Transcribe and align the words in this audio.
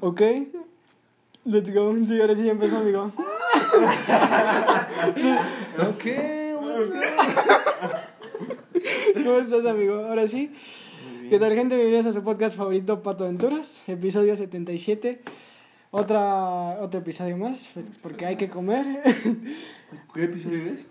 Ok, 0.00 0.20
let's 1.44 1.72
go. 1.72 1.94
Sí, 2.06 2.20
ahora 2.20 2.34
sí 2.34 2.42
ya 2.44 2.50
empezó, 2.52 2.78
amigo. 2.78 3.12
Ok, 5.78 6.04
let's 6.04 6.90
go. 6.90 6.96
¿Cómo 9.14 9.38
estás, 9.38 9.66
amigo? 9.66 9.94
Ahora 10.06 10.26
sí. 10.26 10.52
¿Qué 11.30 11.38
tal, 11.38 11.54
gente? 11.54 11.76
Bienvenidos 11.76 12.06
a 12.06 12.12
su 12.12 12.24
podcast 12.24 12.56
favorito, 12.56 13.00
Pato 13.02 13.24
Aventuras, 13.24 13.84
episodio 13.86 14.34
77. 14.34 15.20
Otra, 15.90 16.78
otro 16.80 17.00
episodio 17.00 17.36
más, 17.36 17.68
pues, 17.74 17.96
porque 17.98 18.26
hay 18.26 18.36
que 18.36 18.48
comer. 18.48 19.02
¿Qué 20.14 20.24
episodio 20.24 20.72
es? 20.72 20.86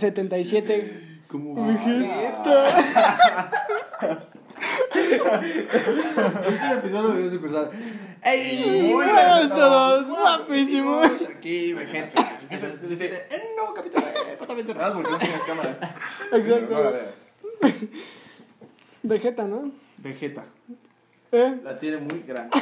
77. 0.00 1.20
Como 1.28 1.66
Este 5.12 6.74
episodio 6.74 7.30
empezar. 7.30 7.70
¡Ey! 8.24 8.92
Muy 8.92 9.04
buenas 9.04 9.48
todos, 9.50 10.06
guapísimos. 10.08 11.06
Aquí, 11.30 11.72
Vegeta. 11.72 12.36
El 12.50 13.56
nuevo 13.56 13.74
capítulo 13.74 14.04
de 14.06 14.36
Pato 14.36 14.52
Aventuras. 14.52 14.92
Porque 14.92 15.10
no 15.10 15.18
tienes 15.18 15.42
cámara. 15.42 15.96
Exacto. 16.32 16.74
No 16.74 16.82
la 16.82 16.90
veas. 16.90 17.14
Vegeta, 19.02 19.44
¿no? 19.44 19.70
Vegeta. 19.98 20.44
¿Eh? 21.30 21.60
La 21.62 21.78
tiene 21.78 21.98
muy 21.98 22.22
grande. 22.22 22.56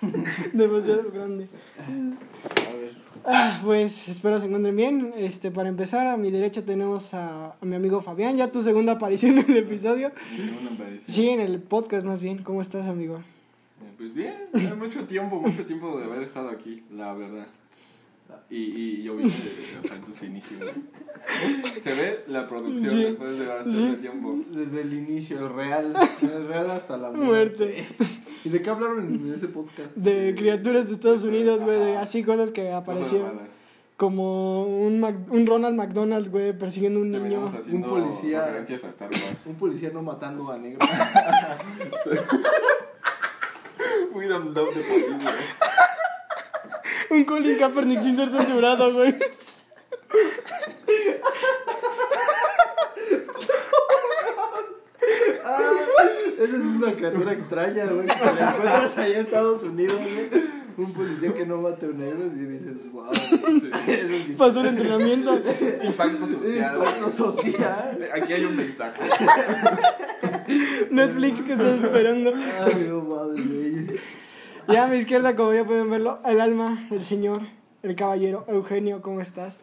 Demasiado 0.52 1.10
grande. 1.12 1.48
A 1.78 2.72
ver. 2.72 3.05
Ah, 3.28 3.60
pues 3.64 4.08
espero 4.08 4.38
se 4.38 4.46
encuentren 4.46 4.76
bien. 4.76 5.12
Este, 5.16 5.50
para 5.50 5.68
empezar, 5.68 6.06
a 6.06 6.16
mi 6.16 6.30
derecha 6.30 6.62
tenemos 6.64 7.12
a, 7.12 7.54
a 7.60 7.64
mi 7.64 7.74
amigo 7.74 8.00
Fabián, 8.00 8.36
ya 8.36 8.52
tu 8.52 8.62
segunda 8.62 8.92
aparición 8.92 9.38
en 9.38 9.50
el 9.50 9.56
episodio. 9.58 10.12
Mi 10.30 10.44
segunda 10.44 10.72
aparición. 10.72 11.04
Sí, 11.08 11.28
en 11.28 11.40
el 11.40 11.58
podcast 11.60 12.06
más 12.06 12.20
bien. 12.20 12.38
¿Cómo 12.42 12.60
estás, 12.60 12.86
amigo? 12.86 13.16
Eh, 13.16 13.92
Pues 13.98 14.14
bien, 14.14 14.34
mucho 14.78 15.04
tiempo, 15.06 15.40
mucho 15.40 15.64
tiempo 15.64 15.98
de 15.98 16.04
haber 16.04 16.22
estado 16.22 16.48
aquí, 16.50 16.84
la 16.94 17.12
verdad. 17.14 17.48
Y, 18.48 18.56
y 18.56 19.02
yo 19.02 19.16
vine 19.16 19.30
de, 19.30 19.78
o 19.84 19.86
sea, 19.88 19.96
en 19.96 20.02
tus 20.04 20.22
inicios. 20.22 20.60
Se 21.82 21.94
ve 21.94 22.24
la 22.28 22.46
producción 22.48 22.90
Sí. 22.90 23.02
después 23.04 23.38
de 23.38 23.46
bastante 23.46 23.90
Sí. 23.90 23.96
tiempo. 24.00 24.38
Desde 24.50 24.80
el 24.82 24.92
inicio, 24.94 25.40
el 25.40 25.52
real. 25.54 25.92
El 26.22 26.46
real 26.46 26.70
hasta 26.70 26.96
la 26.96 27.10
Muerte. 27.10 27.86
¿Y 28.44 28.48
de 28.48 28.62
qué 28.62 28.70
hablaron 28.70 29.14
en 29.14 29.34
ese 29.34 29.48
podcast? 29.48 29.94
De 29.96 30.34
criaturas 30.36 30.86
de 30.88 30.94
Estados 30.94 31.24
Unidos, 31.24 31.64
güey, 31.64 31.78
de 31.78 31.96
así 31.96 32.22
cosas 32.22 32.52
que 32.52 32.70
aparecieron. 32.70 33.40
Como 33.96 34.66
un, 34.66 35.00
Mac- 35.00 35.30
un 35.32 35.46
Ronald 35.46 35.74
McDonald, 35.74 36.28
güey, 36.30 36.56
persiguiendo 36.56 37.00
a 37.00 37.02
un 37.02 37.10
niño. 37.10 37.50
Un 37.72 37.82
policía. 37.82 38.42
referencias 38.44 38.84
a 38.84 38.88
Star 38.90 39.10
Wars. 39.10 39.46
Un 39.46 39.54
policía 39.54 39.90
no 39.92 40.02
matando 40.02 40.50
a 40.52 40.58
negro. 40.58 40.78
We 44.14 44.26
don't 44.28 44.54
love 44.54 44.68
the 44.74 44.80
police, 44.80 45.18
güey. 45.18 45.34
Un 47.10 47.24
Colin 47.24 47.58
Kaepernick 47.58 48.00
sin 48.00 48.16
ser 48.16 48.30
censurado, 48.30 48.92
güey. 48.92 49.14
Ah, 55.44 55.72
esa 56.38 56.56
es 56.56 56.62
una 56.62 56.92
criatura 56.94 57.32
extraña, 57.32 57.86
güey. 57.86 58.06
Que 58.06 58.18
la 58.18 58.50
encuentras 58.50 58.98
allá 58.98 59.14
en 59.14 59.26
Estados 59.26 59.62
Unidos, 59.62 59.96
güey. 59.98 60.56
Un 60.76 60.92
policía 60.92 61.32
que 61.32 61.46
no 61.46 61.62
mate 61.62 61.86
a 61.86 61.88
un 61.88 61.98
negro 61.98 62.26
y 62.26 62.30
dices, 62.30 62.92
wow. 62.92 63.14
Sí. 63.14 64.34
Pasó 64.36 64.60
el 64.60 64.66
entrenamiento. 64.66 65.40
Impacto 65.82 66.26
social. 66.26 66.76
Impacto 66.76 67.10
social. 67.10 68.10
Aquí 68.12 68.32
hay 68.32 68.44
un 68.44 68.56
mensaje. 68.56 69.02
Netflix 70.90 71.40
que 71.40 71.52
estás 71.52 71.82
esperando. 71.82 72.34
Ay, 72.34 72.86
no 72.90 73.00
mames, 73.00 73.48
güey. 73.48 74.00
Ya 74.68 74.84
a 74.84 74.86
mi 74.88 74.96
izquierda, 74.96 75.36
como 75.36 75.52
ya 75.54 75.64
pueden 75.64 75.90
verlo, 75.90 76.18
el 76.24 76.40
alma, 76.40 76.86
el 76.90 77.04
señor, 77.04 77.42
el 77.82 77.94
caballero, 77.94 78.44
Eugenio, 78.48 79.00
¿cómo 79.02 79.20
estás? 79.20 79.58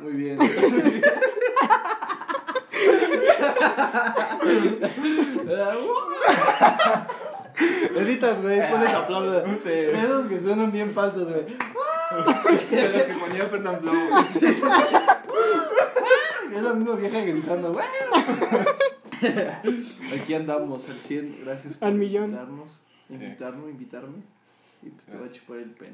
Muy 0.00 0.12
bien. 0.12 0.38
Editas, 7.96 8.42
güey, 8.42 8.70
pones 8.70 8.92
aplausos. 8.92 9.44
Sí. 9.62 9.70
Esos 9.70 10.26
que 10.26 10.40
suenan 10.40 10.72
bien 10.72 10.90
falsos, 10.90 11.28
güey. 11.28 11.46
Los 12.16 12.62
que 12.62 13.14
ponía 13.20 13.46
Fernand 13.46 13.80
Blau. 13.82 13.94
Es 16.52 16.62
la 16.62 16.72
misma 16.72 16.94
vieja 16.96 17.20
gritando, 17.20 17.72
güey. 17.72 17.84
Aquí 20.20 20.34
andamos 20.34 20.88
al 20.88 20.98
100, 20.98 21.38
gracias 21.44 21.76
por 21.76 21.88
Al 21.88 21.94
millón. 21.94 22.24
invitarnos, 22.24 22.80
invitarnos, 23.08 23.70
invitarme. 23.70 24.16
Y 24.82 24.90
pues 24.90 25.06
te 25.06 25.16
voy 25.16 25.28
a 25.28 25.32
chupar 25.32 25.58
el 25.58 25.70
pene. 25.70 25.92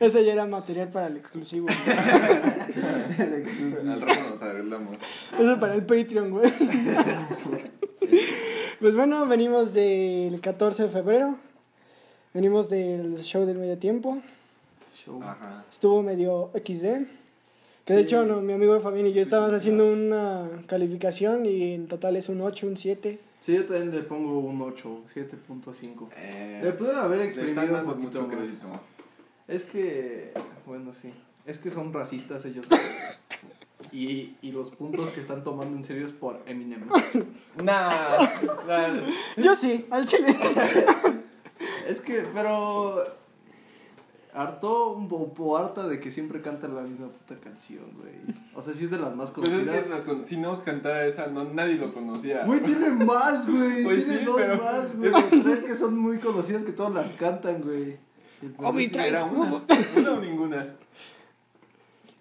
Ese 0.00 0.24
ya 0.24 0.32
era 0.34 0.46
material 0.46 0.88
para 0.90 1.06
el 1.06 1.16
exclusivo. 1.16 1.66
güey. 1.66 1.96
Al 3.88 4.00
rato 4.00 4.20
nos 4.30 4.42
arreglamos. 4.42 4.96
Eso 5.38 5.58
para 5.60 5.74
el 5.74 5.84
Patreon, 5.86 6.30
güey. 6.30 6.52
Pues 8.80 8.94
bueno, 8.96 9.26
venimos 9.26 9.72
del 9.72 10.40
14 10.40 10.84
de 10.84 10.88
febrero. 10.90 11.36
Venimos 12.34 12.68
del 12.68 13.18
show 13.22 13.44
del 13.46 13.58
medio 13.58 13.78
tiempo. 13.78 14.20
Show. 14.94 15.22
Ajá. 15.22 15.64
Estuvo 15.70 16.02
medio 16.02 16.50
XD. 16.54 17.06
Que 17.84 17.94
de 17.94 17.98
Sí. 18.00 18.04
hecho, 18.04 18.24
no, 18.24 18.40
mi 18.40 18.52
amigo 18.52 18.78
Fabián 18.80 19.06
y 19.06 19.10
yo 19.10 19.14
Sí, 19.14 19.20
estábamos 19.20 19.50
sí, 19.50 19.56
haciendo 19.56 19.92
una 19.92 20.48
calificación 20.66 21.46
y 21.46 21.74
en 21.74 21.88
total 21.88 22.16
es 22.16 22.28
un 22.28 22.40
8, 22.40 22.66
un 22.66 22.76
7. 22.76 23.18
Sí, 23.42 23.54
yo 23.54 23.64
también 23.66 23.90
le 23.90 24.02
pongo 24.04 24.38
un 24.38 24.62
8, 24.62 25.02
7.5. 25.12 26.08
Eh, 26.16 26.60
Le 26.62 26.72
pueden 26.74 26.96
haber 26.96 27.22
exprimido 27.22 27.80
un 27.80 27.84
poquito 27.84 28.22
mucho 28.22 28.22
más. 28.28 28.36
crédito. 28.36 28.68
Es 29.48 29.64
que, 29.64 30.32
bueno, 30.64 30.92
sí. 30.94 31.12
Es 31.44 31.58
que 31.58 31.72
son 31.72 31.92
racistas 31.92 32.44
ellos. 32.44 32.64
y, 33.90 34.36
y 34.42 34.52
los 34.52 34.70
puntos 34.70 35.10
que 35.10 35.20
están 35.20 35.42
tomando 35.42 35.76
en 35.76 35.82
serio 35.82 36.06
es 36.06 36.12
por 36.12 36.40
Eminem. 36.46 36.88
Nah, 37.64 37.90
nah. 38.68 39.00
Yo 39.36 39.56
sí, 39.56 39.86
al 39.90 40.06
chile. 40.06 40.36
Es 41.88 42.00
que, 42.00 42.24
pero. 42.32 43.21
Harto 44.34 44.92
un 44.94 45.08
poco 45.08 45.58
harta 45.58 45.86
de 45.86 46.00
que 46.00 46.10
siempre 46.10 46.40
cantan 46.40 46.74
la 46.74 46.80
misma 46.82 47.08
puta 47.08 47.38
canción, 47.38 47.84
güey. 48.00 48.14
O 48.54 48.62
sea, 48.62 48.72
sí 48.72 48.84
es 48.84 48.90
de 48.90 48.98
las 48.98 49.14
más 49.14 49.30
Pues 49.30 49.46
es 49.48 49.54
que 49.58 49.64
conocidas. 49.66 50.04
con- 50.06 50.24
si 50.26 50.38
no 50.38 50.64
cantara 50.64 51.06
esa, 51.06 51.26
no, 51.26 51.44
nadie 51.44 51.74
lo 51.74 51.92
conocía. 51.92 52.44
Güey, 52.46 52.60
tiene 52.62 52.90
más, 52.90 53.46
güey. 53.50 53.84
Pues 53.84 54.04
tiene 54.06 54.20
sí, 54.20 54.24
dos 54.24 54.36
pero- 54.36 54.56
más, 54.56 54.96
güey. 54.96 55.12
Tres 55.42 55.58
que 55.64 55.74
son 55.74 55.98
muy 55.98 56.18
conocidas 56.18 56.64
que 56.64 56.72
todos 56.72 56.94
las 56.94 57.12
cantan, 57.12 57.60
güey. 57.60 57.96
Obi, 58.56 58.88
primero 58.88 59.08
Era 59.08 59.28
traes 59.28 59.96
una, 59.98 60.12
o 60.12 60.20
ninguna. 60.20 60.66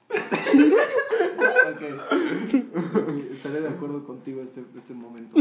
sí- 0.51 0.73
Ok. 1.71 2.53
Estaré 3.31 3.61
de 3.61 3.69
acuerdo 3.69 4.03
contigo 4.05 4.41
este, 4.41 4.63
este 4.77 4.93
momento. 4.93 5.37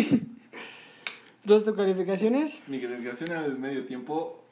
¿Dos 1.44 1.64
tu 1.64 1.75
calificaciones? 1.75 2.62
Mi 2.69 2.80
calificación 2.80 3.32
al 3.32 3.59
medio 3.59 3.84
tiempo, 3.86 4.44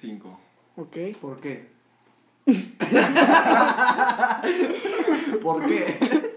5. 0.00 0.40
Ok. 0.76 0.96
¿Por 1.20 1.40
qué? 1.40 1.68
¿Por 5.42 5.66
qué? 5.66 6.36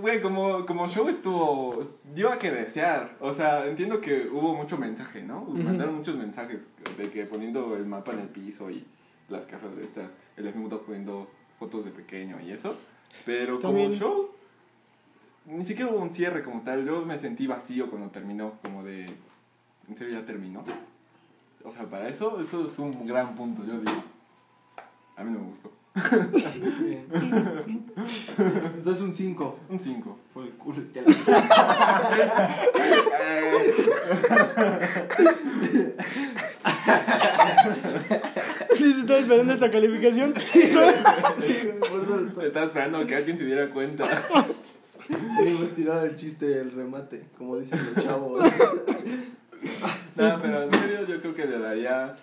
Güey, 0.00 0.20
como, 0.20 0.66
como 0.66 0.88
show 0.88 1.08
estuvo. 1.08 1.84
dio 2.14 2.32
a 2.32 2.38
que 2.38 2.50
desear. 2.50 3.16
O 3.20 3.32
sea, 3.34 3.66
entiendo 3.66 4.00
que 4.00 4.28
hubo 4.28 4.54
mucho 4.54 4.76
mensaje, 4.76 5.22
¿no? 5.22 5.42
Mandaron 5.44 5.96
muchos 5.96 6.16
mensajes 6.16 6.66
de 6.96 7.10
que 7.10 7.24
poniendo 7.26 7.76
el 7.76 7.86
mapa 7.86 8.12
en 8.12 8.20
el 8.20 8.28
piso 8.28 8.70
y 8.70 8.84
las 9.28 9.46
casas 9.46 9.76
de 9.76 9.84
estas, 9.84 10.10
el 10.36 10.50
Snoop 10.52 10.70
Dogg 10.70 10.84
poniendo 10.86 11.28
fotos 11.58 11.84
de 11.84 11.90
pequeño 11.90 12.40
y 12.40 12.52
eso. 12.52 12.76
Pero 13.24 13.58
También- 13.58 13.98
como 13.98 14.00
show, 14.00 14.30
ni 15.46 15.64
siquiera 15.64 15.90
hubo 15.90 16.00
un 16.00 16.12
cierre 16.12 16.42
como 16.42 16.62
tal. 16.62 16.84
Yo 16.84 17.04
me 17.04 17.18
sentí 17.18 17.46
vacío 17.46 17.88
cuando 17.90 18.10
terminó, 18.10 18.52
como 18.62 18.82
de. 18.84 19.06
¿En 19.88 19.96
serio 19.96 20.18
ya 20.20 20.26
terminó? 20.26 20.64
O 21.66 21.72
sea, 21.72 21.84
para 21.84 22.08
eso, 22.08 22.40
eso 22.40 22.64
es 22.66 22.78
un 22.78 23.06
gran 23.06 23.34
punto, 23.34 23.62
yo 23.66 23.78
digo. 23.80 24.02
A 25.16 25.24
mí 25.24 25.32
no 25.32 25.40
me 25.40 25.46
gustó. 25.46 25.72
Bien. 26.84 27.06
Entonces 28.76 29.02
un 29.02 29.14
5. 29.14 29.58
Un 29.70 29.78
5. 29.78 30.18
Por 30.34 30.44
el 30.44 30.50
culo. 30.52 30.82
te 30.92 31.00
la- 31.02 31.06
Sí, 38.76 38.92
se 38.92 39.00
estaba 39.00 39.18
esperando 39.20 39.52
esta 39.54 39.70
calificación. 39.70 40.32
Por 40.32 40.42
eso 40.42 40.90
estoy- 42.26 42.46
Estaba 42.46 42.66
esperando 42.66 43.06
que 43.06 43.16
alguien 43.16 43.38
se 43.38 43.44
diera 43.44 43.70
cuenta. 43.70 44.06
Venimos 45.38 45.70
a 45.70 45.74
tirar 45.74 46.04
el 46.06 46.16
chiste 46.16 46.46
del 46.46 46.72
remate, 46.72 47.24
como 47.38 47.56
dicen 47.56 47.78
los 47.94 48.04
chavos. 48.04 48.44
No, 50.16 50.40
pero 50.40 50.62
en 50.62 50.72
serio 50.72 51.06
yo 51.06 51.20
creo 51.20 51.34
que 51.34 51.46
le 51.46 51.58
daría... 51.58 52.16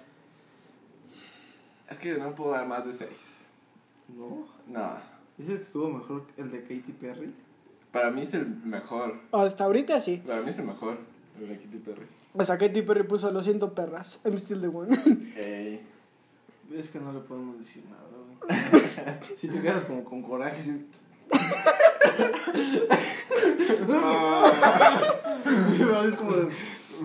Es 1.89 1.99
que 1.99 2.17
no 2.17 2.33
puedo 2.33 2.51
dar 2.51 2.67
más 2.67 2.85
de 2.85 2.93
6. 2.93 3.09
¿No? 4.17 4.47
No. 4.67 4.97
Dice 5.37 5.57
que 5.57 5.63
estuvo 5.63 5.89
mejor 5.89 6.25
el 6.37 6.51
de 6.51 6.61
Katy 6.61 6.93
Perry. 6.99 7.33
Para 7.91 8.09
mí 8.09 8.23
es 8.23 8.33
el 8.33 8.47
mejor. 8.47 9.19
Hasta 9.31 9.65
ahorita 9.65 9.99
sí. 9.99 10.21
Para 10.25 10.41
mí 10.41 10.49
es 10.49 10.57
el 10.57 10.65
mejor. 10.65 10.97
de 11.39 11.57
Katy 11.57 11.77
Perry. 11.77 12.07
O 12.33 12.43
sea, 12.43 12.57
Katy 12.57 12.81
Perry 12.81 13.03
puso, 13.03 13.31
lo 13.31 13.43
siento, 13.43 13.73
perras. 13.73 14.19
I'm 14.25 14.35
still 14.35 14.61
the 14.61 14.67
one. 14.67 14.95
Ey. 15.37 15.81
Es 16.73 16.89
que 16.89 16.99
no 16.99 17.13
le 17.13 17.19
podemos 17.19 17.59
decir 17.59 17.83
nada, 17.85 18.07
güey. 18.09 19.37
si 19.37 19.47
te 19.47 19.61
quedas 19.61 19.83
como 19.83 20.03
con 20.03 20.23
coraje, 20.23 20.59
es 26.05 26.15
como 26.15 26.31
de. 26.33 26.49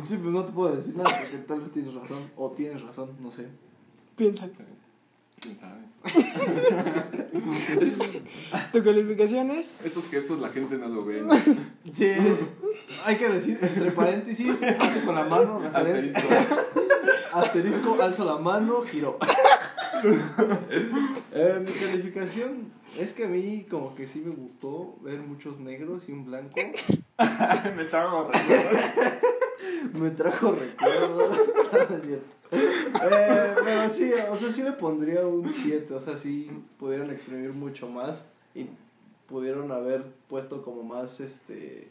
Sí, 0.06 0.16
pues 0.16 0.32
no 0.32 0.44
te 0.44 0.52
puedo 0.52 0.76
decir 0.76 0.96
nada 0.96 1.10
porque 1.20 1.38
tal 1.38 1.60
vez 1.60 1.72
tienes 1.72 1.94
razón. 1.94 2.30
O 2.36 2.50
tienes 2.50 2.82
razón, 2.82 3.10
no 3.20 3.30
sé. 3.30 3.48
Piénsalo. 4.16 4.52
¿Quién 5.40 5.56
sabe? 5.56 5.82
¿Tu 8.72 8.82
calificación 8.82 9.52
es? 9.52 9.78
Estos 9.84 10.08
gestos 10.08 10.40
la 10.40 10.48
gente 10.48 10.76
no 10.76 10.88
lo 10.88 11.04
ve. 11.04 11.22
¿no? 11.22 11.32
Sí, 11.92 12.12
hay 13.04 13.16
que 13.16 13.28
decir, 13.28 13.56
entre 13.60 13.92
paréntesis, 13.92 14.60
hace 14.62 15.04
con 15.04 15.14
la 15.14 15.24
mano. 15.24 15.60
Asterisco. 15.72 16.20
Asterisco, 17.32 18.02
alzo 18.02 18.24
la 18.24 18.38
mano, 18.38 18.82
giro. 18.82 19.18
Eh, 21.32 21.60
mi 21.64 21.72
calificación 21.72 22.70
es 22.96 23.12
que 23.12 23.24
a 23.24 23.28
mí 23.28 23.66
como 23.68 23.96
que 23.96 24.06
sí 24.06 24.20
me 24.20 24.32
gustó 24.32 24.96
ver 25.02 25.18
muchos 25.18 25.58
negros 25.58 26.08
y 26.08 26.12
un 26.12 26.24
blanco. 26.24 26.54
Me 27.76 27.84
trago 27.84 28.30
recuerdos. 28.30 28.80
Me 29.94 30.10
trajo 30.10 30.52
recuerdos. 30.52 31.38
Eh, 32.50 33.54
pero 33.62 33.90
sí, 33.90 34.10
o 34.30 34.34
sea, 34.34 34.50
sí 34.50 34.62
le 34.62 34.72
pondría 34.72 35.26
un 35.26 35.52
7. 35.52 35.92
O 35.92 36.00
sea, 36.00 36.16
sí 36.16 36.50
pudieron 36.78 37.10
exprimir 37.10 37.52
mucho 37.52 37.88
más 37.90 38.24
y 38.54 38.68
pudieron 39.28 39.70
haber 39.70 40.02
puesto 40.28 40.62
como 40.62 40.82
más, 40.82 41.20
este, 41.20 41.88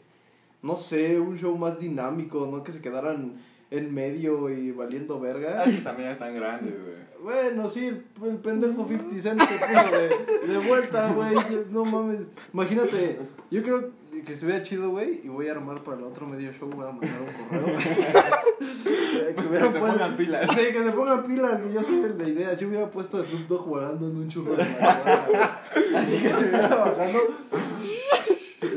no 0.60 0.74
sé, 0.74 1.20
un 1.20 1.38
show 1.38 1.56
más 1.56 1.78
dinámico, 1.78 2.48
no 2.50 2.64
que 2.64 2.72
se 2.72 2.80
quedaran 2.80 3.40
en 3.70 3.94
medio 3.94 4.50
y 4.50 4.72
valiendo 4.72 5.20
verga. 5.20 5.62
Ah, 5.64 5.70
también 5.84 6.10
es 6.10 6.18
tan 6.18 6.34
grande, 6.34 6.72
güey. 6.72 7.08
Bueno, 7.22 7.68
sí, 7.68 7.86
el, 7.86 8.04
el 8.24 8.36
pendejo 8.38 8.86
50 8.88 9.20
Cent 9.20 9.40
que 9.40 9.58
puso 9.58 10.46
de, 10.46 10.52
de 10.52 10.68
vuelta, 10.68 11.12
güey. 11.12 11.36
No 11.70 11.84
mames. 11.84 12.20
Imagínate, 12.52 13.18
yo 13.50 13.62
creo 13.62 13.90
que 14.24 14.32
estuviera 14.34 14.62
chido, 14.62 14.90
güey. 14.90 15.20
Y 15.24 15.28
voy 15.28 15.48
a 15.48 15.52
armar 15.52 15.82
para 15.82 15.98
el 15.98 16.04
otro 16.04 16.26
medio 16.26 16.52
show. 16.52 16.68
Voy 16.70 16.86
a 16.86 16.92
mandar 16.92 17.20
un 17.20 17.48
correo. 17.48 17.78
Eh, 18.60 19.34
que 19.36 19.48
Que 19.48 19.58
se 19.60 19.78
pongan 19.78 20.16
pilas. 20.16 20.50
Sí, 20.50 20.72
que 20.72 20.82
se 20.84 20.90
pongan 20.90 21.22
pilas. 21.26 21.60
que 21.60 21.72
Yo 21.72 21.82
soy 21.82 22.00
el 22.00 22.18
de 22.18 22.28
idea. 22.30 22.54
Yo 22.54 22.68
hubiera 22.68 22.90
puesto 22.90 23.18
a 23.18 23.22
Snoop 23.24 23.46
Dogg 23.48 23.66
volando 23.68 24.06
en 24.08 24.16
un 24.16 24.28
churro 24.28 24.56
de 24.56 24.64
marihuana, 24.64 25.26
güey. 25.28 25.96
Así 25.96 26.18
que 26.18 26.28
se 26.30 26.44
hubiera 26.48 26.68
bajando. 26.68 27.18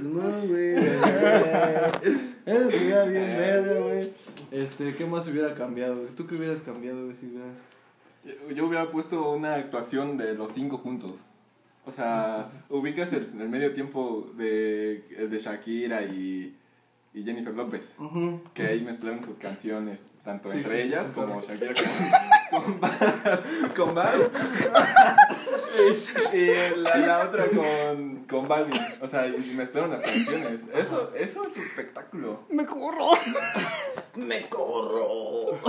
No, 0.03 0.47
güey. 0.47 0.75
Eso 2.45 2.69
estuviera 2.69 3.05
bien 3.05 3.25
verga, 3.37 3.79
güey. 3.79 4.09
Este, 4.51 4.95
¿qué 4.95 5.05
más 5.05 5.27
hubiera 5.27 5.53
cambiado, 5.55 5.95
güey? 5.95 6.09
¿Tú 6.15 6.27
qué 6.27 6.35
hubieras 6.35 6.61
cambiado, 6.61 7.05
güey, 7.05 7.15
si 7.15 7.25
hubieras. 7.27 7.57
Yo- 8.23 8.53
Yo 8.55 8.65
hubiera 8.67 8.91
puesto 8.91 9.31
una 9.31 9.55
actuación 9.55 10.17
de 10.17 10.33
los 10.35 10.51
cinco 10.53 10.77
juntos. 10.77 11.13
O 11.85 11.91
sea, 11.91 12.51
ubicas 12.69 13.11
el, 13.11 13.25
el 13.41 13.49
medio 13.49 13.73
tiempo 13.73 14.31
de, 14.37 15.03
el 15.17 15.29
de 15.29 15.39
Shakira 15.39 16.03
y, 16.03 16.55
y 17.13 17.23
Jennifer 17.23 17.53
López. 17.53 17.93
Que 18.53 18.67
ahí 18.67 18.81
mezclaron 18.81 19.23
sus 19.23 19.37
canciones, 19.37 20.05
tanto 20.23 20.49
Sí, 20.51 20.57
entre 20.57 20.83
sí, 20.83 20.87
ellas 20.89 21.09
como 21.11 21.41
Shakira 21.41 21.73
con, 22.51 22.63
con 22.63 22.79
Bad. 22.79 23.41
Con 23.75 23.95
Bad. 23.95 24.19
Y 26.33 26.77
la, 26.79 26.97
la 26.97 27.25
otra 27.27 27.45
con, 27.49 28.25
con 28.29 28.47
Balvin. 28.47 28.79
O 29.01 29.07
sea, 29.07 29.27
y 29.27 29.53
mezclaron 29.55 29.91
las 29.91 30.01
canciones. 30.01 30.61
Eso, 30.73 31.11
eso 31.15 31.45
es 31.45 31.57
espectáculo. 31.57 32.41
Me 32.49 32.65
corro. 32.65 33.11
¡Me 34.15 34.47
corro! 34.49 35.59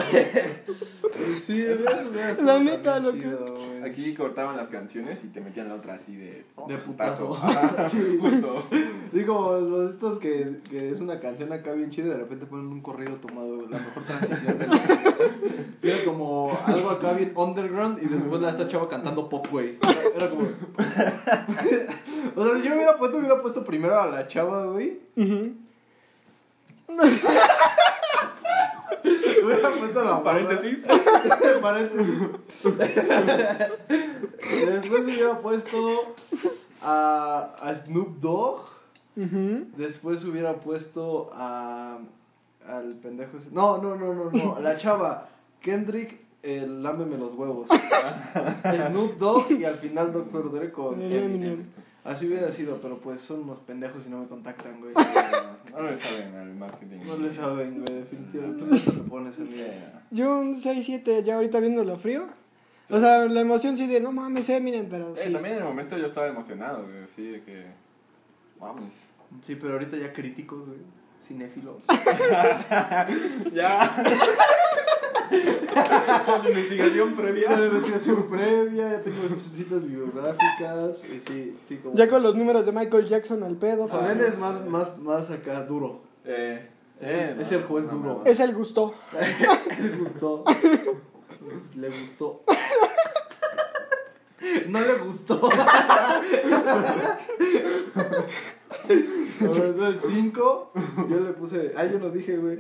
sí, 1.37 1.63
hubiera 1.63 2.31
estado 2.31 2.43
La 2.43 2.59
neta, 2.59 2.99
lo 2.99 3.13
que-. 3.13 3.83
Aquí 3.85 4.15
cortaban 4.15 4.57
las 4.57 4.69
canciones 4.69 5.23
y 5.25 5.29
te 5.29 5.41
metían 5.41 5.69
la 5.69 5.75
otra 5.75 5.95
así 5.95 6.15
de... 6.15 6.45
De 6.69 6.79
putazo. 6.79 7.35
Ajá, 7.35 7.89
Sí. 7.89 8.19
justo. 8.21 8.65
Digo, 9.13 9.59
los 9.61 9.91
estos 9.93 10.19
que, 10.19 10.61
que 10.71 10.91
es 10.91 11.01
una 11.01 11.19
canción 11.21 11.53
acá 11.53 11.73
bien 11.73 11.91
chida 11.91 12.07
y 12.07 12.11
de 12.11 12.17
repente 12.17 12.47
ponen 12.47 12.67
un 12.67 12.81
corrido 12.81 13.15
tomado, 13.17 13.63
la 13.69 13.79
mejor 13.79 14.05
transición 14.05 14.59
del 14.59 14.71
Sí, 15.83 15.91
era 15.91 16.05
como 16.05 16.57
algo 16.65 16.91
acá 16.91 17.13
bien 17.13 17.33
underground 17.35 18.01
y 18.03 18.07
después 18.07 18.41
la 18.41 18.51
esta 18.51 18.69
chava 18.69 18.89
cantando 18.89 19.29
pop, 19.29 19.47
güey. 19.51 19.79
Era, 20.15 20.31
como. 20.31 20.43
o 22.37 22.45
sea, 22.45 22.57
si 22.57 22.69
yo 22.69 22.75
hubiera 22.75 22.99
puesto, 22.99 23.19
hubiera 23.19 23.41
puesto 23.41 23.65
primero 23.65 24.01
a 24.01 24.07
la 24.07 24.27
chava, 24.27 24.67
güey. 24.67 25.01
Ujú. 25.17 25.53
Hubiera 29.45 29.71
puesto 29.71 30.01
a 30.01 30.05
la. 30.05 30.23
Paréntesis. 30.23 30.79
Paréntesis. 31.63 32.19
Después 34.67 35.05
hubiera 35.07 35.39
puesto 35.41 36.15
a, 36.83 37.55
a 37.61 37.75
Snoop 37.75 38.21
Dogg. 38.21 38.61
Después 39.77 40.25
hubiera 40.25 40.55
puesto 40.57 41.31
a. 41.35 41.99
Al 42.67 42.95
pendejo 42.95 43.39
ese. 43.39 43.51
No, 43.51 43.79
no, 43.79 43.97
no, 43.97 44.15
no, 44.15 44.31
no. 44.31 44.61
La 44.61 44.77
chava. 44.77 45.29
Kendrick, 45.61 46.21
el 46.43 46.83
lámeme 46.83 47.17
los 47.19 47.35
huevos. 47.35 47.69
Snoop 48.89 49.17
Dogg 49.19 49.53
y 49.53 49.65
al 49.65 49.77
final 49.79 50.13
Dr. 50.13 50.51
Dre 50.53 50.73
con 50.73 51.01
Eminem. 51.01 51.65
Así 52.05 52.27
hubiera 52.27 52.51
sido, 52.51 52.79
pero 52.83 52.99
pues 52.99 53.21
son 53.21 53.43
unos 53.45 53.61
pendejos 53.61 54.05
y 54.07 54.11
no 54.11 54.19
me 54.19 54.27
contactan, 54.27 54.81
güey. 54.81 54.93
No 54.93 55.83
le 55.83 56.01
saben 56.01 56.35
al 56.35 56.53
marketing. 56.55 56.99
No 57.07 57.17
le 57.17 57.33
saben, 57.33 57.81
güey, 57.85 58.01
definitivamente. 58.01 58.65
¿Tú 58.65 58.91
te 58.91 58.99
pones. 59.09 59.37
Yo 60.11 60.39
un 60.41 60.57
6-7, 60.57 61.23
ya 61.23 61.37
ahorita 61.37 61.61
viéndolo 61.61 61.97
frío. 61.97 62.27
O 62.91 62.99
sea, 62.99 63.27
la 63.27 63.41
emoción 63.41 63.77
sí 63.77 63.87
de, 63.87 64.01
no 64.01 64.11
mames, 64.11 64.49
Eminem, 64.49 64.89
pero 64.89 65.13
Eh, 65.13 65.17
sí. 65.27 65.33
también 65.33 65.55
en 65.55 65.61
el 65.63 65.69
momento 65.69 65.97
yo 65.97 66.07
estaba 66.09 66.27
emocionado, 66.27 66.83
güey, 66.83 67.05
así 67.05 67.23
de 67.25 67.43
que... 67.45 67.67
Mames. 68.61 68.93
Sí, 69.41 69.55
pero 69.55 69.75
ahorita 69.75 69.97
ya 69.97 70.13
críticos, 70.13 70.67
güey. 70.67 70.81
Cinéfilos. 71.21 71.87
Ya. 73.53 73.97
Con 76.27 76.47
investigación 76.49 77.15
Con 77.15 77.25
previa. 77.25 77.53
investigación 77.67 78.27
previa, 78.29 78.91
ya 78.91 79.03
tengo 79.03 79.29
sus 79.29 79.43
citas 79.53 79.87
biográficas. 79.87 81.05
Y 81.05 81.21
sí, 81.21 81.57
sí, 81.67 81.77
como. 81.77 81.95
Ya 81.95 82.09
con 82.09 82.23
los 82.23 82.35
números 82.35 82.67
de 82.67 82.73
Michael 82.73 83.07
Jackson 83.07 83.43
al 83.43 83.57
pedo. 83.57 83.87
pues, 83.87 83.93
Fabián 84.01 84.21
es 84.21 84.37
más, 84.39 84.65
más, 84.67 84.99
más 84.99 85.31
acá 85.31 85.65
duro. 85.65 86.01
Eh, 86.25 86.69
Es 87.01 87.09
eh, 87.11 87.29
el- 87.31 87.37
no, 87.37 87.43
es 87.43 87.53
el 87.53 87.63
juez 87.65 87.85
no, 87.87 87.93
duro. 87.93 88.09
no. 88.19 88.23
Es 88.31 88.41
el 88.41 88.55
gusto. 88.55 88.95
Le 89.81 89.95
gustó. 89.99 90.45
Le 91.77 91.89
gustó. 91.89 92.43
No 94.69 94.81
le 94.81 94.95
gustó. 94.95 95.49
Entonces, 99.41 100.03
5. 100.13 100.73
Yo 101.09 101.21
le 101.21 101.33
puse. 101.33 101.73
Ah, 101.77 101.85
yo 101.87 101.99
lo 101.99 102.11
dije, 102.11 102.37
güey. 102.37 102.59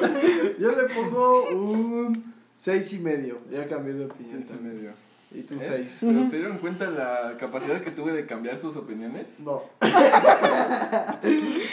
Yo 0.58 0.72
le 0.72 0.84
pongo 0.94 1.48
un 1.50 2.34
6 2.56 2.92
y 2.94 2.98
medio. 2.98 3.38
Ya 3.50 3.66
cambié 3.68 3.94
de 3.94 4.04
opinión. 4.06 4.44
Seis 4.46 4.58
y 4.60 4.64
medio. 4.64 4.92
Y 5.30 5.42
tú 5.42 5.54
¿Eh? 5.56 5.86
6. 5.88 5.98
¿Pero 6.00 6.30
¿Te 6.30 6.36
dieron 6.36 6.58
cuenta 6.58 6.90
la 6.90 7.36
capacidad 7.38 7.82
que 7.82 7.90
tuve 7.90 8.12
de 8.12 8.26
cambiar 8.26 8.60
sus 8.60 8.76
opiniones? 8.76 9.26
No. 9.38 9.62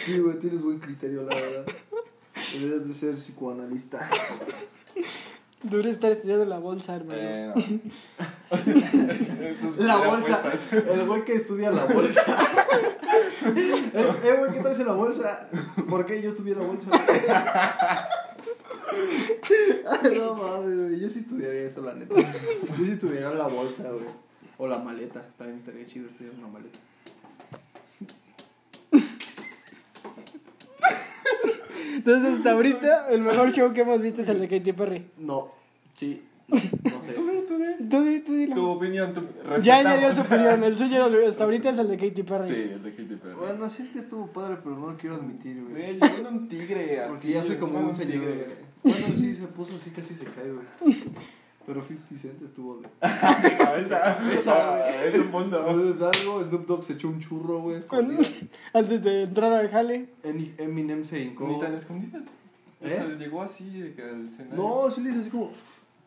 Sí, 0.05 0.19
güey, 0.19 0.37
tienes 0.37 0.61
buen 0.61 0.77
criterio, 0.79 1.23
la 1.23 1.35
verdad. 1.35 1.65
Deberías 2.53 2.87
de 2.87 2.93
ser 2.93 3.15
psicoanalista. 3.15 4.07
Dure 5.69 5.89
estar 5.89 6.11
estudiando 6.11 6.45
la 6.45 6.59
bolsa, 6.59 6.95
hermano. 6.95 7.19
Eh, 7.19 7.51
no. 9.79 9.85
La 9.85 9.97
bolsa. 9.97 10.35
apuestas. 10.35 10.73
El 10.93 11.07
güey 11.07 11.25
que 11.25 11.33
estudia 11.35 11.71
la 11.71 11.85
bolsa. 11.85 12.37
Eh, 13.45 14.11
eh, 14.23 14.35
güey, 14.39 14.51
¿qué 14.51 14.59
traes 14.59 14.79
en 14.79 14.87
la 14.87 14.93
bolsa? 14.93 15.47
¿Por 15.87 16.05
qué 16.05 16.21
yo 16.21 16.29
estudié 16.29 16.55
la 16.55 16.63
bolsa? 16.63 16.89
Ay, 19.85 20.17
no 20.17 20.33
mames, 20.33 20.77
güey. 20.79 20.99
Yo 20.99 21.09
sí 21.09 21.19
estudiaría 21.19 21.61
eso, 21.67 21.81
la 21.81 21.93
neta. 21.93 22.15
Yo 22.15 22.85
sí 22.85 22.91
estudiaría 22.91 23.29
la 23.29 23.47
bolsa, 23.47 23.83
güey. 23.83 24.05
O 24.57 24.67
la 24.67 24.79
maleta. 24.79 25.21
También 25.37 25.57
estaría 25.57 25.85
chido 25.85 26.07
estudiar 26.07 26.33
una 26.37 26.47
maleta. 26.47 26.79
Entonces, 31.93 32.37
hasta 32.37 32.51
ahorita, 32.51 33.09
el 33.09 33.21
mejor 33.21 33.51
show 33.51 33.73
que 33.73 33.81
hemos 33.81 34.01
visto 34.01 34.21
es 34.21 34.29
el 34.29 34.39
de 34.39 34.47
Katy 34.47 34.73
Perry. 34.73 35.11
No, 35.17 35.54
sí, 35.95 36.21
no, 36.47 36.57
no 36.57 37.01
sé. 37.01 37.13
Tú 37.13 37.25
di, 37.27 37.41
tú 37.47 37.57
di. 37.57 37.89
Tú 37.89 38.03
di, 38.03 38.19
tú. 38.19 38.53
Tu 38.53 38.65
opinión, 38.67 39.13
tu... 39.13 39.21
Ya 39.63 39.81
ella 39.81 39.97
dio 39.97 40.11
su 40.11 40.21
opinión. 40.21 40.63
El 40.63 40.77
suyo 40.77 41.07
hasta 41.27 41.43
ahorita 41.45 41.71
es 41.71 41.79
el 41.79 41.87
de 41.87 41.97
Katy 41.97 42.21
Perry. 42.21 42.47
Sí, 42.53 42.61
el 42.73 42.83
de 42.83 42.91
Katy 42.91 43.15
Perry. 43.15 43.33
Bueno, 43.35 43.67
sí 43.67 43.81
es 43.81 43.89
que 43.89 43.97
estuvo 43.99 44.27
padre, 44.27 44.57
pero 44.63 44.77
no 44.77 44.91
lo 44.91 44.97
quiero 44.97 45.15
admitir, 45.15 45.59
güey. 45.63 45.97
Güey, 45.97 46.11
llegó 46.17 46.29
un 46.29 46.47
tigre 46.47 46.99
así. 47.01 47.09
Porque 47.09 47.29
ya 47.31 47.41
soy 47.43 47.55
como 47.57 47.79
un 47.79 47.91
señor, 47.93 48.11
tigre. 48.13 48.35
güey. 48.83 48.93
Bueno, 49.01 49.15
sí, 49.15 49.33
se 49.33 49.47
puso 49.47 49.75
así, 49.75 49.89
casi 49.89 50.13
se 50.13 50.25
cae, 50.25 50.51
güey. 50.51 50.65
Pero 51.65 51.83
50 51.83 52.21
Cent 52.21 52.41
estuvo 52.43 52.77
de. 52.77 52.83
De 52.83 53.57
cabeza. 53.57 54.31
Esa, 54.31 55.03
es 55.03 55.15
un 55.17 55.31
mundo. 55.31 55.65
¿Sabes 55.65 56.19
algo? 56.21 56.43
Snoop 56.43 56.67
Dogg 56.67 56.83
se 56.83 56.93
echó 56.93 57.07
un 57.07 57.19
churro, 57.19 57.59
güey. 57.61 57.77
escondido. 57.77 58.21
Antes 58.71 59.01
de 59.01 59.23
entrar 59.23 59.51
al 59.51 59.67
jale. 59.69 60.09
Eni- 60.23 60.53
Eminem 60.59 61.03
se 61.03 61.21
hincó. 61.21 61.47
Ni 61.47 61.59
tan 61.59 61.73
escondidas. 61.73 62.21
O 62.83 62.85
¿Eh? 62.85 62.89
sea, 62.91 63.07
llegó 63.17 63.41
así 63.41 63.67
de 63.79 63.95
que 63.95 64.03
al 64.03 64.27
escenario. 64.27 64.57
No, 64.63 64.91
sí 64.91 65.01
le 65.01 65.09
hice 65.09 65.21
así 65.21 65.29
como. 65.31 65.49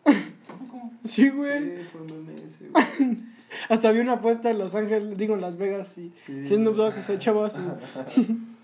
¿Cómo? 0.05 0.93
Sí, 1.05 1.29
güey. 1.31 1.81
Ese, 1.81 2.69
güey. 2.71 3.19
Hasta 3.69 3.89
había 3.89 4.03
una 4.03 4.13
apuesta 4.15 4.51
en 4.51 4.59
Los 4.59 4.75
Ángeles, 4.75 5.17
digo 5.17 5.35
en 5.35 5.41
Las 5.41 5.57
Vegas, 5.57 5.97
y 5.99 6.11
Sí. 6.27 6.45
si 6.45 6.57
Snoop 6.57 6.77
Dogg 6.77 7.03
se 7.03 7.15
echaba 7.15 7.49
su... 7.51 7.61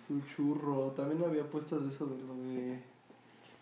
Su 0.07 0.21
churro. 0.37 0.91
También 0.97 1.23
había 1.25 1.43
apuestas 1.43 1.83
de 1.83 1.89
eso 1.89 2.05
de 2.07 2.19
lo 2.27 2.35
de. 2.37 2.79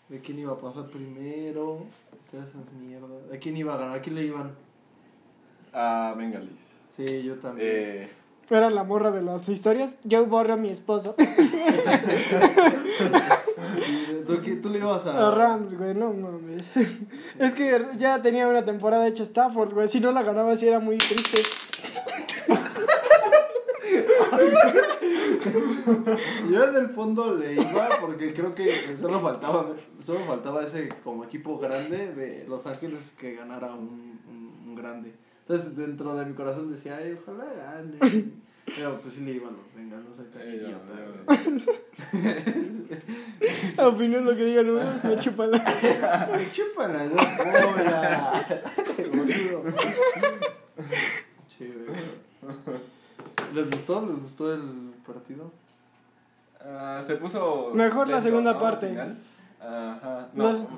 De 0.08 0.20
quién 0.20 0.40
iba 0.40 0.52
a 0.52 0.58
pasar 0.58 0.88
primero. 0.88 1.86
Todas 2.30 2.48
esas 2.48 2.72
mierdas. 2.72 3.10
¿A 3.32 3.36
quién 3.36 3.56
iba 3.56 3.74
a 3.74 3.76
ganar? 3.76 3.98
¿A 3.98 4.02
quién 4.02 4.16
le 4.16 4.24
iban? 4.24 4.50
Ah, 5.72 6.14
venga, 6.18 6.40
Liz. 6.40 6.50
Sí, 6.96 7.22
yo 7.22 7.38
también. 7.38 7.68
Eh, 7.70 8.08
Era 8.50 8.68
la 8.70 8.82
morra 8.82 9.12
de 9.12 9.22
las 9.22 9.48
historias. 9.48 9.96
Yo 10.02 10.26
borro 10.26 10.54
a 10.54 10.56
mi 10.56 10.68
esposo. 10.70 11.14
¿Tú, 14.26 14.38
tú 14.60 14.70
le 14.70 14.78
ibas 14.78 15.06
a. 15.06 15.28
A 15.28 15.30
Rams, 15.30 15.76
güey, 15.76 15.94
no 15.94 16.12
mames. 16.12 16.64
Es 17.38 17.54
que 17.54 17.86
ya 17.96 18.20
tenía 18.22 18.48
una 18.48 18.64
temporada 18.64 19.06
hecha 19.06 19.22
Stafford, 19.22 19.74
güey. 19.74 19.88
Si 19.88 20.00
no 20.00 20.12
la 20.12 20.22
ganaba, 20.22 20.56
sí 20.56 20.68
era 20.68 20.80
muy 20.80 20.98
triste. 20.98 21.42
Yo 26.50 26.64
en 26.64 26.76
el 26.76 26.88
fondo 26.90 27.36
le 27.36 27.54
iba 27.54 27.88
porque 28.00 28.32
creo 28.32 28.54
que 28.54 28.96
solo 28.96 29.20
faltaba, 29.20 29.66
solo 30.00 30.20
faltaba 30.20 30.64
ese 30.64 30.88
como 31.02 31.24
equipo 31.24 31.58
grande 31.58 32.14
de 32.14 32.46
Los 32.48 32.66
Ángeles 32.66 33.10
que 33.18 33.34
ganara 33.34 33.72
un, 33.72 34.20
un, 34.28 34.68
un 34.68 34.74
grande. 34.74 35.14
Entonces 35.40 35.76
dentro 35.76 36.14
de 36.14 36.26
mi 36.26 36.34
corazón 36.34 36.72
decía, 36.72 36.98
ay, 36.98 37.18
ojalá 37.20 37.44
gane. 37.52 38.32
Pero 38.64 39.00
pues 39.00 39.14
sí 39.14 39.20
le 39.22 39.32
iban 39.32 39.56
los 39.56 39.66
soy 40.16 40.26
tan 40.26 40.42
eh, 40.42 40.56
idiota. 40.56 40.92
Opinión 43.86 44.24
lo 44.24 44.36
que 44.36 44.44
digan, 44.44 44.74
me 44.74 45.18
chupa 45.18 45.46
la... 45.46 45.64
Ay, 46.32 46.48
chúpala, 46.52 47.04
no 47.06 47.16
polla. 47.16 48.46
Boludo. 49.10 49.64
Che, 51.48 51.66
güey. 51.66 52.00
¿Les 53.54 53.70
gustó? 53.70 54.06
¿Les 54.06 54.20
gustó 54.22 54.52
el 54.54 54.94
partido? 55.06 55.50
Ah, 56.60 57.02
se 57.06 57.16
puso. 57.16 57.70
Mejor 57.74 58.08
la 58.08 58.20
segunda 58.20 58.54
¿no? 58.54 58.60
parte. 58.60 58.96
Ajá. 59.60 60.28
No. 60.32 60.52
No. 60.52 60.68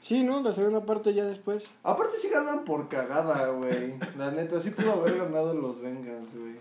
Sí, 0.00 0.22
¿no? 0.22 0.42
La 0.42 0.52
segunda 0.52 0.84
parte 0.84 1.14
ya 1.14 1.24
después. 1.24 1.64
Aparte 1.82 2.16
sí 2.16 2.28
ganan 2.28 2.64
por 2.64 2.88
cagada, 2.88 3.48
güey. 3.48 3.94
La 4.16 4.30
neta, 4.30 4.60
sí 4.60 4.70
pudo 4.70 4.92
haber 4.92 5.18
ganado 5.18 5.54
los 5.54 5.80
Bengals, 5.80 6.36
güey. 6.36 6.56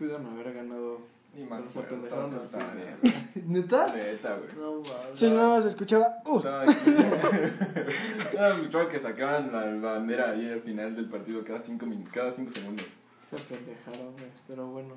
Pudieron 0.00 0.26
haber 0.26 0.54
ganado. 0.54 0.98
Ni 1.36 1.44
mal. 1.44 1.62
Pero 1.62 1.72
se 1.72 1.78
apendejaron 1.86 2.34
al 2.34 2.48
final. 2.48 2.98
¿Neta? 3.46 3.94
Neta, 3.94 4.36
güey. 4.36 4.48
No, 4.58 4.72
mames. 4.80 4.94
Sí, 5.14 5.28
nada 5.28 5.48
más 5.50 5.64
escuchaba... 5.66 6.16
Uh. 6.26 6.40
No, 8.34 8.46
escuchaba 8.54 8.88
que 8.88 8.98
sacaban 8.98 9.52
la 9.52 9.66
bandera 9.92 10.30
ahí 10.30 10.48
al 10.50 10.62
final 10.62 10.96
del 10.96 11.08
partido 11.08 11.44
cada 11.44 11.62
cinco, 11.62 11.84
min- 11.86 12.04
cada 12.12 12.32
cinco 12.32 12.50
segundos. 12.52 12.86
Se 13.28 13.36
apendejaron, 13.36 14.12
güey. 14.14 14.24
Pero 14.48 14.66
bueno. 14.68 14.94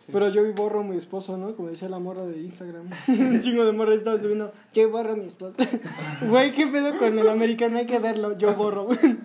Sí. 0.00 0.10
Pero 0.12 0.28
yo 0.28 0.52
borro 0.52 0.80
a 0.80 0.84
mi 0.84 0.96
esposo, 0.96 1.36
¿no? 1.38 1.56
Como 1.56 1.70
decía 1.70 1.88
la 1.88 1.98
morra 1.98 2.26
de 2.26 2.38
Instagram. 2.40 2.90
Un 3.08 3.40
chingo 3.40 3.64
de 3.64 3.72
morra 3.72 3.94
estaba 3.94 4.20
subiendo. 4.20 4.52
Yo 4.74 4.90
borro 4.90 5.14
a 5.14 5.16
mi 5.16 5.24
esposo. 5.24 5.54
Güey, 6.28 6.52
¿qué 6.52 6.66
pedo 6.66 6.98
con 6.98 7.18
el 7.18 7.26
americano? 7.28 7.78
Hay 7.78 7.86
que 7.86 7.98
verlo. 7.98 8.36
Yo 8.36 8.54
borro. 8.54 8.88
Sé. 8.94 9.16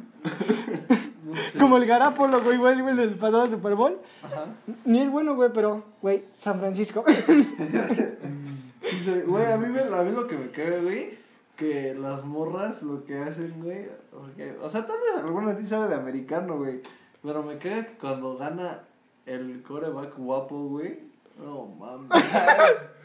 Como 1.59 1.77
el 1.77 1.85
Garapolo, 1.85 2.41
güey, 2.43 2.57
güey, 2.57 2.79
en 2.79 2.99
el 2.99 3.15
pasado 3.15 3.47
Super 3.47 3.75
Bowl. 3.75 3.99
Ajá. 4.23 4.45
Ni 4.85 4.99
es 4.99 5.09
bueno, 5.09 5.35
güey, 5.35 5.51
pero, 5.53 5.83
güey, 6.01 6.25
San 6.33 6.59
Francisco. 6.59 7.03
Dice, 8.81 9.21
güey, 9.27 9.45
a 9.45 9.57
mí, 9.57 9.67
me, 9.67 9.81
a 9.81 10.03
mí 10.03 10.11
lo 10.11 10.27
que 10.27 10.37
me 10.37 10.49
caga, 10.49 10.79
güey, 10.81 11.17
que 11.55 11.93
las 11.93 12.23
morras 12.23 12.81
lo 12.81 13.03
que 13.03 13.17
hacen, 13.19 13.61
güey, 13.61 13.89
porque, 14.11 14.55
o 14.61 14.69
sea, 14.69 14.87
tal 14.87 14.97
vez 14.99 15.23
algunas 15.23 15.57
sí 15.57 15.65
sabe 15.65 15.89
de 15.89 15.95
americano, 15.95 16.57
güey, 16.57 16.81
pero 17.21 17.43
me 17.43 17.57
caga 17.57 17.85
que 17.85 17.97
cuando 17.97 18.37
gana 18.37 18.83
el 19.25 19.61
coreback 19.61 20.17
guapo, 20.17 20.69
güey, 20.69 20.99
no 21.37 21.65
mames. 21.65 22.09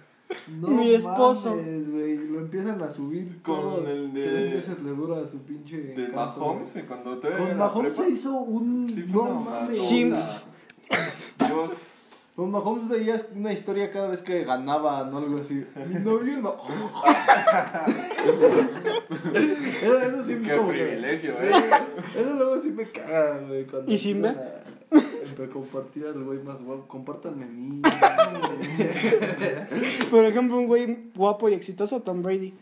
No 0.58 0.68
Mi 0.68 0.94
esposo. 0.94 1.50
mames, 1.50 1.90
güey, 1.90 2.16
lo 2.16 2.40
empiezan 2.40 2.82
a 2.82 2.90
subir 2.90 3.40
Con 3.42 3.60
todo. 3.60 3.88
el 3.88 4.12
de- 4.12 4.22
Tres 4.28 4.54
meses 4.54 4.82
le 4.82 4.90
dura 4.90 5.26
su 5.26 5.38
pinche. 5.42 5.76
De 5.78 6.08
Mahomes, 6.08 6.74
eh, 6.76 6.84
cuando 6.88 7.18
todavía 7.18 7.48
Con 7.48 7.58
Mahomes 7.58 7.94
prepa. 7.94 8.08
se 8.08 8.14
hizo 8.14 8.36
un. 8.38 8.88
Sí, 8.88 9.04
no 9.08 9.24
mames. 9.40 9.78
Sims. 9.78 10.40
Dios. 11.38 11.70
Con 12.34 12.50
Mahomes 12.50 12.88
veías 12.88 13.26
una 13.34 13.52
historia 13.52 13.92
cada 13.92 14.08
vez 14.08 14.22
que 14.22 14.42
ganaban 14.44 15.12
o 15.14 15.18
algo 15.18 15.38
así. 15.38 15.64
Mi 15.88 16.00
novio 16.00 16.38
no. 16.38 16.56
eso, 19.34 20.02
eso 20.02 20.24
sí 20.24 20.36
Qué 20.44 20.56
como 20.56 20.70
que- 20.72 20.78
privilegio, 20.78 21.34
Sí, 21.40 21.46
eh. 21.46 22.20
Eso 22.20 22.34
luego 22.34 22.58
sí 22.60 22.70
me 22.70 22.84
caga, 22.84 23.38
güey. 23.46 23.66
¿Y 23.86 23.96
Simba? 23.98 24.30
empiezan 24.30 24.52
a- 25.42 25.46
a 25.46 25.48
compartir 25.48 26.06
al 26.06 26.22
güey 26.24 26.38
más 26.40 26.62
guapo. 26.62 26.86
Compártanme 26.86 27.44
a 27.44 27.48
mí. 27.48 27.80
Por 30.10 30.24
ejemplo, 30.24 30.58
un 30.58 30.66
güey 30.66 31.10
guapo 31.14 31.48
y 31.48 31.54
exitoso, 31.54 32.00
Tom 32.02 32.22
Brady. 32.22 32.52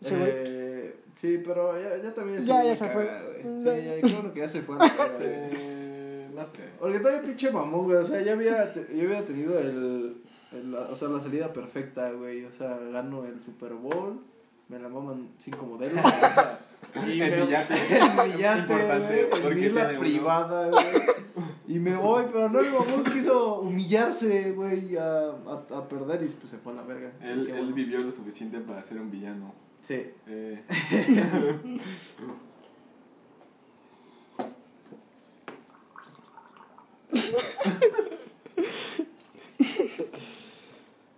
Ese 0.00 0.16
güey. 0.16 0.30
Eh, 0.34 0.94
sí, 1.16 1.40
pero 1.44 1.80
ya, 1.80 1.96
ya 2.02 2.14
también 2.14 2.40
Ya, 2.42 2.58
me 2.58 2.66
ya 2.66 2.76
se 2.76 2.88
fue. 2.88 3.04
güey. 3.04 3.60
Sí, 3.60 3.64
ya, 3.86 4.00
claro 4.08 4.32
que 4.32 4.40
ya 4.40 4.48
se 4.48 4.62
fue. 4.62 4.76
güey. 4.76 4.88
Eh, 5.20 6.28
no 6.34 6.46
sé. 6.46 6.62
Porque 6.78 7.00
todavía 7.00 7.22
pinche 7.22 7.50
mamón, 7.50 7.84
güey. 7.84 7.96
O 7.98 8.06
sea, 8.06 8.20
ya 8.22 8.32
había, 8.34 8.72
yo 8.74 9.02
había 9.04 9.24
tenido 9.24 9.58
el, 9.58 10.16
o 10.90 10.94
sea, 10.94 11.08
la 11.08 11.20
salida 11.20 11.52
perfecta, 11.52 12.12
güey. 12.12 12.44
O 12.44 12.52
sea, 12.52 12.78
gano 12.92 13.24
el 13.24 13.42
Super 13.42 13.72
Bowl. 13.74 14.20
Me 14.68 14.78
la 14.78 14.88
maman 14.88 15.30
cinco 15.38 15.64
modelos. 15.66 16.04
y 17.06 17.20
En 17.22 17.32
en 17.32 17.46
güey. 17.46 17.54
En 19.50 19.54
mi 19.58 19.62
isla 19.62 19.80
tiene 19.80 19.90
uno. 19.92 20.00
privada, 20.00 20.68
güey. 20.68 20.84
Y 21.68 21.78
me 21.78 21.94
voy, 21.96 22.24
pero 22.32 22.48
no, 22.48 22.60
el 22.60 22.70
mamón 22.72 23.04
quiso 23.12 23.60
humillarse, 23.60 24.52
güey, 24.52 24.96
a, 24.96 25.28
a, 25.30 25.64
a 25.76 25.86
perder 25.88 26.22
y 26.22 26.28
pues 26.34 26.50
se 26.50 26.56
fue 26.58 26.72
a 26.72 26.76
la 26.76 26.82
verga. 26.82 27.12
Él, 27.20 27.44
Qué 27.46 27.52
él 27.52 27.58
bueno. 27.58 27.74
vivió 27.74 27.98
lo 28.00 28.10
suficiente 28.10 28.58
para 28.60 28.82
ser 28.82 28.98
un 28.98 29.10
villano. 29.10 29.52
Sí. 29.82 30.06
Eh, 30.26 30.62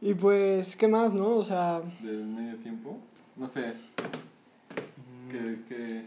Y 0.00 0.14
pues, 0.14 0.76
¿qué 0.76 0.88
más, 0.88 1.12
no? 1.12 1.37
O 1.37 1.42
sea, 1.45 1.83
del 2.02 2.25
medio 2.25 2.57
tiempo. 2.57 2.99
No 3.37 3.49
sé. 3.49 3.75
¿Qué, 5.30 5.59
qué 5.69 6.07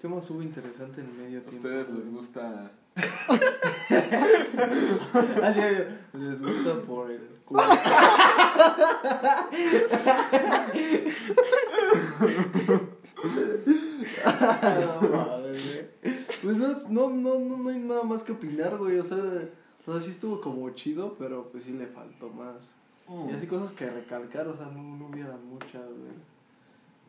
¿Qué 0.00 0.08
más 0.08 0.30
hubo 0.30 0.42
interesante 0.42 1.00
en 1.00 1.16
medio 1.16 1.40
a 1.40 1.42
tiempo? 1.42 1.56
ustedes 1.68 1.88
les 1.88 1.96
güey? 2.04 2.14
gusta? 2.14 2.70
Así, 5.42 5.60
les 6.14 6.40
gusta 6.40 6.80
por 6.86 7.10
el 7.10 7.20
culo. 7.44 7.62
Pues 16.42 16.56
no, 16.56 16.68
no, 16.88 17.10
no, 17.10 17.38
no, 17.40 17.56
no 17.58 17.68
hay 17.68 17.78
nada 17.78 18.04
más 18.04 18.22
que 18.22 18.32
opinar, 18.32 18.76
güey. 18.78 18.98
O 18.98 19.04
sea, 19.04 19.18
o 19.86 19.92
sea, 19.92 20.00
sí 20.00 20.10
estuvo 20.10 20.40
como 20.40 20.70
chido, 20.70 21.16
pero 21.18 21.48
pues 21.50 21.64
sí 21.64 21.72
le 21.72 21.86
faltó 21.86 22.30
más. 22.30 22.74
Mm. 23.08 23.30
Y 23.30 23.32
así 23.32 23.46
cosas 23.46 23.72
que 23.72 23.88
recalcar, 23.90 24.48
o 24.48 24.56
sea, 24.56 24.66
no, 24.66 24.82
no 24.82 25.06
hubiera 25.06 25.36
muchas, 25.36 25.84
güey. 25.84 26.35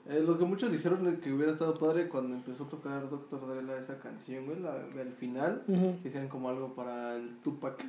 Eh, 0.10 0.24
lo 0.26 0.38
que 0.38 0.46
muchos 0.46 0.72
dijeron 0.72 1.06
es 1.08 1.20
que 1.20 1.34
hubiera 1.34 1.52
estado 1.52 1.74
padre 1.74 2.08
cuando 2.08 2.36
empezó 2.36 2.64
a 2.64 2.70
tocar 2.70 3.10
Doctor 3.10 3.46
Dre 3.46 3.78
esa 3.78 4.00
canción, 4.00 4.46
güey, 4.46 4.60
la 4.60 4.74
del 4.80 5.12
final. 5.12 5.64
Que 5.68 6.08
hicieran 6.08 6.30
como 6.30 6.48
algo 6.50 6.74
para 6.74 7.18
el 7.18 7.38
Tupac. 7.44 7.84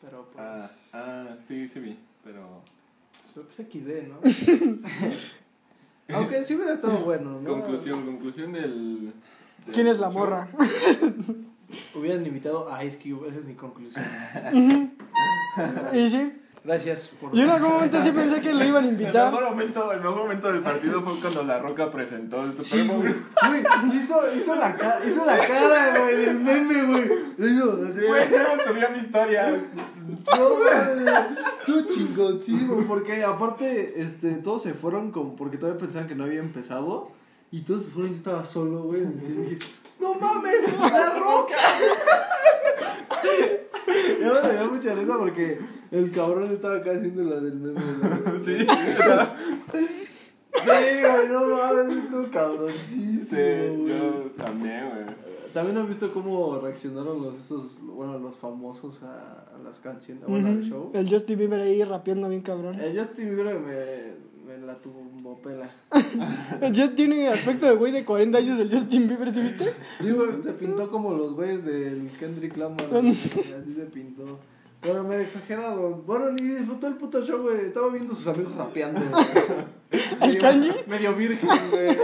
Pero 0.00 0.28
pues. 0.32 0.44
Ah, 0.44 0.70
ah, 0.92 1.36
sí, 1.46 1.68
sí 1.68 1.78
vi, 1.78 1.98
pero... 2.24 2.60
Pues 3.34 3.56
XD, 3.56 4.08
¿no? 4.08 4.18
Aunque 6.16 6.44
sí 6.44 6.54
hubiera 6.54 6.74
estado 6.74 6.98
bueno, 6.98 7.40
¿no? 7.40 7.50
Conclusión, 7.50 8.04
conclusión 8.04 8.52
del... 8.52 9.12
del 9.64 9.74
¿quién 9.74 9.86
es 9.86 9.98
la 9.98 10.08
show. 10.08 10.18
morra? 10.18 10.48
Hubieran 11.94 12.26
invitado 12.26 12.70
a 12.70 12.84
Ice 12.84 12.98
Cube, 12.98 13.28
esa 13.28 13.38
es 13.38 13.44
mi 13.44 13.54
conclusión. 13.54 14.04
y 15.92 16.10
sí, 16.10 16.32
Gracias 16.64 17.08
por. 17.20 17.30
yo 17.34 17.42
en 17.42 17.50
algún 17.50 17.72
momento 17.72 18.00
sí 18.00 18.10
pensé 18.10 18.40
que 18.40 18.54
le 18.54 18.66
iban 18.68 18.84
a 18.84 18.88
El 18.88 18.92
invitar. 18.94 19.30
mejor, 19.30 19.50
momento, 19.50 19.92
el 19.92 20.00
mejor 20.00 20.16
momento 20.16 20.50
del 20.50 20.62
partido 20.62 21.02
fue 21.02 21.20
cuando 21.20 21.42
La 21.44 21.58
Roca 21.58 21.90
presentó 21.92 22.42
el 22.42 22.56
Super 22.56 22.84
Bowl. 22.86 23.00
güey. 23.02 23.14
Güey, 23.48 23.98
hizo, 23.98 24.16
hizo, 24.34 24.54
la 24.56 24.74
ca- 24.74 24.98
hizo 25.06 25.26
la 25.26 25.36
cara, 25.46 25.98
güey, 26.00 26.16
del 26.16 26.40
meme, 26.40 26.82
güey. 26.84 27.10
Le 27.36 27.46
digo, 27.48 27.78
así, 27.86 28.00
Güey, 28.06 28.28
no 28.30 28.64
subía 28.66 28.88
mi 28.88 28.98
historia. 28.98 29.60
No, 30.36 30.48
güey. 30.48 31.14
Tú 31.66 31.82
chingoncísimo, 31.82 32.76
porque 32.88 33.22
aparte, 33.22 34.00
este, 34.02 34.30
todos 34.36 34.62
se 34.62 34.72
fueron 34.72 35.10
como 35.12 35.36
porque 35.36 35.58
todavía 35.58 35.78
pensaban 35.80 36.08
que 36.08 36.14
no 36.14 36.24
había 36.24 36.40
empezado. 36.40 37.10
Y 37.50 37.60
todos 37.60 37.84
se 37.84 37.90
fueron, 37.90 38.12
yo 38.12 38.16
estaba 38.16 38.46
solo, 38.46 38.84
güey. 38.84 39.02
Y 39.02 39.06
dije, 39.06 39.58
¡No 40.00 40.14
mames! 40.14 40.60
¡La 40.80 41.10
roca! 41.18 41.54
Y 44.20 44.24
ahora 44.24 44.42
me 44.42 44.52
dio 44.58 44.70
mucha 44.70 44.94
risa 44.94 45.18
porque 45.18 45.60
el 45.94 46.10
cabrón 46.10 46.50
estaba 46.50 46.76
acá 46.76 46.90
haciendo 46.92 47.22
la 47.24 47.40
del 47.40 47.54
meme. 47.54 47.80
¿no? 47.80 48.34
Sí. 48.44 48.66
Sí, 50.62 50.70
güey, 50.70 51.28
no 51.28 51.46
mames, 51.46 51.96
estuvo 52.04 52.30
cabroncísimo. 52.30 53.24
Sí, 53.24 53.88
yo 53.88 54.30
también, 54.36 54.90
güey. 54.90 55.16
También 55.52 55.78
han 55.78 55.88
visto 55.88 56.12
cómo 56.12 56.58
reaccionaron 56.60 57.22
los 57.22 57.38
esos, 57.38 57.78
bueno, 57.80 58.18
los 58.18 58.36
famosos 58.36 59.02
a, 59.02 59.46
a 59.54 59.58
las 59.64 59.78
canciones, 59.80 60.24
bueno, 60.26 60.48
al 60.48 60.62
show. 60.62 60.90
El 60.94 61.08
Justin 61.08 61.38
Bieber 61.38 61.60
ahí 61.60 61.82
rapeando 61.84 62.28
bien 62.28 62.42
cabrón. 62.42 62.78
El 62.80 62.98
Justin 62.98 63.34
Bieber 63.36 63.58
me, 63.60 64.54
me 64.58 64.66
la 64.66 64.74
tuvo 64.78 65.40
pela. 65.42 65.70
Ya 66.72 66.94
tiene 66.94 67.28
aspecto 67.28 67.66
de 67.66 67.76
güey 67.76 67.92
de 67.92 68.04
40 68.04 68.38
años 68.38 68.58
el 68.58 68.70
Justin 68.70 69.08
Bieber, 69.08 69.32
¿sí 69.32 69.40
viste? 69.40 69.72
Sí, 70.00 70.10
güey, 70.10 70.42
se 70.42 70.52
pintó 70.52 70.90
como 70.90 71.14
los 71.14 71.34
güeyes 71.34 71.64
del 71.64 72.10
Kendrick 72.18 72.56
Lamar. 72.56 72.84
Así 72.92 73.74
se 73.76 73.86
pintó. 73.92 74.38
Pero 74.84 75.02
me 75.02 75.22
exagerado. 75.22 75.96
Bueno, 76.06 76.30
ni 76.32 76.46
disfrutó 76.46 76.86
el 76.86 76.94
puto 76.94 77.24
show, 77.24 77.40
güey. 77.40 77.56
Estaba 77.66 77.90
viendo 77.90 78.12
a 78.12 78.16
sus 78.16 78.26
amigos 78.28 78.54
rapeando. 78.54 79.00
¿El 79.90 80.20
Medio- 80.20 80.40
Kanye? 80.40 80.84
Medio 80.86 81.14
virgen, 81.14 81.48
güey. 81.70 81.96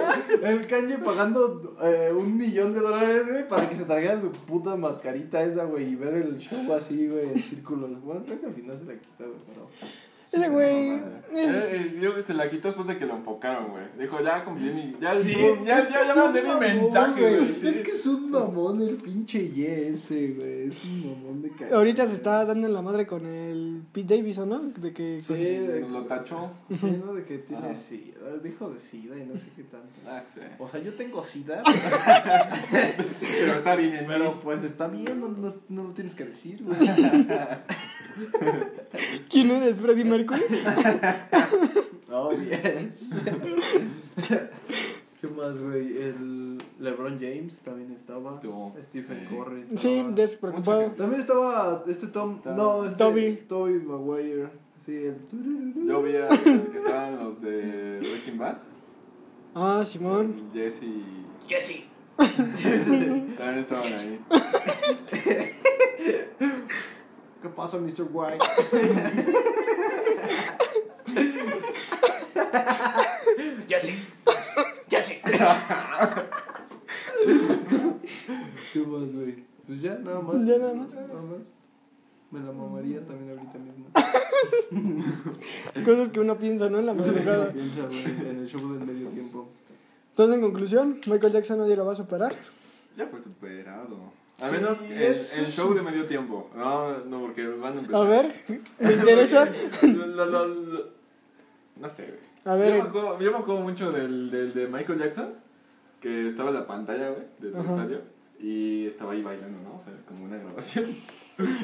El 0.43 0.67
Kanye 0.67 0.99
pagando 0.99 1.77
eh, 1.83 2.13
un 2.17 2.37
millón 2.37 2.73
de 2.73 2.81
dólares, 2.81 3.27
güey, 3.29 3.49
para 3.49 3.69
que 3.69 3.77
se 3.77 3.85
trajera 3.85 4.21
su 4.21 4.31
puta 4.33 4.77
mascarita 4.77 5.43
esa, 5.43 5.65
güey, 5.65 5.93
y 5.93 5.97
ver 5.97 6.15
el 6.15 6.39
show 6.39 6.73
así, 6.73 7.09
güey, 7.09 7.31
en 7.31 7.43
círculos. 7.43 8.01
Bueno, 8.03 8.23
creo 8.25 8.41
que 8.41 8.47
al 8.47 8.55
final 8.55 8.79
se 8.79 8.85
la 8.87 8.99
quita, 8.99 9.25
güey, 9.25 9.39
pero... 9.47 9.69
Ese 10.33 10.49
güey 10.49 11.03
es... 11.35 11.55
Eh, 11.55 11.71
eh, 11.73 11.99
yo 12.01 12.23
se 12.25 12.35
la 12.35 12.51
quitó 12.51 12.69
después 12.69 12.87
de 12.89 12.99
que 12.99 13.07
lo 13.07 13.17
enfocaron, 13.17 13.71
güey. 13.71 13.85
Dijo, 13.99 14.21
ya 14.21 14.45
convidé 14.45 14.73
mi. 14.73 14.97
Ya, 15.01 15.21
Sí, 15.23 15.35
ya, 15.65 15.89
ya, 15.89 16.05
ya 16.05 16.15
mandé 16.15 16.43
mi 16.43 16.55
mensaje, 16.59 17.21
güey. 17.21 17.47
sí. 17.61 17.69
Es 17.69 17.81
que 17.81 17.91
es 17.93 18.07
un 18.07 18.31
mamón 18.31 18.83
el 18.83 18.97
pinche 18.97 19.49
Ye 19.51 19.89
ese, 19.89 20.29
güey. 20.29 20.69
Es 20.69 20.85
un 20.85 21.07
mamón 21.11 21.43
de 21.43 21.51
cagada. 21.51 21.77
Ahorita 21.77 22.07
se 22.07 22.15
está 22.15 22.45
dando 22.45 22.67
en 22.67 22.73
la 22.75 22.83
madre 22.83 23.07
con 23.07 23.27
el 23.27 23.83
Pete 23.93 24.17
Davidson, 24.17 24.49
¿no? 24.49 24.59
De 24.61 24.93
que... 24.93 25.21
Sí, 25.21 25.35
de, 25.35 25.81
Nos 25.83 25.91
lo 25.91 26.05
tachó. 26.07 26.53
sí, 26.69 27.01
¿no? 27.05 27.15
de 27.15 27.25
que 27.25 27.39
tiene 27.39 27.75
sida. 27.75 28.19
Dijo 28.43 28.71
de 28.71 28.81
sida 28.81 29.17
y 29.17 29.27
no 29.27 29.37
sé 29.37 29.47
qué 29.57 29.63
tanto. 29.65 29.89
Ah, 30.07 30.23
sí. 30.33 30.41
O 30.59 30.69
sea, 30.69 30.81
yo 30.81 30.95
tengo 30.95 31.23
sida, 31.23 31.63
Pero 32.71 33.53
está 33.55 33.77
bien 33.77 33.95
en 33.95 34.07
pero 34.07 34.33
mí. 34.33 34.41
pues 34.43 34.63
está 34.63 34.89
bien, 34.89 35.21
no, 35.21 35.29
no, 35.29 35.55
no 35.69 35.85
lo 35.85 35.91
tienes 35.91 36.15
que 36.15 36.25
decir, 36.25 36.63
güey. 36.63 36.77
¿Quién 39.31 39.51
eres, 39.51 39.81
Freddie 39.81 40.05
Mercury? 40.05 40.43
Oh, 42.13 42.33
yes. 42.33 43.13
¿Qué 45.21 45.29
más, 45.29 45.61
güey? 45.61 45.97
El 46.03 46.59
LeBron 46.81 47.21
James 47.21 47.61
también 47.61 47.93
estaba. 47.93 48.41
Tú. 48.41 48.73
Stephen 48.83 49.29
Sí. 49.29 49.35
Curry. 49.37 49.65
Sí, 49.77 50.05
despreocupado. 50.11 50.91
También 50.93 51.21
estaba 51.21 51.85
este 51.87 52.09
Tom. 52.09 52.35
Está- 52.37 52.55
No, 52.57 52.85
este. 52.85 52.97
Toby. 52.97 53.37
Toby 53.49 53.75
Maguire. 53.75 54.49
Sí, 54.85 54.97
el. 54.97 55.19
Yo 55.87 56.03
vi 56.03 56.17
a 56.17 56.27
que 56.29 56.79
estaban 56.79 57.19
los 57.23 57.41
de 57.41 57.99
Breaking 58.01 58.39
Bad. 58.39 58.59
Ah, 59.55 59.85
Simón. 59.87 60.51
Jesse. 60.53 60.83
Jesse. 61.47 61.85
También 63.37 63.59
estaban 63.61 63.93
ahí. 63.93 64.21
¿Qué 67.43 67.49
pasa, 67.49 67.79
Mr. 67.79 68.07
White? 68.13 68.45
Jesse. 73.69 74.13
Jesse. 74.89 75.23
¿Qué 78.73 78.81
más, 78.81 79.13
güey? 79.15 79.45
Pues 79.67 79.81
ya, 79.81 79.95
nada 79.97 80.21
más. 80.21 80.45
Ya 80.45 80.59
nada 80.59 80.75
más. 80.75 80.95
Nada 80.95 81.23
más. 81.23 81.53
Me 82.31 82.41
la 82.41 82.53
mamaría 82.53 83.05
también 83.07 83.31
ahorita 83.31 83.59
mismo. 83.59 83.87
Cosas 85.85 86.11
que 86.11 86.21
uno 86.21 86.39
piensa, 86.39 86.69
¿no? 86.69 86.79
En 86.79 86.87
la 86.87 86.95
madrugada. 86.95 87.51
Piensa, 87.53 87.87
güey, 87.87 88.05
en 88.05 88.39
el 88.41 88.49
show 88.49 88.61
del 88.73 88.87
medio 88.87 89.09
tiempo. 89.09 89.49
Entonces, 90.11 90.37
en 90.37 90.43
conclusión, 90.43 91.01
Michael 91.07 91.33
Jackson 91.33 91.59
nadie 91.59 91.77
lo 91.77 91.87
va 91.87 91.93
a 91.93 91.97
superar. 91.97 92.35
Ya 92.97 93.07
fue 93.07 93.21
superado. 93.23 94.13
A 94.41 94.49
Sí, 94.49 94.57
menos 94.57 94.81
el, 94.81 94.93
eso 95.03 95.41
el 95.41 95.47
show 95.49 95.75
de 95.75 95.83
medio 95.83 96.07
tiempo. 96.07 96.51
No, 96.57 96.99
no, 97.05 97.21
porque 97.21 97.47
van 97.47 97.77
a 97.77 97.81
empezar. 97.81 98.01
A 98.01 98.09
ver, 98.09 98.35
me 98.79 98.93
interesa. 98.93 99.51
Lo- 99.83 100.07
lo- 100.07 100.27
lo- 100.27 100.47
lo- 100.47 100.89
no 101.77 101.91
sé, 101.91 102.05
güey. 102.07 102.31
A 102.45 102.55
ver, 102.55 102.75
Yo 102.77 102.83
me 102.83 102.89
acuerdo, 102.89 103.21
yo 103.21 103.31
me 103.33 103.39
acuerdo 103.39 103.61
mucho 103.63 103.93
del, 103.93 104.31
del 104.31 104.55
de 104.55 104.67
Michael 104.67 104.99
Jackson, 104.99 105.35
que 106.01 106.29
estaba 106.31 106.49
en 106.51 106.55
la 106.55 106.67
pantalla, 106.67 107.11
güey, 107.11 107.23
del 107.39 107.55
Ajá. 107.57 107.71
estadio, 107.75 108.01
y 108.41 108.87
estaba 108.87 109.13
ahí 109.13 109.23
bailando, 109.23 109.59
¿no? 109.63 109.77
O 109.77 109.79
sea, 109.81 109.93
como 110.09 110.25
una 110.25 110.39
grabación. 110.39 110.87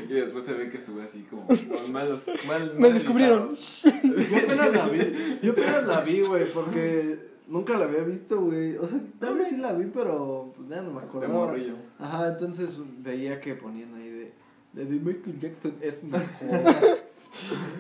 Y 0.09 0.13
después 0.15 0.47
se 0.47 0.55
ve 0.55 0.71
que 0.71 0.81
sube 0.81 1.03
así 1.05 1.21
como 1.29 1.47
con 1.47 1.93
malos, 1.93 2.23
mal, 2.49 2.73
me 2.79 2.91
descubrieron. 2.93 3.55
Yo 3.85 4.39
apenas 4.39 4.73
la 4.75 4.89
vi. 4.89 5.39
Yo 5.43 5.53
apenas 5.53 5.87
la 5.87 6.01
vi, 6.01 6.21
güey, 6.23 6.47
porque 6.51 7.19
nunca 7.47 7.77
la 7.79 7.85
había 7.85 8.03
visto, 8.03 8.41
güey. 8.41 8.77
O 8.77 8.87
sea, 8.87 8.99
tal 9.21 9.37
vez 9.37 9.49
sí 9.49 9.57
la 9.57 9.73
vi, 9.73 9.87
pero 9.87 10.53
pues, 10.57 10.69
ya 10.69 10.83
no 10.83 10.93
me 10.93 11.01
De 11.01 11.07
acordaba. 11.07 11.33
morrillo. 11.35 11.75
Ajá, 11.99 12.29
entonces 12.31 12.79
veía 12.99 13.41
que 13.41 13.55
ponían 13.55 13.95
ahí 13.95 14.11
de, 14.11 14.33
de, 14.73 14.85
de 14.85 14.97
Michael 15.01 15.41
Jackson 15.41 15.75
es 15.81 16.03
mejor. 16.03 16.99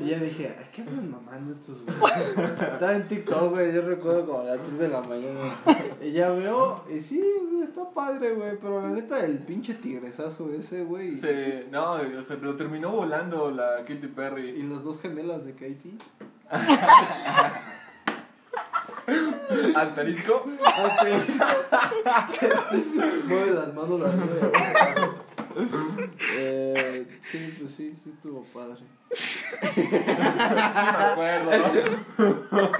y 0.04 0.08
ya 0.10 0.18
dije, 0.18 0.54
"Ay, 0.58 0.66
¿qué 0.72 0.82
andan 0.82 1.10
mamando 1.10 1.50
estos 1.52 1.78
güey? 1.84 2.12
Estaba 2.36 2.94
en 2.96 3.08
TikTok, 3.08 3.50
güey, 3.54 3.74
yo 3.74 3.82
recuerdo 3.82 4.26
como 4.26 4.40
a 4.40 4.44
las 4.44 4.60
3 4.62 4.78
de 4.78 4.88
la 4.88 5.00
mañana. 5.02 5.40
Y 6.04 6.12
ya 6.12 6.28
veo, 6.30 6.84
y 6.94 7.00
sí, 7.00 7.22
güey, 7.50 7.62
está 7.64 7.88
padre, 7.90 8.34
güey, 8.34 8.58
pero 8.60 8.82
la 8.82 8.90
neta, 8.90 9.24
el 9.24 9.38
pinche 9.38 9.74
tigresazo 9.74 10.52
ese, 10.52 10.84
güey. 10.84 11.18
Sí, 11.20 11.66
no, 11.70 11.92
o 11.94 12.22
sea, 12.22 12.36
pero 12.38 12.54
terminó 12.56 12.90
volando 12.92 13.50
la 13.50 13.78
Katy 13.86 13.94
Y 13.94 14.08
Perry. 14.08 14.62
las 14.62 14.84
dos 14.84 15.00
gemelas 15.00 15.44
de 15.46 15.52
Katie. 15.52 15.94
Asterisco. 19.74 20.44
Mueve 23.26 23.50
las 23.52 23.74
manos 23.74 24.00
arriba. 24.02 24.50
eh, 26.38 27.06
sí, 27.20 27.54
pues 27.58 27.72
sí, 27.72 27.94
sí 28.02 28.10
estuvo 28.14 28.44
padre. 28.52 28.76
Me 29.76 30.62
acuerdo, 31.04 31.50
¿no? 32.52 32.70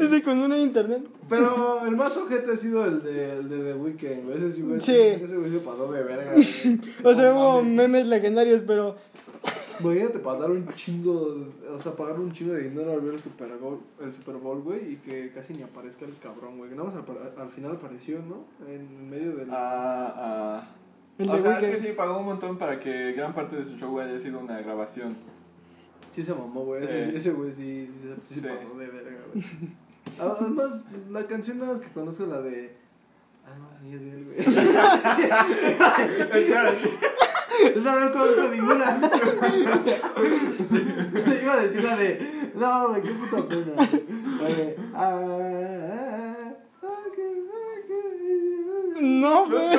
Dice 0.00 0.22
cuando 0.22 0.48
no 0.48 0.54
hay 0.54 0.62
internet. 0.62 1.02
Pero 1.28 1.84
el 1.86 1.96
más 1.96 2.16
ojete 2.16 2.52
ha 2.52 2.56
sido 2.56 2.84
el 2.86 3.02
de, 3.02 3.38
el 3.38 3.48
de 3.48 3.58
The 3.58 3.74
Weeknd, 3.74 4.24
güey. 4.24 4.38
Ese 4.38 4.52
sí, 4.52 4.62
güey. 4.62 4.80
Sí. 4.80 4.96
Ese 4.96 5.36
güey 5.36 5.50
se 5.50 5.58
pasó 5.58 5.90
de 5.92 6.02
verga, 6.02 6.32
güey. 6.32 6.80
O 7.04 7.14
sea, 7.14 7.32
hubo 7.34 7.62
memes 7.62 8.06
legendarios, 8.06 8.62
pero 8.66 8.96
Imagínate 9.80 10.18
pasar 10.20 10.50
un 10.50 10.66
chingo, 10.74 11.36
o 11.74 11.78
sea, 11.80 11.92
pagar 11.92 12.18
un 12.18 12.32
chingo 12.32 12.54
de 12.54 12.68
dinero 12.68 12.92
al 12.92 13.00
ver 13.00 13.14
el 13.14 13.20
Super 13.20 13.56
Bowl, 13.58 13.80
el 14.00 14.12
Super 14.12 14.36
Bowl, 14.36 14.60
güey, 14.62 14.92
y 14.92 14.96
que 14.96 15.32
casi 15.32 15.54
ni 15.54 15.62
aparezca 15.62 16.04
el 16.04 16.16
cabrón, 16.18 16.58
güey. 16.58 16.70
Que 16.70 16.76
nada 16.76 16.90
más 16.90 16.96
al, 16.96 17.04
al 17.42 17.50
final 17.50 17.72
apareció, 17.72 18.18
¿no? 18.20 18.44
En 18.68 19.08
medio 19.10 19.36
del... 19.36 19.48
Ah, 19.50 20.14
ah. 20.16 20.68
el 21.18 21.28
o 21.30 21.40
sea, 21.40 21.58
es 21.60 21.76
que 21.80 21.88
sí 21.88 21.92
pagó 21.96 22.18
un 22.18 22.26
montón 22.26 22.58
para 22.58 22.78
que 22.80 23.12
gran 23.12 23.34
parte 23.34 23.56
de 23.56 23.64
su 23.64 23.76
show 23.76 23.98
haya 24.00 24.18
sido 24.18 24.38
una 24.40 24.58
grabación. 24.58 25.16
Sí 26.12 26.22
se 26.22 26.32
mamó, 26.34 26.64
güey. 26.64 26.82
Ese- 26.84 27.10
Sí. 27.10 27.16
Ese 27.16 27.32
güey 27.32 27.52
sí, 27.52 27.90
sí, 27.92 27.98
se- 28.00 28.34
sí 28.34 28.40
Sí. 28.40 28.46
pasó 28.46 28.78
de 28.78 28.86
verga, 28.86 29.20
güey. 29.32 29.44
Además, 30.20 30.84
la 31.10 31.26
canción 31.26 31.58
nada 31.58 31.72
más 31.74 31.80
que 31.82 31.92
conozco 31.92 32.24
la 32.26 32.40
de... 32.40 32.74
Ah, 33.44 33.54
no, 33.58 33.68
ni 33.86 33.94
es 33.94 34.00
de 34.00 34.10
él, 34.10 34.24
güey. 34.24 34.38
Esa 37.76 38.00
no 38.00 38.12
conozco 38.12 38.48
ninguna. 38.50 38.98
Iba 41.42 41.52
a 41.52 41.56
decir 41.62 41.84
la 41.84 41.96
de. 41.96 42.50
No, 42.54 42.88
güey, 42.88 43.02
qué 43.02 43.10
puta 43.10 43.48
pena. 43.48 43.72
La 43.76 44.48
de. 44.48 44.76
ah, 44.94 45.20
ah, 45.20 46.36
ah. 46.38 46.52
No, 49.00 49.46
güey. 49.48 49.78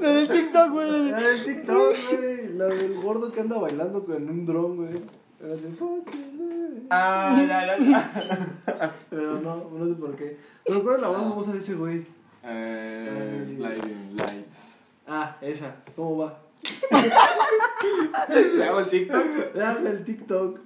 La 0.00 0.08
del 0.10 0.28
TikTok, 0.28 0.70
güey. 0.70 1.10
La 1.10 1.20
del 1.20 1.44
TikTok, 1.44 1.94
güey. 2.10 2.48
La 2.54 2.66
del 2.66 2.94
gordo 3.00 3.30
que 3.32 3.40
anda 3.40 3.58
bailando 3.58 4.04
con 4.04 4.28
un 4.28 4.46
dron, 4.46 4.76
güey. 4.76 4.92
La 5.40 5.48
de 5.54 5.70
Ah. 6.90 7.36
Pero 9.10 9.40
no, 9.40 9.70
no 9.76 9.86
sé 9.86 9.94
por 9.94 10.14
qué. 10.16 10.36
Pero 10.64 10.82
¿cuál 10.82 10.96
es 10.96 11.02
la 11.02 11.08
más 11.08 11.22
famosa 11.22 11.52
de 11.52 11.58
ese 11.58 11.74
güey? 11.74 12.04
Eh, 12.44 13.56
Lighting 13.58 14.16
Light. 14.16 14.46
Ah, 15.06 15.36
esa. 15.40 15.76
¿Cómo 15.96 16.18
va? 16.18 16.38
¿Le 18.56 18.64
hago 18.64 18.80
el 18.80 18.88
TikTok? 18.88 19.54
La 19.54 19.74
del 19.74 20.04
TikTok. 20.04 20.58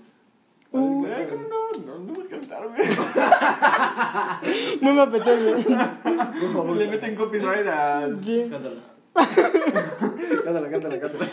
Uh. 0.71 1.07
Eh, 1.07 1.27
¿cómo 1.31 1.43
no? 1.49 1.71
No, 1.87 1.99
no 2.05 2.13
voy 2.15 2.27
a 2.27 2.29
cantar, 2.31 2.69
güey. 2.69 2.89
No 4.83 4.95
me 4.95 5.01
apetece. 5.01 5.65
Por 5.65 6.53
favor. 6.53 6.77
Le 6.77 6.87
meten 6.89 7.17
copyright 7.17 7.67
a. 7.67 8.09
Sí. 8.23 8.47
Cántala. 8.51 8.81
cántala, 10.45 10.71
cántala, 10.71 11.01
cántala. 11.01 11.27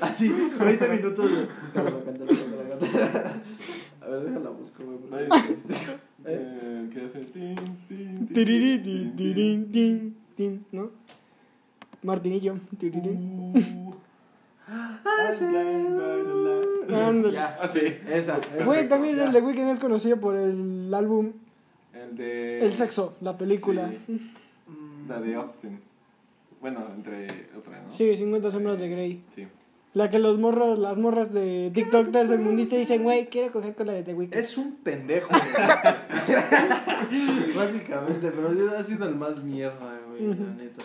Así, 0.00 0.28
20 0.58 0.88
minutos. 0.88 1.30
de- 1.30 1.46
Cántala, 1.74 1.98
cántala, 2.04 2.26
cántala, 2.26 2.68
cántala. 2.70 3.32
A 4.00 4.06
ver, 4.08 4.20
déjala 4.22 4.50
busco, 4.50 4.82
güey. 4.82 4.98
Nadie 5.10 5.26
porque- 5.28 5.56
dice. 5.68 5.98
Tiriri, 8.32 8.78
ti, 8.82 9.12
tirin, 9.16 9.70
tin, 9.72 10.16
tin, 10.36 10.64
¿no? 10.72 10.90
Martinillo. 12.02 12.54
Uh, 12.54 13.92
Ándale. 16.92 17.34
ya. 17.34 17.58
Ah, 17.60 17.68
sí. 17.68 17.80
Esa. 18.08 18.40
Güey, 18.64 18.88
también 18.88 19.16
Ya. 19.16 19.26
el 19.26 19.32
de 19.32 19.40
Weeknd 19.40 19.68
es 19.70 19.80
conocido 19.80 20.18
por 20.18 20.34
el 20.36 20.92
álbum 20.94 21.32
El 21.92 22.16
de. 22.16 22.60
El 22.64 22.72
Sexo, 22.74 23.16
la 23.20 23.36
película. 23.36 23.90
Sí, 24.06 24.30
Mm, 24.68 25.08
la 25.08 25.20
de 25.20 25.34
Austin. 25.34 25.80
Bueno, 26.60 26.86
entre 26.94 27.48
otras, 27.58 27.82
¿no? 27.84 27.92
Sí, 27.92 28.16
50 28.16 28.50
sombras 28.52 28.78
de 28.78 28.88
Grey. 28.88 29.24
Sí. 29.34 29.48
La 29.94 30.08
que 30.08 30.20
los 30.20 30.38
morros, 30.38 30.78
las 30.78 30.96
morras 30.98 31.32
de 31.34 31.72
TikTok 31.74 32.12
tercermundista 32.12 32.76
dicen, 32.76 33.02
güey, 33.02 33.26
quiero 33.26 33.50
coger 33.52 33.74
con 33.74 33.88
la 33.88 33.92
de 33.94 34.04
The 34.04 34.14
Weeknd. 34.14 34.36
Es 34.36 34.56
un 34.56 34.76
pendejo. 34.76 35.32
Básicamente, 37.56 38.30
pero 38.30 38.50
ha 38.78 38.84
sido 38.84 39.08
el 39.08 39.16
más 39.16 39.42
mierda, 39.42 39.98
güey, 40.08 40.28
la 40.28 40.34
neta. 40.54 40.84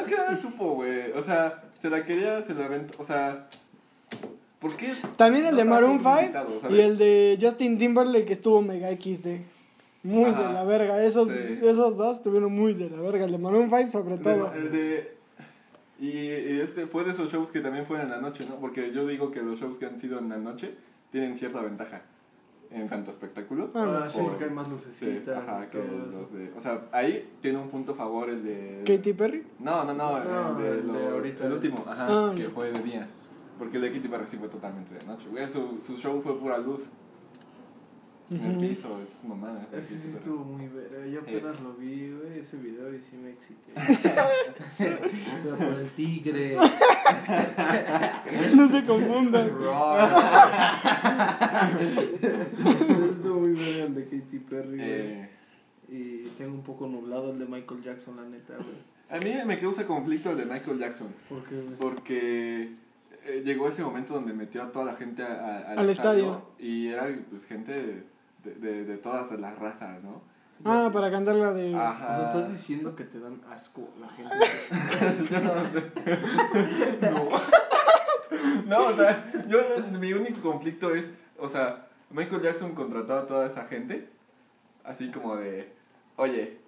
Es 0.00 0.06
que 0.06 0.16
no 0.16 0.30
me 0.30 0.36
supo, 0.36 0.74
güey. 0.74 1.12
O 1.12 1.22
sea, 1.22 1.62
se 1.80 1.88
la 1.90 2.04
quería, 2.04 2.42
se 2.42 2.54
la 2.54 2.66
aventó. 2.66 3.00
O 3.00 3.04
sea. 3.04 3.48
¿Por 4.58 4.76
qué? 4.76 4.94
También 5.16 5.44
el 5.46 5.52
no 5.52 5.56
de 5.58 5.64
Maroon 5.64 5.98
5 5.98 6.10
publicitado, 6.10 6.60
¿sabes? 6.60 6.76
y 6.78 6.80
el 6.80 6.96
de 6.98 7.38
Justin 7.40 7.76
Timberlake 7.78 8.24
que 8.24 8.32
estuvo 8.32 8.62
mega 8.62 8.88
XD. 8.90 9.40
Muy 10.02 10.24
Ajá. 10.30 10.48
de 10.48 10.52
la 10.54 10.64
verga. 10.64 11.02
Esos, 11.04 11.28
Sí. 11.28 11.58
esos 11.62 11.96
dos 11.98 12.16
estuvieron 12.16 12.52
muy 12.52 12.72
de 12.74 12.88
la 12.90 13.00
verga. 13.02 13.24
El 13.26 13.32
de 13.32 13.38
Maroon 13.38 13.68
5 13.70 13.90
sobre 13.90 14.16
todo. 14.18 14.50
de, 14.50 14.58
el 14.58 14.72
de- 14.72 15.14
y, 16.00 16.08
y 16.08 16.60
este 16.60 16.86
fue 16.86 17.04
de 17.04 17.12
esos 17.12 17.30
shows 17.30 17.50
que 17.50 17.60
también 17.60 17.86
fueron 17.86 18.06
en 18.06 18.12
la 18.12 18.20
noche, 18.20 18.44
¿no? 18.48 18.56
Porque 18.56 18.90
yo 18.92 19.06
digo 19.06 19.30
que 19.30 19.42
los 19.42 19.60
shows 19.60 19.78
que 19.78 19.86
han 19.86 19.98
sido 20.00 20.18
en 20.18 20.28
la 20.30 20.38
noche 20.38 20.74
tienen 21.12 21.38
cierta 21.38 21.60
ventaja 21.62 22.02
en 22.74 22.88
tanto 22.88 23.10
espectáculo. 23.12 23.70
Ah, 23.74 24.02
Ah, 24.04 24.10
sí, 24.10 24.18
Por- 24.20 24.30
porque 24.30 24.44
hay 24.44 24.50
más 24.50 24.66
Sí, 24.66 24.72
lucecitas. 24.72 25.36
ajá, 25.38 25.64
y 25.64 25.68
que 25.70 25.78
los 25.78 26.32
de, 26.32 26.52
o 26.56 26.60
sea, 26.60 26.82
ahí 26.92 27.30
tiene 27.40 27.58
un 27.58 27.68
punto 27.68 27.92
a 27.92 27.94
favor 27.94 28.28
el 28.28 28.42
de... 28.42 28.82
Katy 28.84 29.12
Perry. 29.12 29.46
No, 29.60 29.84
no, 29.84 29.94
no, 29.94 30.16
el, 30.18 30.24
de, 30.62 30.70
el 30.80 30.86
de 30.92 30.92
lo- 31.08 31.14
ahorita. 31.14 31.46
el 31.46 31.52
último, 31.52 31.84
ajá, 31.86 32.06
Ah, 32.08 32.32
que 32.36 32.48
fue 32.48 32.70
de 32.72 32.82
día. 32.82 33.08
Porque 33.58 33.76
el 33.76 33.82
de 33.84 33.92
Katy 33.92 34.08
Perry 34.08 34.26
sí 34.26 34.36
fue 34.36 34.48
totalmente 34.48 34.94
de 34.94 35.04
noche, 35.06 35.26
güey. 35.30 35.48
Su, 35.50 35.80
su 35.86 35.96
show 35.96 36.20
fue 36.22 36.36
pura 36.38 36.58
luz. 36.58 36.82
En 38.34 38.50
el 38.50 38.56
piso, 38.58 38.88
eso 39.06 39.16
es 39.22 39.24
mamada. 39.28 39.66
Ese 39.72 39.98
sí 39.98 40.10
estuvo 40.10 40.44
muy 40.44 40.66
verga. 40.68 41.06
Yo 41.06 41.20
apenas 41.20 41.60
lo 41.60 41.74
vi, 41.74 42.10
güey, 42.10 42.38
ese 42.40 42.56
video 42.56 42.92
y 42.94 43.00
sí 43.00 43.16
me 43.16 43.30
excité. 43.30 43.72
Pero 45.44 45.56
por 45.56 45.80
el 45.80 45.88
tigre. 45.90 46.56
No 48.54 48.68
se 48.68 48.84
confundan. 48.86 49.50
Estuvo 53.10 53.40
muy 53.40 53.52
verga 53.52 53.84
el 53.84 53.94
de 53.94 54.04
Katy 54.04 54.38
Perry, 54.48 54.76
güey. 54.76 54.90
Eh, 54.90 55.30
Y 55.88 56.22
tengo 56.38 56.54
un 56.54 56.62
poco 56.62 56.86
nublado 56.86 57.30
el 57.32 57.38
de 57.38 57.46
Michael 57.46 57.82
Jackson, 57.82 58.16
la 58.16 58.24
neta, 58.24 58.54
güey. 58.56 58.76
a 59.10 59.18
mí 59.22 59.34
me 59.46 59.58
causa 59.58 59.86
conflicto 59.86 60.30
el 60.30 60.38
de 60.38 60.46
Michael 60.46 60.78
Jackson. 60.78 61.08
¿Por 61.28 61.44
qué, 61.44 61.56
güey? 61.60 61.76
Porque 61.78 62.70
eh, 63.26 63.42
llegó 63.44 63.68
ese 63.68 63.82
momento 63.82 64.14
donde 64.14 64.32
metió 64.32 64.62
a 64.62 64.72
toda 64.72 64.86
la 64.86 64.96
gente 64.96 65.22
a- 65.22 65.26
a- 65.26 65.58
al, 65.72 65.78
Al 65.80 65.90
estadio. 65.90 66.42
Y 66.58 66.88
era 66.88 67.08
pues, 67.30 67.44
gente 67.44 68.04
de, 68.44 68.54
de, 68.54 68.84
de 68.84 68.96
todas 68.98 69.30
las 69.32 69.58
razas, 69.58 70.02
¿no? 70.02 70.22
Ah, 70.64 70.90
para 70.92 71.10
cantar 71.10 71.34
la 71.36 71.52
de... 71.52 71.68
O 71.68 71.72
sea, 71.72 71.90
Ajá. 71.90 72.28
estás 72.28 72.50
diciendo 72.50 72.94
que 72.94 73.04
te 73.04 73.18
dan 73.18 73.40
asco 73.50 73.88
la 74.00 74.08
gente. 74.08 74.34
no. 77.10 77.30
no, 78.66 78.86
o 78.86 78.94
sea, 78.94 79.30
yo 79.48 79.58
mi 79.98 80.12
único 80.12 80.40
conflicto 80.40 80.94
es, 80.94 81.10
o 81.38 81.48
sea, 81.48 81.88
Michael 82.10 82.42
Jackson 82.42 82.74
contrató 82.74 83.18
a 83.18 83.26
toda 83.26 83.46
esa 83.46 83.64
gente, 83.66 84.08
así 84.84 85.10
como 85.10 85.36
de, 85.36 85.72
oye, 86.16 86.58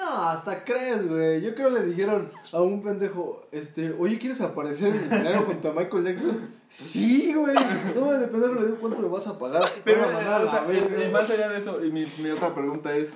No, 0.00 0.28
hasta 0.30 0.64
crees, 0.64 1.06
güey. 1.06 1.42
Yo 1.42 1.54
creo 1.54 1.68
que 1.74 1.80
le 1.80 1.86
dijeron 1.86 2.30
a 2.52 2.62
un 2.62 2.82
pendejo, 2.82 3.46
este, 3.52 3.94
oye, 3.98 4.18
¿quieres 4.18 4.40
aparecer 4.40 4.88
en 4.88 4.94
el 4.94 5.04
escenario 5.12 5.42
junto 5.42 5.68
a 5.70 5.72
Michael 5.74 6.04
Jackson? 6.04 6.48
Sí, 6.68 7.34
güey. 7.34 7.54
No, 7.94 8.10
de 8.12 8.26
pendejo 8.28 8.54
le 8.54 8.66
digo, 8.66 8.78
¿cuánto 8.80 9.02
me 9.02 9.08
vas 9.08 9.26
a 9.26 9.38
pagar? 9.38 9.70
pero, 9.84 10.04
a 10.04 10.06
mandar 10.06 10.34
a 10.34 10.40
o 10.40 10.44
la 10.46 10.50
sea, 10.50 11.06
y- 11.06 11.10
más 11.12 11.28
allá 11.28 11.50
de 11.50 11.58
eso, 11.58 11.84
y 11.84 11.90
mi, 11.92 12.06
mi 12.18 12.30
otra 12.30 12.54
pregunta 12.54 12.96
es, 12.96 13.10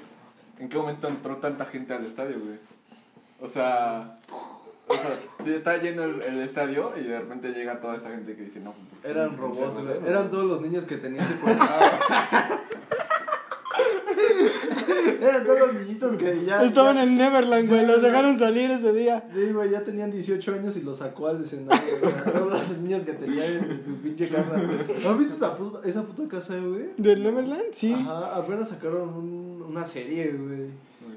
¿en 0.59 0.68
qué 0.68 0.77
momento 0.77 1.09
entró 1.09 1.37
tanta 1.38 1.64
gente 1.64 1.94
al 1.94 2.05
estadio, 2.05 2.38
güey? 2.38 2.59
O 3.40 3.49
sea, 3.49 4.18
o 4.87 4.94
sea, 4.94 5.18
si 5.42 5.55
está 5.55 5.79
lleno 5.79 6.05
el, 6.05 6.20
el 6.20 6.40
estadio 6.40 6.92
y 6.99 7.05
de 7.05 7.18
repente 7.18 7.49
llega 7.53 7.81
toda 7.81 7.97
esta 7.97 8.11
gente 8.11 8.37
que 8.37 8.42
dice, 8.42 8.61
no, 8.61 8.73
¿por 8.73 8.99
qué? 9.01 9.11
Eran 9.11 9.37
robots, 9.38 9.81
Eran 10.07 10.31
todos 10.31 10.44
los 10.44 10.61
niños 10.61 10.85
que 10.85 10.99
tenía 10.99 11.25
secuestrados. 11.25 11.92
Eran 15.28 15.44
todos 15.46 15.58
los 15.58 15.74
niñitos 15.74 16.16
que 16.16 16.44
ya. 16.44 16.62
Estaban 16.62 16.96
ya- 16.96 17.02
en 17.04 17.16
Neverland, 17.16 17.68
güey. 17.68 17.80
Sí, 17.80 17.87
Los 17.87 18.02
dejaron 18.02 18.38
salir 18.38 18.70
ese 18.70 18.92
día. 18.92 19.24
Sí, 19.34 19.52
güey, 19.52 19.70
ya 19.70 19.82
tenían 19.82 20.10
18 20.10 20.52
años 20.54 20.76
y 20.76 20.82
los 20.82 20.98
sacó 20.98 21.28
al 21.28 21.42
escenario, 21.44 21.98
güey. 22.00 22.14
Todos 22.32 22.52
los 22.68 22.78
niños 22.78 23.04
que 23.04 23.12
tenían 23.12 23.70
en 23.70 23.84
su 23.84 23.94
pinche 23.96 24.28
casa. 24.28 24.56
¿No 25.02 25.16
viste 25.16 25.34
esa 25.34 25.54
puta, 25.56 25.87
esa 25.88 26.02
puta 26.02 26.28
casa, 26.28 26.58
güey? 26.58 26.90
¿Del 26.96 27.22
Neverland? 27.22 27.72
Sí. 27.72 27.92
Ajá, 27.92 28.37
apenas 28.37 28.68
sacaron 28.68 29.08
un- 29.08 29.64
una 29.68 29.84
serie, 29.87 30.32
güey. 30.32 30.68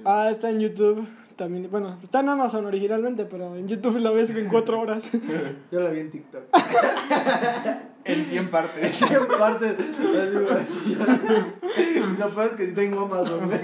Ah, 0.05 0.29
está 0.31 0.49
en 0.49 0.59
YouTube. 0.59 1.07
También, 1.35 1.67
bueno, 1.69 1.97
está 2.01 2.21
en 2.21 2.29
Amazon 2.29 2.65
originalmente, 2.65 3.25
pero 3.25 3.55
en 3.55 3.67
YouTube 3.67 3.97
la 3.99 4.09
ves 4.09 4.31
en 4.31 4.47
cuatro 4.47 4.79
horas. 4.79 5.07
Yo 5.71 5.79
la 5.81 5.89
vi 5.91 5.99
en 5.99 6.09
TikTok. 6.11 6.41
En 8.07 8.25
100 8.25 8.49
partes. 8.51 9.01
En 9.01 9.27
parte. 9.27 9.75
Así, 9.77 10.37
güey, 10.37 10.51
así. 10.51 10.97
Lo 12.17 12.29
peor 12.29 12.45
es 12.47 12.53
que 12.53 12.65
sí 12.67 12.71
tengo 12.73 13.01
Amazon, 13.01 13.45
güey. 13.47 13.59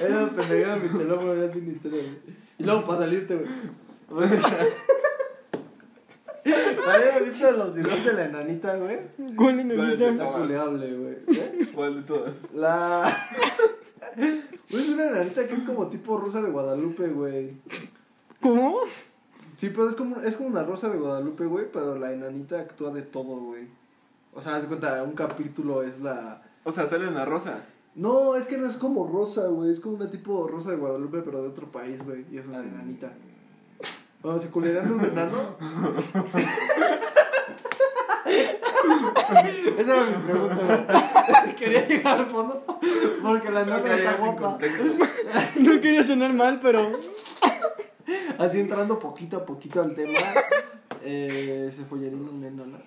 Era 0.00 0.28
pendejada 0.30 0.76
mi 0.76 0.88
teléfono 0.88 1.34
ya 1.34 1.52
sin 1.52 1.70
historia, 1.70 2.02
güey. 2.02 2.18
Y 2.58 2.64
luego 2.64 2.84
para 2.84 2.98
salirte, 3.00 3.36
güey. 3.36 4.28
¿Habías 6.88 7.24
visto 7.24 7.50
los 7.52 7.74
videos 7.74 8.04
de 8.04 8.12
la 8.14 8.24
enanita, 8.26 8.76
güey? 8.76 8.98
¿Cuál 9.36 9.60
en 9.60 9.68
¿Cuál 9.68 9.80
el 9.80 9.92
es 9.92 9.98
de 9.98 10.10
video? 10.10 10.10
Está 10.10 10.38
culeable, 10.38 10.94
güey. 10.94 11.16
¿Cuál 11.74 11.96
de 11.96 12.02
todas? 12.02 12.34
La. 12.54 13.16
Güey, 14.70 14.82
es 14.82 14.88
una 14.90 15.06
enanita 15.08 15.46
que 15.46 15.54
es 15.54 15.60
como 15.62 15.88
tipo 15.88 16.18
rosa 16.18 16.42
de 16.42 16.50
Guadalupe, 16.50 17.08
güey. 17.08 17.56
¿Cómo? 18.40 18.80
Sí, 19.58 19.70
pero 19.70 19.88
es 19.88 19.96
como, 19.96 20.20
es 20.20 20.36
como 20.36 20.50
una 20.50 20.62
rosa 20.62 20.88
de 20.88 20.98
Guadalupe, 20.98 21.44
güey, 21.44 21.66
pero 21.72 21.98
la 21.98 22.12
enanita 22.12 22.60
actúa 22.60 22.92
de 22.92 23.02
todo, 23.02 23.40
güey. 23.40 23.66
O 24.32 24.40
sea, 24.40 24.54
haz 24.54 24.66
cuenta, 24.66 25.02
un 25.02 25.14
capítulo 25.14 25.82
es 25.82 25.98
la... 25.98 26.42
O 26.62 26.70
sea, 26.70 26.88
sale 26.88 27.08
en 27.08 27.14
la 27.14 27.24
rosa. 27.24 27.64
No, 27.96 28.36
es 28.36 28.46
que 28.46 28.56
no 28.56 28.68
es 28.68 28.76
como 28.76 29.08
rosa, 29.08 29.48
güey, 29.48 29.72
es 29.72 29.80
como 29.80 29.96
una 29.96 30.08
tipo 30.08 30.46
rosa 30.46 30.70
de 30.70 30.76
Guadalupe, 30.76 31.22
pero 31.22 31.42
de 31.42 31.48
otro 31.48 31.72
país, 31.72 32.04
güey, 32.04 32.24
y 32.30 32.38
es 32.38 32.46
una 32.46 32.60
enanita. 32.60 33.12
Cuando 34.22 34.40
se 34.40 34.48
culeran 34.48 34.92
un 34.92 35.04
enano... 35.04 35.56
Esa 39.76 39.92
era 39.92 40.04
mi 40.06 40.24
pregunta, 40.24 40.86
güey. 41.34 41.54
Quería 41.56 41.88
llegar 41.88 42.20
al 42.20 42.26
fondo 42.26 42.64
porque 43.22 43.50
la 43.50 43.62
enana 43.62 43.96
está 43.96 44.12
guapa. 44.18 44.58
No 45.56 45.80
quería 45.80 46.04
sonar 46.04 46.32
mal, 46.32 46.60
pero. 46.60 46.92
Así 48.38 48.60
entrando 48.60 48.98
poquito 48.98 49.36
a 49.38 49.44
poquito 49.46 49.80
al 49.82 49.94
tema, 49.94 50.18
eh, 51.02 51.70
se 51.74 51.84
follaría 51.84 52.16
una 52.18 52.48
enana. 52.48 52.78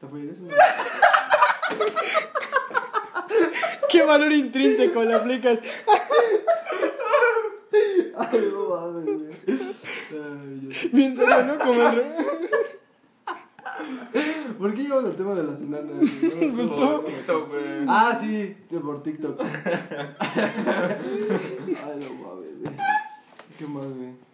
¿Te 0.00 0.06
follarías 0.06 0.38
una 0.38 0.54
¿Qué 3.90 4.02
valor 4.02 4.32
intrínseco 4.32 5.02
le 5.02 5.14
aplicas? 5.14 5.58
Ay, 8.18 8.50
no 8.52 8.68
mames, 8.68 9.04
güey. 9.04 9.34
Ay, 9.48 10.58
Dios. 10.60 10.92
Bien 10.92 11.16
serio, 11.16 11.44
¿no? 11.44 11.58
Como 11.58 11.88
el. 11.88 12.02
¿Por 14.58 14.74
qué 14.74 14.82
llevas 14.82 15.04
el 15.06 15.16
tema 15.16 15.34
de 15.34 15.42
las 15.44 15.60
enanas? 15.60 15.96
güey? 15.98 16.50
Pues 16.52 16.68
No, 16.68 16.74
tú. 16.74 16.82
no, 16.82 17.06
Esto, 17.08 17.46
güey. 17.46 17.84
Ah, 17.88 18.16
sí, 18.20 18.56
por 18.82 19.02
TikTok. 19.02 19.40
Ay, 19.40 19.46
no 21.98 22.14
mames, 22.14 22.60
güey. 22.60 22.74
¿Qué 23.58 23.66
más, 23.66 23.86
güey? 23.86 24.29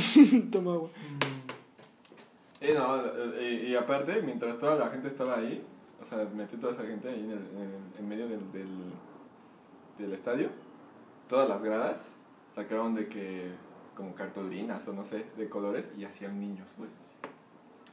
Toma 0.52 0.74
agua. 0.74 0.90
Y 2.60 2.72
no, 2.72 3.06
eh, 3.06 3.62
y, 3.66 3.72
y 3.72 3.76
aparte, 3.76 4.22
mientras 4.22 4.58
toda 4.58 4.76
la 4.76 4.88
gente 4.88 5.08
estaba 5.08 5.36
ahí, 5.38 5.62
o 6.00 6.04
sea, 6.04 6.26
metió 6.34 6.58
toda 6.58 6.72
esa 6.72 6.84
gente 6.84 7.08
ahí 7.08 7.20
en, 7.20 7.30
el, 7.30 7.38
en, 7.38 7.92
en 7.98 8.08
medio 8.08 8.28
del, 8.28 8.50
del, 8.52 8.68
del 9.98 10.12
estadio, 10.14 10.50
todas 11.28 11.48
las 11.48 11.62
gradas 11.62 12.08
sacaron 12.54 12.94
de 12.94 13.08
que, 13.08 13.50
como 13.94 14.14
cartulinas 14.14 14.86
o 14.88 14.92
no 14.92 15.04
sé, 15.04 15.26
de 15.36 15.48
colores 15.48 15.90
y 15.98 16.04
hacían 16.04 16.40
niños, 16.40 16.68
güey. 16.78 16.90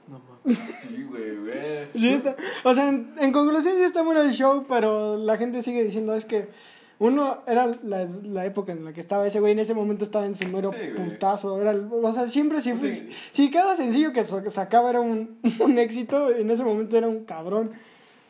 No 0.07 0.19
mames. 0.19 0.59
Sí, 0.81 1.03
güey, 1.03 1.37
güey. 1.37 1.89
Sí 1.95 2.09
está. 2.09 2.35
O 2.65 2.73
sea, 2.73 2.89
en, 2.89 3.13
en 3.17 3.31
conclusión 3.31 3.75
sí 3.75 3.83
está 3.83 4.01
bueno 4.01 4.21
el 4.21 4.31
show, 4.31 4.65
pero 4.67 5.17
la 5.17 5.37
gente 5.37 5.61
sigue 5.61 5.83
diciendo 5.83 6.13
es 6.13 6.25
que 6.25 6.49
uno 7.05 7.43
era 7.47 7.67
la, 7.83 8.05
la 8.23 8.45
época 8.45 8.71
en 8.71 8.85
la 8.85 8.93
que 8.93 8.99
estaba 8.99 9.27
ese 9.27 9.39
güey, 9.39 9.51
en 9.53 9.59
ese 9.59 9.73
momento 9.73 10.03
estaba 10.03 10.25
en 10.25 10.35
su 10.35 10.47
mero 10.47 10.71
Sí, 10.71 10.89
putazo. 10.95 11.61
Era, 11.61 11.71
el- 11.71 11.89
o 11.91 12.13
sea, 12.13 12.27
siempre 12.27 12.61
si, 12.61 12.73
fue- 12.73 12.93
Sí. 12.93 13.09
si 13.31 13.51
cada 13.51 13.75
sencillo 13.75 14.13
que 14.13 14.23
sacaba 14.23 14.89
era 14.89 15.01
un, 15.01 15.39
un 15.59 15.77
éxito, 15.79 16.29
en 16.29 16.49
ese 16.49 16.63
momento 16.63 16.97
era 16.97 17.07
un 17.07 17.25
cabrón. 17.25 17.71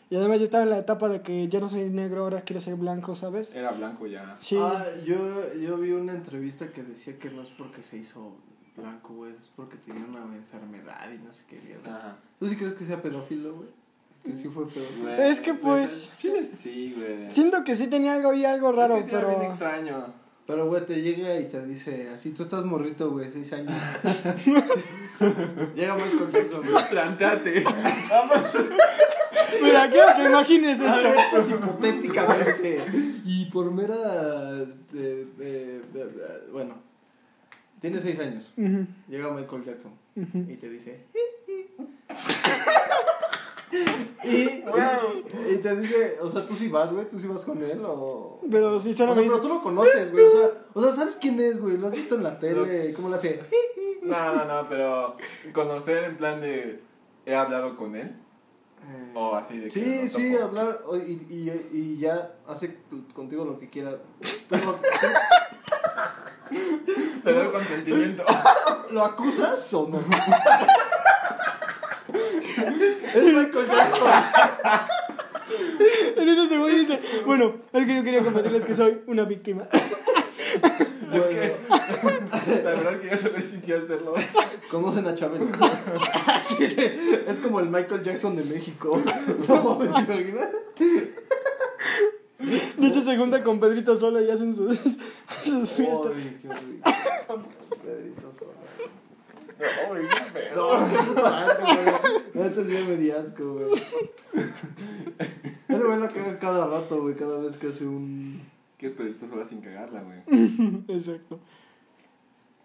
Y 0.10 0.16
además 0.16 0.38
yo 0.40 0.44
estaba 0.44 0.64
en 0.64 0.70
la 0.70 0.78
etapa 0.78 1.10
de 1.10 1.22
que 1.22 1.48
ya 1.48 1.60
no 1.60 1.70
soy 1.70 1.90
negro, 1.90 2.24
ahora 2.24 2.42
quiero 2.42 2.62
ser 2.62 2.76
blanco, 2.76 3.16
¿sabes? 3.16 3.56
Era 3.56 3.72
blanco 3.72 4.06
ya. 4.06 4.36
Sí. 4.40 4.58
Ah, 4.60 4.86
yo, 5.06 5.54
yo 5.56 5.78
vi 5.78 5.92
una 5.92 6.14
entrevista 6.14 6.68
que 6.68 6.84
decía 6.84 7.18
que 7.18 7.30
no 7.32 7.42
es 7.42 7.50
porque 7.50 7.82
se 7.82 7.98
hizo 7.98 8.36
blanco, 8.78 9.14
güey, 9.16 9.34
es 9.40 9.50
porque 9.56 9.78
tenía 9.78 10.04
una 10.06 10.20
enfermedad 10.36 11.12
y 11.12 11.18
no 11.24 11.32
sé 11.34 11.44
qué 11.50 11.60
mierda. 11.66 11.96
Ajá. 11.98 12.18
¿Tú 12.40 12.48
sí 12.48 12.56
crees 12.56 12.74
que 12.74 12.86
sea 12.86 13.02
pedófilo, 13.02 13.56
güey? 13.56 13.70
Que 14.24 14.38
sí 14.38 14.48
fue. 14.48 14.64
Güey, 14.66 15.30
Es 15.30 15.42
que, 15.42 15.54
pues, 15.54 16.14
Chile 16.20 16.46
sí, 16.62 16.94
güey. 16.98 17.32
Siento 17.32 17.64
que 17.64 17.76
sí 17.76 17.88
tenía 17.88 18.14
algo 18.14 18.34
y 18.34 18.46
algo 18.46 18.72
raro, 18.72 18.96
Es 18.98 19.04
que 19.06 19.10
sí 19.10 19.16
era 19.16 19.28
bien 19.28 19.40
pero... 19.40 19.52
extraño. 19.52 20.06
Pero, 20.46 20.66
güey, 20.68 20.86
te 20.86 21.02
llega 21.02 21.40
y 21.40 21.46
te 21.46 21.66
dice, 21.66 22.10
así 22.10 22.32
tú 22.32 22.44
estás 22.44 22.66
morrito, 22.66 23.10
güey, 23.12 23.30
seis 23.30 23.52
años. 23.54 23.74
llega 25.76 25.96
Michael 25.96 26.32
Jackson, 26.34 26.70
güey. 26.70 26.84
Plantate. 26.90 27.64
Vamos. 28.10 28.42
Mira, 29.62 29.90
quiero 29.90 30.08
que 30.18 30.24
imagines 30.26 30.80
ver, 30.80 31.06
esto. 31.06 31.08
esto 31.08 31.38
es 31.38 31.50
hipotéticamente. 31.50 32.86
Y 33.24 33.46
por 33.46 33.72
mera. 33.72 34.64
este, 34.64 35.22
eh, 35.40 35.82
eh, 35.96 36.48
bueno, 36.52 36.76
tienes 37.80 38.02
seis 38.02 38.20
años. 38.20 38.52
Llega 39.08 39.32
Michael 39.32 39.64
Jackson 39.64 39.92
y 40.16 40.56
te 40.58 40.70
dice. 40.70 41.06
y, 44.24 44.62
Wow. 44.62 45.52
y 45.52 45.58
te 45.58 45.76
dice, 45.76 46.18
o 46.22 46.30
sea, 46.30 46.46
tú 46.46 46.56
sí 46.56 46.68
vas, 46.70 46.92
güey, 46.94 47.08
tú 47.10 47.20
sí 47.20 47.28
vas 47.28 47.44
con 47.46 47.62
él 47.64 47.82
o. 47.86 48.40
Pero 48.50 48.80
si 48.80 48.92
O 48.92 48.94
solo 48.94 49.14
sea, 49.14 49.22
me 49.24 49.28
pero 49.28 49.42
tú 49.42 49.50
lo 49.50 49.62
conoces, 49.62 50.12
güey. 50.12 50.26
O 50.26 50.32
sea, 50.32 50.50
o 50.74 50.84
sea, 50.84 50.92
¿sabes 50.92 51.18
quién 51.20 51.40
es, 51.40 51.60
güey? 51.60 51.78
Lo 51.78 51.88
has 51.88 51.94
visto 51.94 52.16
en 52.16 52.24
la 52.24 52.40
tele. 52.40 52.94
¿Cómo 52.94 53.10
lo 53.10 53.16
hace? 53.16 53.42
No, 54.02 54.36
no, 54.36 54.46
no, 54.46 54.70
pero 54.70 55.18
conocer 55.54 56.04
en 56.06 56.18
plan 56.18 56.42
de. 56.42 56.82
He 57.26 57.36
hablado 57.36 57.76
con 57.78 57.96
él. 57.96 58.18
O 59.16 59.36
así 59.36 59.58
de 59.60 59.70
que. 59.70 59.72
Sí, 59.72 60.10
sí, 60.10 60.36
hablar 60.36 60.82
o- 60.86 60.98
y, 60.98 61.26
y, 61.30 61.50
y 61.72 61.98
ya 62.00 62.34
hace 62.48 62.78
contigo 63.14 63.46
lo 63.46 63.60
que 63.60 63.70
quiera. 63.70 63.92
Tú 64.50 64.56
Te 67.24 67.34
doy 67.34 67.52
consentimiento. 67.52 68.24
¿Lo 68.92 69.04
acusas 69.06 69.74
o 69.74 69.88
no? 69.88 70.00
es 72.68 73.24
Michael 73.24 73.68
Jackson. 73.68 74.10
En 76.18 76.30
eso 76.30 76.48
se 76.48 76.58
güey 76.58 76.80
dice, 76.80 77.00
bueno, 77.26 77.56
es 77.74 77.86
que 77.86 77.96
yo 77.96 78.04
quería 78.04 78.24
compartirles 78.24 78.66
que 78.66 78.74
soy 78.74 79.02
una 79.08 79.24
víctima. 79.26 79.68
Es 79.72 81.24
que. 81.26 81.56
La 82.64 82.72
verdad 82.72 83.00
que 83.02 83.08
ya 83.08 83.18
sabía 83.18 83.42
si 83.42 83.60
sí 83.60 83.72
hacerlo. 83.72 84.14
Conocen 84.72 85.06
a 85.08 85.14
Chabelo. 85.14 85.46
Así 86.28 86.56
de- 86.68 87.26
es 87.28 87.40
como 87.40 87.60
el 87.60 87.68
Michael 87.70 88.02
Jackson 88.02 88.36
de 88.36 88.44
México. 88.46 89.00
No 89.48 89.78
¿te 89.78 89.86
imaginas? 89.86 90.50
De 92.40 92.88
hecho, 92.88 93.02
se 93.02 93.16
junta 93.18 93.44
con 93.44 93.60
Pedrito 93.60 93.96
solo 93.96 94.22
y 94.22 94.30
hacen 94.30 94.54
sus, 94.54 94.78
sus 95.44 95.74
fiestas. 95.74 96.12
Ay, 96.16 96.38
qué 96.42 96.48
rico. 96.50 97.44
Pedrito 97.84 98.32
Sola. 98.38 98.52
No, 99.64 99.90
güey. 99.90 100.04
No, 100.56 100.90
qué 100.90 101.04
puto 101.08 101.26
asco, 101.26 101.64
güey. 101.64 102.24
Neta 102.34 102.64
sí 102.64 102.90
me 102.90 102.96
di 102.98 103.12
asco, 103.12 103.54
güey. 103.54 103.82
Ese 105.68 105.84
güey 105.86 106.00
la 106.00 106.10
caga 106.10 106.40
cada 106.40 106.68
rato, 106.68 107.02
güey, 107.02 107.16
cada 107.16 107.40
vez 107.40 107.58
que 107.58 107.68
hace 107.68 107.86
un... 107.86 108.42
Que 108.78 108.88
es 108.88 108.94
Pedrito 108.94 109.28
sola 109.28 109.46
sin 109.46 109.62
cagarla, 109.62 110.02
güey. 110.04 110.20
Exacto. 110.90 111.40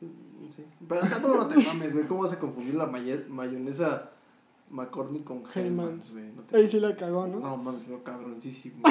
Sí. 0.00 0.64
Pero 0.88 1.00
tampoco 1.06 1.37
no 1.37 1.46
te 1.48 1.56
mames, 1.58 1.94
güey. 1.94 2.06
¿Cómo 2.06 2.22
vas 2.22 2.32
a 2.32 2.38
confundir 2.38 2.74
la 2.74 2.87
maye- 2.87 3.24
mayonesa 3.28 4.11
McCormick 4.70 5.24
con. 5.24 5.42
Hellmann's, 5.54 6.12
güey? 6.12 6.26
No 6.34 6.42
te- 6.42 6.56
Ahí 6.56 6.66
sí 6.68 6.78
la 6.80 6.94
cagó, 6.96 7.26
¿no? 7.26 7.40
No 7.40 7.56
mames, 7.56 7.87
lo 7.88 8.02
cabroncísimo. 8.02 8.82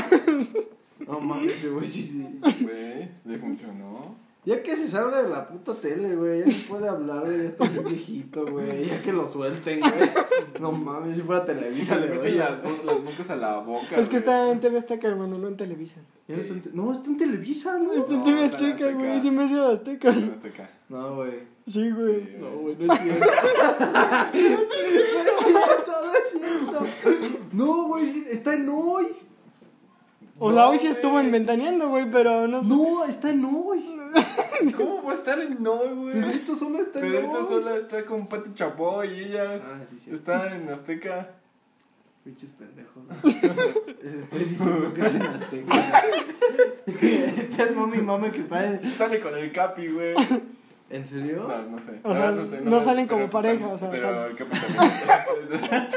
No 1.07 1.19
mames, 1.19 1.53
ese 1.53 1.69
güey 1.69 1.87
sí, 1.87 2.03
sí. 2.03 2.39
Güey, 2.63 3.09
le 3.25 3.37
funcionó. 3.39 4.15
Ya 4.47 4.63
que 4.63 4.77
se 4.77 4.87
salga 4.87 5.23
de 5.23 5.29
la 5.29 5.45
puta 5.45 5.73
tele, 5.75 6.15
güey. 6.15 6.39
Ya 6.39 6.45
no 6.45 6.53
puede 6.69 6.87
hablar, 6.87 7.25
güey. 7.25 7.37
Ya 7.37 7.49
está 7.49 7.65
viejito, 7.65 8.45
güey. 8.45 8.85
Ya 8.87 9.01
que 9.01 9.11
lo 9.11 9.27
suelten, 9.27 9.81
güey. 9.81 9.93
No 10.61 10.71
mames, 10.71 11.17
si 11.17 11.21
fuera 11.21 11.43
Televisa 11.43 11.97
Le 11.97 12.07
doy. 12.07 12.31
las, 12.31 12.63
las 12.85 13.03
bocas 13.03 13.29
a 13.29 13.35
la 13.35 13.57
boca. 13.59 13.97
Es 13.97 14.07
que 14.07 14.15
güey. 14.15 14.17
está 14.19 14.49
en 14.49 14.61
TV 14.61 14.77
Azteca, 14.77 15.09
hermano, 15.09 15.37
no 15.37 15.49
en 15.49 15.57
Televisa. 15.57 15.99
No, 16.29 16.35
está 16.37 16.53
en 16.53 16.61
te- 16.61 16.69
no, 16.71 16.93
está 16.93 17.09
en 17.09 17.17
Televisa, 17.17 17.77
¿no? 17.77 17.91
Está 17.91 18.13
en 18.13 18.19
No, 18.19 18.23
TV 18.23 18.45
Azteca, 18.45 18.91
güey. 18.93 19.19
Sí 19.19 19.31
me 19.31 19.43
hace 19.43 19.55
de 19.55 19.73
Azteca. 19.73 20.15
No, 20.87 21.15
güey. 21.15 21.39
Sí, 21.67 21.91
güey. 21.91 22.21
Sí. 22.23 22.35
No, 22.39 22.49
güey, 22.51 22.75
no 22.77 22.93
es 22.93 22.99
cierto. 23.01 23.25
no 24.33 24.39
es 24.39 25.39
cierto, 25.45 25.91
no 26.05 26.85
es 26.85 26.93
cierto. 27.01 27.39
No, 27.51 27.87
güey, 27.87 28.23
está 28.31 28.53
en 28.53 28.69
hoy. 28.69 29.07
O 30.39 30.51
sea, 30.53 30.61
No, 30.61 30.69
hoy 30.69 30.77
sí 30.77 30.87
estuvo 30.87 31.19
en 31.19 31.31
Ventaneando, 31.31 31.89
güey, 31.89 32.09
pero 32.09 32.47
no. 32.47 32.61
No, 32.61 33.03
está 33.03 33.31
en 33.31 33.43
hoy. 33.43 33.96
¿Cómo 34.77 35.03
va 35.03 35.11
a 35.11 35.15
estar 35.15 35.39
en 35.39 35.61
no, 35.61 35.77
güey? 35.95 36.13
Pedrito 36.13 36.55
solo 36.55 36.79
está 36.79 36.99
en 36.99 37.11
Pedrito 37.11 37.31
hoy. 37.31 37.47
sola 37.47 37.75
está 37.77 38.05
con 38.05 38.27
Pati 38.27 38.53
Chapoy 38.53 39.07
y 39.13 39.19
ella 39.25 39.55
Ah, 39.61 39.79
sí, 39.89 39.97
sí. 39.99 40.11
está 40.13 40.55
en 40.55 40.69
Azteca. 40.69 41.29
Pinches 42.23 42.51
pendejos. 42.51 43.03
Les 44.03 44.13
estoy 44.23 44.43
diciendo 44.45 44.93
que 44.93 45.01
es 45.01 45.13
en 45.15 45.21
Azteca. 45.21 45.75
Este 46.87 47.63
es 47.63 47.75
mami 47.75 47.97
mame 47.99 48.31
que 48.31 48.39
está 48.41 48.65
en. 48.65 48.83
Sale 48.97 49.19
con 49.19 49.35
el 49.35 49.51
Capi, 49.51 49.87
güey. 49.87 50.13
¿En 50.89 51.05
serio? 51.05 51.45
No, 51.47 51.61
no 51.63 51.79
sé. 51.81 51.99
O 52.03 52.09
La 52.09 52.15
sea, 52.15 52.31
verdad 52.31 52.49
sé, 52.49 52.61
no 52.61 52.71
me- 52.77 52.81
salen 52.81 53.07
como 53.07 53.19
pero 53.21 53.31
pareja, 53.31 53.67
o 53.67 53.77
sea, 53.77 53.91
Pero 53.91 54.25
el 54.27 54.35
Capi 54.37 54.57
también. 54.57 55.89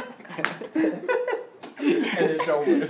en 2.18 2.30
el 2.30 2.38
show, 2.40 2.62
güey. 2.64 2.80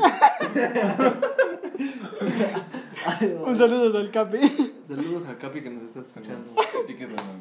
Ay, 3.06 3.34
no. 3.34 3.44
Un 3.44 3.56
saludo 3.56 3.96
al 3.98 4.10
Capi. 4.10 4.38
Saludos 4.88 5.26
al 5.28 5.38
Capi 5.38 5.62
que 5.62 5.70
nos 5.70 5.84
está 5.84 6.00
escuchando. 6.00 6.46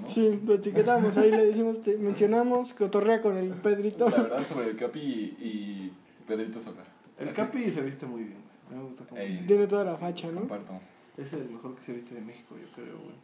¿no? 0.01 0.07
Sí, 0.07 0.39
lo 0.45 0.53
etiquetamos, 0.55 1.17
ahí 1.17 1.31
le 1.31 1.45
decimos, 1.47 1.81
te 1.81 1.97
mencionamos, 1.97 2.73
cotorrea 2.73 3.21
con 3.21 3.37
el 3.37 3.49
Pedrito. 3.49 4.09
La 4.09 4.17
verdad 4.21 4.47
sobre 4.47 4.69
el 4.69 4.75
Capi 4.77 4.99
y, 4.99 5.35
y 5.41 5.93
Pedrito 6.27 6.59
Sola. 6.59 6.83
El 7.17 7.29
Así. 7.29 7.35
Capi 7.37 7.71
se 7.71 7.81
viste 7.81 8.05
muy 8.05 8.23
bien, 8.23 8.37
güey. 8.69 8.79
Me 8.81 8.87
gusta 8.87 9.03
cómo 9.05 9.19
Ey. 9.19 9.39
se 9.39 9.43
Tiene 9.45 9.67
toda 9.67 9.83
la 9.83 9.97
facha, 9.97 10.27
¿no? 10.31 10.39
Comparto. 10.41 10.79
Es 11.17 11.33
el 11.33 11.49
mejor 11.49 11.75
que 11.75 11.83
se 11.83 11.93
viste 11.93 12.15
de 12.15 12.21
México, 12.21 12.55
yo 12.57 12.67
creo, 12.73 12.97
güey. 12.97 13.15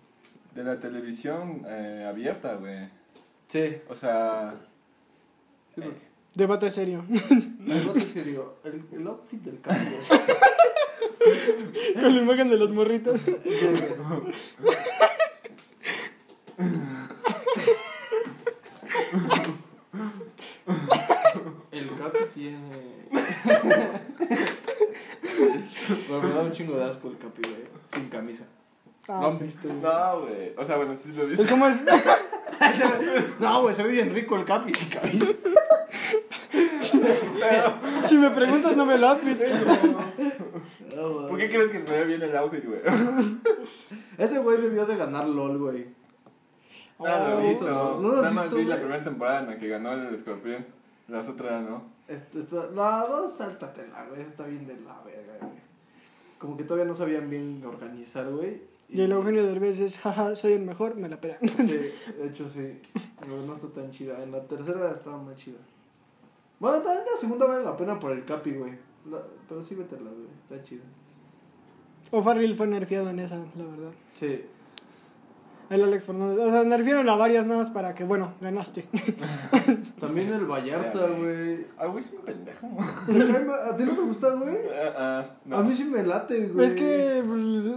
De 0.54 0.64
la 0.64 0.80
televisión 0.80 1.62
eh, 1.68 2.06
abierta, 2.10 2.56
güey. 2.56 2.90
Sí. 3.48 3.78
O 3.88 3.96
sea. 3.96 4.56
Sí, 5.76 5.82
eh. 5.82 5.92
Debate 6.34 6.70
serio. 6.72 7.06
Otro 7.90 8.02
serio, 8.02 8.56
el, 8.66 8.84
el 8.92 9.08
outfit 9.08 9.42
del 9.42 9.62
Capi. 9.62 9.78
es- 11.32 11.94
con 11.94 12.16
la 12.16 12.22
imagen 12.22 12.50
de 12.50 12.58
los 12.58 12.70
morritos. 12.72 13.20
El 21.72 21.90
Capi 21.98 22.20
tiene. 22.34 23.08
Pero 26.08 26.22
me 26.22 26.30
da 26.30 26.42
un 26.42 26.52
chingo 26.54 26.78
de 26.78 26.86
asco 26.86 27.10
el 27.10 27.18
Capi, 27.18 27.42
güey. 27.42 27.66
Sin 27.94 28.08
camisa. 28.10 28.46
Ah, 29.08 29.20
¿Lo 29.22 29.28
han 29.28 29.38
sí. 29.38 29.44
visto? 29.44 29.68
güey? 29.68 29.82
no, 29.82 30.22
güey. 30.22 30.54
O 30.58 30.66
sea, 30.66 30.78
bueno, 30.78 30.96
sí 31.02 31.12
lo 31.14 31.24
Es 31.24 31.30
viste. 31.30 31.48
como 31.48 31.68
es. 31.68 31.80
No, 33.40 33.62
güey, 33.64 33.76
se 33.76 33.84
ve 33.84 33.90
bien 33.92 34.14
rico 34.14 34.36
el 34.38 34.46
Capi 34.46 34.74
sin 34.74 34.90
camisa. 34.90 35.26
Si 38.04 38.18
me 38.18 38.30
preguntas, 38.32 38.76
no 38.76 38.86
me 38.86 38.98
lo 38.98 39.08
outfit. 39.10 39.38
No, 40.96 41.14
güey. 41.14 41.28
¿Por 41.30 41.38
qué 41.40 41.50
crees 41.50 41.72
que 41.72 41.82
se 41.84 41.90
ve 41.92 42.06
bien 42.06 42.22
el 42.22 42.36
outfit, 42.38 42.66
güey? 42.66 42.80
Ese 44.18 44.40
güey 44.40 44.62
debió 44.62 44.86
de 44.86 44.96
ganar 44.98 45.28
LOL, 45.28 45.58
güey. 45.58 45.88
No, 47.00 47.06
lo 47.06 47.40
he 47.40 47.46
Oh. 47.46 47.50
visto. 47.50 47.66
¿No 47.66 48.00
lo 48.10 48.16
Nada 48.18 48.32
más 48.32 48.54
vi 48.54 48.64
la 48.64 48.78
primera 48.78 49.04
temporada 49.04 49.42
en 49.42 49.48
la 49.48 49.58
que 49.60 49.68
ganó 49.68 49.94
el 49.94 50.14
escorpión. 50.16 50.66
Las 51.08 51.28
otras, 51.28 51.62
¿no? 51.70 51.84
Este, 52.08 52.40
está, 52.40 52.68
la 52.72 53.06
dos, 53.08 53.34
sáltatela, 53.38 54.06
güey. 54.10 54.22
Está 54.22 54.46
bien 54.46 54.66
de 54.66 54.76
la 54.78 55.02
verga, 55.04 55.34
güey. 55.42 55.54
Como 56.40 56.58
que 56.58 56.64
todavía 56.64 56.86
no 56.88 56.96
sabían 56.96 57.30
bien 57.30 57.64
organizar, 57.66 58.30
güey. 58.30 58.62
Y 58.88 59.02
el 59.02 59.12
Eugenio 59.12 59.44
Derbez 59.46 59.80
es, 59.80 59.98
jaja, 59.98 60.36
soy 60.36 60.54
el 60.54 60.62
mejor, 60.62 60.96
me 60.96 61.10
la 61.10 61.20
pera. 61.20 61.38
Sí, 61.42 61.48
de 61.68 62.28
hecho 62.28 62.50
sí. 62.50 62.80
Pero 63.20 63.42
no 63.46 63.54
está 63.54 63.68
tan 63.70 63.92
chida. 63.92 64.22
En 64.24 64.32
la 64.32 64.44
tercera 64.44 64.92
estaba 64.92 65.18
más 65.22 65.36
chida. 65.38 65.58
Bueno, 66.60 66.78
también 66.80 67.04
la 67.12 67.18
segunda 67.18 67.46
vale 67.48 67.64
la 67.64 67.76
pena 67.78 68.00
por 68.00 68.12
el 68.12 68.24
Capi, 68.26 68.52
güey. 68.52 68.72
La- 69.10 69.22
pero 69.48 69.64
sí 69.64 69.76
vétela, 69.76 70.10
güey. 70.10 70.28
Está 70.50 70.64
chida. 70.64 70.84
O 72.12 72.22
Farrell 72.22 72.56
fue 72.56 72.68
nerfeado 72.68 73.10
en 73.10 73.20
esa, 73.20 73.38
la 73.38 73.64
verdad. 73.66 73.92
Sí. 74.14 74.44
El 75.68 75.84
Alex 75.84 76.06
Fernández. 76.06 76.38
O 76.40 76.52
sea, 76.52 76.64
nerfearon 76.64 77.10
a 77.10 77.16
varias 77.16 77.44
más 77.46 77.72
para 77.72 77.96
que, 77.96 78.04
bueno, 78.04 78.36
ganaste. 78.40 78.86
También 80.00 80.32
el 80.32 80.46
Vallarta, 80.46 81.08
güey. 81.08 81.66
Ah, 81.78 81.88
güey, 81.88 82.04
es 82.04 82.12
un 82.12 82.22
pendejo. 82.22 82.68
¿Te 83.08 83.18
cae 83.34 83.44
ma- 83.46 83.66
¿A 83.72 83.76
ti 83.76 83.84
no 83.84 83.94
te 83.96 84.02
gusta, 84.02 84.30
güey? 84.36 84.56
Ah, 84.72 84.94
ah, 84.96 85.26
no. 85.46 85.58
A 85.58 85.64
mí 85.64 85.74
sí 85.74 85.86
me 85.86 86.04
late, 86.04 86.50
güey. 86.50 86.68
Es 86.68 86.76
que, 86.76 87.24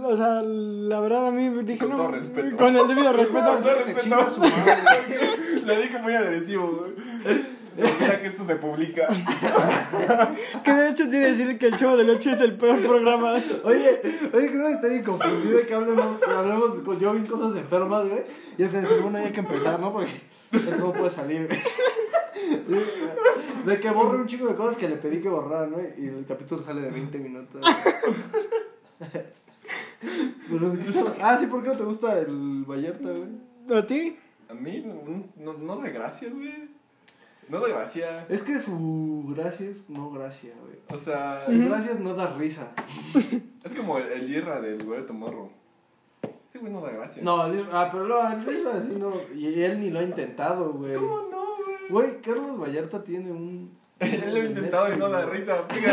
o 0.03 0.15
sea, 0.15 0.43
la 0.43 0.99
verdad 0.99 1.27
a 1.27 1.31
mí 1.31 1.49
dije, 1.63 1.79
Con 1.79 1.89
no. 1.89 1.95
todo 1.97 2.11
respeto. 2.11 2.57
Con 2.57 2.75
el 2.75 2.87
debido 2.87 3.11
respeto. 3.13 3.53
Con 3.53 3.63
todo 3.63 3.75
respeto. 3.75 4.15
Le 5.65 5.81
dije 5.81 5.97
muy 5.99 6.13
agresivo, 6.13 6.67
güey. 6.77 7.58
Se 7.79 7.85
olvida 7.85 8.21
que 8.21 8.27
esto 8.27 8.45
se 8.45 8.55
publica. 8.55 9.07
Que 10.63 10.73
de 10.73 10.89
hecho 10.89 11.09
tiene 11.09 11.25
que 11.25 11.31
decir 11.31 11.57
que 11.59 11.67
el 11.67 11.75
Chavo 11.77 11.97
del 11.97 12.09
8 12.09 12.31
es 12.31 12.39
el 12.41 12.53
peor 12.57 12.79
programa. 12.79 13.33
Oye, 13.63 14.01
oye, 14.33 14.47
creo 14.51 14.65
que 14.67 14.71
estoy 14.73 14.95
inconfundido 14.97 15.57
de 15.57 15.65
que 15.65 15.73
hablemos, 15.73 16.21
hablemos 16.23 16.79
con 16.79 16.99
yo 16.99 17.15
en 17.15 17.25
cosas 17.25 17.57
enfermas, 17.57 18.07
güey. 18.07 18.23
Y 18.57 18.63
el 18.63 18.69
Fede 18.69 18.81
dice, 18.81 18.99
bueno, 18.99 19.19
ya 19.19 19.25
hay 19.25 19.31
que 19.31 19.39
empezar, 19.39 19.79
¿no? 19.79 19.91
Porque 19.93 20.11
esto 20.51 20.77
no 20.77 20.93
puede 20.93 21.09
salir, 21.09 21.47
güey. 21.47 21.59
De 23.65 23.79
que 23.79 23.89
borre 23.91 24.17
un 24.17 24.27
chico 24.27 24.47
de 24.47 24.55
cosas 24.55 24.77
que 24.77 24.87
le 24.89 24.95
pedí 24.95 25.21
que 25.21 25.29
borrara, 25.29 25.67
¿no? 25.67 25.77
Y 25.79 26.07
el 26.07 26.25
capítulo 26.27 26.61
sale 26.61 26.81
de 26.81 26.91
20 26.91 27.17
minutos. 27.19 27.61
Pero, 30.49 30.69
¿de 30.71 30.79
qué 30.83 30.89
estaba- 30.89 31.15
Ah, 31.21 31.37
sí, 31.39 31.45
¿por 31.47 31.61
qué 31.61 31.69
no 31.69 31.77
te 31.77 31.83
gusta 31.83 32.19
el 32.19 32.63
Vallarta, 32.65 33.09
güey? 33.09 33.77
¿A 33.79 33.85
ti? 33.85 34.17
A 34.49 34.53
mí 34.53 34.83
no, 34.85 35.25
no, 35.37 35.53
no 35.53 35.77
da 35.77 35.89
gracia, 35.89 36.29
güey. 36.31 36.68
No 37.49 37.59
da 37.59 37.67
gracia. 37.67 38.25
Es 38.29 38.43
que 38.43 38.59
su 38.59 39.25
gracia 39.35 39.69
es 39.69 39.89
no 39.89 40.11
gracia, 40.11 40.53
güey. 40.61 40.77
O 40.89 41.03
sea, 41.03 41.45
Su 41.49 41.57
gracia 41.65 41.91
es 41.93 41.99
no 41.99 42.13
dar 42.13 42.37
risa. 42.37 42.71
es 43.63 43.71
como 43.73 43.97
el, 43.97 44.07
el 44.11 44.29
Irra 44.29 44.61
del 44.61 44.83
güero 44.85 45.11
morro. 45.13 45.49
Ese 46.21 46.59
güey 46.59 46.71
no 46.71 46.81
da 46.81 46.91
gracia. 46.91 47.23
No, 47.23 47.45
el- 47.47 47.65
ah, 47.71 47.89
pero 47.91 48.07
no, 48.07 48.31
el 48.31 48.45
risa 48.45 48.77
así 48.77 48.91
no. 48.95 49.13
Y 49.35 49.61
él 49.63 49.79
ni 49.79 49.89
lo 49.89 49.99
ha 49.99 50.03
intentado, 50.03 50.73
güey. 50.73 50.95
¿Cómo 50.95 51.21
no, 51.23 51.45
güey? 51.89 51.89
Güey, 51.89 52.21
Carlos 52.21 52.59
Vallarta 52.59 53.03
tiene 53.03 53.31
un. 53.31 53.78
Él 54.25 54.33
lo 54.33 54.37
he 54.37 54.45
intentado 54.45 54.93
y 54.93 54.97
no 54.97 55.09
da 55.09 55.25
risa. 55.25 55.57
A 55.69 55.73
mí, 55.73 55.85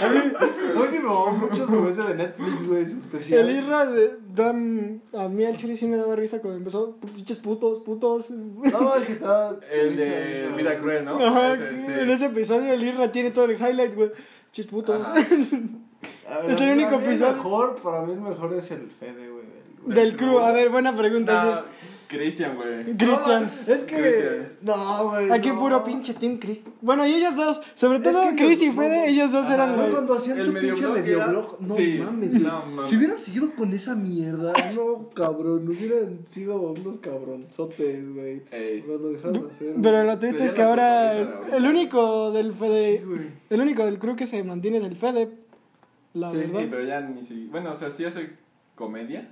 a 0.00 0.08
mí 0.08 0.86
sí 0.88 0.98
me 0.98 1.04
mamó 1.04 1.30
mucho 1.32 1.66
su 1.66 1.88
ese 1.88 2.02
de 2.02 2.14
Netflix, 2.14 2.66
güey, 2.66 2.86
su 2.86 2.98
especial. 2.98 3.40
El 3.50 3.56
Irra 3.56 3.86
de 3.86 4.16
Dan, 4.34 5.02
a 5.12 5.28
mí 5.28 5.44
al 5.44 5.56
chile 5.56 5.76
sí 5.76 5.86
me 5.86 5.96
daba 5.96 6.14
risa 6.16 6.40
cuando 6.40 6.58
empezó. 6.58 6.96
Pinches 7.14 7.38
putos, 7.38 7.80
putos. 7.80 8.30
No, 8.30 8.94
es 8.94 9.06
que 9.06 9.12
está. 9.14 9.56
El 9.70 9.96
de 9.96 10.52
Vida 10.56 10.78
Cruel, 10.78 11.04
¿no? 11.04 11.18
Ajá, 11.24 11.54
Ese, 11.54 11.86
sí. 11.86 11.92
en 11.92 12.10
ese 12.10 12.26
episodio 12.26 12.72
el 12.72 12.82
Irra 12.82 13.10
tiene 13.12 13.30
todo 13.30 13.46
el 13.46 13.52
highlight, 13.52 13.94
güey. 13.94 14.10
Pinches 14.52 14.66
putos. 14.66 15.12
Ver, 15.12 15.26
Es 16.48 16.60
el 16.60 16.70
único 16.72 16.90
para 16.90 16.98
mí 17.02 17.06
episodio. 17.08 17.32
mejor, 17.34 17.76
para 17.82 18.02
mí 18.02 18.12
el 18.12 18.20
mejor 18.20 18.54
es 18.54 18.70
el 18.70 18.90
Fede, 18.90 19.28
güey. 19.28 19.44
del- 19.86 19.94
Del 19.96 20.16
crew. 20.16 20.38
A 20.38 20.52
ver, 20.52 20.68
buena 20.70 20.96
pregunta. 20.96 21.44
Nah, 21.44 21.62
Cristian, 22.10 22.56
güey. 22.56 22.84
sí. 22.84 22.92
Cristian. 22.98 23.50
No, 23.66 23.72
es 23.74 23.84
que. 23.84 24.42
No, 24.62 25.08
güey. 25.10 25.30
Aquí 25.30 25.48
no. 25.48 25.58
puro 25.58 25.84
pinche 25.84 26.12
Team 26.14 26.38
Chris. 26.38 26.62
Bueno, 26.80 27.06
y 27.06 27.14
ellos 27.14 27.36
dos, 27.36 27.60
sobre 27.74 27.98
Es 27.98 28.04
todo 28.04 28.20
que 28.30 28.36
Chris 28.36 28.60
y 28.62 28.64
ellos- 28.66 28.76
Fede, 28.76 28.98
no, 28.98 29.04
ellos 29.06 29.32
dos 29.32 29.44
ajá, 29.46 29.54
eran 29.54 29.68
Güey, 29.74 29.80
los- 29.86 29.90
cuando 29.94 30.14
hacían 30.14 30.38
El 30.38 30.44
su 30.44 30.52
medio 30.52 30.74
pinche 30.74 30.86
blog 30.86 30.98
medio 30.98 31.16
era- 31.16 31.26
blog. 31.28 31.56
No 31.60 31.76
sí, 31.76 32.00
mames, 32.04 32.30
güey. 32.32 32.42
no. 32.42 32.86
Si 32.86 32.96
hubieran 32.96 33.22
seguido 33.22 33.50
con 33.54 33.72
esa 33.72 33.94
mierda, 33.94 34.52
no, 34.74 35.08
cabrón. 35.14 35.68
Hubieran 35.68 36.18
sido 36.28 36.60
unos 36.60 36.98
cabronzotes, 36.98 38.14
güey. 38.14 38.42
Ey. 38.50 38.82
Pero 38.84 38.98
lo 38.98 39.08
dejaron 39.10 39.42
de 39.44 39.50
hacer. 39.50 39.74
Pero 39.82 40.04
lo 40.04 40.18
triste 40.18 40.44
es 40.44 40.52
que 40.52 40.62
ahora 40.62 41.16
el 41.56 41.66
único 41.66 42.32
del 42.32 42.52
Fede, 42.52 42.98
Sí, 42.98 43.04
güey. 43.04 43.20
el 43.50 43.60
único 43.60 43.84
del 43.84 43.98
crew 43.98 44.16
que 44.16 44.26
se 44.26 44.42
mantiene 44.42 44.78
es 44.78 44.84
el 44.84 44.96
Fede. 44.96 45.30
La 46.12 46.28
Sí, 46.28 46.38
Sí, 46.40 46.46
verdad. 46.50 46.68
pero 46.70 46.84
ya 46.84 47.00
ni 47.02 47.24
si... 47.24 47.46
Bueno, 47.46 47.70
o 47.72 47.76
sea, 47.76 47.90
sí 47.92 48.04
hace 48.04 48.30
comedia, 48.74 49.30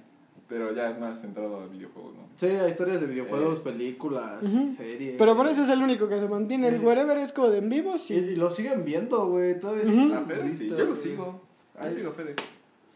pero 0.48 0.72
ya 0.74 0.90
es 0.90 0.98
más 0.98 1.20
centrado 1.20 1.60
a 1.60 1.66
videojuegos, 1.66 2.14
¿no? 2.14 2.22
Sí, 2.36 2.46
hay 2.46 2.70
historias 2.70 3.00
de 3.00 3.06
videojuegos, 3.06 3.58
Eh. 3.58 3.62
películas, 3.64 4.42
Ujú. 4.42 4.66
series. 4.68 5.16
Pero 5.18 5.36
por 5.36 5.46
eso 5.46 5.62
es 5.62 5.68
el 5.68 5.82
único 5.82 6.08
que 6.08 6.18
se 6.18 6.26
mantiene. 6.28 6.68
Sí. 6.70 6.74
El 6.76 6.80
wherever 6.84 7.18
es 7.18 7.32
como 7.32 7.48
de 7.50 7.58
en 7.58 7.68
vivo, 7.68 7.94
Y, 7.96 7.98
sí. 7.98 8.14
y 8.14 8.36
lo 8.36 8.50
siguen 8.50 8.84
viendo, 8.84 9.26
güey. 9.28 9.58
Todavía 9.60 9.82
A 9.82 10.18
sus 10.18 10.26
Fede 10.26 10.54
sí, 10.54 10.68
yo 10.68 10.84
lo 10.84 10.94
sigo. 10.96 11.40
Yo 11.74 11.80
Ay. 11.80 11.94
sigo 11.94 12.10
a 12.10 12.12
Fede. 12.14 12.34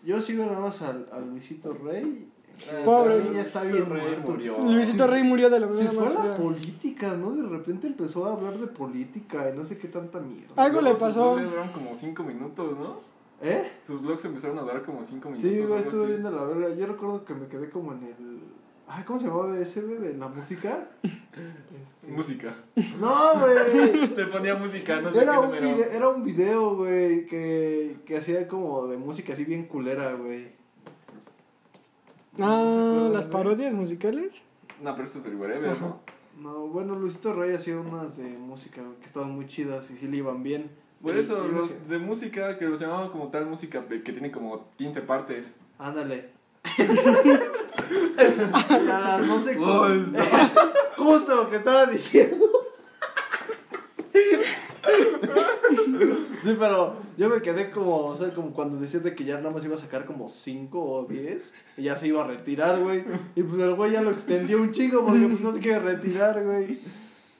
Yo 0.05 0.21
sigo 0.23 0.45
nada 0.47 0.61
más 0.61 0.83
al, 0.83 1.07
al 1.13 1.29
Luisito 1.31 1.73
Rey. 1.75 2.29
Ah, 2.69 2.83
Pobre. 2.85 3.21
Ya 3.33 3.41
está 3.43 3.63
bien 3.65 3.89
Rey 3.89 4.03
muerto. 4.03 4.33
murió. 4.33 4.59
Luisito 4.59 5.07
Rey 5.07 5.23
murió 5.23 5.49
de 5.51 5.61
la 5.61 5.67
manera 5.67 5.91
fue 5.91 6.03
más 6.05 6.15
a 6.17 6.25
la 6.29 6.37
política, 6.37 7.15
¿no? 7.15 7.33
De 7.33 7.43
repente 7.49 7.87
empezó 7.87 8.27
a 8.27 8.33
hablar 8.35 8.59
de 8.59 8.67
política 8.67 9.51
y 9.53 9.57
no 9.57 9.65
sé 9.65 9.79
qué 9.79 9.89
tanta 9.89 10.21
mierda. 10.21 10.53
Algo 10.57 10.81
le 10.81 10.95
pasó. 10.95 11.35
vlogs 11.35 11.51
duraron 11.51 11.73
como 11.73 11.95
5 11.95 12.23
minutos, 12.25 12.79
¿no? 12.79 13.12
¿Eh? 13.43 13.73
Sus 13.87 14.01
vlogs 14.03 14.25
empezaron 14.25 14.57
a 14.59 14.63
durar 14.63 14.85
como 14.85 15.05
5 15.05 15.29
minutos. 15.31 15.51
Sí, 15.51 15.61
güey, 15.63 15.81
estuve 15.81 16.03
así. 16.05 16.11
viendo 16.11 16.31
la 16.31 16.45
verga. 16.45 16.75
Yo 16.75 16.87
recuerdo 16.87 17.25
que 17.25 17.35
me 17.35 17.49
quedé 17.49 17.69
como 17.71 17.93
en 17.93 18.05
el. 18.05 18.41
Ay, 18.87 19.05
¿cómo 19.05 19.19
se 19.19 19.27
llamaba 19.27 19.59
ese, 19.59 19.81
güey? 19.83 19.99
De 19.99 20.15
la 20.15 20.29
música. 20.29 20.89
Este- 21.03 22.13
Música. 22.13 22.55
No, 23.01 23.15
güey. 23.41 24.09
Te 24.15 24.27
ponía 24.27 24.55
música, 24.55 25.01
no 25.01 25.13
sé 25.13 25.23
Era 25.23 25.33
qué 25.33 25.39
un, 25.39 25.45
número. 25.47 25.67
video, 25.69 25.91
era 25.91 26.09
un 26.09 26.25
video, 26.25 26.77
güey, 26.77 27.27
que, 27.27 27.97
que 28.05 28.17
hacía 28.19 28.47
como 28.47 28.87
de 28.89 28.97
música 28.99 29.33
así 29.33 29.45
bien 29.45 29.67
culera, 29.67 30.13
güey. 30.15 30.53
Ah, 32.39 33.05
¿Se 33.09 33.13
las 33.13 33.27
parodias 33.27 33.75
musicales. 33.75 34.43
No, 34.83 34.93
pero 34.95 35.05
esto 35.07 35.19
es 35.19 35.25
del 35.25 35.37
wherever. 35.37 35.79
¿no? 35.81 36.01
No, 36.41 36.67
bueno, 36.69 36.95
Luisito 36.97 37.33
Rey 37.35 37.55
hacía 37.55 37.79
unas 37.79 38.17
de 38.17 38.25
música 38.25 38.83
que 39.01 39.07
estaban 39.07 39.31
muy 39.31 39.47
chidas 39.47 39.91
y 39.91 39.97
sí 39.97 40.09
le 40.09 40.17
iban 40.19 40.43
bien. 40.43 40.71
Por 41.03 41.17
eso, 41.17 41.47
los 41.49 41.89
de 41.89 41.99
música, 41.99 42.57
que 42.59 42.65
los 42.67 42.81
llamaban 42.81 43.11
como 43.11 43.29
tal 43.29 43.47
música, 43.47 43.85
que 43.89 44.13
tiene 44.13 44.31
como 44.31 44.69
15 44.77 45.01
partes. 45.03 45.47
Ándale. 45.79 46.31
12 49.27 49.59
Oh, 49.59 49.81
con... 49.81 50.17
Justo 50.97 51.37
lo 51.37 51.51
que 51.51 51.57
estaba 51.57 51.87
diciendo. 51.87 52.47
Sí, 56.43 56.57
pero 56.59 56.97
yo 57.17 57.29
me 57.29 57.41
quedé 57.41 57.71
como, 57.71 58.07
o 58.07 58.17
sea, 58.17 58.33
como 58.35 58.53
cuando 58.53 58.79
decían 58.79 59.03
de 59.03 59.15
que 59.15 59.25
ya 59.25 59.39
nada 59.39 59.51
más 59.51 59.65
iba 59.65 59.75
a 59.75 59.79
sacar 59.79 60.07
como 60.07 60.29
5 60.29 60.81
o 60.81 61.05
10 61.05 61.53
y 61.79 61.83
ya 61.83 61.97
se 61.97 62.09
iba 62.09 62.25
a 62.25 62.27
retirar, 62.27 62.81
güey. 62.81 63.05
Y 63.35 63.43
pues 63.43 63.61
el 63.61 63.75
güey 63.75 63.93
ya 63.93 64.03
lo 64.03 64.11
extendió 64.11 64.61
un 64.61 64.73
chingo 64.73 65.05
porque 65.07 65.27
pues 65.27 65.41
no 65.41 65.53
se 65.53 65.61
quiere 65.61 65.79
retirar, 65.81 66.43
güey. 66.45 66.81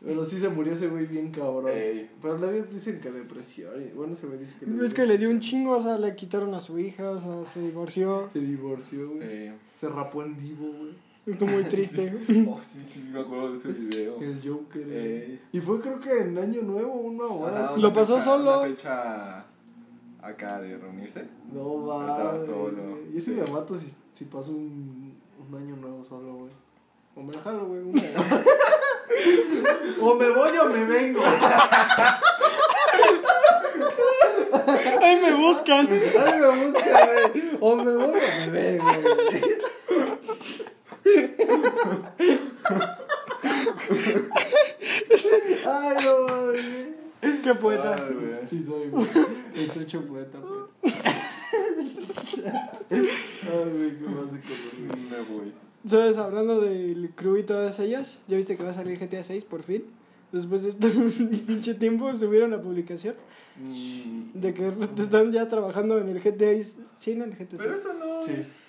Pero 0.05 0.25
sí 0.25 0.39
se 0.39 0.49
murió 0.49 0.73
ese 0.73 0.89
güey 0.89 1.07
bien 1.07 1.31
cabrón. 1.31 1.71
Ey. 1.73 2.11
Pero 2.21 2.39
le 2.39 2.63
dicen 2.65 3.01
que 3.01 3.11
depresión. 3.13 3.71
Bueno, 3.95 4.15
ese 4.15 4.27
güey 4.27 4.39
dice 4.41 4.55
que 4.59 4.67
le 4.67 4.87
Es 4.87 4.95
que 4.95 5.07
le 5.07 5.17
dio 5.19 5.31
un 5.31 5.39
chingo, 5.41 5.77
o 5.77 5.83
sea, 5.83 5.97
le 5.99 6.15
quitaron 6.17 6.53
a 6.55 6.61
su 6.61 6.79
hija, 6.79 7.11
o 7.11 7.21
sea, 7.21 7.45
se 7.45 7.61
divorció. 7.61 8.29
Se 8.33 8.41
divorció, 8.41 9.11
güey. 9.15 9.53
Se 9.79 9.89
rapó 9.89 10.23
en 10.25 10.37
vivo, 10.37 10.67
güey. 10.77 10.93
Estuvo 11.25 11.51
muy 11.51 11.63
triste. 11.71 12.13
oh, 12.49 12.59
sí, 12.63 12.81
sí, 12.85 13.09
me 13.13 13.21
acuerdo 13.21 13.53
de 13.53 13.59
ese 13.59 13.69
video. 13.73 14.21
El 14.21 14.41
Joker. 14.45 15.39
Y 15.53 15.61
fue 15.61 15.81
creo 15.81 16.01
que 16.01 16.11
en 16.19 16.37
Año 16.37 16.63
Nuevo, 16.63 16.95
una 16.95 17.25
hora. 17.27 17.65
Así. 17.67 17.81
Lo 17.81 17.93
pasó 17.93 18.15
fecha- 18.15 18.25
solo. 18.25 18.59
Una 18.63 18.69
fecha 18.75 19.47
acá 20.21 20.61
de 20.61 20.79
reunirse. 20.79 21.25
No 21.53 21.87
va. 21.87 22.11
Estaba 22.11 22.41
solo. 22.45 22.99
Y 23.15 23.19
ese 23.19 23.35
Sí. 23.35 23.41
me 23.41 23.47
mato 23.53 23.79
si, 23.79 23.93
si 24.13 24.25
paso 24.25 24.51
un, 24.51 25.15
un 25.49 25.55
año 25.57 25.77
nuevo 25.77 26.05
solo, 26.05 26.35
güey. 26.39 26.51
O 27.15 27.23
me 27.23 27.33
la 27.35 27.43
jalo, 27.43 27.67
güey. 27.67 27.83
o 30.01 30.15
me 30.15 30.31
voy 30.31 30.57
o 30.57 30.65
me 30.71 30.85
vengo. 30.85 31.21
¡Ay, 35.03 35.21
me 35.21 35.35
buscan! 35.35 35.87
Ay, 35.89 36.41
me 36.41 36.49
busca, 36.65 37.07
güey. 37.07 37.59
O 37.61 37.77
me 37.77 37.95
voy 37.97 38.05
o 38.05 38.09
me 38.41 38.51
vengo, 38.51 38.85
güey. 38.85 39.43
Ay, 45.67 45.97
no, 46.03 46.13
güey. 46.47 46.95
¡Qué 47.43 47.55
poeta! 47.55 47.95
Ay, 47.99 48.15
güey. 48.15 48.35
Sí, 48.47 48.65
soy, 48.65 48.89
güey. 48.89 49.07
Estrecho 49.55 50.01
poeta, 50.07 50.39
pues. 50.41 50.95
Ay, 52.91 52.91
güey, 52.91 53.99
qué 53.99 54.07
más 54.09 54.33
de 54.33 54.41
color, 54.41 54.73
güey. 54.89 55.01
Me 55.11 55.21
voy. 55.21 55.53
¿Sabes? 55.87 56.17
Hablando 56.19 56.61
del 56.61 57.11
crew 57.15 57.37
y 57.39 57.43
todas 57.43 57.79
ellas, 57.81 58.21
¿ya 58.29 58.37
viste 58.37 58.57
que 58.57 58.63
va 58.63 58.71
a 58.71 58.75
salir 58.75 58.99
GTA 58.99 59.25
6 59.25 59.45
por 59.45 59.63
fin? 59.63 59.85
Después 60.31 60.63
de 60.63 60.87
un 60.97 61.45
pinche 61.47 61.75
tiempo 61.75 62.15
subieron 62.17 62.51
la 62.51 62.61
publicación 62.61 63.15
Mm, 63.55 64.31
de 64.33 64.55
que 64.55 64.73
están 64.97 65.31
ya 65.31 65.47
trabajando 65.47 65.99
en 65.99 66.09
el 66.09 66.21
GTA 66.21 66.55
6. 66.55 66.79
Sí, 66.99 67.15
no, 67.15 67.25
en 67.25 67.33
el 67.33 67.37
GTA 67.37 67.59
6. 67.59 67.61
Pero 67.63 67.75
eso 67.75 67.93
no 67.93 68.23
Sí. 68.23 68.33
es... 68.39 68.69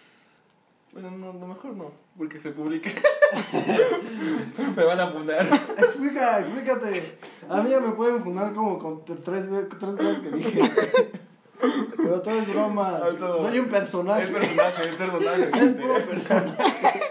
Bueno, 0.91 1.10
no, 1.12 1.34
no, 1.34 1.47
mejor 1.47 1.73
no, 1.73 1.91
porque 2.17 2.38
se 2.39 2.52
publica. 2.52 2.91
me 4.76 4.84
van 4.84 4.99
a 4.99 5.10
fundar. 5.10 5.47
Explica, 5.78 6.39
explícate. 6.41 7.17
A 7.49 7.63
mí 7.63 7.69
ya 7.71 7.80
me 7.80 7.93
pueden 7.93 8.21
fundar 8.23 8.54
como 8.54 8.78
con 8.78 9.04
tres, 9.06 9.23
tres 9.23 9.47
cosas 9.80 10.19
que 10.19 10.30
dije. 10.32 10.71
Pero 11.97 12.21
todo 12.21 12.38
es 12.38 12.47
broma. 12.47 12.99
Soy 13.41 13.60
un 13.60 13.69
personaje. 13.69 14.23
Es 14.26 14.30
personaje, 14.30 14.89
es 14.89 14.95
personaje. 14.95 15.49
Es 15.54 15.73
puro 15.73 16.06
personaje. 16.06 17.03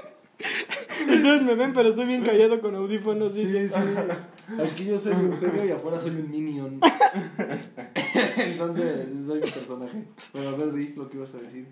Ustedes 1.23 1.43
me 1.43 1.55
ven, 1.55 1.73
pero 1.73 1.89
estoy 1.89 2.07
bien 2.07 2.25
callado 2.25 2.61
con 2.61 2.75
audífonos. 2.75 3.33
Sí, 3.33 3.45
dice. 3.45 3.68
sí. 3.68 3.77
Aquí 4.61 4.85
yo 4.87 4.99
soy 4.99 5.12
un 5.12 5.39
genio 5.39 5.64
y 5.64 5.70
afuera 5.70 6.01
soy 6.01 6.11
un 6.11 6.29
minion. 6.29 6.81
Entonces, 8.37 9.07
soy 9.27 9.39
un 9.39 9.51
personaje. 9.51 10.05
Pero 10.33 10.49
a 10.49 10.57
ver, 10.57 10.73
di 10.73 10.89
lo 10.97 11.09
que 11.09 11.18
ibas 11.18 11.33
a 11.35 11.39
decir. 11.39 11.68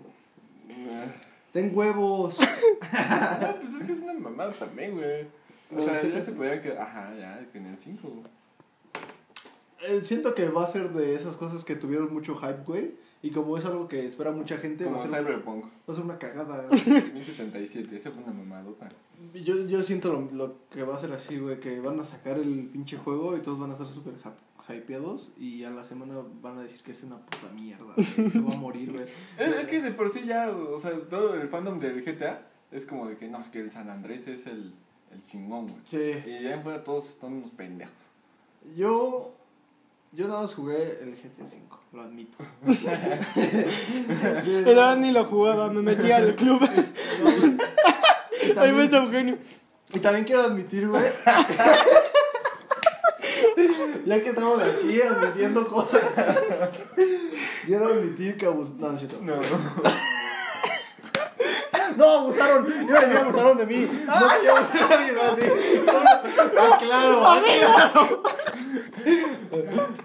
Ten 1.51 1.71
huevos. 1.75 2.39
No, 2.39 2.45
pues 3.59 3.81
es 3.81 3.87
que 3.87 3.93
es 3.93 3.99
una 3.99 4.13
mamada 4.13 4.53
también, 4.53 4.93
güey. 4.95 5.27
O 5.75 5.81
sea, 5.81 6.01
sí. 6.01 6.11
ya 6.13 6.21
se 6.21 6.31
podría 6.31 6.61
que. 6.61 6.71
Ajá, 6.77 7.13
ya, 7.19 7.45
que 7.51 7.57
en 7.57 7.67
el 7.67 7.77
5. 7.77 8.07
Eh, 9.89 9.99
siento 10.01 10.33
que 10.33 10.47
va 10.47 10.63
a 10.63 10.67
ser 10.67 10.91
de 10.91 11.13
esas 11.15 11.35
cosas 11.35 11.65
que 11.65 11.75
tuvieron 11.75 12.13
mucho 12.13 12.35
hype, 12.35 12.63
güey. 12.65 12.95
Y 13.23 13.29
como 13.29 13.55
es 13.57 13.65
algo 13.65 13.87
que 13.87 14.05
espera 14.05 14.31
mucha 14.31 14.57
gente, 14.57 14.85
va 14.85 14.97
a, 15.03 15.07
ser, 15.07 15.19
Cyberpunk 15.21 15.65
va 15.65 15.93
a 15.93 15.95
ser 15.95 16.03
una 16.05 16.17
cagada. 16.17 16.63
2077, 16.69 17.95
esa 17.95 18.11
fue 18.11 18.23
una 18.23 18.33
mamadota. 18.33 18.89
Yo, 19.35 19.67
yo 19.67 19.83
siento 19.83 20.11
lo, 20.11 20.21
lo 20.35 20.55
que 20.69 20.83
va 20.83 20.95
a 20.95 20.99
ser 20.99 21.11
así, 21.11 21.37
güey, 21.37 21.59
que 21.59 21.79
van 21.79 21.99
a 21.99 22.05
sacar 22.05 22.37
el 22.39 22.65
pinche 22.73 22.97
juego 22.97 23.37
y 23.37 23.41
todos 23.41 23.59
van 23.59 23.69
a 23.69 23.73
estar 23.73 23.87
súper 23.87 24.15
hy- 24.15 24.75
hypeados 24.75 25.33
y 25.37 25.63
a 25.63 25.69
la 25.69 25.83
semana 25.83 26.15
van 26.41 26.57
a 26.57 26.63
decir 26.63 26.81
que 26.81 26.91
es 26.91 27.03
una 27.03 27.17
puta 27.17 27.51
mierda, 27.53 27.93
se 27.97 28.39
va 28.39 28.53
a 28.53 28.57
morir, 28.57 28.91
güey. 28.91 29.05
Es, 29.37 29.53
es 29.53 29.67
que 29.67 29.81
de 29.81 29.91
por 29.91 30.09
sí 30.11 30.21
ya, 30.25 30.49
o 30.49 30.79
sea, 30.79 30.91
todo 31.09 31.35
el 31.35 31.47
fandom 31.49 31.79
del 31.79 32.01
GTA 32.03 32.47
es 32.71 32.85
como 32.85 33.07
de 33.07 33.17
que 33.17 33.27
no, 33.27 33.39
es 33.39 33.49
que 33.49 33.59
el 33.59 33.69
San 33.69 33.89
Andrés 33.89 34.27
es 34.27 34.47
el, 34.47 34.73
el 35.11 35.25
chingón, 35.27 35.67
güey. 35.67 35.79
Sí, 35.85 35.97
Y 36.25 36.43
ya 36.43 36.55
en 36.55 36.63
fuera 36.63 36.83
todos 36.83 37.17
son 37.19 37.33
unos 37.33 37.51
pendejos. 37.51 37.93
yo, 38.75 39.31
yo 40.13 40.27
nada 40.27 40.41
más 40.41 40.55
jugué 40.55 40.99
el 41.03 41.15
GTA 41.15 41.43
V, 41.43 41.57
lo 41.91 42.03
admito. 42.03 42.37
Verdad 44.65 44.95
ni 44.97 45.11
lo 45.11 45.25
jugaba, 45.25 45.69
me 45.69 45.81
metía 45.81 46.17
al 46.17 46.35
club. 46.35 46.61
Ahí 48.57 48.71
ves 48.71 48.93
a 48.93 48.97
Eugenio. 48.97 49.37
Y 49.93 49.99
también 49.99 50.25
quiero 50.25 50.43
admitir, 50.43 50.87
güey. 50.87 51.03
ya 54.05 54.23
que 54.23 54.29
estamos 54.29 54.61
aquí 54.61 55.01
admitiendo 55.01 55.67
cosas. 55.67 56.07
quiero 57.65 57.87
admitir 57.87 58.37
que 58.37 58.45
abus... 58.45 58.69
No, 58.75 58.93
no. 58.93 58.99
No. 59.21 59.41
No, 61.97 62.19
abusaron. 62.19 62.71
Iba 62.87 62.99
a 62.99 63.01
decir 63.01 63.17
abusaron 63.17 63.57
de 63.57 63.65
mí. 63.65 63.81
No 63.81 63.89
quiero 64.39 64.55
abusar 64.55 64.81
a 64.81 64.85
alguien 64.97 65.17
así. 65.19 65.41
Ah, 65.87 66.23
claro, 66.79 67.21
ah, 67.25 67.41
claro. 67.45 68.23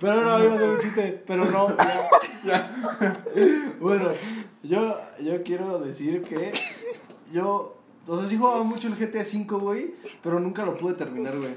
Pero 0.01 0.23
no, 0.23 0.45
iba 0.45 0.53
a 0.53 0.57
hacer 0.57 0.69
un 0.71 0.81
chiste. 0.81 1.23
Pero 1.27 1.45
no, 1.47 1.69
ya. 2.45 3.25
Bueno, 3.81 4.11
yo, 4.63 4.81
yo 5.21 5.43
quiero 5.43 5.79
decir 5.79 6.23
que 6.23 6.53
yo, 7.33 7.77
o 8.07 8.19
sea, 8.21 8.29
sí 8.29 8.37
jugaba 8.37 8.63
mucho 8.63 8.89
el 8.89 8.97
GTA 8.97 9.21
V, 9.23 9.45
güey, 9.59 9.95
pero 10.23 10.41
nunca 10.41 10.65
lo 10.65 10.77
pude 10.77 10.95
terminar, 10.95 11.37
güey. 11.39 11.55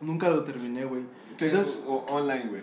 Nunca 0.00 0.28
lo 0.28 0.42
terminé, 0.44 0.84
güey. 0.84 1.02
Sí, 1.36 1.46
Entonces, 1.46 1.82
o- 1.86 2.04
online, 2.10 2.46
güey. 2.48 2.62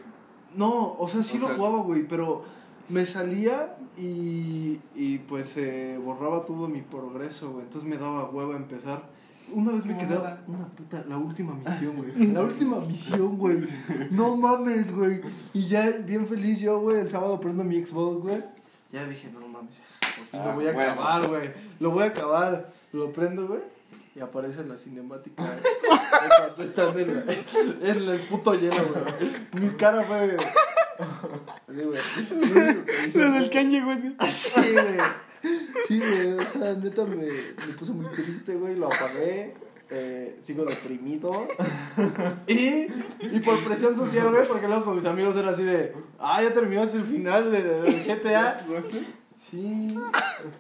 no, 0.56 0.94
o 1.00 1.08
sea, 1.08 1.24
sí 1.24 1.38
O 1.38 1.42
lo 1.42 1.48
sea- 1.48 1.56
jugaba, 1.56 1.78
güey, 1.84 2.08
pero 2.08 2.44
me 2.90 3.06
salía 3.06 3.78
y, 3.98 4.80
y 4.96 5.20
pues 5.20 5.50
se 5.50 5.98
borraba 6.00 6.46
todo 6.46 6.68
mi 6.68 6.82
progreso, 6.82 7.52
güey. 7.52 7.66
Entonces 7.66 7.90
me 7.90 7.98
daba 7.98 8.30
huevo 8.30 8.54
empezar. 8.56 9.10
Una 9.54 9.72
vez 9.74 9.86
me 9.86 9.94
nada. 9.94 10.42
una 10.48 10.68
puta, 10.68 11.04
la 11.08 11.18
última 11.18 11.54
misión, 11.56 11.96
güey. 11.98 12.28
La 12.34 12.42
última 12.42 12.80
misión, 12.80 13.38
güey. 13.38 13.60
No 14.12 14.36
mames, 14.36 14.94
güey. 14.94 15.22
Y 15.54 15.68
ya 15.68 15.90
bien 16.06 16.28
feliz 16.28 16.60
yo, 16.60 16.80
güey, 16.82 17.00
el 17.02 17.10
sábado 17.10 17.40
prendo 17.40 17.64
mi 17.64 17.84
Xbox, 17.86 18.22
güey. 18.22 18.44
Ya 18.92 19.06
dije, 19.06 19.30
no 19.34 19.48
mames, 19.48 19.76
por 20.00 20.26
fin 20.26 20.40
Ah, 20.40 20.46
lo 20.48 20.54
voy 20.56 20.68
a 20.68 20.74
bueno. 20.74 20.92
acabar, 20.92 21.28
güey. 21.28 21.50
Lo 21.80 21.92
voy 21.92 22.04
a 22.04 22.08
acabar. 22.08 22.72
Lo 22.92 23.12
prendo, 23.14 23.48
güey. 23.48 23.62
Y 24.16 24.20
aparece 24.22 24.66
la 24.66 24.76
cinemática 24.76 25.44
de 25.44 25.62
cuando 26.40 26.64
están 26.64 26.98
en, 27.00 27.16
la- 27.16 27.34
en 27.90 28.10
el 28.10 28.20
puto 28.22 28.54
hielo, 28.56 28.76
güey. 29.54 29.64
Mi 29.64 29.70
cara 29.78 30.02
fue. 30.04 30.36
Así, 31.68 31.84
güey. 31.84 32.00
Lo 33.16 33.22
Lo 33.28 33.32
del 33.34 33.50
Kanye, 33.50 33.82
güey. 33.84 34.16
Sí, 34.28 34.52
güey. 34.74 34.98
Sí, 35.88 36.00
güey. 36.00 36.34
O 36.34 36.48
sea, 36.60 36.74
neta 36.76 37.06
me, 37.06 37.16
me 37.26 37.74
puse 37.78 37.92
muy 37.94 38.06
triste, 38.12 38.56
güey. 38.56 38.76
Lo 38.76 38.88
apagué. 38.88 39.54
Eh, 39.92 40.38
sigo 40.42 40.66
deprimido. 40.66 41.48
Y, 42.48 42.88
y 43.22 43.40
por 43.44 43.64
presión 43.64 43.96
social, 43.96 44.30
güey, 44.30 44.48
porque 44.48 44.68
luego 44.68 44.86
con 44.86 44.96
mis 44.96 45.06
amigos 45.06 45.36
era 45.36 45.50
así 45.52 45.64
de. 45.64 45.94
Ah, 46.20 46.42
ya 46.44 46.54
terminaste 46.54 46.98
el 46.98 47.04
final 47.06 47.52
de, 47.52 47.64
de- 47.64 47.82
del 47.82 48.04
GTA. 48.04 48.66
Sí. 49.50 49.98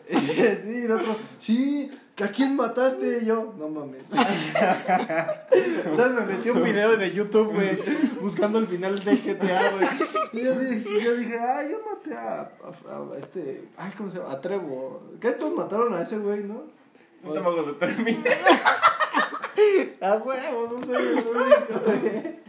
Sí, 0.10 0.42
el 0.86 0.92
otro, 0.92 1.16
sí, 1.38 1.92
¿a 2.24 2.28
quién 2.30 2.56
mataste? 2.56 3.20
Y 3.22 3.26
yo, 3.26 3.54
no 3.58 3.70
mames. 3.70 4.04
Entonces 5.86 6.14
me 6.14 6.26
metí 6.26 6.50
un 6.50 6.64
video 6.64 6.98
de 6.98 7.12
YouTube, 7.12 7.54
güey, 7.54 7.78
buscando 8.22 8.60
el 8.60 8.68
final 8.68 8.98
del 9.04 9.18
GTA, 9.22 9.72
güey. 9.72 9.88
Y 10.34 10.44
yo 10.46 10.60
dije, 10.60 11.02
yo 11.02 11.16
dije, 11.16 11.40
ay, 11.40 11.70
yo 11.72 11.78
maté 11.90 12.16
a, 12.16 12.42
a- 12.42 13.14
a 13.16 13.18
este, 13.20 13.64
ay, 13.78 13.92
¿cómo 13.98 14.10
se 14.10 14.18
llama? 14.20 14.32
A 14.32 14.42
Trevo. 14.42 15.02
¿Qué 15.20 15.32
todos 15.32 15.56
mataron 15.56 15.94
a 15.94 16.02
ese 16.02 16.18
güey, 16.18 16.44
no? 16.44 16.64
No 17.24 17.34
te 17.34 17.40
me 17.42 17.48
acuerdo, 17.50 17.76
terminé. 17.76 18.24
A 20.02 20.16
huevo, 20.16 20.70
no 20.80 20.86
soy 20.86 20.96
el 20.96 21.16
único, 21.16 21.82
güey. 21.86 22.40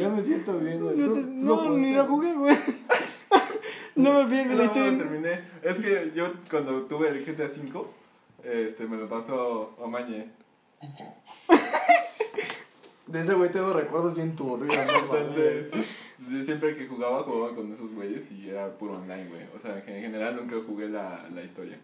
Ya 0.00 0.08
me 0.08 0.22
siento 0.22 0.58
bien, 0.58 0.80
güey. 0.82 0.96
No, 0.96 1.06
¿Tú- 1.08 1.14
te- 1.14 1.20
tú 1.20 1.28
no, 1.30 1.70
ni 1.76 1.92
lo 1.92 2.06
jugué, 2.06 2.32
güey. 2.34 2.56
No 3.96 4.12
me 4.12 4.18
olvides 4.20 4.48
de 4.48 4.54
No, 4.56 4.62
la 4.62 4.64
no, 4.64 4.72
lo 4.74 4.80
historia. 4.86 4.98
terminé. 4.98 5.40
Es 5.62 5.74
que 5.76 6.12
yo 6.16 6.32
cuando 6.50 6.82
tuve 6.86 7.10
el 7.10 7.24
GTA 7.24 7.44
V, 7.46 7.86
este, 8.44 8.86
me 8.86 8.96
lo 8.96 9.08
pasó 9.08 9.74
Omañe. 9.78 10.30
De 13.06 13.20
ese 13.20 13.34
güey 13.34 13.50
tengo 13.50 13.72
recuerdos 13.72 14.16
bien 14.16 14.34
turbios, 14.34 14.74
no. 14.74 15.16
Entonces, 15.16 15.70
yo 16.30 16.42
siempre 16.44 16.76
que 16.76 16.86
jugaba, 16.86 17.22
jugaba 17.22 17.54
con 17.54 17.72
esos 17.72 17.92
güeyes 17.94 18.30
y 18.32 18.48
era 18.48 18.76
puro 18.78 18.94
online, 18.94 19.28
güey. 19.28 19.42
O 19.54 19.58
sea, 19.58 19.78
en 19.78 20.02
general 20.02 20.36
nunca 20.36 20.56
jugué 20.66 20.88
la, 20.88 21.28
la 21.32 21.42
historia. 21.42 21.78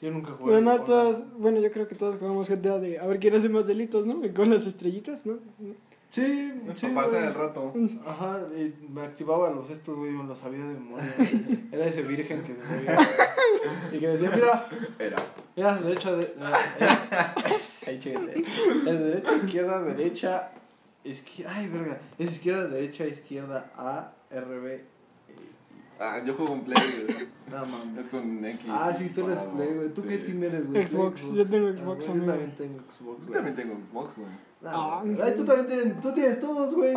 Yo 0.00 0.10
nunca 0.10 0.32
jugué. 0.32 0.54
Además, 0.54 0.84
todas, 0.84 1.22
bueno, 1.38 1.60
yo 1.60 1.70
creo 1.70 1.86
que 1.86 1.94
todos 1.94 2.18
jugamos 2.18 2.48
GTA 2.48 2.78
de 2.78 2.98
a 2.98 3.06
ver 3.06 3.18
quién 3.18 3.34
hace 3.34 3.48
más 3.48 3.66
delitos, 3.66 4.06
¿no? 4.06 4.20
Con 4.34 4.50
las 4.50 4.66
estrellitas, 4.66 5.24
¿no? 5.24 5.38
Sí, 6.10 6.60
sí. 6.74 6.86
pasar 6.88 7.22
el 7.22 7.34
rato. 7.34 7.72
Ajá, 8.04 8.40
y 8.56 8.74
me 8.90 9.02
activaba 9.02 9.48
los 9.50 9.70
estos, 9.70 9.96
güey, 9.96 10.10
me 10.10 10.24
los 10.24 10.38
sabía 10.40 10.64
de 10.64 10.74
memoria. 10.74 11.14
Era 11.70 11.86
ese 11.86 12.02
virgen 12.02 12.42
que 12.42 12.56
se 12.56 12.62
sabía. 12.64 12.98
Y 13.92 13.98
que 14.00 14.08
decía, 14.08 14.30
mira, 14.34 14.66
Era. 14.98 15.16
mira, 15.56 15.76
derecha, 15.78 16.12
de. 16.12 16.34
mira, 16.36 17.34
Ahí 17.86 17.98
chéquete. 17.98 18.44
Derecha, 18.84 19.36
izquierda, 19.36 19.82
derecha, 19.84 20.52
izquierda. 21.04 21.52
Ay, 21.54 21.68
verga. 21.68 22.00
Es 22.18 22.32
izquierda, 22.32 22.68
derecha, 22.68 23.06
izquierda, 23.06 23.72
A, 23.76 24.12
R, 24.30 24.58
B. 24.60 24.84
Ah, 26.00 26.22
yo 26.24 26.34
juego 26.34 26.54
en 26.54 26.62
Play, 26.62 26.82
güey. 27.06 27.28
No 27.50 27.66
mames. 27.66 28.04
Es 28.04 28.10
con 28.10 28.44
X. 28.44 28.66
Ah, 28.68 28.92
sí, 28.94 29.10
tú 29.14 29.26
eres 29.26 29.38
Play, 29.42 29.74
güey. 29.74 29.92
¿Tú 29.92 30.02
sí. 30.02 30.08
qué 30.08 30.18
team 30.18 30.42
eres, 30.44 30.66
güey? 30.66 30.86
Xbox, 30.86 31.32
yo 31.34 31.46
tengo 31.46 31.68
Ah, 31.68 31.72
Xbox, 31.76 32.06
güey, 32.08 32.20
Yo 32.20 32.26
también 32.26 32.54
tengo 32.56 32.78
Xbox, 32.80 32.98
Yo 33.20 33.26
güey. 33.26 33.32
también 33.34 33.54
tengo 33.56 33.74
Xbox, 33.76 34.16
güey. 34.16 34.49
Ah, 34.64 35.02
Ah, 35.02 35.04
ay, 35.24 35.32
tú 35.36 35.44
también 35.44 35.66
tienes, 35.66 36.00
tú 36.00 36.12
tienes 36.12 36.40
todos, 36.40 36.74
güey. 36.74 36.94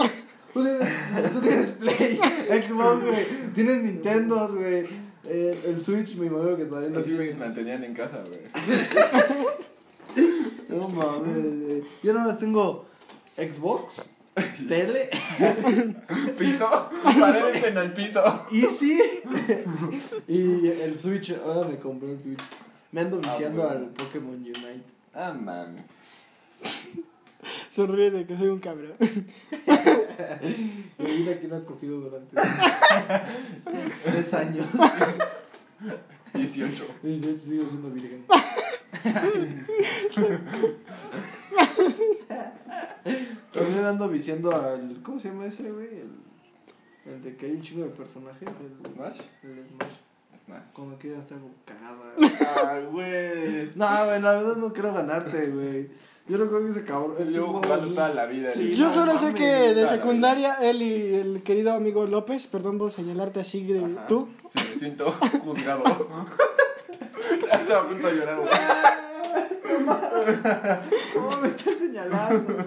Tú 0.53 0.63
tienes, 0.63 1.31
tú 1.33 1.39
tienes 1.41 1.67
Play, 1.71 2.17
Xbox, 2.67 3.01
güey. 3.03 3.25
Tienes 3.55 3.83
Nintendo, 3.83 4.47
güey. 4.53 4.85
Eh, 5.25 5.61
el 5.67 5.81
Switch, 5.81 6.15
me 6.17 6.25
imagino 6.25 6.57
que 6.57 6.65
todavía 6.65 6.89
lo 6.89 6.99
Así 6.99 7.11
me 7.11 7.33
mantenían 7.33 7.83
en 7.83 7.93
casa, 7.93 8.21
güey. 8.27 8.41
No 10.69 10.89
mames, 10.89 11.61
güey. 11.65 11.83
Yo 12.03 12.13
nada 12.13 12.27
más 12.31 12.39
tengo 12.39 12.85
Xbox, 13.37 14.01
tele, 14.67 15.09
¿Piso? 16.37 16.89
Paredes 17.19 17.63
en 17.63 17.77
el 17.77 17.93
piso. 17.93 18.45
Easy 18.51 18.99
y 20.27 20.67
el 20.67 20.99
Switch. 20.99 21.33
Ahora 21.45 21.69
me 21.69 21.77
compré 21.77 22.11
el 22.13 22.21
Switch. 22.21 22.39
Me 22.91 23.01
ando 23.01 23.21
Ah, 23.23 23.29
viciando 23.31 23.69
al 23.69 23.85
Pokémon 23.89 24.33
Unite. 24.35 24.83
Ah, 25.13 25.31
mames. 25.33 25.83
Sonríe 27.69 28.11
de 28.11 28.25
que 28.25 28.37
soy 28.37 28.47
un 28.47 28.59
cabrón. 28.59 28.93
Mi 30.97 31.05
vida 31.05 31.39
que 31.39 31.47
no 31.47 31.55
ha 31.57 31.65
cogido 31.65 31.99
durante 31.99 32.35
tres 34.03 34.33
años. 34.33 34.65
18. 36.33 36.85
Y 37.03 37.19
de 37.19 37.31
hecho 37.31 37.39
sigo 37.39 37.65
siendo 37.65 37.89
virgen. 37.91 38.25
También 43.51 43.85
ando 43.85 44.09
viciando 44.09 44.55
al. 44.55 45.01
¿Cómo 45.03 45.19
se 45.19 45.29
llama 45.29 45.45
ese, 45.45 45.71
güey? 45.71 45.87
El, 45.87 46.11
el 47.05 47.21
de 47.21 47.35
que 47.35 47.45
hay 47.47 47.51
un 47.53 47.61
chingo 47.61 47.83
de 47.83 47.91
personajes. 47.91 48.47
El 48.47 48.91
¿Smash? 48.91 49.19
El 49.43 49.65
Smash. 49.67 49.93
Smash. 50.45 50.63
Cuando 50.73 50.97
quiera 50.97 51.19
estar 51.19 51.37
como 51.37 51.53
cagada. 51.65 52.15
Ah, 52.55 52.79
güey. 52.91 53.71
no, 53.75 54.05
güey, 54.05 54.21
la 54.21 54.33
verdad 54.33 54.55
no 54.55 54.73
quiero 54.73 54.93
ganarte, 54.93 55.49
güey. 55.49 55.89
Yo 56.27 56.37
recuerdo 56.37 56.65
que 56.65 56.71
ese 56.71 56.83
cabrón. 56.85 57.15
el 57.19 57.33
Llevo 57.33 57.47
tipo 57.47 57.63
jugando 57.63 57.87
toda 57.89 58.13
la 58.13 58.25
vida. 58.27 58.53
Sí. 58.53 58.73
Yo 58.75 58.89
solo 58.89 59.17
sé 59.17 59.33
que 59.33 59.73
de 59.73 59.87
secundaria 59.87 60.53
él 60.61 60.81
y 60.81 61.15
el 61.15 61.43
querido 61.43 61.73
amigo 61.73 62.05
López, 62.05 62.47
perdón 62.47 62.77
por 62.77 62.91
señalarte 62.91 63.41
así 63.41 63.63
de 63.65 63.83
Ajá. 63.83 64.07
tú, 64.07 64.29
Sí, 64.55 64.65
me 64.73 64.79
siento 64.79 65.11
juzgado. 65.43 65.83
ya 67.45 67.59
estaba 67.59 67.81
a 67.81 67.87
punto 67.89 68.07
de 68.07 68.15
llorar, 68.15 68.37
güey. 68.39 68.49
¿Cómo 71.13 71.37
me 71.41 71.47
están 71.49 71.77
señalando? 71.79 72.65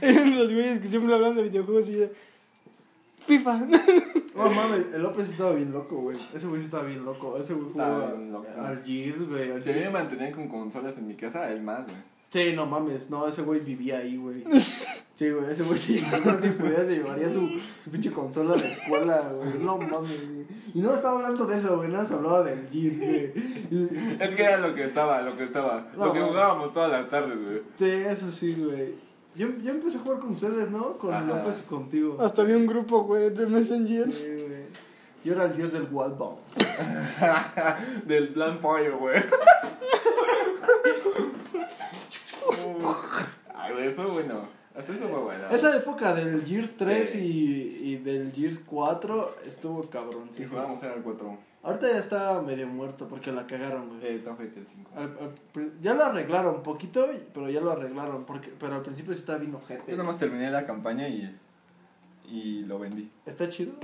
eran 0.00 0.38
los 0.38 0.52
güeyes 0.52 0.80
que 0.80 0.88
siempre 0.88 1.14
hablan 1.14 1.36
de 1.36 1.42
videojuegos 1.42 1.88
y 1.88 1.94
de 1.94 2.12
FIFA. 3.20 3.58
No 4.34 4.50
mames, 4.50 4.86
el 4.94 5.02
López 5.02 5.28
estaba 5.30 5.52
bien 5.52 5.70
loco, 5.72 5.96
güey. 5.96 6.16
Ese 6.34 6.46
güey 6.46 6.60
sí 6.60 6.66
estaba 6.66 6.84
bien 6.84 7.04
loco. 7.04 7.36
Ese 7.36 7.52
güey 7.54 7.66
loco. 8.30 8.46
al 8.58 8.82
Gears, 8.84 9.28
güey. 9.28 9.60
Si 9.62 9.70
a 9.70 9.74
mí 9.74 9.80
me 9.80 9.90
mantenían 9.90 10.32
con 10.32 10.48
consolas 10.48 10.96
en 10.96 11.06
mi 11.06 11.14
casa, 11.14 11.50
él 11.50 11.62
más, 11.62 11.84
güey. 11.84 12.11
Sí, 12.32 12.52
no 12.56 12.64
mames. 12.64 13.10
No, 13.10 13.28
ese 13.28 13.42
güey 13.42 13.60
vivía 13.60 13.98
ahí, 13.98 14.16
güey. 14.16 14.42
Sí, 15.14 15.28
güey, 15.30 15.52
ese 15.52 15.62
güey 15.62 15.78
sí. 15.78 16.00
Si 16.40 16.48
pudiera, 16.48 16.84
se 16.86 16.94
llevaría 16.96 17.28
su, 17.28 17.46
su 17.84 17.90
pinche 17.90 18.10
consola 18.10 18.54
a 18.54 18.56
la 18.56 18.66
escuela, 18.66 19.20
güey. 19.36 19.58
No 19.60 19.76
mames, 19.76 20.26
güey. 20.26 20.46
Y 20.74 20.80
no 20.80 20.92
estaba 20.94 21.16
hablando 21.16 21.46
de 21.46 21.58
eso, 21.58 21.76
güey. 21.76 21.90
Nada 21.90 22.04
se 22.06 22.14
hablaba 22.14 22.42
del 22.42 22.66
Gears, 22.72 22.98
güey. 22.98 23.32
Y- 23.70 24.16
Es 24.18 24.34
que 24.34 24.42
era 24.42 24.56
lo 24.56 24.74
que 24.74 24.84
estaba, 24.84 25.20
lo 25.20 25.36
que 25.36 25.44
estaba. 25.44 25.86
No, 25.96 26.06
lo 26.06 26.12
que 26.14 26.18
no. 26.18 26.28
jugábamos 26.28 26.72
todas 26.72 26.90
las 26.90 27.10
tardes, 27.10 27.38
güey. 27.38 27.62
Sí, 27.76 27.90
eso 27.90 28.30
sí, 28.32 28.54
güey. 28.54 28.94
Yo, 29.36 29.48
yo 29.62 29.70
empecé 29.70 29.98
a 29.98 30.00
jugar 30.00 30.18
con 30.20 30.32
ustedes, 30.32 30.70
¿no? 30.70 30.96
Con 30.96 31.12
Ajá. 31.12 31.24
López 31.24 31.60
y 31.64 31.68
contigo. 31.68 32.16
Hasta 32.18 32.42
había 32.42 32.56
un 32.56 32.66
grupo, 32.66 33.02
güey, 33.04 33.30
de 33.30 33.46
Messenger. 33.46 34.10
Sí, 34.10 34.22
güey. 34.48 34.62
Yo 35.24 35.34
era 35.34 35.44
el 35.44 35.54
dios 35.56 35.72
del 35.72 35.86
wall 35.92 36.14
bounce. 36.14 36.58
Del 38.06 38.30
Plan 38.30 38.58
Fire, 38.60 38.96
güey. 38.96 39.22
Ay, 43.54 43.72
güey, 43.74 43.94
fue 43.94 44.06
bueno. 44.06 44.48
Hasta 44.71 44.71
eso 44.88 45.08
fue. 45.08 45.54
Esa 45.54 45.76
época 45.76 46.14
del 46.14 46.44
Gears 46.44 46.76
3 46.76 47.08
Sí. 47.10 47.78
y, 47.82 47.90
y 47.92 47.96
del 47.98 48.32
Gears 48.32 48.58
4 48.66 49.36
estuvo 49.46 49.82
cabrón. 49.90 50.28
Si 50.32 50.44
jugábamos 50.46 50.82
era 50.82 50.94
el 50.94 51.02
4. 51.02 51.38
Ahorita 51.64 51.88
ya 51.92 51.98
está 51.98 52.42
medio 52.42 52.66
muerto 52.66 53.06
porque 53.06 53.30
la 53.30 53.46
cagaron, 53.46 53.88
güey. 53.88 54.00
Eh, 54.16 54.18
Tom 54.18 54.34
Hate 54.34 54.56
el 54.58 54.66
5. 54.66 54.90
Al- 54.96 55.02
al 55.20 55.72
ya 55.80 55.94
lo 55.94 56.04
arreglaron 56.04 56.56
un 56.56 56.62
poquito, 56.64 57.06
pero 57.32 57.48
ya 57.50 57.60
lo 57.60 57.70
arreglaron. 57.70 58.24
Porque, 58.24 58.52
pero 58.58 58.74
al 58.74 58.82
principio 58.82 59.14
sí 59.14 59.20
estaba 59.20 59.38
bien 59.38 59.52
Yo 59.52 59.58
ojete. 59.58 59.96
nomás 59.96 60.18
terminé 60.18 60.50
la 60.50 60.66
campaña 60.66 61.06
y, 61.08 61.38
y 62.28 62.62
lo 62.64 62.78
vendí. 62.80 63.08
¿Está 63.26 63.48
chido? 63.48 63.74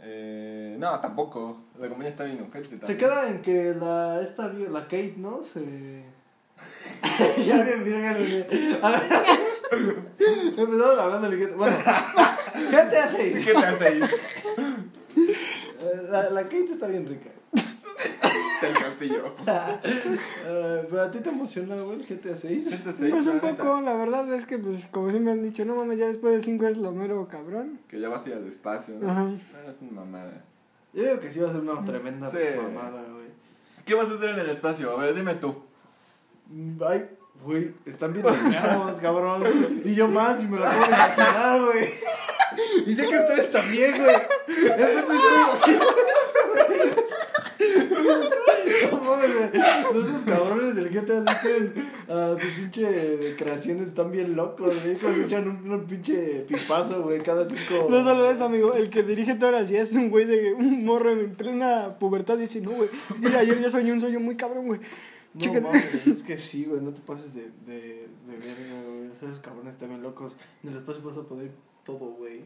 Eh, 0.00 0.76
no, 0.78 1.00
tampoco. 1.00 1.58
La 1.78 1.88
campaña 1.88 2.10
está 2.10 2.22
bien 2.24 2.40
ojete 2.48 2.68
Se 2.68 2.76
también. 2.76 2.98
queda 2.98 3.28
en 3.30 3.42
que 3.42 3.74
la, 3.74 4.20
esta, 4.22 4.52
la 4.52 4.82
Kate, 4.82 5.14
¿no? 5.16 5.42
Se... 5.42 6.04
ya 7.44 7.62
bien, 7.64 7.84
bien, 7.84 8.00
bien, 8.14 8.46
bien. 8.48 8.78
A 8.80 8.90
ver. 8.90 9.02
Empezamos 9.70 10.98
hablando 10.98 11.30
de 11.30 11.36
GTA. 11.46 11.56
Bueno, 11.56 11.76
GTA 12.70 13.08
6. 13.08 13.44
¿Qué 13.46 13.52
te 13.52 13.58
hace 13.58 13.84
ahí? 13.86 14.00
La, 16.08 16.30
la 16.30 16.42
Kate 16.44 16.72
está 16.72 16.86
bien 16.88 17.06
rica. 17.06 17.30
El 18.62 18.72
castillo. 18.72 19.34
Eh, 19.84 20.86
pero 20.90 21.02
a 21.02 21.10
ti 21.10 21.20
te 21.20 21.28
emociona, 21.28 21.76
güey, 21.76 22.00
el 22.00 22.06
GTA 22.06 22.36
6. 22.36 22.84
Pues 23.10 23.26
un 23.26 23.40
poco, 23.40 23.80
la 23.82 23.94
verdad 23.94 24.32
es 24.34 24.46
que, 24.46 24.58
pues, 24.58 24.86
como 24.86 25.10
siempre 25.10 25.32
han 25.32 25.42
dicho, 25.42 25.64
no 25.64 25.76
mames, 25.76 25.98
ya 25.98 26.06
después 26.06 26.34
de 26.34 26.40
5 26.40 26.66
es 26.68 26.76
lo 26.78 26.92
mero 26.92 27.28
cabrón. 27.28 27.80
Que 27.88 28.00
ya 28.00 28.08
vas 28.08 28.24
a 28.24 28.28
ir 28.30 28.34
al 28.36 28.46
espacio, 28.46 28.94
¿no? 29.00 29.10
Ajá. 29.10 29.22
Ah, 29.54 29.70
Es 29.70 29.76
una 29.82 30.00
mamada. 30.02 30.44
Yo 30.94 31.02
digo 31.02 31.20
que 31.20 31.30
sí 31.30 31.40
va 31.40 31.50
a 31.50 31.52
ser 31.52 31.60
una 31.60 31.84
tremenda 31.84 32.30
Sí. 32.30 32.38
mamada, 32.56 33.02
güey. 33.12 33.26
¿Qué 33.84 33.94
vas 33.94 34.08
a 34.10 34.14
hacer 34.14 34.30
en 34.30 34.38
el 34.40 34.50
espacio? 34.50 34.90
A 34.98 35.04
ver, 35.04 35.14
dime 35.14 35.34
tú. 35.34 35.54
Ay, 36.88 37.08
güey, 37.46 37.72
están 37.86 38.12
bien 38.12 38.26
enfermos, 38.26 38.96
cabrón. 39.00 39.42
Y 39.84 39.94
yo 39.94 40.08
más, 40.08 40.42
y 40.42 40.46
me 40.46 40.58
lo 40.58 40.64
de 40.68 40.76
imaginar, 40.76 41.60
güey. 41.62 41.88
Y 42.86 42.94
sé 42.94 43.06
que 43.06 43.16
ustedes 43.16 43.50
también, 43.52 44.02
güey. 44.02 44.16
Entonces 44.48 45.20
yo. 45.22 45.80
No. 49.06 50.02
Esos 50.02 50.22
cabrones 50.24 50.74
del 50.74 50.90
GTA 50.90 51.24
tienen 51.40 51.72
ah, 52.08 52.34
sus 52.38 52.50
pinche 52.50 53.34
creaciones 53.38 53.88
están 53.88 54.10
bien 54.10 54.36
locos, 54.36 54.82
güey. 54.82 54.96
Cuando 54.96 55.24
echan 55.24 55.48
un, 55.48 55.70
un 55.70 55.86
pinche 55.86 56.44
pipazo, 56.48 57.02
güey, 57.02 57.22
cada 57.22 57.48
cinco. 57.48 57.86
No 57.88 58.02
solo 58.02 58.30
eso, 58.30 58.44
amigo, 58.44 58.74
el 58.74 58.90
que 58.90 59.02
dirige 59.02 59.34
todas 59.34 59.54
las 59.54 59.70
ideas 59.70 59.90
es 59.90 59.96
un 59.96 60.10
güey 60.10 60.24
de 60.24 60.52
un 60.54 60.84
morro 60.84 61.12
en 61.12 61.34
plena 61.34 61.96
pubertad. 61.98 62.38
Dice, 62.38 62.60
no, 62.60 62.72
güey, 62.72 62.90
que 63.20 63.36
ayer 63.36 63.60
yo 63.60 63.70
soñé 63.70 63.92
un 63.92 64.00
sueño 64.00 64.20
muy 64.20 64.36
cabrón, 64.36 64.66
güey. 64.66 64.80
No 65.44 65.60
mames, 65.60 66.06
es 66.06 66.22
que 66.22 66.38
sí, 66.38 66.64
güey, 66.64 66.80
no 66.80 66.92
te 66.92 67.02
pases 67.02 67.34
de, 67.34 67.50
de, 67.66 68.08
de 68.26 68.36
verga, 68.38 68.82
güey. 68.86 69.10
Esos 69.12 69.40
cabrones 69.40 69.74
están 69.74 69.90
bien 69.90 70.02
locos. 70.02 70.36
En 70.62 70.70
el 70.70 70.76
espacio 70.76 71.02
vas 71.02 71.16
a 71.16 71.22
poder 71.22 71.50
todo, 71.86 71.98
güey. 72.18 72.42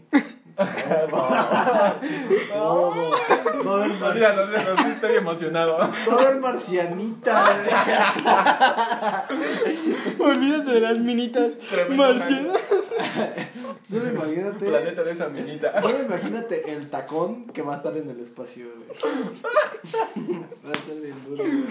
Todo. 2.53 3.11
Va 3.67 3.71
a 3.73 3.75
haber 3.77 3.89
mar- 3.99 4.11
Olvídalo, 4.11 4.43
olvídalo, 4.43 4.77
sí 4.83 4.89
estoy 4.95 5.17
emocionado. 5.17 5.79
va 5.79 5.85
a 5.87 6.15
haber 6.21 6.37
marcianita. 6.41 7.35
Olvídate 10.19 10.71
de 10.73 10.81
las 10.81 10.99
minitas 10.99 11.53
marcianas. 11.97 12.59
Solo 13.89 14.11
imagínate. 14.11 14.67
Planeta 14.67 15.03
de 15.03 15.13
esa 15.13 15.29
minita. 15.29 15.81
Solo 15.83 16.03
imagínate 16.03 16.73
el 16.73 16.89
tacón 16.89 17.47
que 17.47 17.63
va 17.63 17.75
a 17.75 17.77
estar 17.79 17.97
en 17.97 18.11
el 18.11 18.21
espacio, 18.21 18.67
güey. 18.77 18.89
Va 20.65 20.69
a 20.69 20.73
estar 20.73 20.97
bien 20.97 21.17
duro, 21.27 21.43
güey. 21.43 21.65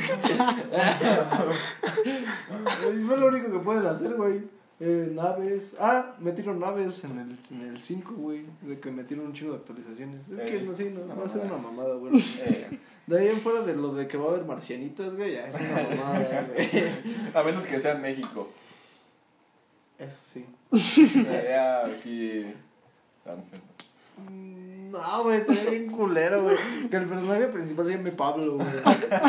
Fue 3.07 3.17
lo 3.17 3.27
único 3.27 3.51
que 3.51 3.59
puedes 3.59 3.85
hacer, 3.85 4.13
güey. 4.15 4.41
Eh, 4.81 5.11
naves. 5.13 5.75
Ah, 5.79 6.15
metieron 6.19 6.59
naves 6.59 7.03
en 7.03 7.19
el, 7.19 7.37
en 7.51 7.67
el 7.75 7.81
5, 7.83 8.13
güey. 8.15 8.45
De 8.61 8.79
que 8.79 8.89
metieron 8.91 9.25
un 9.27 9.33
chingo 9.33 9.51
de 9.51 9.57
actualizaciones. 9.57 10.19
Es 10.21 10.49
que 10.49 10.57
Eh, 10.57 10.61
no 10.61 10.73
sé, 10.73 10.89
no, 10.91 11.05
va 11.15 11.25
a 11.25 11.29
ser 11.29 11.41
una 11.41 11.57
mamada. 11.57 11.95
güey. 11.95 12.13
Eh, 12.39 12.79
De 13.07 13.19
ahí 13.19 13.27
en 13.27 13.41
fuera 13.41 13.61
de 13.63 13.75
lo 13.75 13.93
de 13.93 14.07
que 14.07 14.17
va 14.17 14.25
a 14.25 14.29
haber 14.35 14.45
marcianitas, 14.45 15.15
güey, 15.15 15.33
ya 15.33 15.47
es 15.49 15.55
una 15.55 15.95
mamada, 16.03 16.47
güey. 16.53 16.69
a 17.33 17.43
menos 17.43 17.65
que 17.65 17.79
sea 17.79 17.93
en 17.93 18.01
México. 18.01 18.49
Eso 19.97 20.17
sí. 20.31 20.45
Allá 21.27 21.85
aquí. 21.87 22.45
ah, 23.25 23.35
no 23.35 23.43
sé. 23.43 23.57
No, 24.89 25.23
güey, 25.23 25.37
está 25.37 25.53
bien 25.69 25.91
culero, 25.91 26.43
güey. 26.43 26.55
Que 26.89 26.97
el 26.97 27.05
personaje 27.05 27.47
principal 27.47 27.85
se 27.85 27.91
llame 27.95 28.11
Pablo, 28.11 28.55
güey. 28.55 28.67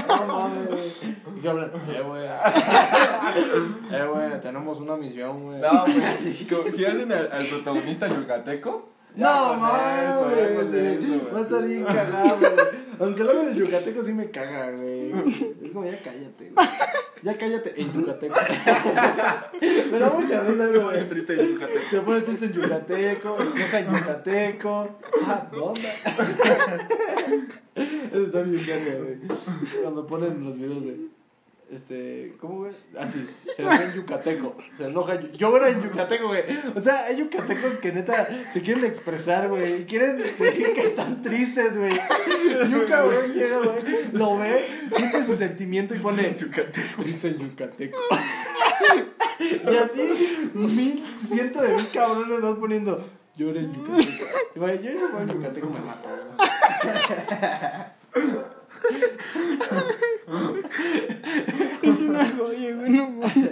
No 0.09 0.27
mames, 0.27 0.69
güey. 0.69 0.93
Y 1.37 1.41
que 1.41 1.49
hablan, 1.49 1.71
eh, 1.89 2.03
güey. 2.07 2.27
Eh, 3.93 4.07
güey, 4.13 4.41
tenemos 4.41 4.79
una 4.81 4.97
misión, 4.97 5.43
güey. 5.45 5.61
No, 5.61 5.85
pues, 5.85 6.47
como- 6.49 6.71
si 6.77 6.85
hacen 6.85 7.13
al, 7.13 7.31
al 7.33 7.47
protagonista 7.47 8.09
yucateco. 8.09 8.89
ya 9.17 9.27
No, 9.27 9.55
mames, 9.55 10.17
güey. 10.17 10.97
güey. 10.99 11.21
Va 11.35 11.39
a 11.39 11.43
estar 11.43 11.65
bien 11.65 11.85
cagado, 11.85 12.37
güey. 12.39 12.53
Aunque 13.01 13.25
luego 13.25 13.43
el 13.43 13.55
yucateco 13.55 14.05
sí 14.05 14.13
me 14.13 14.31
caga, 14.31 14.71
güey. 14.73 15.11
Es 15.65 15.71
como, 15.73 15.85
ya 15.87 15.99
cállate, 16.03 16.51
güey. 16.51 16.69
Ya 17.23 17.37
cállate, 17.37 17.75
el 17.81 17.93
yucateco. 17.93 18.35
Me 19.93 19.99
da 19.99 20.11
mucha 20.11 20.43
risa, 20.43 20.67
Se 20.67 20.73
pone 20.73 20.79
güey. 20.83 21.09
triste 21.09 21.33
el 21.41 21.49
yucateco. 21.55 21.81
Se 21.81 22.01
pone 22.01 22.21
triste 22.23 22.45
en 22.47 22.53
yucateco, 22.53 23.39
se 23.43 23.49
enoja 23.51 23.81
en 23.81 23.97
yucateco. 23.97 24.99
Ah, 25.27 25.49
bomba. 25.53 25.89
Eso 27.75 28.25
está 28.27 28.43
bien 28.43 28.67
verga, 28.67 28.95
güey. 29.03 29.19
Cuando 29.83 30.07
ponen 30.07 30.45
los 30.45 30.57
videos 30.59 30.85
de. 30.85 31.20
Este, 31.71 32.35
¿cómo, 32.41 32.57
güey? 32.59 32.73
Así, 32.99 33.29
se 33.55 33.63
enoja 33.63 33.85
en 33.85 33.93
yucateco. 33.95 34.57
Se 34.77 34.87
enoja. 34.87 35.21
Llora 35.33 35.69
en 35.69 35.81
yucateco, 35.81 36.27
güey. 36.27 36.43
O 36.75 36.83
sea, 36.83 37.05
hay 37.05 37.17
yucatecos 37.19 37.75
que 37.75 37.93
neta 37.93 38.29
se 38.53 38.61
quieren 38.61 38.85
expresar, 38.85 39.49
güey. 39.49 39.83
Y 39.83 39.85
quieren 39.85 40.19
decir 40.19 40.73
que 40.73 40.83
están 40.83 41.23
tristes, 41.23 41.77
güey. 41.77 41.93
Y 42.69 42.75
un 42.75 42.87
cabrón 42.87 43.33
llega, 43.33 43.59
güey, 43.59 43.83
lo 44.13 44.37
ve, 44.39 44.65
siente 44.97 45.25
su 45.25 45.37
sentimiento 45.37 45.95
y 45.95 45.99
pone. 45.99 46.35
Yucateco. 46.37 47.03
Triste 47.03 47.29
en 47.29 47.39
yucateco. 47.39 47.99
Y 49.41 49.77
así, 49.77 50.51
mil, 50.55 51.05
ciento 51.25 51.63
de 51.63 51.75
mil 51.75 51.89
cabrones 51.93 52.41
van 52.41 52.57
poniendo. 52.57 53.09
Llora 53.37 53.61
en 53.61 53.73
yucateco. 53.73 54.27
Y 54.57 54.59
vaya, 54.59 54.81
yo 54.81 55.09
fuera 55.09 55.23
en 55.23 55.31
yucateco 55.31 55.71
me 55.71 55.81
mato, 55.81 56.09
güey, 62.39 62.91
no 62.91 63.11
mames. 63.11 63.51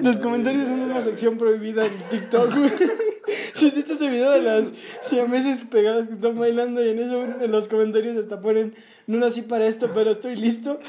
Los 0.00 0.20
comentarios 0.20 0.68
son 0.68 0.80
una 0.80 1.00
sección 1.02 1.38
prohibida 1.38 1.86
en 1.86 1.92
TikTok, 2.10 2.54
güey. 2.56 2.72
Si 3.52 3.68
has 3.68 3.74
visto 3.74 3.94
ese 3.94 4.08
video 4.08 4.30
de 4.32 4.42
las 4.42 4.72
siameses 5.00 5.64
pegadas 5.64 6.08
que 6.08 6.14
están 6.14 6.38
bailando 6.38 6.84
y 6.84 6.90
en 6.90 6.98
eso 6.98 7.24
en 7.24 7.50
los 7.50 7.68
comentarios 7.68 8.16
hasta 8.16 8.40
ponen 8.40 8.74
no 9.06 9.18
nací 9.18 9.42
para 9.42 9.66
esto, 9.66 9.90
pero 9.94 10.10
estoy 10.10 10.36
listo. 10.36 10.80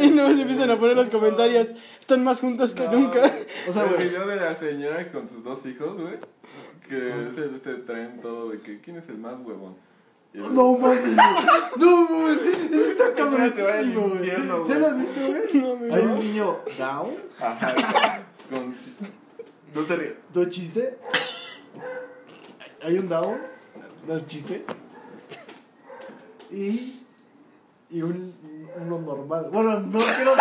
Y 0.00 0.08
no 0.10 0.34
se 0.34 0.42
empiezan 0.42 0.70
a 0.70 0.78
poner 0.78 0.96
los 0.96 1.08
comentarios, 1.08 1.74
están 1.98 2.22
más 2.22 2.40
juntos 2.40 2.74
que 2.74 2.86
nunca. 2.88 3.30
O 3.68 3.72
sea, 3.72 3.84
el 3.84 3.94
güey. 3.94 4.08
video 4.08 4.26
de 4.26 4.36
la 4.36 4.54
señora 4.54 5.10
con 5.10 5.28
sus 5.28 5.42
dos 5.42 5.64
hijos, 5.66 5.96
güey. 5.98 6.18
Que 6.88 7.08
es 7.08 7.38
el, 7.38 7.54
este 7.54 7.74
tren 7.76 8.20
todo 8.20 8.50
de 8.50 8.60
que 8.60 8.80
quién 8.80 8.96
es 8.96 9.08
el 9.08 9.18
más 9.18 9.34
huevón. 9.44 9.76
No 10.32 10.78
mames. 10.78 11.16
No 11.76 12.08
mames. 12.08 12.38
Eso 12.70 12.90
está 12.92 13.14
cabronísimo, 13.16 14.00
güey. 14.08 14.18
infierno, 14.18 14.64
¿Se 14.64 14.72
güey. 14.74 14.80
lo 14.80 14.86
has 14.86 14.98
visto, 14.98 15.20
güey? 15.26 15.88
No, 15.88 15.94
Hay 15.96 16.04
no. 16.04 16.12
un 16.12 16.18
niño 16.20 16.58
down. 16.78 17.14
Ajá. 17.40 17.74
Con. 18.50 18.74
No 19.74 19.86
se 19.86 19.96
ríe. 19.96 20.16
Hay 22.82 22.98
un 22.98 23.08
down. 23.08 23.38
¿Do 24.06 24.20
chiste? 24.20 24.64
Y. 26.50 27.02
Y 27.90 28.02
un. 28.02 28.34
Uno 28.76 29.00
normal. 29.00 29.48
Bueno, 29.52 29.80
no 29.80 29.98
quiero. 29.98 30.32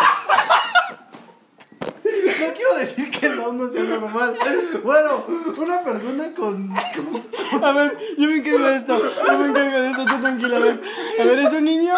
No 2.39 2.53
quiero 2.53 2.75
decir 2.77 3.09
que 3.11 3.29
no, 3.29 3.53
no 3.53 3.71
sea 3.71 3.83
normal. 3.83 4.35
Bueno, 4.83 5.25
una 5.57 5.83
persona 5.83 6.33
con. 6.33 6.67
con- 6.69 7.63
A 7.63 7.71
ver, 7.73 7.97
yo 8.17 8.27
me 8.27 8.37
encargo 8.37 8.65
de 8.65 8.75
esto. 8.75 8.97
Yo 9.27 9.39
me 9.39 9.47
encargo 9.49 9.79
de 9.79 9.89
esto, 9.91 10.05
tú 10.05 10.21
tranquila. 10.21 10.57
A 10.57 10.59
ver, 10.59 10.81
a 11.19 11.23
ver 11.25 11.39
¿es 11.39 11.53
un 11.53 11.63
niño? 11.65 11.93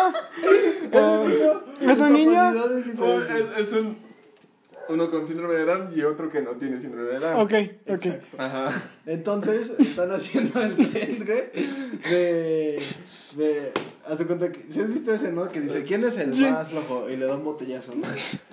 Es 0.91 1.01
un 1.01 1.29
niño. 1.29 1.61
¿Es 1.81 1.97
un 1.99 2.03
con 2.07 2.13
niño? 2.13 2.33
capacidades 2.33 2.85
Oh, 2.99 3.21
es, 3.59 3.67
es 3.67 3.73
un. 3.73 4.11
Uno 4.89 5.09
con 5.09 5.25
síndrome 5.25 5.53
de 5.53 5.63
Down 5.63 5.87
y 5.95 6.01
otro 6.01 6.29
que 6.29 6.41
no 6.41 6.51
tiene 6.51 6.77
síndrome 6.79 7.07
de 7.13 7.19
Down. 7.19 7.39
Ok, 7.39 7.53
ok. 7.87 8.05
Exacto. 8.05 8.25
Ajá. 8.37 8.81
Entonces, 9.05 9.79
están 9.79 10.11
haciendo 10.11 10.61
el 10.61 10.75
trend, 10.75 11.25
güey, 11.25 11.49
de... 12.09 12.83
de 13.37 13.71
haz 14.05 14.17
de 14.19 14.25
cuenta 14.25 14.51
que... 14.51 14.65
¿Sí 14.69 14.81
has 14.81 14.89
visto 14.89 15.13
ese, 15.13 15.31
no? 15.31 15.47
Que 15.49 15.61
dice, 15.61 15.83
¿quién 15.83 16.03
es 16.03 16.17
el 16.17 16.33
Sí. 16.35 16.43
más 16.43 16.67
flojo? 16.67 17.09
Y 17.09 17.15
le 17.15 17.25
da 17.25 17.37
un 17.37 17.45
botellazo, 17.45 17.93
¿no? 17.95 18.05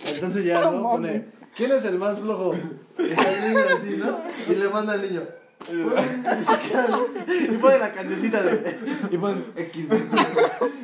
Entonces 0.06 0.44
ya, 0.44 0.60
¿no? 0.70 0.82
Pone. 0.82 1.24
¿Quién 1.56 1.72
es 1.72 1.84
el 1.84 1.98
más 1.98 2.18
flojo? 2.18 2.54
Y 2.98 3.02
está 3.10 3.32
el 3.32 3.48
niño 3.48 3.64
así, 3.76 3.96
¿no? 3.96 4.20
Y 4.52 4.56
le 4.56 4.68
manda 4.68 4.92
al 4.94 5.02
niño. 5.02 5.22
Y 5.68 6.42
se 6.42 6.56
queda, 6.60 6.86
y 7.26 7.56
pone 7.56 7.78
la 7.80 7.92
cancioncita 7.92 8.42
de. 8.42 8.78
Y 9.10 9.18
pone 9.18 9.42
X. 9.56 9.86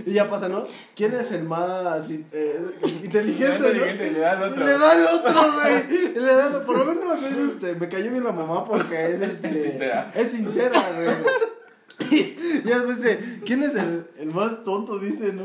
Y 0.05 0.13
ya 0.13 0.29
pasa, 0.29 0.49
¿no? 0.49 0.67
¿Quién 0.97 1.15
es 1.15 1.31
el 1.31 1.45
más 1.45 2.11
eh, 2.11 2.61
inteligente? 3.03 3.59
¿no? 3.61 3.69
Inteligente, 3.69 4.11
le 4.11 4.19
da 4.19 4.33
al 4.33 4.43
otro. 4.51 4.65
Le 4.67 4.75
otro, 4.75 5.53
güey. 5.53 6.15
Le 6.15 6.21
da 6.35 6.47
al- 6.47 6.63
Por 6.65 6.77
lo 6.79 6.85
menos 6.87 7.23
es 7.23 7.37
este. 7.37 7.77
Me 7.77 7.89
cayó 7.89 8.11
bien 8.11 8.25
la 8.25 8.33
mamá 8.33 8.65
porque 8.65 9.13
es 9.15 9.23
este. 9.23 9.49
Es 9.49 9.63
sincera. 9.71 10.13
Es 10.15 10.31
sincera, 10.33 10.83
güey. 10.97 12.11
Y, 12.11 12.17
y 12.17 12.63
después 12.65 13.01
dice, 13.01 13.39
¿quién 13.47 13.63
es 13.63 13.77
el, 13.77 14.07
el 14.19 14.27
más 14.35 14.65
tonto? 14.65 14.99
Dice, 14.99 15.33
¿no? 15.33 15.45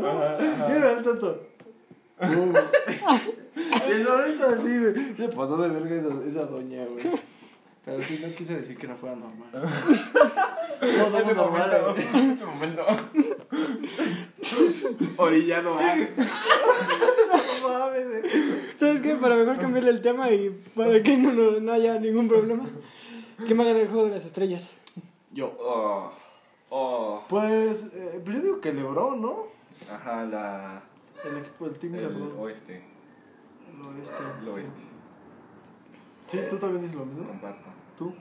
¿Quién 0.68 0.84
es 0.84 0.92
el 0.98 1.04
tonto? 1.04 1.49
Uh. 2.22 2.54
y 3.88 3.92
el 3.92 4.06
bonito 4.06 4.46
así, 4.48 4.78
güey. 4.80 5.16
Se 5.16 5.30
pasó 5.30 5.58
de 5.58 5.70
verga 5.70 5.96
esa, 5.96 6.28
esa 6.28 6.46
doña, 6.46 6.86
güey. 6.86 7.06
Pero 7.86 8.04
sí, 8.04 8.20
no 8.22 8.34
quise 8.36 8.56
decir 8.58 8.78
que 8.78 8.88
no 8.88 8.96
fuera 8.96 9.16
normal. 9.16 9.50
No 10.82 10.88
somos 11.10 11.22
Ese 11.24 11.34
normales. 11.36 11.82
momento. 11.82 12.18
Ese 12.34 12.46
momento. 12.46 12.84
Orillado. 15.18 15.78
ah. 15.78 15.96
No 17.62 17.68
mames, 17.70 18.08
güey. 18.08 18.22
¿Sabes 18.78 19.02
qué? 19.02 19.16
Para 19.16 19.36
mejor 19.36 19.58
cambiarle 19.60 19.90
el 19.92 20.02
tema 20.02 20.32
y 20.32 20.50
para 20.76 21.04
que 21.04 21.18
no, 21.18 21.34
no, 21.34 21.60
no 21.60 21.72
haya 21.74 22.00
ningún 22.00 22.30
problema. 22.30 22.66
¿Quién 23.46 23.58
va 23.60 23.64
a 23.64 23.68
ganar 23.68 23.82
el 23.82 23.90
juego 23.90 24.06
de 24.06 24.12
las 24.12 24.26
estrellas? 24.26 24.70
Yo. 25.34 25.54
Oh. 25.60 26.12
Oh. 26.70 27.24
Pues, 27.28 27.92
eh, 27.94 28.22
pues 28.24 28.38
yo 28.38 28.44
digo 28.44 28.62
que 28.62 28.72
Lebron, 28.74 29.22
¿no? 29.22 29.48
Ajá, 29.92 30.24
la. 30.24 30.82
El 31.26 31.38
equipo 31.38 31.66
del 31.66 31.78
Team 31.80 31.96
El 31.96 32.02
Lebron. 32.04 32.34
oeste. 32.40 32.84
El 33.74 33.82
oeste. 33.98 34.16
El 34.42 34.50
oeste. 34.50 34.80
Sí, 36.28 36.40
tú 36.50 36.58
también 36.58 36.82
dices 36.84 36.98
lo 36.98 37.06
mismo. 37.06 37.28
Comparto. 37.28 37.70
Tú. 37.98 38.14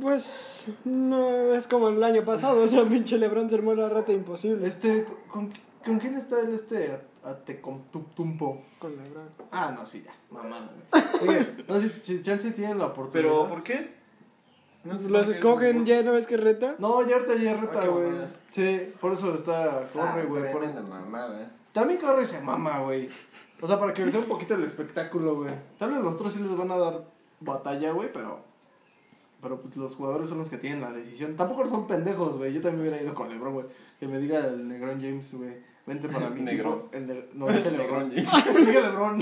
Pues 0.00 0.66
no 0.84 1.52
es 1.54 1.66
como 1.66 1.88
el 1.88 2.02
año 2.02 2.24
pasado, 2.24 2.62
o 2.62 2.68
sea, 2.68 2.84
pinche 2.88 3.16
Lebron 3.18 3.48
se 3.48 3.56
armó 3.56 3.74
la 3.74 3.88
rata 3.88 4.12
imposible. 4.12 4.66
Este, 4.66 5.06
¿con, 5.30 5.52
con 5.84 5.98
quién 5.98 6.14
está 6.16 6.40
el 6.40 6.54
este 6.54 7.00
Atecomtumpo? 7.24 8.62
Con 8.78 8.96
Lebron. 8.96 9.28
Ah, 9.50 9.72
no, 9.74 9.84
sí, 9.86 10.02
ya. 10.04 10.12
Mamá, 10.30 10.70
güey. 11.20 11.36
Oye, 11.36 11.64
no, 11.68 11.80
si, 11.80 11.90
si 12.02 12.22
chance 12.22 12.50
tienen 12.52 12.78
la 12.78 12.86
oportunidad. 12.86 13.12
Pero, 13.32 13.48
¿por 13.48 13.62
qué? 13.62 13.98
No 14.84 14.94
Los 14.94 15.28
es 15.28 15.36
escogen, 15.36 15.84
ya 15.84 16.02
no 16.02 16.12
ves 16.12 16.26
que 16.26 16.36
reta. 16.36 16.76
No, 16.78 17.06
ya 17.06 17.16
ahorita 17.16 17.34
ya 17.36 17.52
Ah, 17.52 17.60
reta, 17.60 17.80
qué 17.82 17.88
güey. 17.88 18.10
Sí, 18.50 18.92
por 19.00 19.12
eso 19.12 19.34
está, 19.34 19.80
Ah, 19.80 19.86
corre, 19.92 20.24
güey. 20.26 20.52
por 20.52 20.62
mamada, 20.84 21.42
eh. 21.42 21.48
También 21.72 22.00
corre 22.00 22.22
y 22.24 22.26
se 22.26 22.40
mama, 22.40 22.78
güey. 22.80 23.08
O 23.60 23.66
sea, 23.66 23.78
para 23.78 23.92
que 23.92 24.08
sea 24.10 24.20
un 24.20 24.26
poquito 24.26 24.54
el 24.54 24.64
espectáculo, 24.64 25.36
güey. 25.36 25.52
Tal 25.78 25.90
vez 25.90 26.00
los 26.00 26.14
otros 26.14 26.32
sí 26.32 26.38
les 26.40 26.56
van 26.56 26.70
a 26.70 26.76
dar 26.78 27.04
batalla, 27.40 27.90
güey, 27.92 28.12
pero. 28.12 28.46
Pero 29.40 29.60
pues, 29.60 29.76
los 29.76 29.94
jugadores 29.94 30.28
son 30.28 30.38
los 30.38 30.48
que 30.48 30.58
tienen 30.58 30.80
la 30.80 30.90
decisión. 30.92 31.36
Tampoco 31.36 31.68
son 31.68 31.86
pendejos, 31.86 32.36
güey. 32.38 32.52
Yo 32.52 32.60
también 32.60 32.80
hubiera 32.82 33.00
ido 33.00 33.14
con 33.14 33.28
LeBron, 33.28 33.52
güey. 33.54 33.66
Que 34.00 34.08
me 34.08 34.18
diga 34.18 34.38
el 34.46 34.66
Negrón 34.66 35.00
James, 35.00 35.32
güey. 35.32 35.56
Vente 35.86 36.08
para 36.08 36.30
mi 36.34 36.40
Negrón. 36.42 36.84
El 36.92 37.06
ne- 37.06 37.28
No, 37.34 37.46
dije 37.52 37.70
LeBron. 37.70 38.10
James. 38.10 38.28
dije 38.66 38.80
LeBron. 38.82 39.18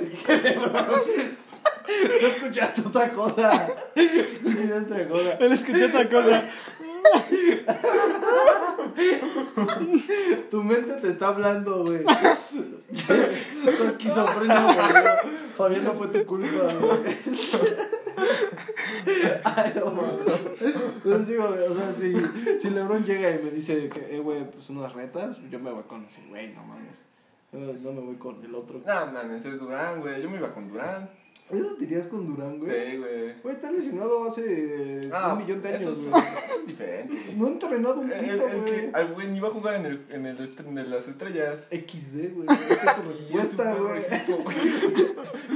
dije 0.00 0.38
LeBron. 0.42 1.02
No 2.20 2.26
escuchaste 2.28 2.80
otra 2.82 3.12
cosa. 3.12 3.68
Escuchaste 3.94 4.76
otra 4.76 5.08
cosa. 5.08 5.32
Él 5.40 5.52
escuchó 5.52 5.86
otra 5.86 6.08
cosa. 6.08 6.44
Tu 10.50 10.62
mente 10.62 10.94
te 10.96 11.08
está 11.10 11.28
hablando, 11.28 11.84
güey. 11.84 12.04
Tu 12.04 13.84
esquizofrenia, 13.84 14.62
güey. 14.62 15.32
Fabián, 15.56 15.84
no 15.84 15.92
fue 15.94 16.08
tu 16.08 16.24
culpa, 16.24 16.74
güey. 16.80 17.16
Ay, 19.44 19.72
no 19.76 19.90
mames. 19.90 20.40
Entonces 20.60 21.28
digo, 21.28 21.44
o 21.44 21.74
sea, 21.74 21.94
si, 21.94 22.60
si 22.60 22.70
LeBron 22.70 23.04
llega 23.04 23.30
y 23.30 23.44
me 23.44 23.50
dice 23.50 23.88
que, 23.88 24.16
eh, 24.16 24.20
güey, 24.20 24.50
pues 24.50 24.70
unas 24.70 24.92
retas, 24.92 25.38
yo 25.50 25.58
me 25.58 25.70
voy 25.70 25.84
con 25.84 26.04
ese, 26.04 26.22
güey, 26.28 26.52
no 26.54 26.62
mames. 26.64 27.04
Yo 27.52 27.92
no 27.92 27.92
me 27.92 28.00
voy 28.00 28.16
con 28.16 28.44
el 28.44 28.54
otro. 28.54 28.80
No 28.84 29.12
mames, 29.12 29.44
es 29.44 29.58
Durán, 29.58 30.00
güey. 30.00 30.22
Yo 30.22 30.28
me 30.30 30.36
iba 30.36 30.52
con 30.52 30.68
Durán. 30.68 31.10
¿Eso 31.50 31.74
te 31.78 31.84
irías 31.84 32.06
con 32.08 32.26
Durán, 32.26 32.58
güey? 32.58 32.70
Sí, 32.70 32.96
güey. 32.98 33.32
Güey, 33.42 33.54
está 33.54 33.70
lesionado 33.72 34.28
hace 34.28 35.08
Ah, 35.12 35.32
un 35.32 35.38
millón 35.38 35.62
de 35.62 35.74
eso 35.76 35.88
años, 35.90 35.98
es- 35.98 36.10
güey. 36.10 36.22
Eso 36.22 36.54
es 36.60 36.66
diferente. 36.66 37.34
No 37.36 37.46
ha 37.46 37.50
entrenado 37.50 38.00
un 38.00 38.12
El, 38.12 38.18
el- 38.18 38.30
pito, 38.32 38.48
el 38.48 38.60
güey. 38.60 38.90
al 38.92 39.14
güey 39.14 39.28
ni 39.28 39.40
va 39.40 39.48
a 39.48 39.50
jugar 39.52 39.74
en 39.76 39.86
el, 39.86 40.06
en 40.10 40.26
el 40.26 40.38
en 40.38 40.90
las 40.90 41.08
estrellas. 41.08 41.68
XD, 41.70 42.34
güey. 42.34 42.46
Esta 42.70 42.90
es 42.92 42.96
tu 42.96 43.02
respuesta, 43.08 43.74
güey. 43.76 44.02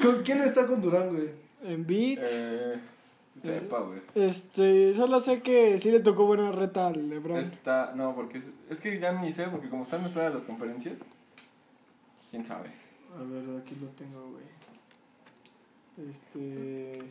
¿Con 0.02 0.22
quién 0.22 0.40
está 0.40 0.66
con 0.66 0.80
Durán, 0.80 1.10
güey? 1.10 1.28
En 1.62 1.86
beat. 1.86 2.18
Eh, 2.22 2.80
sepa, 3.42 3.80
güey. 3.80 4.00
Este, 4.14 4.94
solo 4.94 5.20
sé 5.20 5.42
que 5.42 5.78
sí 5.78 5.90
le 5.90 6.00
tocó 6.00 6.24
buena 6.26 6.52
reta 6.52 6.86
al 6.88 7.08
Lebron. 7.08 7.38
Está, 7.38 7.92
no, 7.94 8.14
porque 8.14 8.38
es, 8.38 8.44
es 8.70 8.80
que 8.80 8.98
ya 8.98 9.12
ni 9.20 9.32
sé, 9.32 9.44
porque 9.48 9.68
como 9.68 9.82
están 9.82 10.02
mezcladas 10.02 10.34
las 10.34 10.44
conferencias, 10.44 10.94
quién 12.30 12.46
sabe. 12.46 12.70
A 13.14 13.22
ver, 13.22 13.60
aquí 13.62 13.76
lo 13.80 13.88
tengo, 13.88 14.30
güey. 14.30 14.44
Este. 15.98 17.02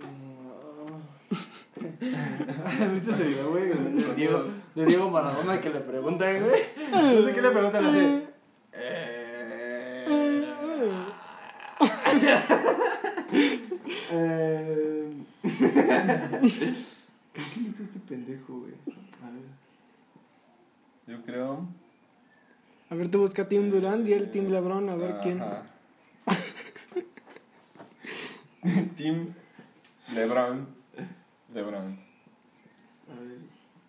¿Viste 2.92 3.10
ese 3.12 3.28
video, 3.28 3.50
güey? 3.50 3.68
De 3.68 4.14
Diego, 4.16 4.44
de 4.74 4.86
Diego 4.86 5.08
Maradona 5.10 5.60
que 5.60 5.70
le 5.70 5.78
preguntan, 5.80 6.42
güey. 6.42 6.62
No 6.90 7.24
sé 7.24 7.32
qué 7.32 7.40
le 7.40 7.50
preguntan 7.50 7.86
así. 7.86 8.24
Eh. 8.72 9.96
Eh. 14.12 15.12
¿Qué 17.32 17.42
hizo 17.60 17.84
este 17.84 18.00
pendejo, 18.08 18.58
güey? 18.58 18.72
A 19.22 19.30
ver. 19.30 19.44
Yo 21.06 21.22
creo. 21.24 21.68
A 22.90 22.94
ver, 22.96 23.08
tú 23.08 23.20
busca 23.20 23.48
Team 23.48 23.70
Durant 23.70 24.04
y 24.08 24.14
el 24.14 24.32
Team 24.32 24.48
Lebron, 24.48 24.88
a 24.88 24.96
ver 24.96 25.20
quién. 25.22 25.40
Team 28.96 29.34
LeBron. 30.12 30.66
LeBron. 31.54 31.98
A 33.08 33.20
ver, 33.20 33.38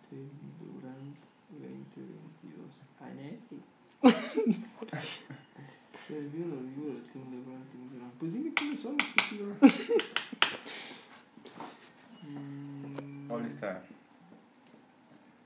Tim 0.10 0.30
Durant 0.60 1.18
2022. 1.50 2.88
Añe. 3.02 3.40
El 6.10 6.24
lo 6.26 6.64
digo 6.64 6.88
de 6.88 7.02
Tim 7.12 7.32
LeBron, 7.32 7.64
Tim 7.70 7.90
Durant. 7.92 8.14
Pues 8.14 8.34
dime 8.34 8.54
quiénes 8.54 8.80
son, 8.80 8.98
estúpido. 9.00 9.56
Mm, 12.24 13.32
All 13.32 13.46
Star. 13.48 13.84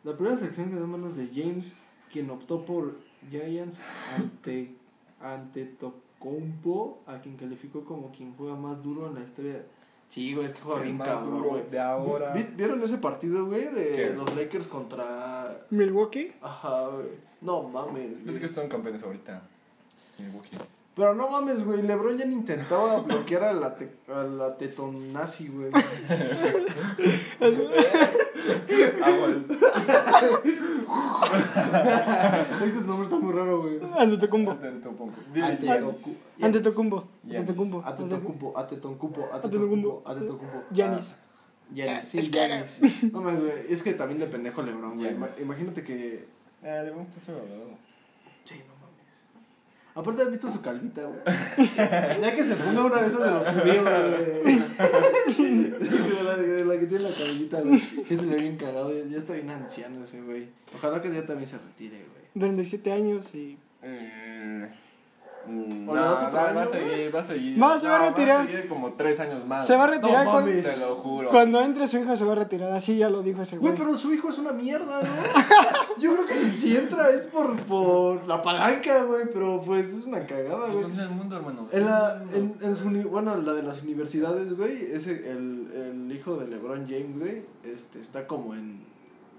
La 0.03 0.13
primera 0.13 0.35
selección 0.37 0.69
quedó 0.69 0.83
en 0.83 0.91
manos 0.91 1.15
de 1.15 1.27
James, 1.33 1.75
quien 2.11 2.29
optó 2.29 2.63
por 2.63 2.99
Giants 3.31 3.81
ante, 4.15 4.75
ante 5.19 5.65
Tocompo, 6.19 7.01
a 7.05 7.19
quien 7.21 7.37
calificó 7.37 7.83
como 7.85 8.11
quien 8.11 8.35
juega 8.35 8.55
más 8.55 8.81
duro 8.81 9.07
en 9.07 9.15
la 9.15 9.21
historia. 9.21 9.63
Sí, 10.07 10.33
güey, 10.33 10.45
es 10.45 10.53
que 10.53 10.61
juega 10.61 10.81
bien 10.81 10.97
cabrón, 10.97 11.43
güey. 11.43 11.69
de 11.69 11.79
ahora. 11.79 12.33
¿Vis- 12.33 12.55
¿Vieron 12.55 12.81
ese 12.83 12.97
partido, 12.99 13.45
güey, 13.47 13.65
de 13.73 13.95
¿Qué? 13.95 14.13
los 14.15 14.33
Lakers 14.35 14.67
contra... 14.67 15.65
Milwaukee. 15.71 16.31
Ajá, 16.41 16.87
güey. 16.89 17.07
No 17.41 17.63
mames, 17.63 18.23
güey. 18.23 18.35
Es 18.35 18.39
que 18.39 18.47
son 18.47 18.69
campeones 18.69 19.03
ahorita. 19.03 19.41
Milwaukee. 20.19 20.57
Pero 20.95 21.13
no 21.13 21.29
mames, 21.29 21.65
güey. 21.65 21.81
LeBron 21.81 22.17
ya 22.17 22.25
ni 22.25 22.33
intentaba 22.33 23.01
bloquear 23.07 23.43
a 23.43 23.53
la, 23.53 23.75
te 23.75 23.91
a 24.07 24.23
la 24.23 24.55
tetonazi, 24.57 25.49
güey. 25.49 25.71
Es 32.65 32.71
que 32.71 32.79
su 32.79 32.85
nombre 32.87 33.03
está 33.03 33.17
muy 33.19 33.33
raro, 33.33 33.61
güey. 33.61 33.79
Ante 33.97 34.17
Tocumbo. 34.17 34.51
Antetokounmpo. 34.51 35.21
Antetoku- 35.41 36.15
Ante 36.41 36.59
Tocumbo. 36.61 37.07
Yanis. 37.27 37.39
Ante 37.39 37.53
Tocumbo. 37.53 37.83
Atetokumpo, 37.85 38.57
Atetokumpo, 38.57 38.57
Antetokounmpo. 38.57 39.27
Atetokumpo, 39.33 40.03
Atetokumpo. 40.05 40.63
Yanis. 40.71 41.17
Yanis, 41.73 42.05
sí, 42.07 42.17
Es 42.19 42.29
que- 42.29 42.37
Yanis. 42.37 42.79
No 43.11 43.21
mames, 43.21 43.41
güey. 43.41 43.53
Es 43.69 43.81
que 43.83 43.93
también 43.93 44.19
de 44.19 44.27
pendejo 44.27 44.61
LeBron, 44.61 44.95
güey. 44.97 45.09
Yanis. 45.11 45.17
Ima- 45.19 45.41
Imagínate 45.41 45.83
que... 45.83 46.27
Ah, 46.63 46.81
le 46.83 46.91
vamos 46.91 47.07
a 47.15 47.19
hacer 47.19 47.35
hablado. 47.35 47.69
Sí, 48.43 48.55
no. 48.67 48.74
Aparte, 49.95 50.23
¿has 50.23 50.31
visto 50.31 50.51
su 50.51 50.61
calvita, 50.61 51.03
güey? 51.03 51.19
Ya 52.21 52.35
que 52.35 52.43
se 52.43 52.55
ponga 52.57 52.83
una 52.83 53.01
de 53.01 53.07
esas 53.07 53.23
de 53.23 53.31
los 53.31 53.47
judíos, 53.47 53.81
güey. 53.81 54.59
De 55.85 56.23
la, 56.23 56.35
de 56.37 56.65
la 56.65 56.79
que 56.79 56.85
tiene 56.85 57.03
la 57.05 57.15
cabellita, 57.15 57.61
güey. 57.61 57.79
Que 58.03 58.17
se 58.17 58.23
le 58.23 58.35
ve 58.35 58.41
bien 58.41 58.57
cagado. 58.57 58.93
Ya 58.93 59.05
ya 59.05 59.17
está 59.19 59.33
bien 59.33 59.49
anciano 59.49 60.03
ese, 60.03 60.21
güey. 60.21 60.49
Ojalá 60.75 61.01
que 61.01 61.13
ya 61.13 61.25
también 61.25 61.47
se 61.47 61.57
retire, 61.57 61.97
güey. 61.97 62.25
37 62.37 62.91
años 62.91 63.33
y. 63.35 63.57
Mm, 63.81 64.24
Mm, 65.47 65.89
¿O 65.89 65.95
no, 65.95 66.01
va, 66.01 66.19
año, 66.19 66.55
va 66.55 66.63
a 66.63 66.67
seguir, 66.67 67.15
va 67.15 67.19
a 67.19 67.23
seguir. 67.25 67.61
Va, 67.61 67.79
se 67.79 67.87
va 67.87 67.95
a 67.97 68.09
retirar. 68.09 68.37
Va 68.37 68.43
a 68.43 68.45
seguir 68.47 68.67
como 68.67 68.93
tres 68.93 69.19
años 69.19 69.45
más. 69.45 69.65
Se 69.65 69.75
va 69.75 69.83
a 69.83 69.87
retirar 69.87 70.25
No 70.25 70.31
cuando, 70.31 70.51
mames. 70.51 70.73
Te 70.73 70.79
lo 70.79 70.95
juro. 70.95 71.29
cuando 71.29 71.61
entre 71.61 71.87
su 71.87 71.97
hija 71.97 72.17
se 72.17 72.25
va 72.25 72.31
a 72.33 72.35
retirar, 72.35 72.71
así 72.71 72.97
ya 72.97 73.09
lo 73.09 73.21
dijo 73.21 73.41
ese 73.41 73.57
güey. 73.57 73.71
Güey, 73.73 73.85
pero 73.85 73.97
su 73.97 74.13
hijo 74.13 74.29
es 74.29 74.37
una 74.37 74.51
mierda, 74.53 75.01
¿no? 75.01 76.01
Yo 76.01 76.13
creo 76.13 76.25
que 76.25 76.35
si, 76.35 76.51
si 76.51 76.75
entra 76.75 77.09
es 77.09 77.27
por, 77.27 77.55
por 77.63 78.27
la 78.27 78.41
palanca, 78.41 79.03
güey, 79.03 79.25
pero 79.31 79.61
pues 79.65 79.93
es 79.93 80.05
una 80.05 80.25
cagada, 80.25 80.67
güey. 80.67 80.91
Es 80.91 80.99
el 80.99 81.09
mundo, 81.09 81.37
hermano. 81.37 81.67
En 81.71 81.85
la, 81.85 82.23
Es 82.29 82.37
en, 82.37 82.47
mundo. 82.47 82.65
en 82.65 82.75
su, 82.75 83.09
bueno, 83.09 83.35
la 83.37 83.53
de 83.53 83.63
las 83.63 83.83
universidades, 83.83 84.55
güey, 84.55 84.91
ese, 84.91 85.29
el, 85.31 85.71
el 85.73 86.11
hijo 86.11 86.35
de 86.37 86.47
LeBron 86.47 86.87
James, 86.87 87.17
güey, 87.19 87.45
este, 87.63 87.99
está 87.99 88.27
como 88.27 88.55
en, 88.55 88.83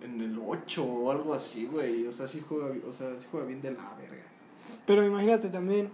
en 0.03 0.21
el 0.21 0.39
8 0.47 0.85
o 0.85 1.11
algo 1.11 1.35
así, 1.35 1.67
güey, 1.67 2.07
o 2.07 2.13
sea, 2.13 2.29
sí 2.29 2.43
juega, 2.47 2.67
o 2.89 2.93
sea, 2.93 3.09
sí 3.19 3.27
juega 3.31 3.47
bien 3.47 3.61
de 3.63 3.73
la 3.73 3.95
verga. 3.99 4.23
Pero 4.87 5.05
imagínate 5.07 5.49
también 5.49 5.91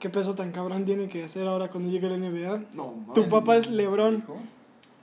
qué 0.00 0.10
peso 0.10 0.34
tan 0.34 0.50
cabrón 0.52 0.84
tiene 0.84 1.08
que 1.08 1.24
hacer 1.24 1.46
ahora 1.46 1.68
cuando 1.68 1.90
llegue 1.90 2.08
la 2.08 2.16
NBA. 2.16 2.64
No, 2.74 2.92
mames. 2.92 3.14
Tu 3.14 3.28
papá 3.28 3.56
es 3.56 3.70
LeBron. 3.70 4.24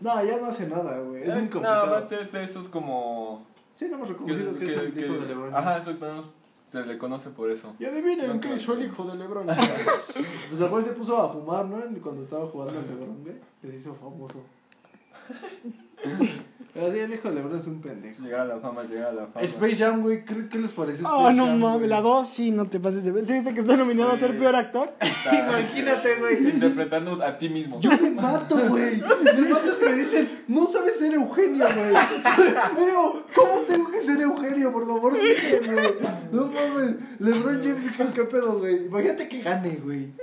No, 0.02 0.24
ya 0.26 0.38
no 0.40 0.46
hace 0.48 0.68
nada, 0.68 1.00
güey, 1.02 1.24
es 1.24 1.30
Eh, 1.30 1.34
muy 1.34 1.42
No, 1.44 1.50
complicado. 1.50 1.92
va 1.92 1.98
a 2.00 2.08
ser 2.08 2.32
de 2.32 2.44
esos 2.44 2.70
como. 2.70 3.46
Sí, 3.76 3.86
nada 3.86 3.98
más 4.00 4.10
reconocido 4.10 4.58
que, 4.58 4.68
es 4.68 4.76
el 4.78 4.98
hijo 4.98 5.14
de 5.14 5.28
LeBron. 5.28 5.56
Ajá, 5.56 5.78
eso 5.78 5.94
no, 5.94 6.24
se 6.72 6.86
le 6.86 6.98
conoce 6.98 7.30
por 7.30 7.50
eso. 7.52 7.74
Y 7.80 7.86
adivinen 7.86 8.28
No, 8.28 8.40
qué 8.42 8.54
hizo 8.56 8.74
el 8.74 8.84
hijo 8.86 9.04
de 9.06 9.16
LeBron. 9.18 9.46
pues 10.50 10.60
el 10.60 10.68
güey 10.70 10.84
se 10.84 10.92
puso 10.94 11.18
a 11.22 11.30
fumar, 11.30 11.66
¿no? 11.66 11.78
Cuando 12.02 12.22
estaba 12.22 12.46
jugando 12.48 12.80
el 12.80 12.88
LeBron, 12.88 13.24
güey, 13.24 13.36
que 13.62 13.68
se 13.70 13.76
hizo 13.78 13.94
famoso. 13.96 14.44
Pero 16.74 16.92
sí, 16.94 17.00
el 17.00 17.14
hijo 17.14 17.30
de 17.30 17.36
LeBron 17.36 17.60
es 17.60 17.66
un 17.68 17.82
pendejo. 17.82 18.22
Llegar 18.24 18.42
a 18.42 18.46
la 18.46 18.60
fama, 18.60 18.84
llegar 18.84 19.08
a 19.10 19.12
la 19.14 19.28
fama. 19.28 19.44
Space 19.46 19.76
Jam, 19.76 20.02
güey, 20.02 20.24
¿qué, 20.24 20.48
qué 20.50 20.60
les 20.60 20.72
pareció 20.72 21.04
Space 21.06 21.16
Oh, 21.16 21.32
no 21.32 21.46
Jam, 21.48 21.60
mames, 21.60 21.78
güey? 21.80 21.90
la 21.90 22.02
2 22.02 22.28
sí, 22.30 22.52
no 22.52 22.68
te 22.68 22.80
pases 22.80 23.04
de 23.04 23.12
ver. 23.12 23.26
¿Sí 23.26 23.34
viste 23.34 23.54
que 23.54 23.62
está 23.62 23.76
nominado 23.76 24.12
a 24.12 24.18
ser 24.18 24.32
Sí. 24.34 24.38
peor 24.38 24.56
actor? 24.56 24.94
Está- 25.00 25.36
Imagínate, 25.60 26.16
güey. 26.20 26.50
Interpretando 26.50 27.24
a 27.24 27.38
ti 27.38 27.50
mismo. 27.50 27.80
Yo 27.82 27.90
me 28.00 28.12
mato, 28.12 28.56
güey. 28.70 28.98
Me 29.02 29.50
mato 29.50 29.74
si 29.80 29.86
me 29.86 29.94
dicen, 29.96 30.30
no 30.48 30.68
sabes 30.68 31.00
ser 31.00 31.14
Eugenio, 31.14 31.66
güey. 31.66 32.86
Digo, 32.88 33.24
¿cómo 33.36 33.62
tengo 33.68 33.90
que 33.92 34.02
ser 34.02 34.22
Eugenio? 34.22 34.72
Por 34.72 34.86
favor, 34.88 35.14
dime, 35.14 35.74
güey. 35.74 35.94
No 36.32 36.46
mames. 36.48 36.96
LeBron 37.20 37.62
James, 37.64 37.86
¿qué, 37.98 38.06
qué 38.14 38.24
pedo, 38.26 38.60
güey? 38.60 38.86
Imagínate 38.86 39.28
que 39.28 39.42
gane, 39.42 39.80
güey. 39.84 40.14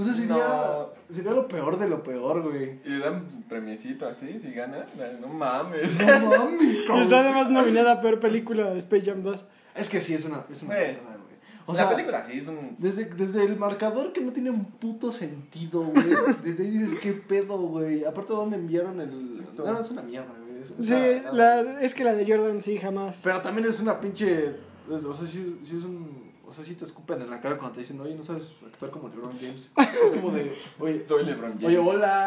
O 0.00 0.04
sea, 0.04 0.14
sería, 0.14 0.36
No. 0.36 0.88
sería 1.10 1.32
lo 1.32 1.48
peor 1.48 1.76
de 1.78 1.88
lo 1.88 2.02
peor, 2.04 2.42
güey. 2.42 2.78
Y 2.84 2.88
le 2.90 2.98
dan 3.00 3.44
premiecito 3.48 4.06
así, 4.06 4.38
si 4.38 4.52
gana. 4.52 4.86
No 5.20 5.26
mames. 5.28 5.92
No 5.98 6.26
mames, 6.30 6.60
Y 6.94 7.00
está 7.02 7.20
además 7.20 7.50
nominada 7.50 7.92
a 7.94 8.00
peor 8.00 8.20
película 8.20 8.70
de 8.70 8.78
Space 8.78 9.10
Jam 9.10 9.22
2. 9.22 9.44
Es 9.74 9.88
que 9.88 10.00
sí, 10.00 10.14
es 10.14 10.24
una, 10.24 10.44
es 10.50 10.62
una 10.62 10.74
Güey. 10.76 10.86
mierda, 10.92 11.02
güey. 11.16 11.28
O 11.66 11.72
la 11.72 11.76
sea, 11.78 11.90
película 11.90 12.24
sí 12.30 12.38
es 12.38 12.48
un. 12.48 12.76
Desde, 12.78 13.04
desde 13.06 13.44
el 13.44 13.56
marcador 13.58 14.12
que 14.12 14.20
no 14.20 14.32
tiene 14.32 14.50
un 14.50 14.64
puto 14.66 15.10
sentido, 15.12 15.82
güey. 15.82 16.06
Desde 16.44 16.62
ahí 16.64 16.70
dices, 16.70 16.98
¿qué 17.00 17.12
pedo, 17.12 17.58
güey? 17.58 18.04
Aparte, 18.04 18.32
¿dónde 18.32 18.56
enviaron 18.56 19.00
el...? 19.00 19.36
Exacto. 19.40 19.64
No, 19.66 19.80
es 19.80 19.90
una 19.90 20.02
mierda, 20.02 20.32
güey. 20.40 20.62
Es- 20.62 20.68
Sí, 20.78 20.84
sea, 20.86 21.32
la, 21.32 21.80
es 21.82 21.92
que 21.94 22.04
la 22.04 22.14
de 22.14 22.24
Jordan 22.26 22.62
sí, 22.62 22.78
jamás. 22.78 23.20
Pero 23.24 23.40
también 23.42 23.66
es 23.68 23.80
una 23.80 24.00
pinche... 24.00 24.56
O 24.90 24.98
sea, 24.98 25.26
sí, 25.26 25.58
sí 25.62 25.76
es 25.76 25.82
un... 25.84 26.27
Sea, 26.58 26.64
sí 26.66 26.74
te 26.74 26.84
escupen 26.84 27.22
en 27.22 27.30
la 27.30 27.40
cara 27.40 27.56
cuando 27.56 27.74
te 27.74 27.80
dicen, 27.82 28.00
oye, 28.00 28.16
no 28.16 28.24
sabes 28.24 28.48
actuar 28.66 28.90
como 28.90 29.08
LeBron 29.08 29.30
James. 29.38 29.70
Es 30.04 30.10
como 30.10 30.30
de, 30.32 30.52
oye... 30.80 31.04
Soy 31.06 31.24
LeBron 31.24 31.52
James. 31.52 31.64
Oye, 31.66 31.78
hola, 31.78 32.26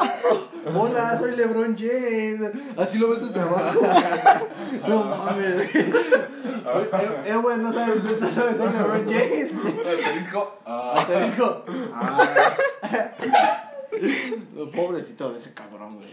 hola, 0.74 1.18
soy 1.18 1.36
LeBron 1.36 1.76
James. 1.78 2.40
Así 2.78 2.98
lo 2.98 3.10
ves 3.10 3.22
desde 3.22 3.42
abajo. 3.42 3.82
No 4.88 5.04
mames. 5.04 5.76
Eh, 5.76 5.94
eh, 7.26 7.36
güey, 7.36 7.58
no 7.58 7.74
sabes, 7.74 8.04
no 8.22 8.32
sabes, 8.32 8.58
soy 8.58 8.72
LeBron 8.72 9.06
James. 9.06 9.52
Disco. 10.18 10.58
Ah. 10.66 10.94
Hasta 10.96 11.20
disco. 11.26 11.66
Ah. 11.94 12.56
Pobrecito 14.76 15.32
de 15.34 15.40
ese 15.40 15.54
cabrón, 15.54 15.98
güey. 15.98 16.10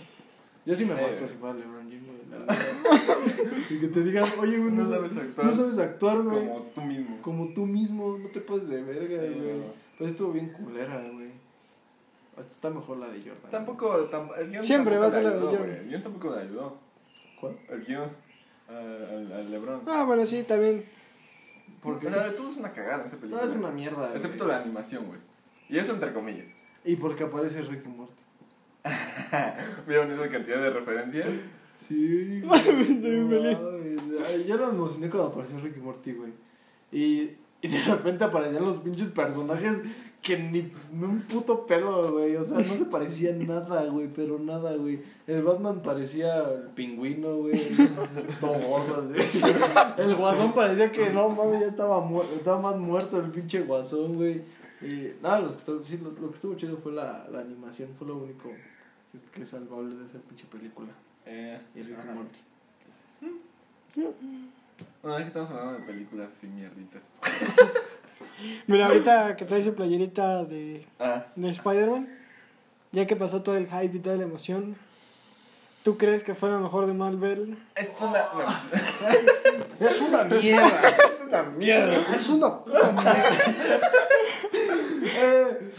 Yo 0.67 0.75
sí 0.75 0.85
me 0.85 0.95
Eh. 0.95 1.13
mato 1.13 1.29
si 1.29 1.35
fuera 1.35 1.55
LeBron 1.55 1.89
James. 1.89 2.09
Y 3.71 3.79
que 3.81 3.89
te 3.89 4.03
digan, 4.03 4.25
oye, 4.41 4.59
güey, 4.59 4.73
No 4.73 4.89
sabes 4.89 5.17
actuar. 5.17 5.47
No 5.47 5.55
sabes 5.55 5.79
actuar, 5.79 6.23
güey. 6.23 6.47
Como 6.47 6.63
tú 6.75 6.81
mismo. 6.83 7.23
Como 7.23 7.49
tú 7.55 7.67
mismo, 7.67 8.19
no 8.19 8.29
te 8.29 8.41
pases 8.41 8.69
de 8.69 8.83
verga, 8.83 9.17
güey. 9.19 9.63
Pues 9.99 10.11
estuvo 10.13 10.33
bien 10.33 10.51
culera, 10.51 11.01
güey. 11.13 11.29
Hasta 12.37 12.53
está 12.53 12.71
mejor 12.71 12.99
la 12.99 13.09
de 13.09 13.19
Jordan. 13.21 13.51
Tampoco. 13.51 14.09
tam- 14.11 14.31
el 14.39 14.49
guion 14.51 14.63
Siempre 14.63 14.95
tampoco 14.95 15.01
va 15.01 15.07
a 15.07 15.11
ser 15.11 15.23
la 15.25 15.31
de 15.31 15.41
Jordan. 15.41 15.59
güey. 15.67 15.79
El 15.79 15.89
guion 15.89 16.03
tampoco 16.03 16.35
le 16.37 16.41
ayudó. 16.43 16.79
¿Cuál? 17.41 17.57
El 17.69 17.85
guion. 17.85 18.11
Al, 18.69 19.33
al 19.33 19.51
LeBron. 19.51 19.81
Ah, 19.87 20.05
bueno, 20.05 20.25
sí, 20.27 20.43
también. 20.45 20.85
Porque 21.83 22.07
O 22.07 22.13
sea, 22.13 22.35
todo 22.35 22.51
es 22.51 22.57
una 22.59 22.73
cagada 22.73 23.07
esa 23.07 23.17
película. 23.17 23.45
no, 23.45 23.51
es 23.53 23.57
una 23.59 23.71
mierda, 23.71 23.99
güey. 24.07 24.15
Excepto 24.17 24.47
la 24.47 24.59
animación, 24.59 25.07
güey. 25.07 25.19
Y 25.69 25.79
eso 25.79 25.93
entre 25.95 26.13
comillas. 26.13 26.49
Y 26.85 26.97
porque 26.97 27.25
aparece 27.25 27.63
Ricky 27.63 27.89
Morty. 27.89 28.15
¿Vieron 29.87 30.11
esa 30.13 30.29
cantidad 30.31 30.63
de 30.63 30.71
referencias? 30.71 31.29
Sí, 31.87 32.43
Estoy 32.55 32.75
bien 32.75 33.29
feliz. 33.31 33.59
Ay, 34.27 34.45
Yo 34.47 34.57
lo 34.57 34.71
emocioné 34.71 35.09
cuando 35.09 35.29
apareció 35.29 35.59
Ricky 35.59 35.81
Morty, 35.81 36.13
güey. 36.13 36.33
Y, 36.91 37.37
y 37.63 37.69
de 37.69 37.85
repente 37.85 38.25
aparecían 38.25 38.65
los 38.65 38.79
pinches 38.79 39.09
personajes 39.09 39.81
que 40.23 40.37
ni 40.37 40.73
ni 40.93 41.05
un 41.05 41.23
puto 41.23 41.65
pelo, 41.67 42.13
güey. 42.13 42.37
O 42.37 42.45
sea, 42.45 42.59
no 42.59 42.75
se 42.77 42.85
parecían 42.87 43.47
nada, 43.47 43.87
güey, 43.87 44.09
pero 44.13 44.39
nada, 44.39 44.75
güey. 44.77 45.01
El 45.27 45.43
Batman 45.43 45.81
parecía 45.83 46.39
el 46.51 46.71
pingüino, 46.75 47.37
güey. 47.37 47.61
Todo 48.41 48.59
gordo, 48.59 49.13
así. 49.19 49.41
El 49.99 50.17
guasón 50.17 50.53
parecía 50.53 50.91
que 50.91 51.11
no 51.11 51.29
mames, 51.29 51.61
ya 51.61 51.69
estaba, 51.69 52.01
muerto, 52.01 52.35
estaba 52.35 52.61
más 52.61 52.77
muerto 52.77 53.21
el 53.21 53.31
pinche 53.31 53.63
guasón, 53.63 54.17
güey. 54.17 54.43
Y 54.81 55.13
nada, 55.23 55.41
los 55.41 55.53
que 55.53 55.59
estuvo, 55.59 55.83
sí, 55.83 55.99
lo, 55.99 56.11
lo 56.13 56.29
que 56.29 56.35
estuvo 56.35 56.55
chido 56.55 56.77
fue 56.79 56.93
la, 56.93 57.27
la 57.31 57.41
animación, 57.41 57.91
fue 57.99 58.07
lo 58.07 58.17
único 58.17 58.51
que 59.33 59.43
es 59.43 59.49
salvable 59.49 59.97
de 59.97 60.07
esa 60.07 60.19
pinche 60.19 60.45
película. 60.47 60.93
Eh, 61.31 61.61
Y 61.75 61.83
Ricky 61.83 62.01
ajá. 62.01 62.13
Morty. 62.13 62.39
Bueno, 65.03 65.19
es 65.19 65.23
que 65.25 65.29
estamos 65.29 65.51
hablando 65.51 65.73
de 65.75 65.81
películas 65.87 66.29
sin 66.41 66.55
mierditas. 66.57 67.03
Mira, 68.67 68.87
ahorita 68.87 69.37
que 69.37 69.45
traes 69.45 69.65
su 69.67 69.75
playerita 69.75 70.45
de, 70.45 70.87
Ah, 70.99 71.27
de 71.37 71.51
Spider-Man, 71.51 72.09
ya 72.93 73.07
que 73.07 73.17
pasó 73.17 73.43
todo 73.43 73.57
el 73.57 73.67
hype 73.67 73.97
y 73.97 74.01
toda 74.01 74.17
la 74.17 74.23
emoción, 74.25 74.77
¿tú 75.85 75.99
crees 75.99 76.25
que 76.25 76.35
fue 76.35 76.49
la 76.51 76.59
mejor 76.59 76.87
de 76.87 76.95
Marvel? 76.95 77.59
es 77.75 77.91
una. 78.01 78.25
no, 79.81 79.87
Es 79.87 80.01
una 80.01 80.25
mierda. 80.41 80.89
es 80.89 81.27
una 81.27 81.43
mierda. 81.43 82.15
es 82.15 82.29
una 82.29 82.59
puta 82.65 82.93
mierda. 82.93 83.23
Eh, 85.05 85.73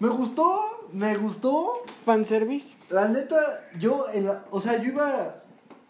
me 0.00 0.08
gustó, 0.08 0.79
me 0.92 1.16
gustó. 1.16 1.84
¿Fanservice? 2.04 2.76
La 2.90 3.08
neta, 3.08 3.36
yo, 3.78 4.06
en 4.12 4.26
la, 4.26 4.44
o 4.50 4.60
sea, 4.60 4.78
yo 4.82 4.88
iba, 4.90 5.36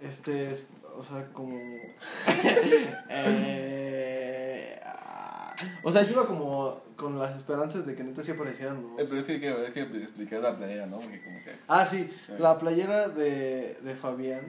este, 0.01 0.53
es- 0.53 0.65
o 0.99 1.05
sea, 1.05 1.27
como... 1.33 1.57
eh, 3.09 4.81
ah, 4.85 5.55
o 5.83 5.93
sea, 5.93 6.03
yo 6.03 6.13
iba 6.13 6.27
como 6.27 6.81
con 6.97 7.19
las 7.19 7.37
esperanzas 7.37 7.87
de 7.87 7.95
que 7.95 8.05
neta 8.05 8.23
sí 8.23 8.31
aparecieran 8.33 8.77
Eh, 8.79 8.83
los... 8.99 9.09
pero 9.09 9.21
es 9.21 9.27
que 9.27 9.33
hay 9.35 9.41
que, 9.41 9.49
hay 9.49 9.73
que 9.73 9.81
explicar 10.03 10.41
la 10.41 10.57
playera, 10.57 10.87
¿no? 10.87 10.99
Porque 10.99 11.23
como 11.23 11.43
que. 11.45 11.53
Ah, 11.69 11.87
sí, 11.87 12.11
la 12.39 12.59
playera 12.59 13.09
de, 13.09 13.75
de 13.83 13.97
Fabián, 13.97 14.43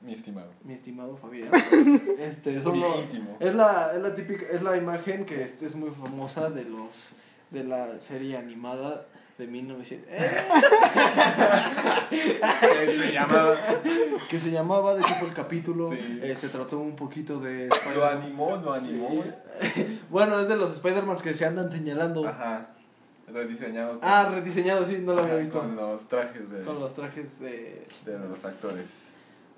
Mi 0.00 0.14
estimado. 0.14 0.50
mi 0.64 0.72
estimado 0.74 1.16
Fabián, 1.16 1.50
este, 2.18 2.60
son. 2.62 2.82
Es 3.40 3.54
la, 3.54 3.92
es 3.94 4.00
la 4.00 4.14
típica, 4.14 4.46
es 4.50 4.62
la 4.62 4.76
imagen 4.76 5.24
que 5.26 5.42
este 5.42 5.66
es 5.66 5.74
muy 5.74 5.90
famosa 5.90 6.48
de 6.50 6.64
los 6.64 7.10
de 7.50 7.64
la 7.64 8.00
serie 8.00 8.38
animada 8.38 9.06
de 9.38 9.46
1900 9.46 10.08
eh, 10.10 10.30
se 12.98 13.12
llamaba. 13.12 13.54
que 14.28 14.38
se 14.38 14.50
llamaba, 14.50 14.94
de 14.94 15.00
hecho 15.02 15.14
fue 15.14 15.28
el 15.28 15.34
capítulo, 15.34 15.90
Sí. 15.90 16.20
eh, 16.22 16.36
se 16.36 16.48
trató 16.48 16.78
un 16.78 16.96
poquito 16.96 17.40
de 17.40 17.68
Lo 17.68 17.74
Spider-Man. 17.74 18.18
animó, 18.22 18.56
lo 18.56 18.72
animó, 18.72 19.08
Sí. 19.10 19.16
güey. 19.84 19.98
Bueno, 20.10 20.38
es 20.40 20.48
de 20.48 20.56
los 20.56 20.72
Spider-Mans 20.74 21.22
que 21.22 21.34
se 21.34 21.44
andan 21.46 21.70
señalando. 21.70 22.26
Ajá. 22.26 22.68
Rediseñado. 23.32 23.98
con- 24.00 24.08
Ah, 24.08 24.28
rediseñado, 24.30 24.84
sí, 24.86 24.98
no 25.00 25.14
lo 25.14 25.22
había 25.22 25.36
visto. 25.36 25.58
Con 25.60 25.74
los 25.76 26.06
trajes 26.08 26.50
de, 26.50 26.64
Con 26.64 26.78
los 26.80 26.92
trajes 26.94 27.40
de 27.40 27.86
de 28.04 28.18
los 28.18 28.44
actores. 28.44 28.86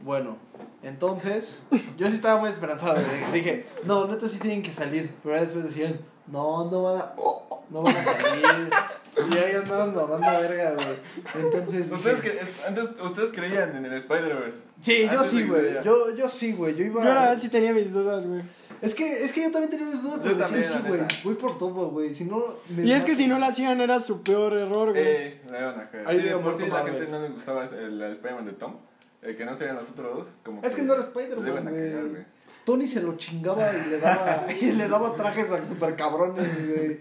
Bueno, 0.01 0.37
entonces, 0.83 1.65
yo 1.97 2.09
sí 2.09 2.15
estaba 2.15 2.39
muy 2.39 2.51
esperanzado. 2.51 2.95
de- 3.01 3.33
Dije, 3.33 3.67
no, 3.85 4.07
neta 4.07 4.29
sí 4.29 4.39
tienen 4.39 4.63
que 4.63 4.73
salir. 4.73 5.11
Pero 5.23 5.41
después 5.41 5.65
decían, 5.65 5.99
no, 6.27 6.71
no 6.71 6.83
van 6.83 7.01
a, 7.01 7.13
oh, 7.17 7.65
no 7.71 7.83
van 7.83 7.97
a 7.97 8.05
salir. 8.05 8.71
Y 9.17 9.37
ahí 9.37 9.55
andaban 9.55 9.95
mamando 9.95 10.27
verga, 10.41 10.73
güey. 10.75 11.45
Entonces. 11.45 11.91
¿Ustedes, 11.91 12.23
dije, 12.23 12.41
antes, 12.67 12.91
¿Ustedes 13.01 13.33
creían 13.33 13.77
en 13.77 13.85
el 13.85 13.93
Spider-Verse? 13.99 14.63
Sí, 14.83 15.09
yo 15.13 15.23
sí, 15.23 15.45
güey. 15.45 15.83
Yo, 15.85 16.17
yo 16.17 16.29
sí, 16.29 16.53
güey. 16.53 16.75
Yo 16.75 16.85
Yo 16.87 16.95
la 16.95 17.05
verdad 17.05 17.33
iba. 17.33 17.41
sí 17.41 17.49
tenía 17.49 17.73
mis 17.73 17.93
dudas, 17.93 18.27
güey. 18.27 18.43
Es 18.83 18.95
que, 18.95 19.25
es 19.25 19.33
que 19.33 19.43
yo 19.43 19.53
también 19.53 19.71
tenía 19.71 19.87
mis 19.87 20.03
dudas, 20.03 20.21
pero 20.23 20.35
decía 20.35 20.61
sí, 20.61 20.79
güey. 20.87 21.01
Voy 21.23 21.35
por 21.37 21.57
todo, 21.59 21.91
güey. 21.91 22.15
Si 22.15 22.25
no. 22.25 22.43
me 22.69 22.85
Y 22.85 22.93
es 22.93 23.05
que 23.05 23.15
si 23.15 23.27
no 23.29 23.39
la 23.39 23.47
hacían 23.47 23.81
era 23.81 24.01
su 24.01 24.23
peor 24.23 24.53
error, 24.55 24.91
güey. 24.91 25.05
Eh, 25.07 25.41
la 25.49 25.61
iban 25.61 25.81
a 25.81 25.89
cagar. 25.89 26.09
Ahí 26.09 26.17
Sí, 26.17 26.23
de 26.23 26.31
iba 26.31 26.41
por 26.41 26.57
sí 26.57 26.67
la 26.67 26.85
gente 26.85 27.07
no 27.07 27.21
les 27.21 27.33
gustaba 27.33 27.65
el, 27.67 28.03
el 28.03 28.13
Spider-Man 28.13 28.47
de 28.47 28.53
Tom. 28.53 28.75
El 29.23 29.37
que 29.37 29.45
no 29.45 29.55
serían 29.55 29.77
los 29.77 29.89
otros 29.89 30.17
dos. 30.17 30.35
Como 30.45 30.61
Es 30.63 30.75
que 30.75 30.83
no 30.83 30.93
era 30.93 31.01
Spider-Man, 31.03 31.45
le 31.45 31.51
iban 31.51 31.69
a 31.69 31.71
cagar, 31.71 32.09
güey. 32.09 32.25
Tony 32.65 32.87
se 32.87 33.03
lo 33.03 33.17
chingaba 33.17 33.71
y 33.73 33.91
le 33.91 33.99
daba, 33.99 34.47
y 34.61 34.73
le 34.73 34.89
daba 34.89 35.15
trajes 35.17 35.51
a 35.53 35.63
super 35.65 35.95
cabrones, 35.97 36.47
güey. 36.77 36.99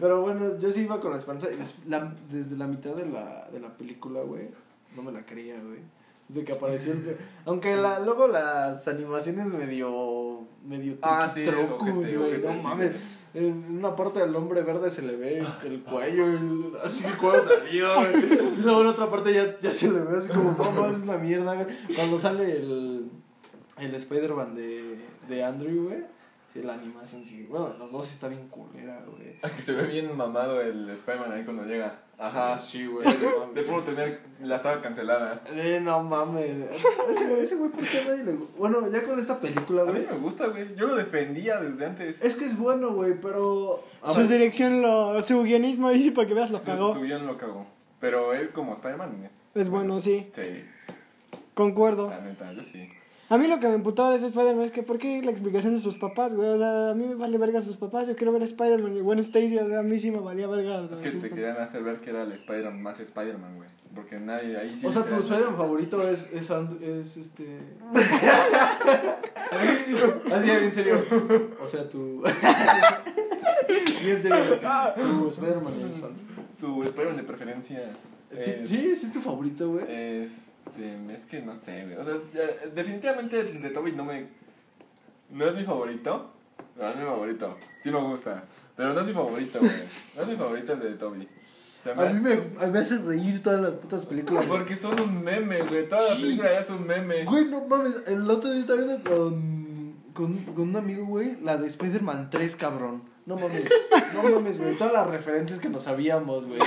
Pero 0.00 0.22
bueno, 0.22 0.58
yo 0.58 0.72
sí 0.72 0.80
iba 0.82 1.00
con 1.00 1.10
la 1.12 1.18
esperanza. 1.18 1.48
la- 1.86 2.14
desde 2.30 2.56
la 2.56 2.66
mitad 2.66 2.94
de 2.94 3.06
la, 3.06 3.48
de 3.52 3.60
la 3.60 3.68
película, 3.76 4.20
güey, 4.22 4.48
no 4.96 5.02
me 5.02 5.12
la 5.12 5.24
creía, 5.26 5.54
güey. 5.60 5.80
Desde 6.28 6.44
que 6.46 6.52
apareció 6.52 6.92
el... 6.92 7.16
Aunque 7.44 7.76
la, 7.76 8.00
luego 8.00 8.26
las 8.28 8.88
animaciones 8.88 9.46
medio... 9.48 10.40
Medio 10.66 10.96
Ah, 11.02 11.28
sí, 11.32 11.44
ojete, 11.46 12.16
güey. 12.16 12.38
No 12.40 12.62
mames. 12.62 12.92
En 13.34 13.78
una 13.78 13.96
parte 13.96 14.20
del 14.20 14.34
hombre 14.36 14.62
verde 14.62 14.90
se 14.90 15.02
le 15.02 15.16
ve 15.16 15.44
el 15.64 15.82
cuello, 15.82 16.26
el- 16.26 16.72
así 16.84 17.04
cuando 17.20 17.44
salió, 17.44 17.94
güey. 17.96 18.32
Y 18.58 18.62
luego 18.62 18.80
en 18.82 18.86
otra 18.86 19.10
parte 19.10 19.32
ya, 19.34 19.58
ya 19.60 19.72
se 19.72 19.90
le 19.90 19.98
ve 20.00 20.18
así 20.18 20.28
como, 20.28 20.54
no, 20.74 20.86
es 20.86 21.02
una 21.02 21.16
mierda, 21.18 21.54
güey. 21.54 21.66
Cuando 21.96 22.18
sale 22.18 22.44
el, 22.56 22.91
el 23.78 23.94
Spider-Man 23.94 24.54
de, 24.54 24.98
de 25.28 25.44
Andrew, 25.44 25.84
güey. 25.88 26.00
Sí, 26.52 26.62
la 26.62 26.74
animación 26.74 27.24
sí. 27.24 27.46
Bueno, 27.48 27.70
los 27.78 27.92
dos 27.92 28.06
sí 28.06 28.12
está 28.12 28.28
bien 28.28 28.46
culera, 28.48 29.02
güey. 29.06 29.38
Ah, 29.42 29.48
que 29.48 29.62
se 29.62 29.72
ve 29.72 29.84
bien 29.86 30.14
mamado 30.14 30.60
el 30.60 30.86
Spider-Man 30.90 31.32
ahí 31.32 31.44
cuando 31.44 31.64
llega. 31.64 32.00
Ajá. 32.18 32.60
Sí, 32.60 32.86
güey. 32.86 33.06
De, 33.54 33.62
puro 33.62 33.82
tener 33.82 34.20
la 34.42 34.58
saga 34.58 34.82
cancelada. 34.82 35.42
Eh, 35.50 35.80
no 35.82 36.02
mames. 36.02 36.70
Ese, 37.08 37.40
ese 37.42 37.56
güey, 37.56 37.70
¿por 37.70 37.86
qué 37.88 38.00
a 38.00 38.04
nadie 38.04 38.24
le 38.24 38.32
gu- 38.34 38.48
Bueno, 38.58 38.86
ya 38.90 39.02
con 39.02 39.18
esta 39.18 39.40
película, 39.40 39.82
A 39.82 39.84
mí 39.86 39.92
güey. 39.92 40.02
sí 40.02 40.08
me 40.12 40.18
gusta, 40.18 40.46
güey. 40.48 40.74
Yo 40.76 40.88
lo 40.88 40.96
defendía 40.96 41.58
desde 41.58 41.86
antes. 41.86 42.20
Es 42.22 42.36
que 42.36 42.44
es 42.44 42.58
bueno, 42.58 42.92
güey, 42.92 43.18
pero. 43.18 43.82
a 44.02 44.12
Su 44.12 44.20
ver, 44.20 44.28
dirección, 44.28 44.82
lo, 44.82 45.22
su 45.22 45.42
guionismo, 45.42 45.88
ahí 45.88 46.02
sí 46.02 46.10
para 46.10 46.28
que 46.28 46.34
veas, 46.34 46.50
lo 46.50 46.58
Su, 46.58 46.64
cagó. 46.66 46.92
su 46.92 47.00
guion 47.00 47.26
lo 47.26 47.38
cagó. 47.38 47.66
Pero 47.98 48.34
él 48.34 48.50
como 48.50 48.74
Spider-Man 48.74 49.24
es... 49.24 49.56
Es 49.56 49.68
bueno, 49.70 50.00
sí. 50.00 50.28
Sí, 50.34 50.64
Concuerdo. 51.54 52.10
la 52.10 52.20
neta, 52.20 52.52
yo 52.52 52.62
sí. 52.62 52.90
A 53.28 53.38
mí 53.38 53.46
lo 53.46 53.58
que 53.60 53.68
me 53.68 53.74
emputaba 53.74 54.10
de 54.10 54.18
ese 54.18 54.26
Spider-Man 54.26 54.64
es 54.64 54.72
que, 54.72 54.82
¿por 54.82 54.98
qué 54.98 55.22
la 55.22 55.30
explicación 55.30 55.72
de 55.74 55.80
sus 55.80 55.96
papás, 55.96 56.34
güey? 56.34 56.48
O 56.50 56.58
sea, 56.58 56.90
a 56.90 56.94
mí 56.94 57.06
me 57.06 57.14
vale 57.14 57.38
verga 57.38 57.62
sus 57.62 57.78
papás. 57.78 58.06
Yo 58.06 58.14
quiero 58.14 58.30
ver 58.32 58.42
a 58.42 58.44
Spider-Man 58.44 58.94
y 58.96 59.00
Gwen 59.00 59.18
Stacy. 59.20 59.56
O 59.58 59.66
sea, 59.66 59.78
a 59.78 59.82
mí 59.82 59.98
sí 59.98 60.10
me 60.10 60.18
valía 60.20 60.46
verga. 60.48 60.84
Es 60.92 60.98
que 60.98 61.10
te 61.12 61.16
papás. 61.16 61.30
querían 61.30 61.56
hacer 61.56 61.82
ver 61.82 62.00
que 62.00 62.10
era 62.10 62.24
el 62.24 62.32
Spider-Man 62.32 62.82
más 62.82 63.00
Spider-Man, 63.00 63.56
güey. 63.56 63.68
Porque 63.94 64.18
nadie 64.20 64.56
ahí 64.58 64.76
sí... 64.78 64.86
O 64.86 64.92
sea, 64.92 65.04
tu 65.04 65.14
Spider-Man 65.16 65.56
favorito 65.56 66.06
es, 66.06 66.30
es, 66.32 66.50
And- 66.50 66.82
es 66.82 67.16
este. 67.16 67.58
Así, 70.32 70.50
en 70.50 70.74
serio. 70.74 71.04
O 71.60 71.66
sea, 71.66 71.88
tu. 71.88 72.22
Bien 74.04 74.22
serio. 74.22 74.58
Tu 74.96 75.28
Spider-Man 75.28 75.74
es 75.80 76.58
Su 76.58 76.82
Spider-Man 76.82 77.16
de 77.16 77.22
preferencia... 77.22 77.92
Sí, 78.38 78.50
es- 78.50 78.68
sí, 78.68 78.90
es 78.92 79.12
tu 79.12 79.20
favorito, 79.20 79.68
güey. 79.70 79.84
Este, 80.66 81.14
es 81.14 81.26
que 81.26 81.42
no 81.42 81.56
sé, 81.56 81.84
güey. 81.84 81.96
O 81.96 82.04
sea, 82.04 82.14
ya- 82.32 82.66
definitivamente 82.74 83.40
el 83.40 83.60
de 83.62 83.70
Toby 83.70 83.92
no 83.92 84.04
me. 84.04 84.26
No 85.30 85.46
es 85.46 85.54
mi 85.54 85.64
favorito. 85.64 86.30
No 86.76 86.88
es 86.88 86.96
mi 86.96 87.04
favorito. 87.04 87.56
Sí 87.82 87.90
me 87.90 88.00
gusta. 88.00 88.44
Pero 88.76 88.94
no 88.94 89.00
es 89.00 89.06
mi 89.06 89.12
favorito, 89.12 89.58
güey. 89.58 89.72
No 90.16 90.22
es 90.22 90.28
mi 90.28 90.36
favorito 90.36 90.72
el 90.74 90.80
de 90.80 90.94
Toby. 90.94 91.28
O 91.80 91.84
sea, 91.94 92.08
A 92.08 92.12
mí 92.12 92.20
me, 92.20 92.32
a 92.32 92.66
mí 92.66 92.72
me 92.72 92.78
hace 92.78 92.96
reír 92.98 93.42
todas 93.42 93.60
las 93.60 93.76
putas 93.76 94.06
películas. 94.06 94.44
Porque 94.46 94.76
son 94.76 94.98
un 95.00 95.22
meme, 95.24 95.62
güey. 95.62 95.88
Toda 95.88 96.00
la 96.00 96.14
Sí. 96.16 96.22
película 96.22 96.52
ya 96.52 96.60
es 96.60 96.70
un 96.70 96.86
meme. 96.86 97.24
Güey, 97.24 97.46
no 97.46 97.66
mames. 97.66 97.94
El 98.06 98.30
otro 98.30 98.50
día 98.50 98.60
estaba 98.60 98.82
viendo 98.82 99.02
con, 99.10 99.94
con, 100.14 100.36
con 100.54 100.68
un 100.70 100.76
amigo, 100.76 101.04
güey, 101.06 101.40
la 101.42 101.56
de 101.58 101.66
Spider-Man 101.66 102.30
3, 102.30 102.56
cabrón. 102.56 103.02
No 103.26 103.36
mames. 103.36 103.68
No 104.14 104.22
mames, 104.30 104.58
güey. 104.58 104.76
Todas 104.78 104.92
las 104.92 105.08
referencias 105.08 105.58
que 105.58 105.68
nos 105.68 105.82
sabíamos, 105.84 106.46
güey. 106.46 106.60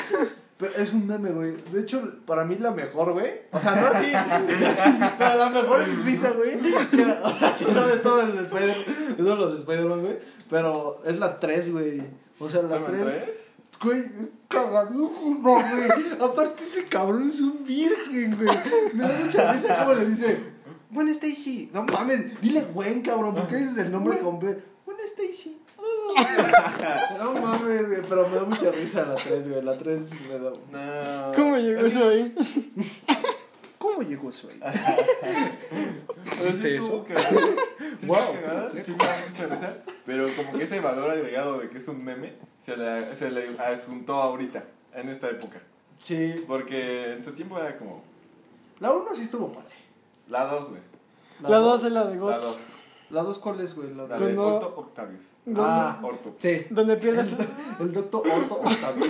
Pero 0.58 0.72
es 0.78 0.94
un 0.94 1.06
meme, 1.06 1.32
güey. 1.32 1.56
De 1.72 1.82
hecho, 1.82 2.02
para 2.26 2.46
mí 2.46 2.56
es 2.56 2.62
la 2.62 2.72
mejor, 2.72 3.12
güey. 3.12 3.30
O 3.52 3.60
sea, 3.60 3.76
no 3.76 3.88
así. 3.88 4.12
pero 5.18 5.36
la 5.36 5.50
mejor 5.50 5.82
en 5.82 6.06
risa, 6.06 6.32
güey. 6.32 6.56
O 6.56 7.30
sea, 7.36 7.68
no 7.74 7.88
de 7.88 7.98
todo 7.98 8.22
el 8.22 8.46
Spider 8.46 8.86
de 9.18 9.24
todos 9.24 9.40
los 9.40 9.60
Spider-Man, 9.60 10.02
güey. 10.02 10.18
Pero 10.50 11.02
es 11.06 11.20
la 11.20 11.40
3, 11.40 11.72
güey. 11.74 12.02
O 12.40 12.48
sea, 12.48 12.62
la 12.62 12.78
¿Spider-Man 12.78 13.04
3. 13.04 13.24
3? 13.26 13.40
Güey, 13.84 14.00
es 14.00 14.30
cagadísimo, 14.48 15.60
güey. 15.60 16.22
Aparte, 16.22 16.64
ese 16.64 16.86
cabrón 16.86 17.30
es 17.30 17.42
un 17.42 17.66
virgen, 17.66 18.38
güey. 18.38 18.58
Me 18.94 19.04
da 19.04 19.20
mucha 19.26 19.52
risa 19.52 19.78
cómo 19.80 19.94
le 19.94 20.06
dice. 20.06 20.38
Gwen 20.90 21.10
Stacy. 21.10 21.70
No 21.74 21.84
mames, 21.84 22.40
dile 22.40 22.62
Gwen, 22.74 23.02
cabrón. 23.02 23.36
¿Por 23.36 23.50
qué 23.50 23.58
dices 23.58 23.78
el 23.78 23.92
nombre 23.92 24.20
completo? 24.20 24.62
Gwen 24.86 24.98
Stacy. 25.06 25.58
No 27.20 27.34
mames, 27.34 27.88
güey. 27.88 28.02
Pero 28.08 28.28
me 28.30 28.36
da 28.36 28.46
mucha 28.46 28.72
risa 28.72 29.06
la 29.06 29.16
3, 29.16 29.50
güey. 29.50 29.62
La 29.62 29.78
3 29.78 30.10
me 30.30 30.40
da. 30.40 30.52
No. 31.30 31.34
¿Cómo 31.36 31.58
llegó 31.58 31.86
eso 31.86 32.10
ahí? 32.10 32.36
¿Cómo 33.78 34.02
llegó 34.02 34.30
eso 34.30 34.50
ahí? 34.50 34.60
Sí 36.26 36.48
¿Viste 36.48 36.76
estuvo 36.76 37.06
eso? 37.06 37.06
Sí 37.08 38.06
Wow, 38.08 38.18
sí 38.84 38.92
me 38.92 38.98
da 38.98 39.14
mucha 39.30 39.46
risa. 39.56 39.78
Pero 40.06 40.30
como 40.36 40.58
que 40.58 40.64
ese 40.64 40.80
valor 40.80 41.10
agregado 41.12 41.60
de 41.60 41.70
que 41.70 41.78
es 41.78 41.88
un 41.88 42.04
meme 42.04 42.34
se 42.64 42.76
le, 42.78 43.16
se 43.16 43.30
le 43.32 43.50
adjuntó 43.60 44.16
ahorita, 44.16 44.64
en 44.94 45.10
esta 45.10 45.30
época. 45.30 45.62
Sí. 46.00 46.44
Porque 46.48 47.14
en 47.14 47.24
su 47.24 47.32
tiempo 47.34 47.60
era 47.60 47.78
como 47.78 48.04
La 48.80 48.92
1 48.94 49.16
sí 49.16 49.22
estuvo 49.24 49.52
padre. 49.52 49.76
la 50.30 50.46
2, 50.46 50.70
güey. 50.70 50.82
La 51.42 51.58
2 51.58 51.84
es 51.84 51.92
la 51.92 52.06
de 52.06 52.16
La 52.16 52.22
Gots. 52.22 52.44
2. 52.44 52.58
¿La 53.12 53.22
2 53.24 53.40
cuál 53.40 53.62
es, 53.62 53.76
güey? 53.76 53.94
La 53.96 54.08
La 54.08 54.18
dos. 54.18 54.28
de 54.28 54.36
Cuando- 54.36 54.58
Otto 54.58 54.74
Octavius. 54.80 55.22
Ah. 55.56 56.00
Orto. 56.02 56.36
Sí. 56.40 56.66
donde 56.72 56.98
pierdes. 56.98 57.36
El 57.80 57.94
doctor 57.94 58.28
Orto 58.28 58.56
Octavio. 58.56 59.06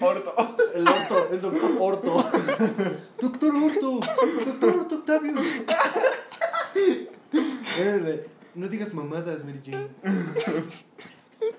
Orto. 0.00 0.56
El 0.74 0.88
Orto, 0.88 1.28
el 1.30 1.40
doctor 1.42 1.70
Orto. 1.78 2.24
Doctor 3.20 3.54
Orto, 3.54 4.00
doctor 4.46 4.70
Orto 4.80 4.94
Octavius. 4.96 5.46
No 8.54 8.68
digas 8.68 8.94
mamadas, 8.94 9.44
Mary 9.44 9.60
Jane. 9.64 9.88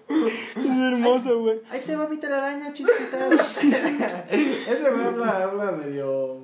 Es 0.09 0.65
hermoso, 0.65 1.39
güey. 1.39 1.61
Ahí 1.69 1.81
te 1.85 1.95
va 1.95 2.07
mi 2.09 2.17
telaraña, 2.17 2.73
chispita. 2.73 3.29
Ese 4.31 4.91
me 4.91 5.03
habla, 5.03 5.43
habla 5.43 5.71
medio. 5.73 6.39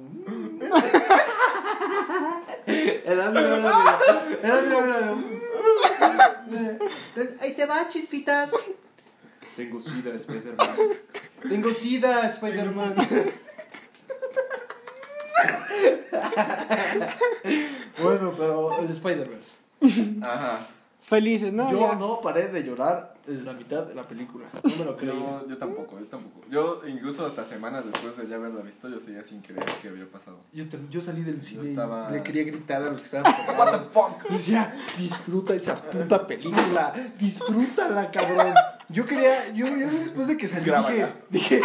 El 2.66 3.22
Andrew 3.22 3.54
habla 3.54 3.58
medio. 3.58 4.40
El 4.44 4.52
Andrew 4.52 4.78
habla 4.80 5.16
de. 6.48 6.80
Ahí 7.42 7.54
te 7.54 7.66
va, 7.66 7.88
chispitas. 7.88 8.52
Tengo 9.56 9.80
sida, 9.80 10.16
Spider-Man. 10.16 10.76
Tengo 11.48 11.74
sida, 11.74 12.28
Spider-Man. 12.30 12.96
bueno, 18.02 18.34
pero 18.38 18.80
el 18.80 18.92
Spider-Verse. 18.92 19.52
Ajá. 20.22 20.68
Felices, 21.14 21.54
¿no? 21.54 21.72
Yo 21.72 21.80
Ya. 21.80 21.96
no 21.96 22.22
paré 22.22 22.48
de 22.48 22.64
llorar 22.64 23.14
la 23.28 23.54
mitad 23.54 23.84
de 23.84 23.94
la 23.96 24.08
película. 24.08 24.46
No 24.64 24.76
me 24.78 24.84
lo 24.86 24.98
creí. 24.98 25.10
Yo, 25.10 25.46
yo 25.48 25.58
tampoco, 25.58 26.00
yo 26.00 26.06
tampoco. 26.08 26.42
Yo 26.50 26.82
incluso 26.88 27.26
hasta 27.26 27.46
semanas 27.46 27.84
después 27.86 28.18
de 28.18 28.28
ya 28.28 28.36
haberla 28.38 28.62
visto, 28.62 28.90
yo 28.90 29.00
seguía 29.00 29.24
sin 29.24 29.42
creer 29.42 29.64
que 29.82 29.90
había 29.90 30.06
pasado. 30.12 30.38
Yo, 30.52 30.68
te- 30.68 30.80
yo 30.90 31.00
salí 31.00 31.22
del 31.22 31.42
cine 31.44 31.70
estaba- 31.70 32.08
y 32.10 32.14
le 32.14 32.24
quería 32.24 32.44
gritar 32.44 32.82
a 32.82 32.90
los 32.90 33.00
que 33.00 33.06
estaban 33.06 33.32
What 33.58 33.72
the 33.80 33.90
fuck? 33.94 34.30
Decía, 34.30 34.74
disfruta 34.98 35.54
esa 35.54 35.76
puta 35.82 36.26
película, 36.28 36.94
disfrútala, 37.20 38.10
cabrón. 38.12 38.54
Yo 38.90 39.06
quería, 39.06 39.50
yo, 39.54 39.68
yo 39.68 39.88
después 39.90 40.28
de 40.28 40.38
que 40.38 40.48
salí 40.48 40.66
dije, 40.66 41.08
dije, 41.30 41.62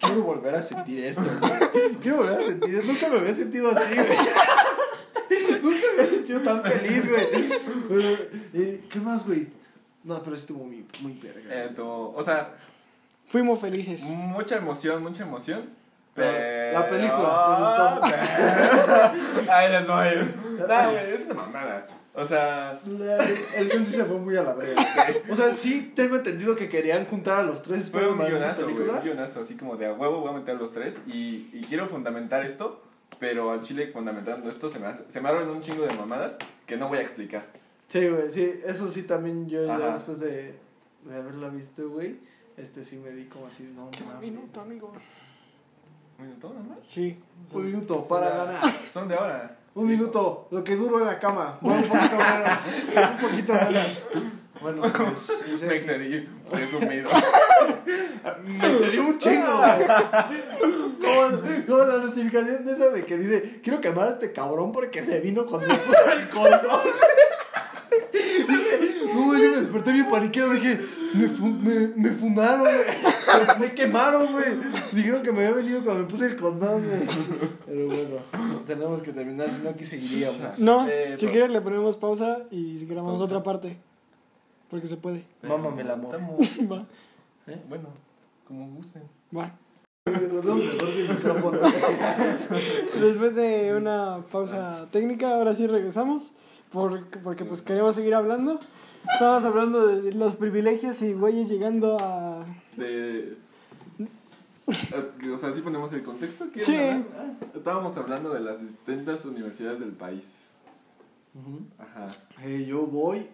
quiero 0.00 0.22
volver 0.22 0.54
a 0.54 0.62
sentir 0.62 1.04
esto, 1.04 1.22
güey. 1.40 1.96
Quiero 2.00 2.18
volver 2.18 2.40
a 2.40 2.44
sentir 2.44 2.74
esto. 2.76 2.92
Nunca 2.92 3.08
me 3.08 3.18
había 3.18 3.34
sentido 3.34 3.70
así, 3.70 3.94
güey. 3.94 4.08
Sentido 6.32 6.40
tan 6.54 6.62
feliz, 6.62 7.08
güey. 7.08 7.26
Eh, 8.54 8.84
¿Qué 8.88 9.00
más, 9.00 9.24
güey? 9.26 9.48
No, 10.04 10.22
pero 10.22 10.34
estuvo 10.36 10.64
muy, 10.64 10.84
muy 11.00 11.12
verga. 11.14 11.42
Eh, 11.50 11.74
o 11.78 12.22
sea, 12.24 12.54
Fuimos 13.28 13.60
felices. 13.60 14.04
mucha 14.04 14.56
emoción, 14.56 15.02
mucha 15.02 15.22
emoción. 15.22 15.70
Pero, 16.14 16.30
Pero... 16.36 16.78
la 16.78 16.88
película, 16.88 18.00
¿te 18.00 18.10
gustó? 18.10 19.52
Ay, 19.52 19.70
les 19.72 19.86
voy. 19.86 20.06
Güey, 20.58 21.14
es 21.14 21.24
una 21.26 21.34
mamada. 21.34 21.86
O 22.14 22.26
sea, 22.26 22.78
La- 22.84 23.24
el 23.56 23.70
guion 23.70 23.86
sí 23.86 23.92
se 23.92 24.04
fue 24.04 24.18
muy 24.18 24.36
a 24.36 24.42
la 24.42 24.52
verga. 24.54 24.82
O 25.30 25.34
sea, 25.36 25.54
sí 25.54 25.92
tengo 25.96 26.16
entendido 26.16 26.54
que 26.54 26.68
querían 26.68 27.06
juntar 27.06 27.38
a 27.38 27.42
los 27.42 27.62
tres 27.62 27.90
fue 27.90 28.06
un 28.06 28.18
guionazo, 28.18 28.64
güey. 28.64 28.74
película. 28.74 28.98
Un 28.98 29.04
guionazo, 29.04 29.40
así 29.40 29.54
como 29.56 29.76
de 29.78 29.86
a 29.86 29.94
huevo 29.94 30.20
voy 30.20 30.28
a 30.30 30.32
meter 30.38 30.56
a 30.56 30.58
los 30.58 30.72
tres. 30.72 30.94
Y, 31.06 31.48
y 31.54 31.64
quiero 31.66 31.88
fundamentar 31.88 32.44
esto, 32.44 32.82
pero 33.22 33.52
al 33.52 33.62
chile 33.62 33.86
fundamentando 33.92 34.50
esto 34.50 34.68
se 34.68 34.80
me, 34.80 34.88
hace- 34.88 35.04
se 35.08 35.20
me 35.20 35.28
abren 35.28 35.48
un 35.48 35.62
chingo 35.62 35.84
de 35.86 35.94
mamadas 35.94 36.32
que 36.66 36.76
no 36.76 36.88
voy 36.88 36.98
a 36.98 37.02
explicar. 37.02 37.46
Sí, 37.86 38.08
güey, 38.08 38.32
sí, 38.32 38.60
eso 38.64 38.90
sí 38.90 39.04
también 39.04 39.48
yo 39.48 39.64
ya 39.64 39.92
después 39.92 40.18
de, 40.18 40.56
de 41.04 41.14
haberla 41.16 41.48
visto, 41.48 41.88
güey, 41.88 42.18
este 42.56 42.82
sí 42.82 42.96
me 42.96 43.10
di 43.12 43.26
como 43.26 43.46
así, 43.46 43.62
no, 43.76 43.92
Qué 43.92 44.02
mames. 44.02 44.20
minuto, 44.22 44.60
amigo. 44.60 44.92
¿Un 46.18 46.24
minuto 46.26 46.52
nomás? 46.52 46.78
Sí. 46.82 47.16
Un 47.52 47.64
minuto 47.64 48.02
para 48.08 48.28
de- 48.30 48.36
ganar. 48.54 48.72
Son 48.92 49.06
de 49.06 49.14
ahora. 49.14 49.56
Un 49.76 49.86
minuto, 49.86 50.48
lo 50.50 50.64
que 50.64 50.74
duro 50.74 50.98
en 50.98 51.06
la 51.06 51.20
cama. 51.20 51.58
Un 51.62 51.70
poquito 51.84 52.16
menos. 52.16 53.12
Un 53.14 53.20
poquito 53.30 53.52
menos. 53.54 54.02
Bueno, 54.62 54.82
pues. 54.96 55.32
no. 55.60 55.66
Me 55.66 55.76
excedí, 55.76 56.28
presumido. 56.50 57.10
Me 58.46 58.72
excedí 58.72 58.98
un 58.98 59.18
chingo, 59.18 59.56
güey. 59.58 59.86
Como, 61.02 61.66
como 61.66 61.84
la 61.84 61.96
notificación 61.98 62.64
de 62.64 62.72
esa 62.72 62.90
de 62.90 63.04
que 63.04 63.18
dice: 63.18 63.60
Quiero 63.62 63.80
quemar 63.80 64.08
a 64.08 64.12
este 64.12 64.32
cabrón 64.32 64.72
porque 64.72 65.02
se 65.02 65.20
vino 65.20 65.46
cuando 65.46 65.66
le 65.68 65.74
puso 65.74 66.10
el 66.12 66.28
condón. 66.28 66.80
Dije, 68.12 69.04
no, 69.14 69.38
yo 69.38 69.50
me 69.50 69.56
desperté 69.56 69.92
bien 69.92 70.08
paniqueado. 70.10 70.52
Dije, 70.52 70.78
me, 71.14 71.28
fu 71.28 71.46
me, 71.46 71.88
me 71.96 72.10
funaron, 72.10 72.60
güey. 72.62 73.58
Me 73.60 73.74
quemaron, 73.74 74.32
güey. 74.32 74.44
Dijeron 74.92 75.22
que 75.22 75.32
me 75.32 75.40
había 75.46 75.56
venido 75.56 75.82
cuando 75.84 76.04
me 76.04 76.08
puse 76.10 76.26
el 76.26 76.36
condón, 76.36 76.82
güey. 76.86 77.00
Pero 77.66 77.86
bueno, 77.86 78.62
tenemos 78.66 79.02
que 79.02 79.12
terminar, 79.12 79.50
si 79.50 79.60
no 79.62 79.70
aquí 79.70 79.84
seguiríamos. 79.84 80.58
No, 80.58 80.86
Eh, 80.88 81.14
si 81.16 81.26
pero- 81.26 81.32
quieres 81.32 81.50
le 81.50 81.60
ponemos 81.60 81.96
pausa 81.96 82.38
y 82.50 82.84
grabamos 82.86 83.12
Pausa. 83.20 83.24
otra 83.24 83.42
parte. 83.42 83.78
Porque 84.72 84.86
se 84.86 84.96
puede. 84.96 85.22
Mámame 85.42 85.82
el 85.82 85.90
amor. 85.90 86.14
Estamos- 86.14 86.38
Va, 86.72 86.86
¿eh? 87.46 87.60
Bueno, 87.68 87.88
como 88.48 88.66
gusten. 88.74 89.02
va. 89.36 89.52
Después 93.00 93.34
de 93.36 93.74
una 93.76 94.24
pausa 94.30 94.86
técnica, 94.90 95.34
ahora 95.36 95.54
sí 95.54 95.66
regresamos. 95.66 96.32
Por, 96.70 97.06
porque 97.22 97.44
pues 97.44 97.60
queremos 97.60 97.94
seguir 97.94 98.14
hablando. 98.14 98.58
Estábamos 99.12 99.44
hablando 99.44 99.86
de 99.88 100.12
los 100.12 100.36
privilegios 100.36 101.02
y 101.02 101.12
güeyes 101.12 101.48
llegando 101.50 101.98
a... 102.00 102.46
De... 102.76 103.36
O 104.66 105.36
sea, 105.38 105.52
sí 105.52 105.60
ponemos 105.60 105.92
el 105.92 106.02
contexto. 106.02 106.46
¿Quieren 106.52 106.64
Sí. 106.64 106.74
hablar? 106.76 107.02
Ah, 107.18 107.32
estábamos 107.54 107.96
hablando 107.98 108.30
de 108.32 108.40
las 108.40 108.58
distintas 108.60 109.24
universidades 109.26 109.80
del 109.80 109.90
país. 109.92 110.24
Ajá. 111.78 112.06
Eh, 112.42 112.64
yo 112.66 112.86
voy 112.86 113.26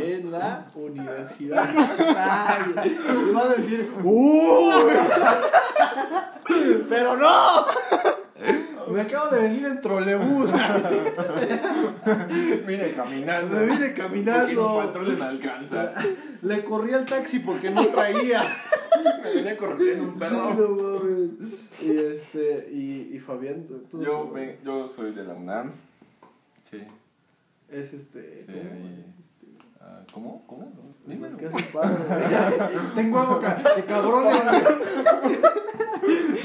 en 0.00 0.30
la 0.32 0.66
universidad. 0.74 1.68
Me 1.74 3.32
van 3.32 3.48
a 3.50 3.54
decir, 3.54 3.90
¡Uh! 4.02 4.70
¡Pero 6.88 7.16
no! 7.16 7.66
Me 8.88 9.00
acabo 9.00 9.30
de 9.30 9.42
venir 9.42 9.66
en 9.66 9.80
trolebús. 9.80 10.50
Vine 12.66 12.92
caminando. 12.94 13.56
Me 13.56 13.62
vine 13.66 13.76
Porque 13.88 14.02
mi 14.08 14.24
caminando. 14.24 14.76
patrón 14.76 15.18
me 15.18 15.24
alcanza. 15.24 15.92
Le 16.42 16.62
corrí 16.64 16.92
al 16.92 17.04
taxi 17.04 17.40
porque 17.40 17.70
no 17.70 17.84
traía. 17.88 18.42
Me 19.24 19.34
venía 19.34 19.56
corriendo 19.56 20.04
un 20.04 20.12
Sí, 20.14 20.18
perro. 20.20 20.54
no 20.54 20.68
mames. 21.00 21.30
Y 21.82 21.98
este, 21.98 22.68
y, 22.72 23.10
y 23.14 23.18
Fabián, 23.18 23.66
tú 23.90 24.02
Yo, 24.02 24.30
me- 24.32 24.58
yo 24.64 24.86
soy 24.86 25.12
de 25.12 25.24
la 25.24 25.34
UNAM. 25.34 25.72
Sí. 26.70 26.82
es 27.68 27.92
este. 27.92 28.44
Sí, 28.46 28.52
¿cómo 28.52 28.70
ahí. 28.72 29.04
Es? 29.86 29.92
Ah, 29.92 30.04
¿Cómo? 30.12 30.44
¿Cómo? 30.46 30.68
Dime. 31.06 31.28
Los 31.28 31.36
que 31.38 31.46
hacen 31.46 31.66
paro, 31.72 31.96
güey. 32.08 32.94
Tengo 32.94 33.18
algo 33.20 33.40
ca- 33.40 33.62
de 33.76 33.82
güey. 34.22 35.38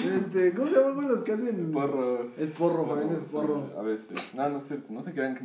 Este, 0.01 0.53
¿cómo 0.53 0.67
se 0.69 0.75
llaman 0.81 1.07
los 1.09 1.21
que 1.23 1.31
hacen? 1.33 1.71
Porro. 1.71 2.27
Es 2.37 2.51
porro, 2.51 2.85
Fabián 2.87 3.15
es 3.15 3.29
porro. 3.29 3.63
A 3.77 3.81
veces. 3.81 4.07
No, 4.33 4.49
no 4.49 4.61
se, 4.67 4.79
no 4.89 5.03
se 5.03 5.11
crean 5.13 5.35
que. 5.35 5.43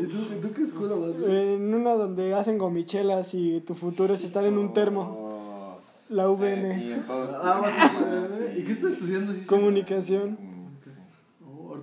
¿Y 0.00 0.06
tú, 0.06 0.18
y 0.36 0.40
tú 0.40 0.52
qué 0.54 0.62
escuela 0.62 0.94
vas? 0.96 1.16
En 1.26 1.74
una 1.74 1.92
donde 1.94 2.34
hacen 2.34 2.58
gomichelas 2.58 3.34
y 3.34 3.60
tu 3.60 3.74
futuro 3.74 4.14
es 4.14 4.24
estar 4.24 4.44
en 4.44 4.58
un 4.58 4.72
termo. 4.72 5.02
Oh. 5.02 5.78
La 6.08 6.24
Eh, 6.24 6.92
en 6.94 7.02
todo. 7.06 7.30
Ah, 7.36 7.60
vas 7.62 7.74
a. 7.78 7.86
¿eh? 8.44 8.56
¿Y 8.58 8.62
qué 8.64 8.72
estás 8.72 8.92
estudiando? 8.92 9.32
Sí, 9.32 9.40
sí. 9.40 9.46
Comunicación. 9.46 10.36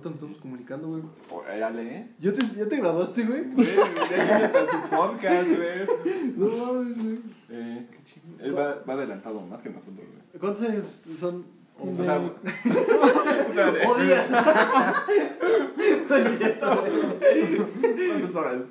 Ahorita 0.00 0.08
nos 0.08 0.14
estamos 0.22 0.38
comunicando, 0.40 0.88
güey. 0.88 1.02
Oh, 1.30 1.42
dale, 1.46 1.82
¿eh? 1.82 2.08
¿Ya 2.20 2.32
te, 2.32 2.40
¿Ya 2.56 2.66
te 2.66 2.76
graduaste, 2.76 3.22
güey? 3.24 3.44
Güey, 3.52 3.68
hasta 3.78 4.70
su 4.70 4.80
podcast, 4.88 5.48
güey. 5.50 5.86
No 6.36 6.46
mames, 6.48 6.96
güey. 7.04 7.18
Eh, 7.50 7.86
él 8.38 8.56
va, 8.58 8.82
va 8.88 8.94
adelantado 8.94 9.42
más 9.42 9.60
que 9.60 9.68
nosotros, 9.68 9.98
güey. 9.98 10.40
¿Cuántos 10.40 10.62
años 10.62 11.02
son? 11.18 11.44
O 11.78 11.94
sea, 12.02 12.18
o 13.50 13.52
sea, 13.52 13.72
de- 13.72 13.86
¡O 13.86 13.94
días! 13.98 14.26
¿Cuántas 18.08 18.34
horas? 18.34 18.62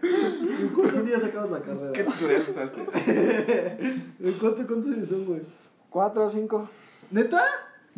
¿En 0.00 0.68
cuántos 0.74 1.04
días 1.04 1.24
acabas 1.24 1.50
la 1.50 1.60
carrera? 1.60 1.92
¿Qué 1.92 2.04
tutorial 2.04 2.42
usaste? 2.48 2.80
¿En 4.20 4.32
cuánto- 4.38 4.66
¿Cuántos 4.66 4.90
años 4.90 5.08
son, 5.08 5.24
güey? 5.26 5.42
Cuatro 5.90 6.24
o 6.24 6.30
cinco. 6.30 6.68
¿Neta? 7.10 7.40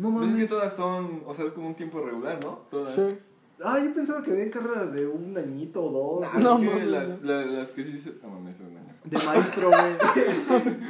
No 0.01 0.09
Pues 0.17 0.21
es 0.23 0.27
que 0.29 0.33
mames. 0.33 0.49
todas 0.49 0.73
son, 0.75 1.23
o 1.27 1.33
sea, 1.33 1.45
es 1.45 1.51
como 1.53 1.67
un 1.67 1.75
tiempo 1.75 2.01
regular, 2.01 2.39
¿no? 2.41 2.61
Todas. 2.71 2.93
Sí. 2.93 3.17
Ah, 3.63 3.77
yo 3.83 3.93
pensaba 3.93 4.23
que 4.23 4.31
había 4.31 4.49
carreras 4.49 4.91
de 4.93 5.05
un 5.07 5.37
añito 5.37 5.83
o 5.83 5.91
dos. 6.21 6.29
Ah, 6.33 6.39
No, 6.41 6.57
mames. 6.57 6.87
las, 6.87 7.21
la- 7.21 7.45
las 7.45 7.69
que 7.71 7.83
sí 7.83 7.99
se... 7.99 8.13
No 8.23 8.29
mames, 8.29 8.55
es 8.55 8.61
un 8.61 8.77
año. 8.77 8.91
De 9.03 9.17
maestro, 9.19 9.69
güey. 9.69 9.93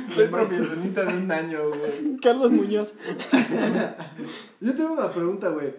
Soy 0.16 0.28
profesionista 0.28 1.04
de 1.06 1.14
un 1.18 1.32
año, 1.32 1.60
güey. 1.70 2.18
Carlos 2.22 2.52
Muñoz. 2.52 2.94
Yo 4.62 4.76
tengo 4.76 4.94
una 4.94 5.12
pregunta, 5.12 5.50
güey. 5.50 5.74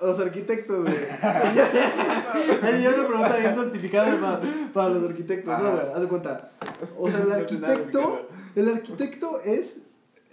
Los 0.00 0.18
arquitectos, 0.20 0.82
güey. 0.84 0.94
Yo 2.82 2.90
una 2.94 3.06
pregunta 3.08 3.36
bien 3.38 3.54
justificada 3.56 4.20
para, 4.20 4.40
para 4.72 4.88
los 4.90 5.04
arquitectos. 5.10 5.46
No, 5.58 5.66
Ajá. 5.66 5.70
güey, 5.76 5.92
haz 5.94 6.00
de 6.00 6.06
cuenta. 6.08 6.50
O 6.98 7.10
sea, 7.10 7.20
el 7.22 7.28
No 7.28 7.34
arquitecto. 7.34 8.28
El 8.54 8.68
arquitecto 8.68 9.40
es 9.44 9.80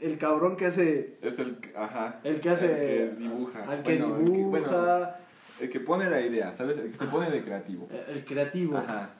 el 0.04 0.18
cabrón 0.18 0.56
que 0.58 0.66
hace. 0.68 1.18
Es 1.22 1.38
el, 1.40 1.58
que- 1.58 1.76
ajá. 1.76 2.20
El 2.24 2.40
que 2.40 2.50
hace- 2.50 3.04
El 3.04 3.10
que 3.12 3.16
dibuja. 3.24 3.64
Al 3.64 3.84
que 3.84 3.98
Bueno, 4.00 4.18
el 4.18 4.26
que- 4.26 4.32
bueno, 4.44 4.68
dibuja. 4.68 5.20
el 5.60 5.70
que 5.70 5.80
pone 5.80 6.10
la 6.10 6.22
idea, 6.22 6.54
¿sabes? 6.54 6.78
El 6.78 6.92
que 6.92 6.98
se 6.98 7.06
pone 7.06 7.30
de 7.32 7.44
creativo. 7.44 7.88
El 8.10 8.24
creativo. 8.26 8.78
Ajá. 8.78 9.12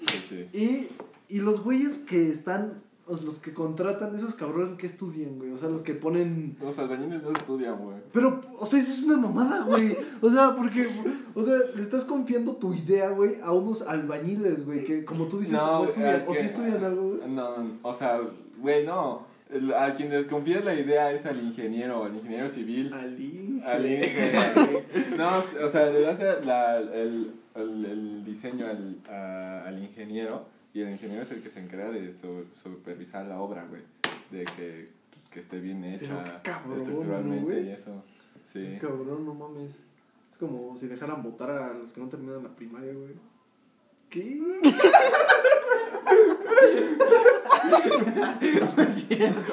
Sí, 0.00 0.18
sí. 0.28 0.48
Y, 1.28 1.36
y 1.36 1.40
los 1.40 1.62
güeyes 1.62 1.98
que 1.98 2.30
están. 2.30 2.84
Los 3.08 3.38
que 3.38 3.54
contratan, 3.54 4.16
esos 4.16 4.34
cabrones 4.34 4.76
que 4.78 4.88
estudian, 4.88 5.38
güey. 5.38 5.52
O 5.52 5.56
sea, 5.56 5.68
los 5.68 5.84
que 5.84 5.94
ponen. 5.94 6.56
Los 6.60 6.76
albañiles 6.76 7.22
no 7.22 7.30
estudian, 7.30 7.78
güey. 7.78 7.98
Pero, 8.12 8.40
o 8.58 8.66
sea, 8.66 8.80
eso 8.80 8.90
es 8.92 9.04
una 9.04 9.16
mamada, 9.16 9.62
güey. 9.62 9.96
O 10.20 10.28
sea, 10.28 10.56
porque, 10.56 10.88
o 11.32 11.40
sea, 11.44 11.54
le 11.76 11.82
estás 11.82 12.04
confiando 12.04 12.56
tu 12.56 12.74
idea, 12.74 13.10
güey, 13.10 13.36
a 13.44 13.52
unos 13.52 13.82
albañiles, 13.82 14.66
güey, 14.66 14.82
que 14.82 15.04
como 15.04 15.26
tú 15.28 15.38
dices, 15.38 15.52
no, 15.54 15.84
estudian, 15.84 16.24
o 16.26 16.34
sí 16.34 16.46
estudian 16.46 16.82
algo, 16.82 17.10
güey. 17.10 17.28
No, 17.30 17.56
no, 17.62 17.78
o 17.82 17.94
sea, 17.94 18.20
güey, 18.58 18.84
no. 18.84 19.24
El- 19.50 19.72
a 19.74 19.94
quien 19.94 20.10
les 20.10 20.26
confías 20.26 20.64
la 20.64 20.74
idea 20.74 21.12
es 21.12 21.24
al 21.24 21.40
ingeniero, 21.40 22.04
al 22.04 22.14
ingeniero 22.16 22.48
civil. 22.48 22.92
Al 22.92 23.18
ingeniero. 23.20 24.82
No, 25.16 25.38
o 25.64 25.68
sea, 25.68 25.86
le 25.86 26.00
das 26.00 26.44
la- 26.44 26.78
el, 26.78 27.32
el, 27.54 27.84
el 27.84 28.24
diseño 28.24 28.66
al, 28.66 28.98
a- 29.08 29.64
al 29.66 29.78
ingeniero 29.82 30.46
y 30.74 30.80
el 30.80 30.90
ingeniero 30.90 31.22
es 31.22 31.30
el 31.30 31.42
que 31.42 31.50
se 31.50 31.60
encarga 31.60 31.90
de 31.90 32.12
su- 32.12 32.46
supervisar 32.60 33.24
la 33.26 33.40
obra, 33.40 33.64
güey. 33.68 33.82
De 34.30 34.44
que, 34.56 34.88
pues, 35.10 35.22
que 35.30 35.40
esté 35.40 35.60
bien 35.60 35.84
hecha 35.84 36.40
cabrón, 36.42 36.78
estructuralmente 36.78 37.60
y 37.62 37.68
eso. 37.70 38.02
Sí. 38.52 38.60
Qué 38.64 38.78
cabrón, 38.80 39.24
no 39.24 39.34
mames. 39.34 39.80
Es 40.32 40.38
como 40.38 40.76
si 40.76 40.88
dejaran 40.88 41.22
votar 41.22 41.50
a 41.50 41.72
los 41.72 41.92
que 41.92 42.00
no 42.00 42.08
terminan 42.08 42.42
la 42.42 42.50
primaria, 42.50 42.92
güey. 42.92 43.14
¿Qué? 44.10 44.40
no 48.76 48.82
es 48.82 48.94
cierto. 49.06 49.52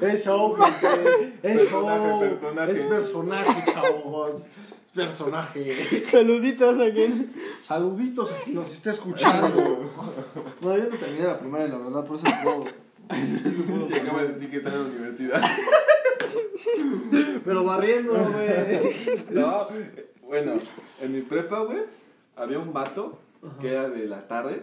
Es 0.00 0.24
show, 0.24 0.56
gente. 0.56 1.38
Es 1.42 1.56
Personaje, 1.62 2.08
show. 2.08 2.20
personaje. 2.20 2.72
Es 2.72 2.82
personaje, 2.84 3.72
chavos. 3.72 4.40
Es 4.42 4.92
personaje. 4.94 6.04
Saluditos 6.06 6.80
a 6.80 6.92
quien. 6.92 7.32
Saluditos 7.62 8.32
a 8.32 8.36
quien 8.42 8.56
nos 8.56 8.72
está 8.72 8.90
escuchando. 8.90 9.92
No, 10.60 10.76
yo 10.76 10.84
no 10.90 10.96
terminé 10.96 11.24
la 11.24 11.38
primaria, 11.38 11.68
la 11.68 11.78
verdad, 11.78 12.04
por 12.04 12.16
eso 12.16 12.24
no 12.26 12.42
puedo. 12.42 12.64
Y 13.88 13.94
acaba 13.94 14.22
de 14.22 14.28
decir 14.32 14.50
que 14.50 14.56
está 14.58 14.70
en 14.70 14.74
la 14.82 14.88
universidad. 14.88 15.42
Pero 17.44 17.64
barriendo, 17.64 18.12
güey. 18.14 19.26
No, 19.30 19.66
bueno, 20.22 20.54
en 21.00 21.12
mi 21.12 21.20
prepa, 21.22 21.60
güey, 21.60 21.84
había 22.36 22.58
un 22.58 22.72
vato 22.72 23.18
que 23.60 23.72
era 23.72 23.88
de 23.88 24.06
la 24.06 24.26
tarde, 24.28 24.62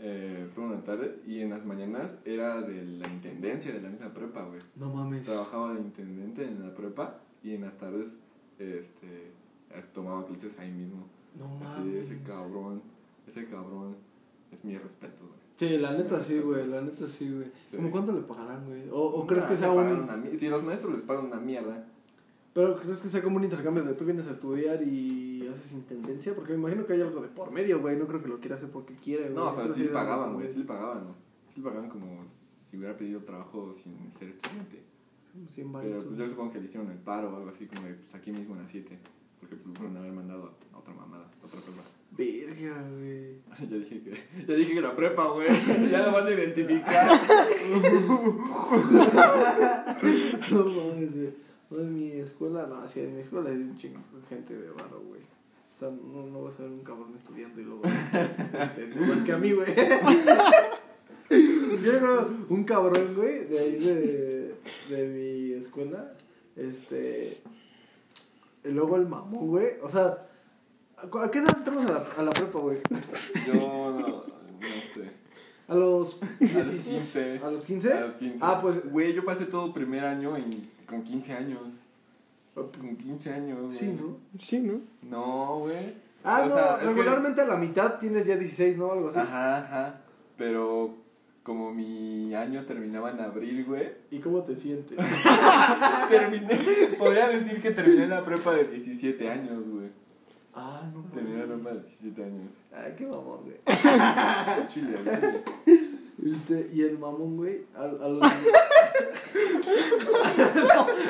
eh, 0.00 0.48
la 0.56 0.80
tarde, 0.84 1.20
y 1.26 1.40
en 1.40 1.50
las 1.50 1.64
mañanas 1.64 2.16
era 2.24 2.60
de 2.60 2.84
la 2.84 3.08
intendencia 3.08 3.72
de 3.72 3.80
la 3.80 3.88
misma 3.88 4.12
prepa, 4.12 4.44
güey. 4.44 4.60
No 4.76 4.92
mames. 4.92 5.24
Trabajaba 5.24 5.74
de 5.74 5.80
intendente 5.80 6.44
en 6.44 6.62
la 6.62 6.74
prepa 6.74 7.18
y 7.42 7.54
en 7.54 7.62
las 7.62 7.76
tardes 7.78 8.08
este, 8.58 9.32
tomaba 9.94 10.26
clases 10.26 10.58
ahí 10.58 10.70
mismo. 10.70 11.06
No 11.38 11.46
Así, 11.66 11.80
mames. 11.80 12.04
ese 12.06 12.22
cabrón, 12.22 12.82
ese 13.26 13.46
cabrón 13.46 13.96
es 14.52 14.64
mi 14.64 14.76
respeto, 14.76 15.26
güey. 15.26 15.38
Sí, 15.56 15.76
la 15.78 15.92
neta 15.92 16.22
sí, 16.22 16.38
güey, 16.38 16.66
la 16.68 16.80
neta 16.80 17.06
sí, 17.08 17.28
güey. 17.32 17.46
Sí. 17.68 17.76
¿Cómo 17.76 17.90
cuánto 17.90 18.12
le 18.12 18.20
pagarán, 18.20 18.64
güey? 18.66 18.88
¿O, 18.90 19.00
o 19.00 19.26
crees 19.26 19.42
Nah, 19.42 19.48
que 19.48 19.54
le 19.54 19.60
sea 19.60 19.72
un... 19.72 19.88
una 20.02 20.38
Si 20.38 20.48
los 20.48 20.62
maestros 20.62 20.94
les 20.94 21.02
pagan 21.02 21.26
una 21.26 21.40
mierda. 21.40 21.84
Pero 22.58 22.74
crees 22.74 23.00
que 23.00 23.06
sea 23.06 23.22
como 23.22 23.36
un 23.36 23.44
intercambio 23.44 23.84
de 23.84 23.94
tú 23.94 24.04
vienes 24.04 24.26
a 24.26 24.32
estudiar 24.32 24.82
y 24.82 25.46
haces 25.46 25.70
intendencia? 25.70 26.34
Porque 26.34 26.54
me 26.54 26.58
imagino 26.58 26.84
que 26.84 26.94
hay 26.94 27.02
algo 27.02 27.20
de 27.20 27.28
por 27.28 27.52
medio, 27.52 27.80
güey. 27.80 27.96
No 27.96 28.08
creo 28.08 28.20
que 28.20 28.26
lo 28.26 28.40
quiera 28.40 28.56
hacer 28.56 28.68
porque 28.68 28.96
quiere, 28.96 29.26
güey. 29.26 29.34
No, 29.36 29.50
o 29.50 29.54
sea, 29.54 29.72
sí 29.72 29.84
le 29.84 29.90
pagaban, 29.90 30.34
güey, 30.34 30.52
sí 30.52 30.58
le 30.58 30.64
pagaban, 30.64 31.04
¿no? 31.04 31.14
Sí 31.54 31.60
le 31.60 31.68
pagaban 31.68 31.88
como 31.88 32.24
si 32.68 32.76
hubiera 32.76 32.96
pedido 32.96 33.20
trabajo 33.20 33.72
sin 33.80 33.94
ser 34.18 34.30
estudiante. 34.30 34.82
100 35.54 35.72
Pero 35.72 36.02
pues, 36.02 36.18
yo 36.18 36.28
supongo 36.28 36.52
que 36.52 36.58
le 36.58 36.64
hicieron 36.64 36.90
el 36.90 36.98
paro 36.98 37.32
o 37.32 37.36
algo 37.36 37.48
así 37.50 37.66
como 37.66 37.86
de, 37.86 37.94
pues 37.94 38.12
aquí 38.12 38.32
mismo 38.32 38.56
en 38.56 38.62
las 38.62 38.72
7. 38.72 38.98
Porque 39.38 39.54
pues 39.54 39.78
a 39.78 39.98
haber 40.00 40.12
mandado 40.12 40.52
a 40.72 40.78
otra 40.78 40.94
mamada, 40.94 41.30
a 41.40 41.46
otra 41.46 41.60
prepa. 41.60 41.82
Verga, 42.10 42.90
güey. 42.90 43.36
Yo 43.70 43.78
dije 43.78 44.02
que, 44.02 44.44
yo 44.48 44.54
dije 44.56 44.74
que 44.74 44.80
la 44.80 44.96
prepa, 44.96 45.30
güey, 45.30 45.46
ya 45.92 46.06
lo 46.06 46.10
van 46.12 46.26
a 46.26 46.30
identificar. 46.32 47.08
No 50.50 50.64
mames, 50.64 51.14
güey. 51.14 51.48
No, 51.70 51.80
en 51.80 51.94
mi 51.94 52.12
escuela, 52.12 52.66
no, 52.66 52.86
sí, 52.88 53.00
en 53.00 53.14
mi 53.14 53.20
escuela 53.22 53.50
hay 53.50 53.56
un 53.56 53.76
chingo 53.76 54.00
de 54.20 54.26
gente 54.28 54.56
de 54.56 54.70
barro, 54.70 55.00
güey. 55.06 55.20
O 55.20 55.78
sea, 55.78 55.90
no, 55.90 56.26
no 56.26 56.42
vas 56.44 56.58
a 56.58 56.62
ver 56.62 56.72
un 56.72 56.80
cabrón 56.82 57.14
estudiando 57.16 57.60
y 57.60 57.64
luego. 57.64 57.82
Más 57.84 59.24
que 59.24 59.32
a 59.32 59.38
mí, 59.38 59.52
güey. 59.52 59.74
Yo 61.30 61.98
creo 61.98 62.30
un 62.48 62.64
cabrón, 62.64 63.14
güey, 63.14 63.44
de 63.44 63.58
ahí 63.58 63.78
de, 63.78 64.54
de 64.90 65.06
mi 65.08 65.52
escuela. 65.52 66.14
Este. 66.56 67.40
Y 68.64 68.68
luego 68.70 68.96
el 68.96 69.06
mamón, 69.06 69.48
güey. 69.48 69.68
O 69.82 69.90
sea, 69.90 70.26
¿a 70.96 71.24
a 71.24 71.30
qué 71.30 71.38
edad 71.38 71.56
entramos 71.58 71.84
a 71.84 71.92
la, 71.92 72.06
a 72.16 72.22
la 72.22 72.30
prepa, 72.32 72.58
güey? 72.58 72.78
Yo 73.46 73.54
no, 73.54 74.00
no 74.00 74.24
sé. 74.94 75.10
A 75.68 75.74
los, 75.74 76.18
A 76.22 76.58
los 76.58 76.68
15. 76.70 77.40
¿A 77.44 77.50
los 77.50 77.64
15? 77.66 77.92
A 77.92 78.00
los 78.00 78.14
15. 78.16 78.38
Ah, 78.40 78.58
pues. 78.60 78.90
Güey, 78.90 79.12
yo 79.12 79.24
pasé 79.24 79.44
todo 79.44 79.72
primer 79.74 80.04
año 80.04 80.36
en- 80.36 80.62
con 80.88 81.02
15 81.02 81.32
años. 81.32 81.60
Con 82.54 82.70
15 82.96 83.32
años, 83.32 83.60
güey. 83.66 83.78
Sí, 83.78 83.86
¿no? 83.86 84.16
Sí, 84.38 84.60
¿no? 84.60 84.80
No, 85.02 85.58
güey. 85.60 85.94
Ah, 86.24 86.42
O 86.44 86.48
no, 86.48 86.54
sea, 86.54 86.72
es 86.74 86.78
que- 86.80 86.86
regularmente 86.86 87.40
a 87.42 87.46
la 87.46 87.56
mitad 87.56 87.98
tienes 87.98 88.26
ya 88.26 88.36
16, 88.36 88.76
¿no? 88.76 88.90
Algo 88.92 89.08
así. 89.10 89.18
Ajá, 89.20 89.58
ajá. 89.58 90.00
Pero 90.36 90.94
como 91.44 91.72
mi 91.72 92.34
año 92.34 92.64
terminaba 92.66 93.10
en 93.10 93.20
abril, 93.20 93.64
güey. 93.64 93.88
¿Y 94.10 94.18
cómo 94.18 94.42
te 94.42 94.56
sientes? 94.56 94.98
Terminé, 96.10 96.58
podría 96.98 97.28
decir 97.28 97.62
que 97.62 97.70
terminé 97.70 98.06
la 98.06 98.24
prepa 98.24 98.54
de 98.54 98.64
17 98.64 99.30
años, 99.30 99.62
güey. 99.68 99.88
ah, 100.54 100.82
no. 100.92 101.02
Terminé 101.14 101.38
la 101.46 101.54
prepa 101.54 101.70
de 101.74 101.80
17 101.82 102.24
años. 102.24 102.50
Ay, 102.72 102.94
qué 102.98 103.06
mamón, 103.06 103.40
güey. 103.44 103.56
Chile, 104.68 104.98
chile. 105.04 105.42
Este, 106.24 106.68
y 106.72 106.82
el 106.82 106.98
mamón, 106.98 107.36
güey, 107.36 107.62
a, 107.74 107.82
a 107.84 108.08
los... 108.08 108.20
no, 108.20 108.28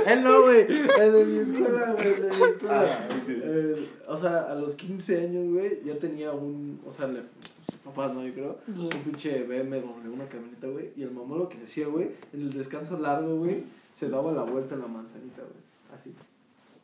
él 0.07 0.23
no, 0.23 0.43
güey, 0.43 0.67
el 1.01 1.13
de 1.13 1.25
mi 1.25 1.39
escuela, 1.39 1.93
güey, 1.95 2.07
el 2.15 2.23
de 2.23 2.29
mi 2.29 2.35
escuela. 2.43 2.59
Ah. 2.71 3.09
Eh, 3.29 3.89
o 4.07 4.19
sea, 4.19 4.43
a 4.51 4.55
los 4.55 4.75
15 4.75 5.21
años, 5.27 5.53
güey, 5.53 5.83
ya 5.85 5.99
tenía 5.99 6.33
un, 6.33 6.81
o 6.87 6.93
sea, 6.93 7.07
le, 7.07 7.21
sus 7.67 7.77
papás, 7.85 8.13
¿no? 8.15 8.25
Yo 8.25 8.33
creo, 8.35 8.59
Sí. 8.75 8.89
un 8.93 9.03
pinche 9.03 9.43
BMW, 9.45 10.13
una 10.13 10.29
camioneta, 10.29 10.67
güey, 10.67 10.91
y 10.97 11.03
el 11.03 11.11
mamón 11.11 11.39
lo 11.39 11.49
que 11.49 11.59
decía, 11.59 11.87
güey, 11.87 12.11
en 12.33 12.41
el 12.43 12.53
descanso 12.53 12.99
largo, 12.99 13.37
güey, 13.37 13.65
se 13.95 14.09
daba 14.09 14.33
la 14.33 14.43
vuelta 14.43 14.75
en 14.75 14.81
la 14.83 14.89
manzanita, 14.89 15.43
güey, 15.43 15.99
así, 15.99 16.13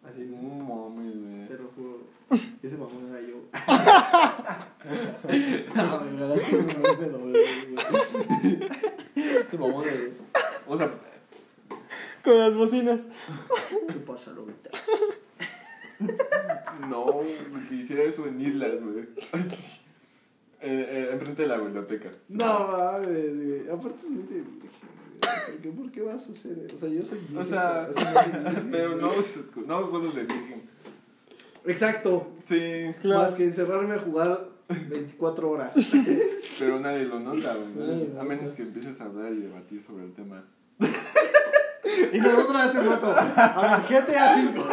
así, 0.06 0.20
No 0.20 0.64
mames, 0.64 1.14
güey. 1.16 1.48
te 1.48 1.54
lo 1.54 1.68
juro, 1.74 2.00
ese 2.62 2.76
mamón 2.76 3.08
era 3.10 3.20
yo. 3.20 3.36
no, 5.74 6.00
me 6.04 6.18
ganaste 6.20 6.56
un 6.56 6.66
BMW, 6.66 7.30
güey. 7.32 8.58
Ese 9.16 9.58
mamón 9.58 9.84
era 9.84 9.94
yo. 9.94 10.10
O 10.66 10.78
sea, 10.78 10.90
Con 12.22 12.38
las 12.38 12.54
bocinas. 12.54 13.00
¿Qué 13.88 13.94
pasa, 14.00 14.30
Lobita? 14.32 14.70
no, 16.90 17.20
que 17.68 17.74
hiciera 17.74 18.02
eso 18.04 18.26
en 18.26 18.40
islas, 18.40 18.72
güey. 18.82 19.08
Eh, 20.60 20.86
eh, 20.90 21.08
enfrente 21.12 21.42
de 21.42 21.48
la 21.48 21.58
biblioteca. 21.58 22.10
No 22.28 22.68
mames, 22.68 23.36
güey. 23.36 23.68
Aparte 23.70 24.06
de 24.06 24.10
virgen, 24.16 24.44
güey. 25.20 25.46
¿Por 25.46 25.62
qué, 25.62 25.68
¿Por 25.70 25.90
qué 25.90 26.02
vas 26.02 26.28
a 26.28 26.32
hacer 26.32 26.58
eso? 26.66 26.76
O 26.76 26.80
sea, 26.80 26.88
yo 26.88 27.02
soy 27.02 27.18
virgen. 27.18 27.38
O 27.38 27.44
sea, 27.44 27.88
pero 28.70 28.96
no 28.96 29.12
es 29.12 29.34
de 29.34 29.42
virgen, 29.42 29.52
pero 29.54 29.66
no, 29.66 29.90
cosas 29.90 30.14
de 30.14 30.22
virgen. 30.24 30.62
Exacto. 31.66 32.28
Sí, 32.46 32.92
Claro. 33.00 33.22
Más 33.22 33.34
que 33.34 33.44
encerrarme 33.44 33.94
a 33.94 33.98
jugar 33.98 34.48
24 34.68 35.50
horas. 35.50 35.74
pero 36.58 36.80
nadie 36.80 37.04
lo 37.04 37.20
nota, 37.20 37.54
güey. 37.54 38.10
A 38.18 38.22
menos 38.22 38.52
que 38.52 38.62
empieces 38.62 39.00
a 39.00 39.04
hablar 39.04 39.32
y 39.32 39.40
debatir 39.40 39.82
sobre 39.82 40.04
el 40.04 40.12
tema. 40.12 40.44
y 42.12 42.18
nosotros 42.18 42.56
hace 42.56 42.80
rato. 42.80 43.14
A 43.16 43.82
ver, 43.88 44.02
GTA 44.02 44.34
5. 44.34 44.64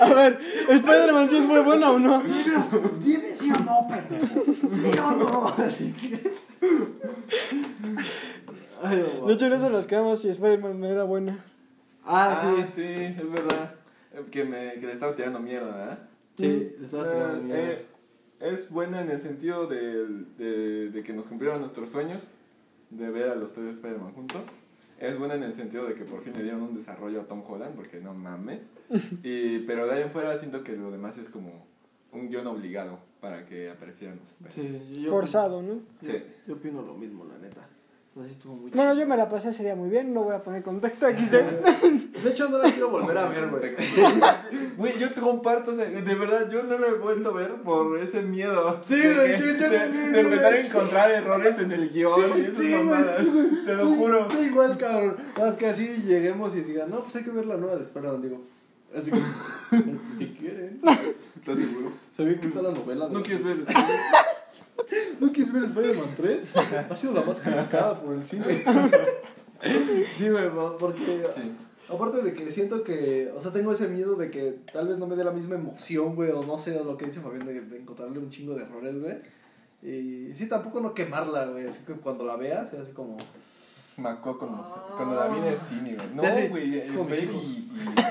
A 0.00 0.14
ver, 0.14 0.40
¿Spider-Man 0.68 1.28
sí 1.28 1.42
fue 1.46 1.62
bueno 1.62 1.92
o 1.92 1.98
no? 1.98 2.22
Dime 2.22 3.34
sí 3.34 3.50
o 3.52 3.58
no, 3.60 3.86
pendejo. 3.88 4.44
Sí 4.68 4.98
o 4.98 5.10
no. 5.12 5.48
Así 5.58 5.92
que. 5.92 6.32
Ay, 8.82 9.04
no, 9.20 9.26
De 9.26 9.34
hecho, 9.34 9.46
en 9.46 9.52
eso 9.52 9.70
nos 9.70 9.86
quedamos 9.86 10.20
si 10.20 10.28
Spider-Man 10.28 10.82
era 10.84 11.04
buena. 11.04 11.44
Ah, 12.04 12.36
sí, 12.40 12.62
sí. 12.66 12.72
sí, 12.74 13.22
es 13.22 13.30
verdad. 13.30 13.74
Eh, 14.12 14.24
Que, 14.30 14.44
me, 14.44 14.72
que 14.74 14.86
le 14.86 14.92
estaba 14.92 15.14
tirando 15.14 15.38
mierda, 15.38 15.76
¿verdad? 15.76 15.98
Sí, 16.36 16.72
le 16.78 16.84
estabas 16.84 17.12
tirando 17.12 17.36
Eh, 17.38 17.42
mierda. 17.42 17.62
eh, 17.72 17.86
es 18.40 18.68
buena 18.70 19.00
en 19.02 19.10
el 19.10 19.20
sentido 19.22 19.66
de, 19.68 20.06
de, 20.38 20.90
de 20.90 21.02
que 21.02 21.12
nos 21.12 21.26
cumplieron 21.26 21.60
nuestros 21.60 21.90
sueños 21.90 22.22
de 22.90 23.10
ver 23.10 23.30
a 23.30 23.34
los 23.36 23.52
tres 23.52 23.74
Spider-Man 23.74 24.12
juntos. 24.14 24.42
Es 24.98 25.18
buena 25.18 25.34
en 25.34 25.42
el 25.44 25.54
sentido 25.54 25.84
de 25.86 25.94
que 25.94 26.04
por 26.04 26.22
fin 26.22 26.32
le 26.34 26.42
dieron 26.42 26.62
un 26.62 26.74
desarrollo 26.76 27.20
a 27.22 27.24
Tom 27.24 27.42
Holland, 27.48 27.74
porque 27.76 28.00
no 28.00 28.14
mames. 28.14 28.62
Y, 29.22 29.60
pero 29.60 29.86
de 29.86 29.92
ahí 29.94 30.02
en 30.02 30.10
fuera 30.10 30.38
siento 30.38 30.62
que 30.64 30.72
lo 30.76 30.90
demás 30.90 31.16
es 31.18 31.28
como 31.28 31.64
un 32.12 32.28
guion 32.28 32.46
obligado 32.46 32.98
para 33.20 33.46
que 33.46 33.70
aparecieran 33.70 34.18
los 34.18 34.28
Spider-Man. 34.30 34.82
Sí, 34.94 35.02
yo- 35.02 35.10
Forzado, 35.10 35.62
¿no? 35.62 35.74
Yo, 35.74 35.80
Sí. 36.00 36.12
yo 36.46 36.54
opino 36.54 36.82
lo 36.82 36.94
mismo, 36.94 37.24
la 37.24 37.38
neta. 37.38 37.66
Si 38.14 38.20
estuvo 38.30 38.54
muy 38.56 38.70
Bueno, 38.70 38.92
chido. 38.92 39.02
yo 39.04 39.08
me 39.08 39.16
la 39.16 39.28
pasé 39.30 39.48
ese 39.48 39.62
día 39.62 39.74
muy 39.74 39.88
bien, 39.88 40.12
no 40.12 40.22
voy 40.24 40.34
a 40.34 40.42
poner 40.42 40.62
contexto 40.62 41.06
aquí. 41.08 41.24
De 41.26 42.28
hecho, 42.30 42.48
no 42.50 42.58
la 42.58 42.70
quiero 42.70 42.90
volver 42.90 43.16
a 43.16 43.26
ver, 43.28 43.48
güey. 43.48 43.72
Güey, 44.76 44.98
yo 44.98 45.12
te 45.14 45.20
comparto, 45.20 45.70
o 45.72 45.76
sea, 45.76 45.86
de 45.86 46.14
verdad, 46.14 46.48
yo 46.50 46.62
no 46.64 46.76
lo 46.76 46.86
he 46.88 46.98
vuelto 46.98 47.30
a 47.30 47.32
ver 47.32 47.54
por 47.62 47.98
ese 47.98 48.20
miedo. 48.22 48.82
Sí, 48.86 48.96
de, 48.96 49.14
güey, 49.14 49.40
yo- 49.40 49.46
yo- 49.56 49.70
de, 49.70 49.88
de 49.88 50.20
empezar 50.20 50.52
a 50.52 50.60
encontrar 50.60 51.10
errores 51.10 51.58
en 51.58 51.72
el 51.72 51.88
guion 51.90 52.20
y 52.36 52.40
esas 52.42 52.58
Sí, 52.58 52.70
güey, 52.70 52.84
mamadas. 52.84 53.18
sí. 53.20 53.62
Te 53.64 53.74
lo 53.74 53.86
Sí, 53.88 53.96
juro. 53.96 54.30
Sí, 54.30 54.38
igual, 54.38 54.76
cabrón. 54.78 55.16
Más 55.38 55.56
que 55.56 55.66
así 55.66 55.86
lleguemos 56.06 56.54
y 56.54 56.60
digan, 56.62 56.90
no, 56.90 57.02
pues 57.02 57.16
hay 57.16 57.24
que 57.24 57.30
ver 57.30 57.46
la 57.46 57.56
nueva 57.56 57.76
de 57.76 57.84
Spider-Man. 57.84 58.22
Digo, 58.22 58.42
así 58.96 59.10
que, 59.10 59.18
si 60.18 60.26
quieren. 60.34 60.80
¿Estás 61.36 61.58
seguro? 61.58 61.92
¿Sabían 62.16 62.40
que 62.40 62.48
está 62.48 62.62
la 62.62 62.70
novela? 62.72 63.06
de 63.08 63.12
No 63.12 63.20
la- 63.20 63.24
quieres 63.26 63.44
ver. 63.44 63.64
¿No 65.20 65.32
quieres 65.32 65.52
ver 65.52 65.64
Spider-Man 65.64 66.14
3? 66.16 66.56
Ha 66.90 66.96
sido 66.96 67.14
la 67.14 67.22
más 67.22 67.40
criticada 67.40 68.00
por 68.00 68.14
el 68.14 68.24
cine. 68.24 68.64
Sí, 70.16 70.28
güey, 70.28 70.50
porque... 70.80 71.24
Sí. 71.36 71.52
Aparte 71.88 72.20
de 72.22 72.34
que 72.34 72.50
siento 72.50 72.82
que, 72.82 73.30
o 73.36 73.38
sea, 73.38 73.52
tengo 73.52 73.70
ese 73.72 73.86
miedo 73.86 74.16
de 74.16 74.28
que 74.28 74.58
tal 74.72 74.88
vez 74.88 74.98
no 74.98 75.06
me 75.06 75.14
dé 75.14 75.22
la 75.22 75.30
misma 75.30 75.54
emoción, 75.54 76.16
güey, 76.16 76.30
o 76.30 76.42
no 76.42 76.58
sé 76.58 76.82
lo 76.82 76.96
que 76.96 77.04
dice 77.06 77.20
Fabián, 77.20 77.46
de, 77.46 77.60
de 77.60 77.78
encontrarle 77.78 78.18
un 78.18 78.28
chingo 78.30 78.54
de 78.54 78.64
errores, 78.64 78.98
güey. 78.98 79.18
Y 79.82 80.34
sí, 80.34 80.48
tampoco 80.48 80.80
no 80.80 80.94
quemarla, 80.94 81.46
güey, 81.46 81.68
así 81.68 81.84
que 81.84 81.92
cuando 81.92 82.24
la 82.24 82.34
veas, 82.36 82.70
sea 82.70 82.82
así 82.82 82.90
como... 82.92 83.18
Acuerdo 84.04 84.38
cuando, 84.40 84.92
cuando 84.96 85.14
la 85.14 85.28
vi 85.28 85.38
en 85.38 85.44
el 85.44 85.58
cine, 85.60 85.94
güey. 85.94 86.08
No, 86.14 86.48
güey, 86.50 86.78
es 86.80 86.90
como 86.90 87.08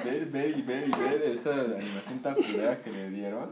ver 0.04 0.26
ver, 0.26 0.58
y 0.58 0.62
ver 0.62 0.88
y 0.88 0.92
ver 0.92 1.22
esa 1.24 1.54
animación 1.62 2.20
tan 2.22 2.36
culera 2.36 2.82
que 2.82 2.92
le 2.92 3.10
dieron. 3.10 3.52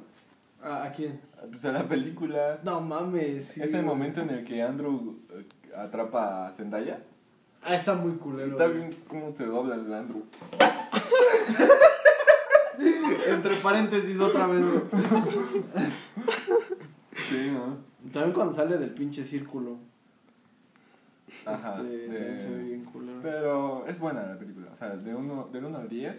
¿A, 0.62 0.84
¿a 0.84 0.92
quién? 0.92 1.20
Pues 1.50 1.64
a 1.66 1.72
la 1.72 1.88
película. 1.88 2.60
No 2.64 2.82
mames, 2.82 3.46
sí. 3.46 3.62
Ese 3.62 3.72
güey. 3.72 3.84
momento 3.84 4.22
en 4.22 4.30
el 4.30 4.46
que 4.46 4.62
Andrew 4.62 5.18
eh, 5.32 5.46
atrapa 5.76 6.48
a 6.48 6.52
Zendaya. 6.52 7.02
Ah, 7.64 7.76
está 7.76 7.96
muy 7.96 8.14
culero. 8.14 8.52
Está 8.52 8.68
bien 8.68 8.96
cómo 9.08 9.34
se 9.36 9.46
dobla 9.46 9.76
el 9.76 9.94
Andrew. 9.94 10.24
Entre 13.28 13.56
paréntesis 13.58 14.20
otra 14.20 14.48
vez, 14.48 14.62
güey. 14.62 14.82
Sí, 17.30 17.52
¿no? 17.52 17.78
También 18.12 18.34
cuando 18.34 18.54
sale 18.54 18.78
del 18.78 18.92
pinche 18.92 19.26
círculo. 19.26 19.78
Ajá. 21.46 21.76
Este, 21.82 21.90
de- 21.90 22.08
también 22.08 22.40
se 22.42 22.50
ve 22.50 22.64
bien 22.64 22.86
culero. 22.86 23.20
Pero 23.22 23.86
es 23.88 24.00
buena 24.00 24.24
la 24.24 24.38
película. 24.38 24.68
O 24.74 24.78
sea, 24.78 24.90
de 24.96 25.16
1 25.16 25.50
del 25.52 25.66
uno 25.66 25.78
al 25.78 25.90
10 25.90 26.16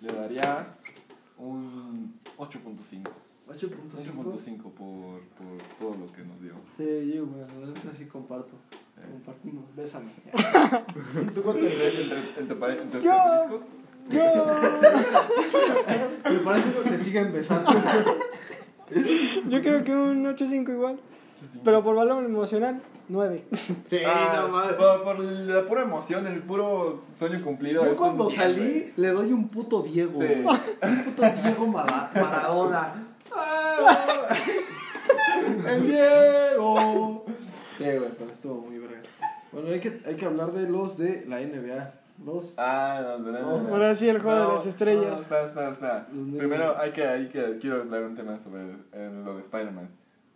le 0.00 0.12
daría 0.12 0.66
un 1.38 2.14
8.5. 2.38 3.02
8.5. 3.46 4.14
8.5 4.14 4.62
por, 4.62 4.72
por 4.72 5.20
todo 5.78 5.94
lo 6.06 6.10
que 6.12 6.22
nos 6.22 6.40
dio. 6.40 6.54
Sí, 6.78 7.12
yo, 7.14 7.26
güey, 7.26 7.40
la 7.60 7.66
neta 7.72 7.92
sí 7.94 8.06
comparto. 8.06 8.52
Eh. 8.96 9.00
Compartimos, 9.12 9.64
bésame. 9.76 10.06
¿Tú 11.34 11.42
cuánto 11.42 11.60
le 11.62 11.76
darías 11.76 11.94
entre, 12.02 12.40
entre, 12.40 12.56
pare- 12.56 12.80
entre 12.82 13.00
Yo- 13.00 13.12
asteriscos? 13.12 13.62
Yo, 14.10 14.20
parece 16.44 16.72
que 16.82 16.88
se 16.90 16.98
siguen 16.98 17.32
besando. 17.32 17.70
yo 19.48 19.62
creo 19.62 19.84
que 19.84 19.94
un 19.94 20.24
8.5 20.24 20.72
igual. 20.72 21.00
Pero 21.62 21.82
por 21.82 21.96
valor 21.96 22.24
emocional, 22.24 22.80
9. 23.08 23.44
Sí, 23.88 23.98
Ah, 24.06 24.40
no 24.42 24.48
mames. 24.48 24.74
por, 24.74 25.02
por 25.04 25.18
la 25.20 25.66
pura 25.66 25.82
emoción, 25.82 26.26
el 26.26 26.42
puro 26.42 27.02
sueño 27.16 27.42
cumplido. 27.42 27.84
Yo 27.84 27.96
cuando 27.96 28.30
salí 28.30 28.92
le 28.96 29.08
doy 29.08 29.32
un 29.32 29.48
puto 29.48 29.82
Diego. 29.82 30.20
Sí. 30.20 30.44
Un 30.82 31.04
puto 31.04 31.22
Diego 31.42 31.66
Mara- 31.66 32.10
Maradona. 32.14 32.92
Ah, 33.34 34.28
El 35.68 35.86
Diego. 35.86 37.24
Sí, 37.78 37.84
güey, 37.84 38.10
pero 38.18 38.30
estuvo 38.30 38.54
muy 38.62 38.78
verga. 38.78 39.00
Bueno, 39.52 39.68
hay 39.68 39.80
que, 39.80 40.00
hay 40.06 40.14
que 40.16 40.24
hablar 40.26 40.52
de 40.52 40.68
los 40.68 40.96
de 40.96 41.24
la 41.26 41.40
NBA. 41.40 41.92
Los. 42.24 42.54
Ah, 42.58 43.02
no, 43.04 43.18
no, 43.18 43.32
no, 43.40 43.68
Ahora 43.68 43.94
sí, 43.94 44.08
el 44.08 44.20
juego 44.20 44.38
de 44.38 44.52
las 44.54 44.64
no, 44.64 44.70
estrellas. 44.70 45.20
espera, 45.20 45.46
espera, 45.46 45.70
espera. 45.70 46.06
Primero 46.38 46.78
hay 46.78 46.92
que, 46.92 47.04
hay 47.04 47.28
que, 47.28 47.58
quiero 47.60 47.82
hablar 47.82 48.04
un 48.04 48.14
tema 48.14 48.38
sobre 48.40 48.62
eh, 48.92 49.10
lo 49.24 49.34
de 49.36 49.42
Spider-Man. 49.42 49.88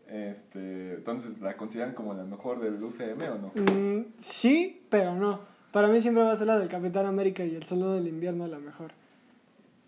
Este, 0.08 0.94
entonces, 0.94 1.38
¿la 1.40 1.56
consideran 1.56 1.92
como 1.92 2.14
la 2.14 2.24
mejor 2.24 2.60
del 2.60 2.82
UCM 2.82 3.22
o 3.22 3.38
no? 3.38 3.52
Mm, 3.54 4.06
sí, 4.18 4.82
pero 4.88 5.14
no. 5.14 5.40
Para 5.70 5.88
mí 5.88 6.00
siempre 6.00 6.22
va 6.22 6.32
a 6.32 6.36
ser 6.36 6.46
la 6.46 6.58
del 6.58 6.68
Capitán 6.68 7.04
América 7.04 7.44
y 7.44 7.54
el 7.54 7.62
Soldado 7.62 7.94
del 7.94 8.08
Invierno 8.08 8.46
la 8.46 8.58
mejor. 8.58 8.92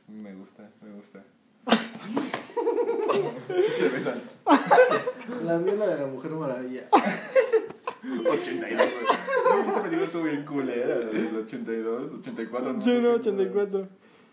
Me 0.08 0.34
gusta, 0.34 0.68
me 0.82 0.92
gusta. 0.92 1.22
Se 3.78 3.88
besan. 3.88 4.20
La 5.44 5.58
mía 5.58 5.74
la 5.74 5.86
de 5.86 6.00
la 6.02 6.06
Mujer 6.06 6.32
Maravilla. 6.32 6.88
82, 8.02 8.60
güey. 8.60 9.68
Esa 9.68 9.82
película 9.82 10.06
estuvo 10.06 10.22
bien 10.24 10.44
culera, 10.44 10.98
desde 10.98 11.38
82, 11.38 12.12
84. 12.20 12.74
Sí, 12.80 12.84
sé 12.84 13.00
no, 13.00 13.08
qué, 13.08 13.14
84. 13.30 13.88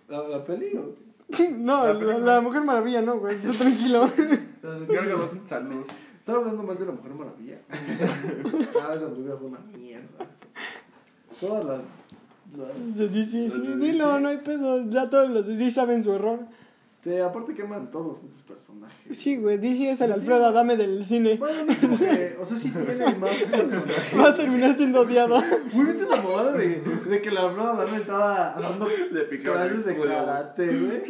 ¿La, 0.09 0.27
la 0.27 0.43
peli 0.43 0.75
o 0.75 0.95
No, 1.57 1.85
La 1.85 1.93
la, 1.93 2.17
la 2.17 2.41
Mujer 2.41 2.61
Maravilla, 2.61 3.01
no, 3.01 3.19
güey. 3.19 3.37
Tú 3.37 3.53
tranquilo. 3.53 4.09
güey. 4.61 4.87
Carga 4.97 5.13
dos 5.15 5.29
salud. 5.45 5.85
Estaba 6.19 6.39
hablando 6.39 6.63
mal 6.63 6.77
de 6.77 6.85
la 6.85 6.91
Mujer 6.91 7.11
Maravilla. 7.13 7.57
ah, 7.69 8.93
esa 8.95 9.07
película 9.09 9.37
fue 9.37 9.47
una 9.47 9.59
mierda. 9.77 10.25
Todas 11.39 11.65
las. 11.65 11.79
las- 12.57 13.27
sí, 13.29 13.43
Los 13.47 13.61
de 13.67 13.77
dilo, 13.77 14.19
no 14.19 14.27
hay 14.29 14.37
pedo. 14.37 14.89
Ya 14.89 15.09
todos 15.09 15.29
los 15.29 15.47
DC 15.47 15.71
saben 15.71 16.03
su 16.03 16.13
error. 16.13 16.39
Sí, 17.07 17.17
aparte 17.19 17.53
queman 17.53 17.89
todos 17.89 18.07
los 18.07 18.17
putos 18.19 18.41
personajes. 18.41 19.17
Sí, 19.17 19.37
güey, 19.37 19.57
DC 19.57 19.91
es 19.91 20.01
el 20.01 20.11
Alfredo 20.11 20.45
Adame 20.47 20.75
del 20.75 21.05
cine. 21.05 21.37
Bueno, 21.37 21.63
no 21.65 21.73
como 21.79 21.97
que, 21.97 22.35
o 22.39 22.45
sea, 22.45 22.57
sí 22.57 22.69
tiene 22.71 23.15
más 23.15 23.31
personajes. 23.49 24.19
Va 24.19 24.27
a 24.29 24.35
terminar 24.35 24.75
siendo 24.75 25.01
odiado. 25.01 25.41
Muy 25.73 25.85
viste 25.85 26.03
esa 26.03 26.21
mamada 26.21 26.51
de, 26.53 26.81
de 27.09 27.21
que 27.21 27.31
la 27.31 27.41
Alfredo 27.43 27.69
Adame 27.71 27.97
estaba 27.97 28.55
dando 28.59 28.87
Le 29.11 29.21
el 29.21 29.41
clases 29.41 29.85
de 29.85 29.93
güey. 29.93 30.09
karate, 30.09 30.67
güey. 30.67 31.03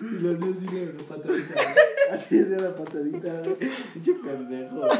Y 0.00 0.04
le 0.20 0.34
hacía 0.34 0.48
así 0.50 0.66
la, 0.76 0.92
la 0.92 1.06
patadita. 1.08 1.54
güey. 1.54 1.74
Así 2.10 2.38
hacía 2.40 2.56
la 2.58 2.76
patadita, 2.76 3.32
güey. 3.40 3.56
Pinche 3.94 4.14
pendejo. 4.14 4.76
güey. 4.76 4.90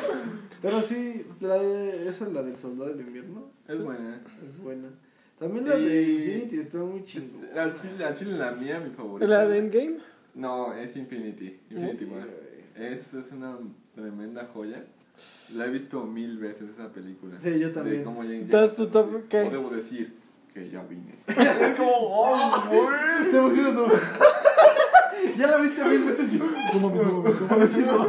Pero 0.63 0.81
sí, 0.81 1.27
la 1.41 1.59
de, 1.59 2.09
esa 2.09 2.25
es 2.27 2.33
la 2.33 2.43
del 2.43 2.57
soldado 2.57 2.91
del 2.91 3.07
invierno. 3.07 3.51
Es 3.69 3.79
buena. 3.83 4.23
Es 4.43 4.59
buena. 4.63 4.89
También 5.39 5.67
la 5.69 5.75
de 5.77 6.03
Infinity 6.03 6.61
está 6.61 6.79
muy 6.79 7.05
chingona. 7.05 7.49
Es- 7.51 7.59
Al 7.59 7.75
chile, 7.75 8.05
chile 8.15 8.39
la 8.39 8.53
mía, 8.53 8.81
mi 8.81 8.91
favorita. 8.95 9.27
La 9.27 9.47
de 9.47 9.59
Endgame. 9.59 9.97
No, 10.35 10.75
es 10.75 10.97
Infinity. 10.97 11.61
Infinity 11.71 12.05
War. 12.07 12.29
Es, 12.77 13.15
es 13.15 13.33
una 13.33 13.57
tremenda 13.95 14.49
joya. 14.53 14.85
La 15.55 15.67
he 15.67 15.71
visto 15.71 16.03
mil 16.05 16.39
veces 16.39 16.71
esa 16.71 16.89
película. 16.93 17.37
Sí, 17.41 17.51
yo 17.59 17.69
De 17.69 17.75
también. 17.75 18.03
cómo 18.05 18.25
ya- 18.25 18.35
Entonces, 18.35 18.77
tu 18.77 18.87
top, 18.89 19.29
¿qué? 19.29 19.43
O 19.43 19.51
debo 19.51 19.71
decir 19.71 20.13
que 20.53 20.69
ya 20.71 20.83
vine. 20.83 21.15
es 21.27 21.77
como, 21.77 21.93
oh, 21.95 22.65
güey. 22.69 23.31
¿Te 23.31 23.37
imaginas? 23.39 23.75
no? 23.75 23.87
Ya 25.39 25.47
la 25.47 25.59
viste 25.59 25.83
mil 25.85 26.05
veces 26.05 26.35
y 26.35 26.39
¿cómo 26.39 26.91
me? 26.91 27.03
¿Cómo 27.03 27.57
me 27.57 27.67
siento? 27.69 28.07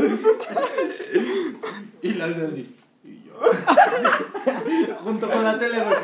Y 2.02 2.14
la 2.14 2.26
hace 2.26 2.46
así. 2.46 2.76
Y 3.06 3.24
yo. 3.26 3.40
así, 3.42 4.92
junto 5.04 5.30
con 5.30 5.44
la 5.44 5.58
tele, 5.58 5.78
güey. 5.80 5.96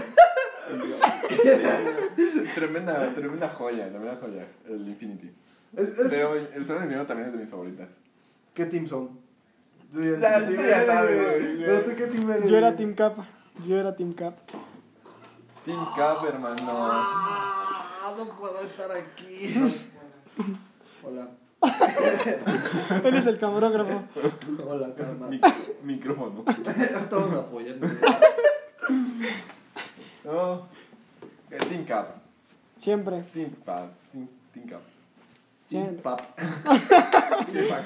tremenda, 2.55 3.13
tremenda 3.13 3.49
joya, 3.49 3.89
tremenda 3.89 4.17
joya. 4.21 4.47
El 4.69 4.87
Infinity. 4.87 5.31
Es, 5.75 5.97
es, 5.97 6.11
Pero 6.11 6.35
el 6.35 6.65
Sol 6.65 6.77
de 6.79 6.83
Invierno 6.83 7.05
también 7.05 7.27
es 7.29 7.33
de 7.33 7.39
mis 7.39 7.49
favoritas. 7.49 7.87
¿Qué 8.53 8.65
team 8.65 8.87
son? 8.87 9.19
Tú 9.91 10.01
Ya, 10.01 10.45
tú 10.45 10.53
ya 10.53 10.85
sabes, 10.85 11.41
güey. 11.41 11.57
Pero 11.65 11.81
tú 11.81 11.91
qué 11.95 12.07
team 12.07 12.29
eres. 12.31 12.49
Yo 12.49 12.57
era 12.57 12.75
Team 12.75 12.93
Cap. 12.93 13.17
Yo 13.65 13.77
era 13.77 13.95
Team 13.95 14.13
Cap. 14.13 14.35
Team 15.65 15.85
Cap, 15.95 16.23
hermano. 16.25 16.61
Ah, 16.69 18.13
no 18.17 18.25
puedo 18.37 18.59
estar 18.61 18.89
aquí. 18.91 19.55
Hola. 21.03 21.29
Él 23.03 23.15
es 23.15 23.27
el 23.27 23.37
camarógrafo. 23.37 24.03
Hola, 24.67 24.93
cámara. 24.95 25.29
Mic- 25.29 25.81
micrófono. 25.83 26.43
Estamos 26.65 27.33
apoyando. 27.33 27.87
No. 30.23 30.67
El 31.49 31.59
Team 31.67 31.85
Cap. 31.85 32.07
Siempre. 32.77 33.21
Team 33.33 33.51
Cap. 33.65 33.89
Team, 34.11 34.27
team 34.53 34.67
Cap. 34.67 34.81
Team 35.71 35.83
Siempre. 35.83 36.03
Pap. 36.03 36.19
Team 37.47 37.67
Pac. 37.69 37.85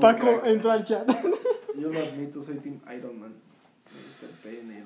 Paco 0.00 0.42
entró 0.44 0.72
al 0.72 0.84
chat. 0.84 1.06
Yo 1.78 1.88
lo 1.92 2.00
admito, 2.00 2.42
soy 2.42 2.56
Team 2.56 2.80
Iron 2.96 3.20
Man. 3.20 3.32
Me 3.86 4.00
gusta 4.02 4.26
el 4.26 4.32
pene. 4.42 4.84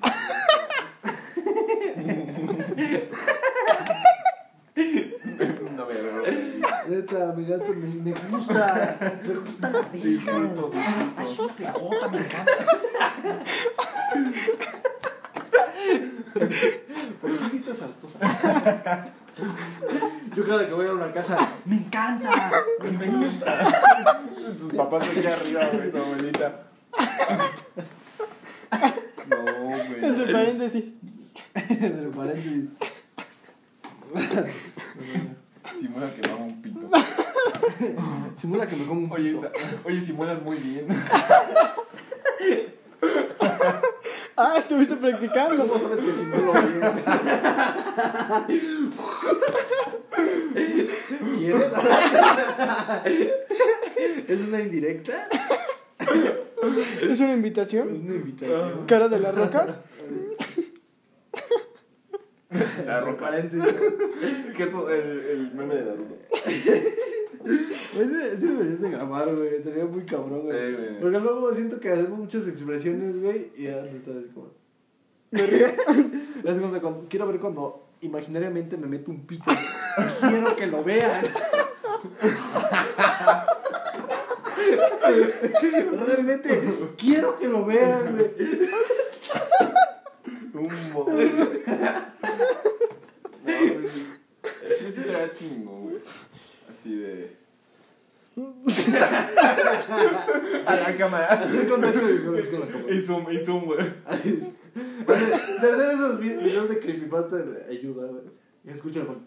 No 5.75 5.85
me 5.87 5.93
veo. 5.93 6.23
Neta, 6.87 7.33
mi 7.35 7.45
gato 7.45 7.73
me, 7.73 7.87
me 7.87 8.11
gusta. 8.29 8.97
Me 9.25 9.33
gusta 9.35 9.69
la 9.71 9.81
Disfruto, 9.89 10.69
vieja. 10.69 11.13
disfruto. 11.17 11.23
Es 11.23 11.39
una 11.39 11.53
pegota, 11.55 12.07
me 12.09 12.17
encanta. 12.19 12.51
¿Por 17.21 17.37
qué 17.37 17.43
invitas 17.45 17.81
a 17.81 17.85
estos? 17.89 18.15
Yo 20.35 20.45
cada 20.47 20.67
que 20.67 20.73
voy 20.73 20.87
a 20.87 20.93
una 20.93 21.11
casa, 21.11 21.37
me 21.65 21.75
encanta, 21.77 22.31
me 22.81 23.07
gusta. 23.07 24.21
Sus 24.57 24.73
papás 24.73 25.07
aquí 25.09 25.25
arriba, 25.27 25.67
güey, 25.73 25.91
su 25.91 25.97
abuelita. 25.97 26.61
No, 29.29 29.75
Entre 29.75 30.23
güey. 30.23 30.31
paréntesis. 30.33 30.85
Entre 31.69 32.07
paréntesis. 32.15 32.65
Simula 35.79 36.13
que 36.13 36.21
mama 36.27 36.45
un 36.45 36.61
pito. 36.61 36.89
Simula 38.39 38.67
que 38.67 38.75
me 38.75 38.85
como 38.85 39.01
un 39.01 39.11
Oye, 39.11 39.31
pito. 39.33 39.51
esa- 39.53 39.77
oye, 39.83 40.01
simulas 40.01 40.41
muy 40.41 40.57
bien. 40.57 40.87
Ah, 44.37 44.55
estuviste 44.57 44.95
practicando. 44.97 45.65
¿Cómo 45.67 45.79
sabes 45.79 46.01
que 46.01 46.13
simulo 46.13 46.51
bien? 46.53 46.81
¿Quieres? 51.37 51.71
¿Es 54.27 54.41
una 54.41 54.59
indirecta? 54.61 55.29
Es 55.99 57.19
una 57.19 57.31
Es 57.31 57.35
invitación. 57.37 57.87
una 57.87 58.15
invitación. 58.15 58.85
Cara 58.87 59.07
de 59.07 59.19
la 59.19 59.31
roca. 59.31 59.81
La 62.85 63.01
roca. 63.01 63.31
Que 63.31 64.63
es 64.63 64.69
el, 64.73 65.25
el 65.31 65.51
meme 65.53 65.75
de 65.75 65.85
la 65.85 65.93
roca. 65.93 66.15
Ese 67.95 68.37
sí 68.39 68.47
deberías 68.47 68.81
de 68.81 68.89
grabar, 68.89 69.33
güey. 69.35 69.55
Estaría 69.55 69.85
muy 69.85 70.03
cabrón, 70.05 70.41
güey. 70.43 70.57
Eh, 70.57 70.73
güey. 70.73 70.99
Porque 70.99 71.19
luego 71.19 71.53
siento 71.53 71.79
que 71.79 71.89
hacemos 71.89 72.17
muchas 72.19 72.47
expresiones, 72.47 73.21
güey, 73.21 73.51
y 73.55 73.63
ya 73.63 73.81
no 73.81 73.97
estás 73.97 74.15
así 74.17 74.29
como. 74.33 74.51
Me 75.31 75.45
río. 75.45 75.67
Es 76.45 76.59
cuando, 76.59 76.81
cuando- 76.81 77.05
quiero 77.09 77.27
ver 77.27 77.39
cuando 77.39 77.87
imaginariamente 78.01 78.77
me 78.77 78.87
meto 78.87 79.09
un 79.11 79.25
pito. 79.25 79.49
Quiero 80.21 80.55
que 80.55 80.67
lo 80.67 80.83
vean. 80.83 81.23
Realmente 86.05 86.61
quiero 86.97 87.37
que 87.37 87.47
lo 87.47 87.65
vean, 87.65 88.15
güey. 88.15 88.31
Un 90.59 90.93
mo. 90.93 91.05
No, 93.45 93.51
güey. 93.51 93.85
Eso 94.69 94.85
sí 94.95 95.01
será 95.03 95.31
chingón, 95.33 95.81
güey. 95.83 95.97
Así 96.71 96.95
de. 96.95 97.35
A 100.65 100.75
la 100.75 100.95
cámara. 100.97 101.27
Hacer 101.27 101.67
contacto 101.67 101.99
visual 102.07 102.49
con 102.49 102.59
la 102.61 102.67
cámara. 102.67 102.93
Y 102.95 103.01
zoom, 103.01 103.31
y 103.31 103.37
zoom, 103.45 103.65
güey. 103.65 103.79
Así. 104.05 104.39
De 104.75 105.71
hacer 105.71 105.91
esos 105.91 106.19
vi- 106.19 106.37
videos 106.37 106.69
de 106.69 106.79
creepypasta 106.79 107.35
de 107.37 107.71
ayuda, 107.71 108.07
güey. 108.07 108.23
Y 108.65 108.69
escucha 108.71 109.01
el 109.01 109.05
fondo. 109.05 109.21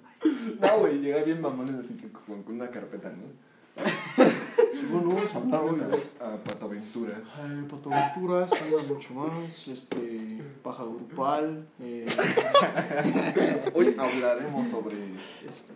No, 0.61 0.79
güey, 0.81 0.99
llega 1.01 1.23
bien 1.23 1.41
mamones 1.41 1.77
así 1.77 1.95
que 1.95 2.09
con, 2.11 2.43
con 2.43 2.57
una 2.57 2.71
carpeta, 2.71 3.09
¿no? 3.11 3.23
Bueno, 4.91 5.09
vamos 5.15 5.35
a 5.35 5.39
hablar 5.39 5.61
hoy 5.63 6.01
A 6.21 6.37
patoaventuras. 6.43 7.19
Ay, 7.37 7.67
patoaventuras, 7.71 8.53
habla 8.63 8.83
mucho 8.89 9.15
más, 9.15 9.69
este, 9.69 10.43
paja 10.63 10.83
grupal, 10.85 11.67
eh, 11.81 12.07
Hoy 13.75 13.95
hablaremos 13.99 14.69
sobre 14.71 14.97
este... 15.47 15.75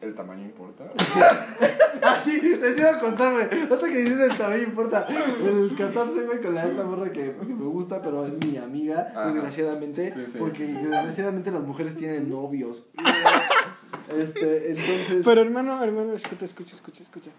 el 0.00 0.14
tamaño 0.14 0.44
importa. 0.44 0.84
Ah, 2.04 2.18
sí, 2.18 2.40
les 2.40 2.78
iba 2.78 2.90
a 2.96 2.98
contar, 2.98 3.32
güey, 3.34 3.44
ahorita 3.68 3.88
que 3.88 3.98
dices 3.98 4.18
el 4.18 4.36
tamaño 4.36 4.62
importa, 4.62 5.06
el 5.06 5.72
14, 5.76 6.22
güey, 6.24 6.40
con 6.42 6.54
la 6.54 6.66
esta 6.66 6.84
morra 6.84 7.12
que, 7.12 7.32
que 7.36 7.44
me 7.44 7.66
gusta, 7.66 8.02
pero 8.02 8.26
es 8.26 8.32
mi 8.44 8.56
amiga, 8.56 9.08
Ajá. 9.10 9.26
desgraciadamente, 9.26 10.10
Sí, 10.12 10.24
sí. 10.32 10.38
porque 10.38 10.64
desgraciadamente 10.64 11.52
las 11.52 11.62
mujeres 11.62 11.94
tienen 11.96 12.28
novios, 12.30 12.90
este, 14.16 14.70
entonces... 14.70 15.24
Pero 15.24 15.40
hermano, 15.42 15.82
hermano, 15.82 16.14
escucha, 16.14 16.44
escucha, 16.44 16.74
escucha, 16.74 17.02
escucha. 17.02 17.30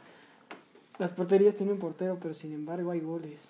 Las 0.98 1.14
porterías 1.14 1.56
tienen 1.56 1.80
portero, 1.80 2.18
pero 2.22 2.34
sin 2.34 2.54
embargo 2.54 2.92
hay 2.92 3.00
goles. 3.00 3.50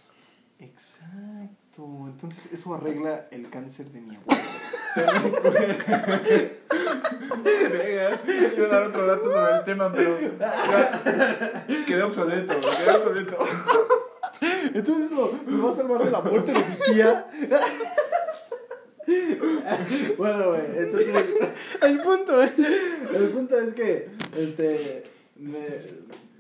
Exacto, 0.59 1.83
entonces 2.05 2.53
eso 2.53 2.73
arregla 2.73 3.27
el 3.31 3.49
cáncer 3.49 3.87
de 3.91 3.99
mi 3.99 4.15
abuelo. 4.15 4.41
Venga, 7.71 8.21
iba 8.55 8.65
a 8.65 8.69
dar 8.69 8.83
otro 8.83 9.05
dato 9.07 9.23
sobre 9.23 9.57
el 9.57 9.65
tema, 9.65 9.91
pero 9.91 10.17
quedé 11.85 12.03
obsoleto, 12.03 12.55
quedé 12.61 12.95
obsoleto. 12.95 13.37
Entonces 14.73 15.11
eso 15.11 15.39
me 15.45 15.61
va 15.61 15.69
a 15.69 15.73
salvar 15.73 16.03
de 16.05 16.11
la 16.11 16.21
muerte 16.21 16.53
de 16.53 16.59
mi 16.59 16.93
tía. 16.93 17.27
Bueno, 20.17 20.49
güey, 20.49 20.61
entonces. 20.77 21.25
El 21.81 21.99
punto 21.99 22.41
es. 22.41 22.51
El 22.57 23.29
punto 23.29 23.59
es 23.59 23.73
que, 23.73 24.09
este, 24.37 25.03
me, 25.37 25.59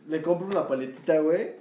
le 0.07 0.21
compro 0.21 0.47
una 0.47 0.67
paletita, 0.67 1.19
güey, 1.19 1.51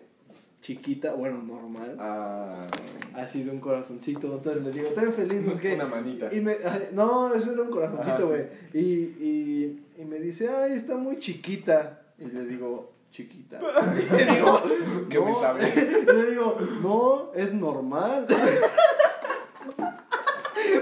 chiquita, 0.60 1.14
bueno, 1.14 1.42
normal, 1.42 1.96
Ah, 1.98 2.66
así 3.14 3.42
de 3.42 3.50
un 3.50 3.60
corazoncito. 3.60 4.34
Entonces 4.36 4.62
le 4.62 4.70
digo, 4.72 4.88
ten 4.90 5.12
feliz, 5.12 5.42
no 5.42 5.54
sé 5.54 5.60
qué. 5.60 5.74
Una 5.74 5.86
manita. 5.86 6.28
Y 6.32 6.40
me, 6.40 6.52
ay, 6.64 6.88
no, 6.92 7.34
eso 7.34 7.52
era 7.52 7.62
un 7.62 7.70
corazoncito, 7.70 8.14
Ajá, 8.14 8.24
güey. 8.24 8.46
Y, 8.72 8.80
y, 8.80 9.82
y 9.98 10.04
me 10.04 10.18
dice, 10.18 10.48
ay, 10.48 10.72
está 10.72 10.96
muy 10.96 11.18
chiquita. 11.18 12.02
Y 12.18 12.26
le 12.26 12.44
digo, 12.46 12.92
chiquita. 13.10 13.60
Y 13.60 14.14
le 14.16 14.24
digo, 14.36 14.62
¿Qué 15.10 15.18
me 15.18 15.30
no. 15.32 15.40
sabes? 15.40 15.74
Y 15.76 16.12
le 16.12 16.30
digo, 16.30 16.58
no, 16.82 17.32
es 17.34 17.52
normal. 17.52 18.26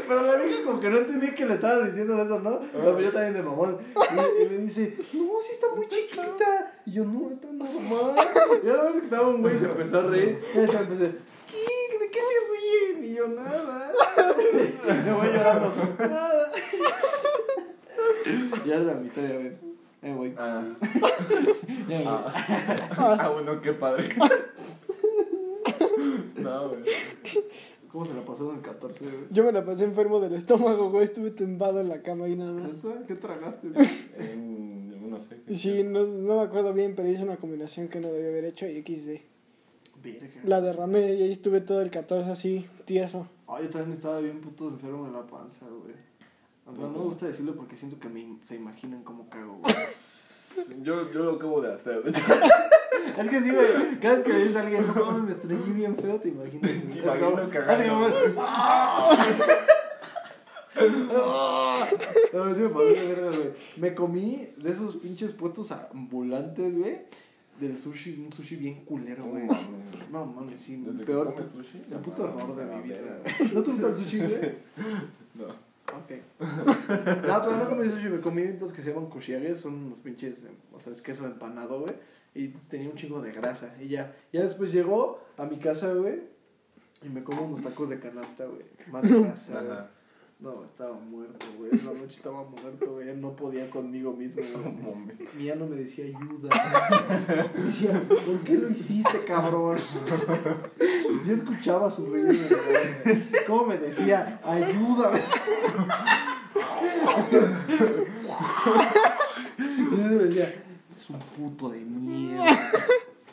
Pero 0.06 0.22
la 0.22 0.36
vieja 0.36 0.64
como 0.64 0.80
que 0.80 0.88
no 0.90 0.98
entendía 0.98 1.34
que 1.34 1.46
le 1.46 1.54
estaba 1.54 1.84
diciendo 1.86 2.22
eso, 2.22 2.38
¿no? 2.40 2.60
Pero 2.72 3.00
yo 3.00 3.10
también 3.12 3.34
de 3.34 3.42
mamón. 3.42 3.78
Y, 3.94 4.42
y 4.42 4.48
me 4.48 4.56
dice, 4.58 4.96
no, 5.12 5.28
sí 5.42 5.52
está 5.52 5.66
muy 5.74 5.86
chiquita. 5.88 6.72
Y 6.86 6.92
yo, 6.92 7.04
no, 7.04 7.30
está 7.30 7.48
normal. 7.52 8.28
Y 8.64 8.68
a 8.68 8.74
la 8.76 8.82
vez 8.84 8.92
que 8.94 9.04
estaba 9.04 9.28
un 9.28 9.42
güey 9.42 9.56
y 9.56 9.58
se 9.58 9.64
empezó 9.66 10.00
a 10.00 10.02
reír. 10.04 10.42
Y 10.52 10.56
yo 10.56 10.62
empecé, 10.62 11.12
¿qué? 11.50 11.98
¿De 11.98 12.10
qué 12.10 12.18
se 12.20 12.94
ríen? 12.94 13.04
Y 13.04 13.14
yo, 13.14 13.28
nada. 13.28 13.92
Me 15.04 15.12
voy 15.12 15.26
llorando, 15.28 15.72
nada. 15.98 16.52
Ya 18.66 18.74
era 18.76 18.94
mi 18.94 19.06
historia, 19.06 19.34
güey. 19.34 19.52
Eh, 20.02 20.14
güey. 20.14 20.34
Ah, 20.38 20.64
Ya, 21.88 21.96
güey. 21.96 22.04
ah. 22.06 23.18
Ah, 23.20 23.28
bueno, 23.28 23.60
qué 23.60 23.72
padre. 23.72 24.08
No, 26.36 26.70
güey. 26.70 26.82
¿Cómo 27.90 28.06
se 28.06 28.14
la 28.14 28.24
pasó 28.24 28.50
en 28.50 28.58
el 28.58 28.62
14, 28.62 29.04
güey? 29.04 29.16
Yo 29.30 29.44
me 29.44 29.52
la 29.52 29.64
pasé 29.64 29.84
enfermo 29.84 30.20
del 30.20 30.34
estómago, 30.34 30.90
güey. 30.90 31.04
Estuve 31.04 31.32
tumbado 31.32 31.80
en 31.80 31.88
la 31.88 32.02
cama 32.02 32.28
y 32.28 32.36
nada 32.36 32.52
más. 32.52 32.80
¿Qué 33.06 33.16
tragaste, 33.16 33.68
güey? 33.68 33.88
En, 34.16 35.10
no 35.10 35.20
sé. 35.22 35.40
Sí, 35.54 35.82
no, 35.82 36.06
no 36.06 36.36
me 36.36 36.42
acuerdo 36.42 36.72
bien, 36.72 36.94
pero 36.94 37.08
hice 37.08 37.24
una 37.24 37.36
combinación 37.36 37.88
que 37.88 38.00
no 38.00 38.08
debía 38.08 38.28
haber 38.28 38.44
hecho 38.44 38.66
y 38.66 38.80
XD. 38.82 39.22
Verga. 40.02 40.40
La 40.44 40.60
derramé 40.60 41.14
y 41.14 41.22
ahí 41.22 41.32
estuve 41.32 41.60
todo 41.60 41.82
el 41.82 41.90
14 41.90 42.30
así, 42.30 42.66
tieso. 42.84 43.26
Ay, 43.48 43.64
yo 43.64 43.70
también 43.70 43.94
estaba 43.94 44.20
bien 44.20 44.40
puto 44.40 44.68
enfermo 44.68 45.06
en 45.06 45.12
la 45.12 45.26
panza, 45.26 45.66
güey. 45.66 45.94
Aunque 46.66 46.82
no 46.82 46.90
me 46.90 46.98
gusta 46.98 47.26
decirlo 47.26 47.56
porque 47.56 47.76
siento 47.76 47.98
que 47.98 48.08
me, 48.08 48.38
se 48.44 48.54
imaginan 48.54 49.02
cómo 49.02 49.28
cago, 49.28 49.58
güey. 49.58 49.74
Yo, 50.82 51.10
yo 51.12 51.22
lo 51.24 51.32
acabo 51.36 51.60
de 51.60 51.72
hacer. 51.74 52.02
De 52.02 52.10
hecho, 52.10 52.20
es 53.18 53.28
que 53.30 53.40
sí, 53.42 53.50
güey. 53.50 54.00
Cada 54.00 54.14
vez 54.16 54.24
que 54.24 54.32
ves 54.32 54.56
a 54.56 54.60
alguien, 54.60 54.86
no 54.86 54.94
mames, 54.94 55.22
me 55.22 55.30
estreñí 55.32 55.72
bien 55.72 55.96
feo, 55.96 56.18
te 56.20 56.28
imaginas. 56.28 56.70
Te 56.70 56.76
Es 56.98 57.04
imagino 57.04 57.50
cagando. 57.50 58.06
es 58.06 58.32
como- 58.32 58.42
¡Ah! 58.42 59.26
No, 62.32 62.54
sí 62.54 62.60
me 62.62 62.68
pasó 62.68 62.84
de 62.84 62.92
verga, 63.14 63.28
güey. 63.36 63.50
Me 63.76 63.94
comí 63.94 64.48
de 64.56 64.70
esos 64.70 64.96
pinches 64.96 65.32
puestos 65.32 65.72
ambulantes, 65.72 66.78
güey. 66.78 66.98
Del 67.60 67.76
sushi, 67.78 68.22
un 68.24 68.32
sushi 68.32 68.56
bien 68.56 68.84
culero, 68.86 69.24
güey. 69.24 69.46
No 70.10 70.24
mames, 70.26 70.60
sí, 70.60 70.76
Desde 70.76 71.00
que 71.00 71.04
peor. 71.06 71.34
comes 71.34 71.50
sushi. 71.50 71.82
El 71.90 71.98
puto 71.98 72.26
no 72.26 72.38
error 72.38 72.56
de 72.56 72.64
mi 72.64 72.82
vida. 72.84 73.20
¿No 73.52 73.62
te 73.62 73.70
gusta 73.72 73.88
el 73.88 73.96
sushi, 73.96 74.18
güey? 74.18 74.30
No. 75.34 75.69
Ok. 75.96 76.12
No, 77.26 77.42
pero 77.42 77.56
no 77.56 77.68
comí 77.68 77.88
sushi, 77.88 78.08
me 78.08 78.20
comí 78.20 78.44
los 78.58 78.72
que 78.72 78.82
se 78.82 78.90
llaman 78.92 79.10
kushiages, 79.10 79.60
son 79.60 79.74
unos 79.74 80.00
pinches, 80.00 80.42
eh, 80.44 80.50
o 80.72 80.80
sea, 80.80 80.92
es 80.92 81.02
queso 81.02 81.24
empanado, 81.26 81.80
güey. 81.80 81.94
Y 82.34 82.48
tenía 82.48 82.88
un 82.88 82.96
chingo 82.96 83.20
de 83.20 83.32
grasa. 83.32 83.74
Y 83.80 83.88
ya, 83.88 84.14
ya 84.32 84.42
después 84.42 84.72
llegó 84.72 85.20
a 85.36 85.46
mi 85.46 85.58
casa, 85.58 85.92
güey. 85.94 86.22
Y 87.02 87.08
me 87.08 87.24
como 87.24 87.42
unos 87.42 87.62
tacos 87.62 87.88
de 87.88 87.98
canasta, 87.98 88.46
güey. 88.46 88.64
Más 88.90 89.02
grasa, 89.08 89.62
güey. 89.62 89.78
No, 90.40 90.64
estaba 90.64 90.94
muerto, 90.94 91.44
güey. 91.58 91.74
Esa 91.74 91.92
noche 91.92 92.16
estaba 92.16 92.44
muerto, 92.44 92.92
güey. 92.92 93.14
No 93.14 93.36
podía 93.36 93.68
conmigo 93.68 94.14
mismo, 94.14 94.42
güey. 94.42 95.28
Mi 95.36 95.48
no 95.58 95.66
me 95.66 95.76
decía 95.76 96.06
ayuda. 96.06 96.48
Me 97.54 97.64
decía, 97.64 98.02
¿por 98.08 98.40
qué 98.44 98.54
lo 98.54 98.70
hiciste, 98.70 99.22
cabrón? 99.26 99.76
Yo 101.26 101.34
escuchaba 101.34 101.90
su 101.90 102.06
ruido. 102.06 102.28
güey. 102.28 103.22
¿Cómo 103.46 103.66
me 103.66 103.76
decía? 103.76 104.40
Ayúdame. 104.42 105.20
Y 109.58 109.96
yo 109.96 110.02
me 110.04 110.24
decía, 110.24 110.54
es 110.96 111.10
un 111.10 111.18
puto 111.18 111.68
de 111.68 111.80
mierda. 111.80 112.72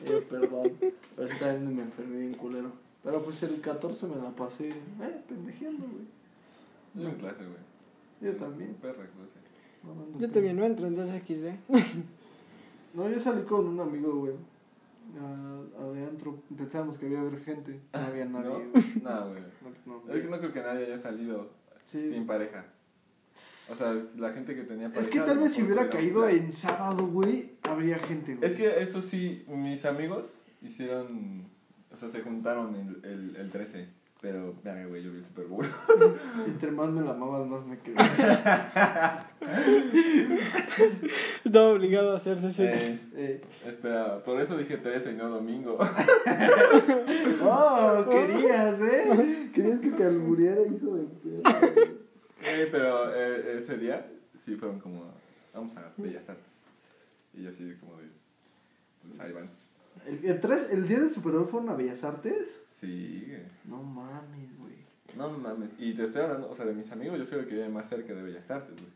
Yo, 0.05 0.23
perdón. 0.25 0.73
Pero 1.15 1.29
sí 1.29 1.39
también 1.39 1.75
me 1.75 1.81
enfermé 1.83 2.17
bien 2.17 2.33
culero. 2.33 2.71
Pero 3.01 3.23
pues 3.23 3.41
el 3.43 3.61
14 3.61 4.07
me 4.07 4.17
la 4.17 4.31
pasé, 4.31 4.69
eh, 4.69 5.21
pendejeando, 5.29 5.85
güey. 5.87 6.17
Yo 7.03 7.09
en 7.09 7.15
clase, 7.15 7.43
güey. 7.45 7.57
Yo 8.21 8.35
también. 8.37 8.73
Perra 8.81 9.05
clase. 9.07 9.39
No, 9.83 10.19
Yo 10.19 10.29
también 10.31 10.55
no 10.57 10.65
entro, 10.65 10.87
entonces 10.87 11.21
XD. 11.23 11.73
No, 12.93 13.07
yo 13.09 13.19
salí 13.19 13.43
con 13.43 13.67
un 13.67 13.79
amigo, 13.79 14.15
güey. 14.15 14.33
a- 15.21 15.81
Adentro. 15.83 16.39
Pensábamos 16.57 16.97
que 16.97 17.05
había 17.05 17.19
haber 17.21 17.39
gente. 17.43 17.79
No 17.93 17.99
había 17.99 18.25
nadie, 18.29 18.49
¿No? 18.49 18.53
güey. 18.59 18.83
No, 19.03 19.29
güey. 19.29 19.41
No, 19.85 20.01
no, 20.07 20.13
Es 20.13 20.21
que 20.23 20.27
no 20.29 20.39
creo 20.39 20.53
que 20.53 20.61
nadie 20.61 20.85
haya 20.85 20.99
salido 20.99 21.49
Sí. 21.85 22.09
sin 22.11 22.25
pareja. 22.25 22.65
O 23.69 23.75
sea, 23.75 23.93
la 24.17 24.31
gente 24.31 24.55
que 24.55 24.63
tenía 24.63 24.87
pareja. 24.89 25.01
Es 25.01 25.07
que 25.09 25.19
tal 25.19 25.37
vez 25.37 25.53
si 25.53 25.61
mejor 25.61 25.75
hubiera 25.75 25.89
podría 25.91 26.01
caído 26.13 26.27
en 26.29 26.53
sábado, 26.53 27.05
güey, 27.07 27.51
habría 27.63 27.99
gente, 27.99 28.35
güey. 28.35 28.49
Es 28.51 28.57
que 28.57 28.81
eso 28.81 29.01
sí, 29.01 29.45
mis 29.47 29.85
amigos 29.85 30.25
hicieron. 30.61 31.45
O 31.91 31.95
sea, 31.95 32.09
se 32.09 32.21
juntaron 32.21 32.75
el, 32.75 33.05
el, 33.05 33.35
el 33.35 33.49
13. 33.49 33.87
Pero, 34.19 34.55
mira, 34.63 34.83
güey, 34.87 35.03
yo 35.03 35.11
vi 35.11 35.19
el 35.19 35.25
Super 35.25 35.45
Bowl. 35.45 35.65
Entre 36.47 36.71
más 36.71 36.89
me 36.89 37.03
la 37.03 37.11
amabas, 37.11 37.47
más 37.47 37.63
me 37.65 37.77
quería. 37.79 38.01
Estaba 41.45 41.67
obligado 41.69 42.11
a 42.13 42.15
hacerse 42.15 42.47
así. 42.47 42.63
Eh, 42.63 42.99
eh. 43.15 43.41
espera, 43.67 44.23
por 44.23 44.41
eso 44.41 44.57
dije 44.57 44.77
13 44.77 45.11
y 45.11 45.15
no 45.15 45.29
domingo. 45.29 45.77
Oh, 47.49 48.05
querías, 48.09 48.79
¿eh? 48.81 49.49
Querías 49.53 49.79
que 49.79 49.91
te 49.91 50.03
albureara, 50.03 50.61
hijo 50.63 50.95
de 50.95 51.03
perra. 51.05 51.59
Eh, 52.43 52.67
pero 52.71 53.13
eh, 53.15 53.57
ese 53.57 53.77
día 53.77 54.05
sí 54.43 54.55
fueron 54.55 54.79
como. 54.79 55.05
Vamos 55.53 55.75
a 55.77 55.91
Bellas 55.97 56.27
Artes. 56.27 56.53
Y 57.33 57.43
yo 57.43 57.49
así, 57.51 57.73
como 57.79 57.95
de. 57.97 58.07
Pues 59.07 59.19
ahí 59.19 59.31
van. 59.31 59.49
¿El, 60.05 60.25
el, 60.25 60.41
tres- 60.41 60.69
¿El 60.71 60.87
día 60.87 60.99
del 60.99 61.11
Super 61.11 61.33
Bowl 61.33 61.47
fueron 61.47 61.69
a 61.69 61.75
Bellas 61.75 62.03
Artes? 62.03 62.59
Sí, 62.79 63.25
güey. 63.27 63.41
No 63.65 63.81
mames, 63.81 64.57
güey. 64.59 64.75
No 65.15 65.29
mames. 65.29 65.69
Y 65.79 65.93
te 65.93 66.05
estoy 66.05 66.21
hablando, 66.23 66.49
o 66.49 66.55
sea, 66.55 66.65
de 66.65 66.73
mis 66.73 66.91
amigos, 66.91 67.17
yo 67.17 67.25
soy 67.25 67.39
el 67.39 67.47
que 67.47 67.55
vive 67.55 67.69
más 67.69 67.89
cerca 67.89 68.13
de 68.13 68.21
Bellas 68.21 68.49
Artes, 68.51 68.75
güey. 68.75 68.91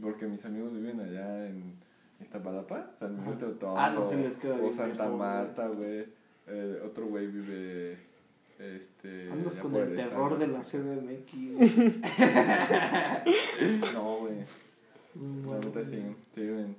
Porque 0.00 0.26
mis 0.26 0.44
amigos 0.44 0.72
viven 0.72 1.00
allá 1.00 1.46
en 1.48 1.74
Iztapalapa, 2.20 2.92
San 2.98 3.16
Miguel. 3.18 3.38
Teotongo, 3.38 3.76
Ah, 3.76 3.90
no, 3.90 4.08
sí 4.08 4.14
les 4.16 4.36
queda 4.36 4.54
o 4.56 4.60
bien 4.60 4.72
Santa 4.74 5.04
lejos, 5.04 5.08
güey. 5.08 5.18
Marta, 5.18 5.68
güey. 5.68 6.06
Eh, 6.46 6.82
otro 6.84 7.06
güey 7.06 7.26
vive, 7.26 7.98
este... 8.58 9.30
Andas 9.32 9.56
con 9.56 9.74
el 9.74 9.96
terror 9.96 10.38
de 10.38 10.46
la 10.46 10.60
CDMX, 10.62 11.32
güey. 11.54 12.00
No, 13.94 14.18
güey. 14.18 14.34
No 15.14 15.58
neta 15.58 15.84
sí, 15.84 16.16
sí 16.32 16.42
viven 16.42 16.76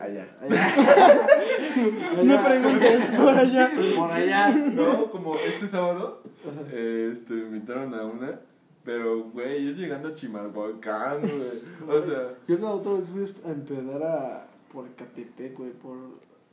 allá. 0.00 0.36
Allá. 0.40 0.74
No 2.24 2.44
preguntes, 2.44 3.04
por 3.16 3.28
allá. 3.28 3.70
Por 3.96 4.10
allá. 4.10 4.50
No, 4.50 5.10
como 5.12 5.36
este 5.36 5.68
sábado, 5.68 6.22
eh, 6.72 7.10
este, 7.12 7.34
me 7.34 7.56
invitaron 7.56 7.94
a 7.94 8.04
una, 8.04 8.40
pero, 8.84 9.24
güey, 9.30 9.64
yo 9.66 9.72
llegando 9.72 10.08
a 10.08 10.14
Chimalhuacán, 10.14 11.20
güey. 11.20 11.98
O 11.98 12.02
sea... 12.02 12.34
Yo 12.48 12.58
la 12.58 12.72
otra 12.72 12.92
vez 12.94 13.06
fui 13.08 13.24
a 13.44 13.52
empedar 13.52 14.02
a, 14.02 14.46
por 14.72 14.88
Catepec, 14.94 15.56
güey, 15.56 15.72
por, 15.72 15.96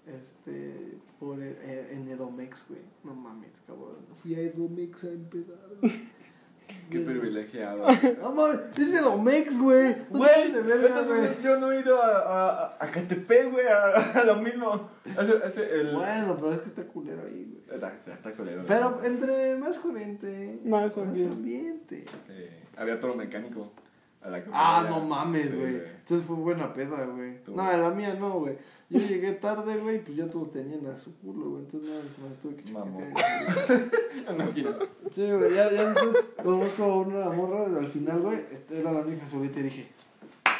este, 0.05 0.97
por, 1.19 1.41
eh, 1.41 1.89
en 1.91 2.07
Edomex, 2.09 2.67
güey. 2.67 2.81
No 3.03 3.15
mames, 3.15 3.61
cabrón. 3.65 4.05
Fui 4.21 4.35
a 4.35 4.41
Edomex 4.41 5.03
a 5.03 5.11
empedar, 5.11 5.69
güey. 5.81 6.16
Qué 6.89 6.99
privilegiado. 6.99 7.85
No 8.21 8.31
mames, 8.31 8.59
es 8.77 9.57
güey. 9.59 9.95
Güey, 10.09 10.51
de 10.51 10.61
verga, 10.61 11.01
güey. 11.03 11.19
entonces 11.19 11.43
yo 11.43 11.59
no 11.59 11.71
he 11.71 11.81
ido 11.81 12.01
a, 12.01 12.19
a, 12.19 12.77
a 12.79 12.91
Catepec, 12.91 13.51
güey, 13.51 13.67
a, 13.67 13.93
a 14.21 14.23
lo 14.23 14.35
mismo. 14.37 14.89
Ese, 15.05 15.39
ese, 15.45 15.79
el... 15.79 15.95
Bueno, 15.95 16.35
pero 16.37 16.53
es 16.53 16.61
que 16.61 16.69
está 16.69 16.83
culero 16.83 17.23
ahí, 17.25 17.45
güey. 17.51 17.75
Está, 17.75 17.93
está, 18.13 18.31
culero. 18.33 18.63
Pero 18.67 19.01
entre 19.03 19.57
más 19.57 19.79
corriente, 19.79 20.59
Más 20.65 20.97
ambiente. 20.97 21.35
Ambiente. 21.35 22.05
había 22.77 22.99
todo 22.99 23.15
mecánico. 23.15 23.71
A 24.21 24.29
la 24.29 24.43
Ah, 24.51 24.85
no 24.89 25.01
mames, 25.01 25.49
Sí, 25.49 25.55
güey. 25.55 25.75
Entonces 25.75 26.25
fue 26.25 26.35
buena 26.37 26.73
peda, 26.73 27.05
güey. 27.05 27.37
No, 27.47 27.77
la 27.77 27.89
mía 27.91 28.15
no, 28.19 28.39
güey. 28.39 28.57
Yo 28.89 28.99
llegué 28.99 29.33
tarde, 29.33 29.77
güey, 29.77 30.03
pues 30.03 30.17
ya 30.17 30.29
todos 30.29 30.51
tenían 30.51 30.85
a 30.87 30.95
su 30.95 31.15
culo, 31.17 31.49
güey. 31.51 31.63
Entonces 31.63 31.91
nada, 31.91 32.29
me 32.29 32.35
tuve 32.37 32.55
que 32.55 32.63
chiquetear. 32.63 34.37
No 34.37 34.51
quiero. 34.51 34.79
Sí, 35.11 35.29
güey, 35.31 35.53
ya, 35.53 35.71
ya 35.71 35.89
después 35.89 36.23
conozco 36.43 36.83
a 36.83 36.97
una 36.97 37.29
morra, 37.31 37.65
al 37.77 37.87
final, 37.87 38.21
güey, 38.21 38.37
este, 38.51 38.79
era 38.79 38.91
la 38.91 39.01
única 39.01 39.27
solita 39.27 39.59
y 39.59 39.63
dije, 39.63 39.91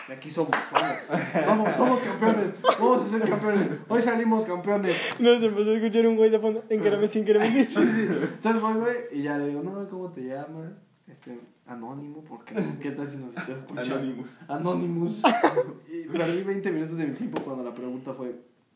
aquí 0.09 0.29
somos, 0.29 0.51
vamos, 0.71 0.97
vamos, 1.45 1.75
somos 1.75 1.99
campeones, 2.01 2.53
vamos 2.79 3.05
a 3.07 3.09
ser 3.09 3.29
campeones, 3.29 3.67
hoy 3.88 4.01
salimos 4.01 4.45
campeones. 4.45 4.97
No, 5.19 5.39
se 5.39 5.45
empezó 5.45 5.71
a 5.71 5.73
escuchar 5.75 6.07
un 6.07 6.15
güey 6.15 6.29
de 6.29 6.39
fondo. 6.39 6.63
Encárame 6.69 7.07
sin 7.07 7.25
quererme 7.25 7.51
sin. 7.51 7.67
Sí, 7.67 7.73
sí. 7.75 8.07
Entonces 8.09 8.61
güey, 8.61 8.95
y 9.11 9.23
ya 9.23 9.38
le 9.38 9.47
digo, 9.47 9.63
no, 9.63 9.88
¿cómo 9.89 10.11
te 10.11 10.21
llamas? 10.21 10.71
Este, 11.07 11.38
anónimo, 11.68 12.23
porque 12.23 12.56
¿qué 12.81 12.91
tal 12.91 13.10
si 13.10 13.18
nos 13.18 13.30
estás 13.35 13.49
escuchando? 13.49 13.95
Anonymous. 13.95 14.30
Anonymous. 14.48 15.23
Y 15.89 16.07
perdí 16.07 16.44
20 16.44 16.72
minutos 16.72 16.98
de 16.98 17.06
mi 17.07 17.14
tiempo 17.15 17.41
cuando 17.44 17.64
la 17.64 17.73
pregunta 17.73 18.14
fue, 18.14 18.31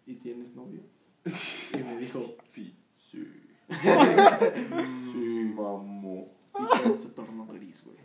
¿y 0.05 0.15
tienes 0.15 0.55
novio? 0.55 0.81
Y 1.25 1.77
me 1.83 1.97
dijo, 1.97 2.23
Sí. 2.45 2.75
sí. 3.11 3.25
Sí, 5.11 5.53
mamó. 5.55 6.27
Y 6.59 6.83
todo 6.83 6.97
se 6.97 7.09
tornó 7.09 7.45
gris, 7.47 7.83
güey. 7.85 7.97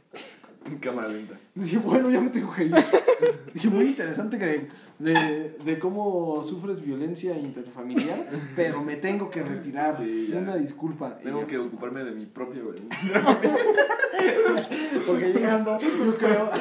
En 0.66 0.78
cámara 0.78 1.08
lenta. 1.08 1.34
Dije, 1.54 1.78
bueno, 1.78 2.10
ya 2.10 2.20
me 2.20 2.30
tengo 2.30 2.52
que 2.52 2.64
ir. 2.64 2.74
Dije, 3.54 3.68
muy 3.68 3.86
interesante 3.86 4.38
que 4.38 4.68
de, 4.98 5.56
de 5.64 5.78
cómo 5.78 6.42
sufres 6.44 6.84
violencia 6.84 7.38
interfamiliar, 7.38 8.26
pero 8.54 8.82
me 8.82 8.96
tengo 8.96 9.30
que 9.30 9.42
retirar. 9.42 9.96
Sí. 9.98 10.32
Una 10.34 10.56
disculpa. 10.56 11.16
Tengo 11.18 11.46
que 11.46 11.58
ocuparme 11.58 12.04
de 12.04 12.12
mi 12.12 12.26
propia 12.26 12.62
violencia. 12.62 13.22
Porque 15.06 15.32
llegando, 15.32 15.78
yo 15.80 16.16
creo. 16.16 16.50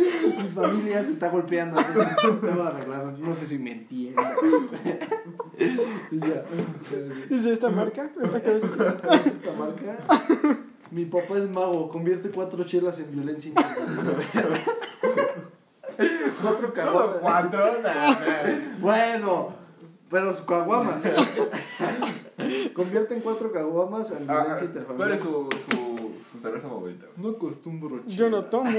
Mi 0.00 0.48
familia 0.48 1.04
se 1.04 1.12
está 1.12 1.28
golpeando, 1.28 1.78
entonces 1.78 2.16
tengo 2.16 2.40
que 2.40 2.48
arreglar. 2.48 3.18
No 3.18 3.34
sé 3.34 3.46
si 3.46 3.58
me 3.58 3.72
entiendes. 3.72 4.24
Y 6.10 6.18
ya. 6.18 6.44
¿Dice 7.28 7.52
esta 7.52 7.68
marca? 7.68 8.10
¿Esta 8.22 8.42
cabeza? 8.42 8.66
Esta 9.26 9.52
marca. 9.52 9.98
Mi 10.90 11.04
papá 11.04 11.36
es 11.38 11.48
mago, 11.48 11.88
convierte 11.88 12.30
cuatro 12.30 12.64
chelas 12.64 12.98
en 13.00 13.12
violencia. 13.12 13.52
Cuatro 16.42 16.72
caguamas. 16.72 17.16
cuatro. 17.20 17.64
Bueno, 18.80 19.52
pero 20.08 20.32
sus 20.32 20.46
caguamas. 20.46 21.02
Convierte 22.74 23.14
en 23.14 23.20
cuatro 23.20 23.52
caguamas 23.52 24.10
en 24.12 24.24
Ah, 24.30 24.56
violencia 24.56 24.56
¿Cuál 24.56 25.10
interfamiliar. 25.10 25.12
es 25.12 25.20
su, 25.20 25.48
su, 25.70 26.12
su 26.32 26.38
cerveza 26.40 26.68
favorita? 26.68 27.04
güey? 27.14 27.30
No 27.30 27.36
acostumbro, 27.36 28.02
Yo 28.06 28.30
no 28.30 28.46
tomo. 28.46 28.70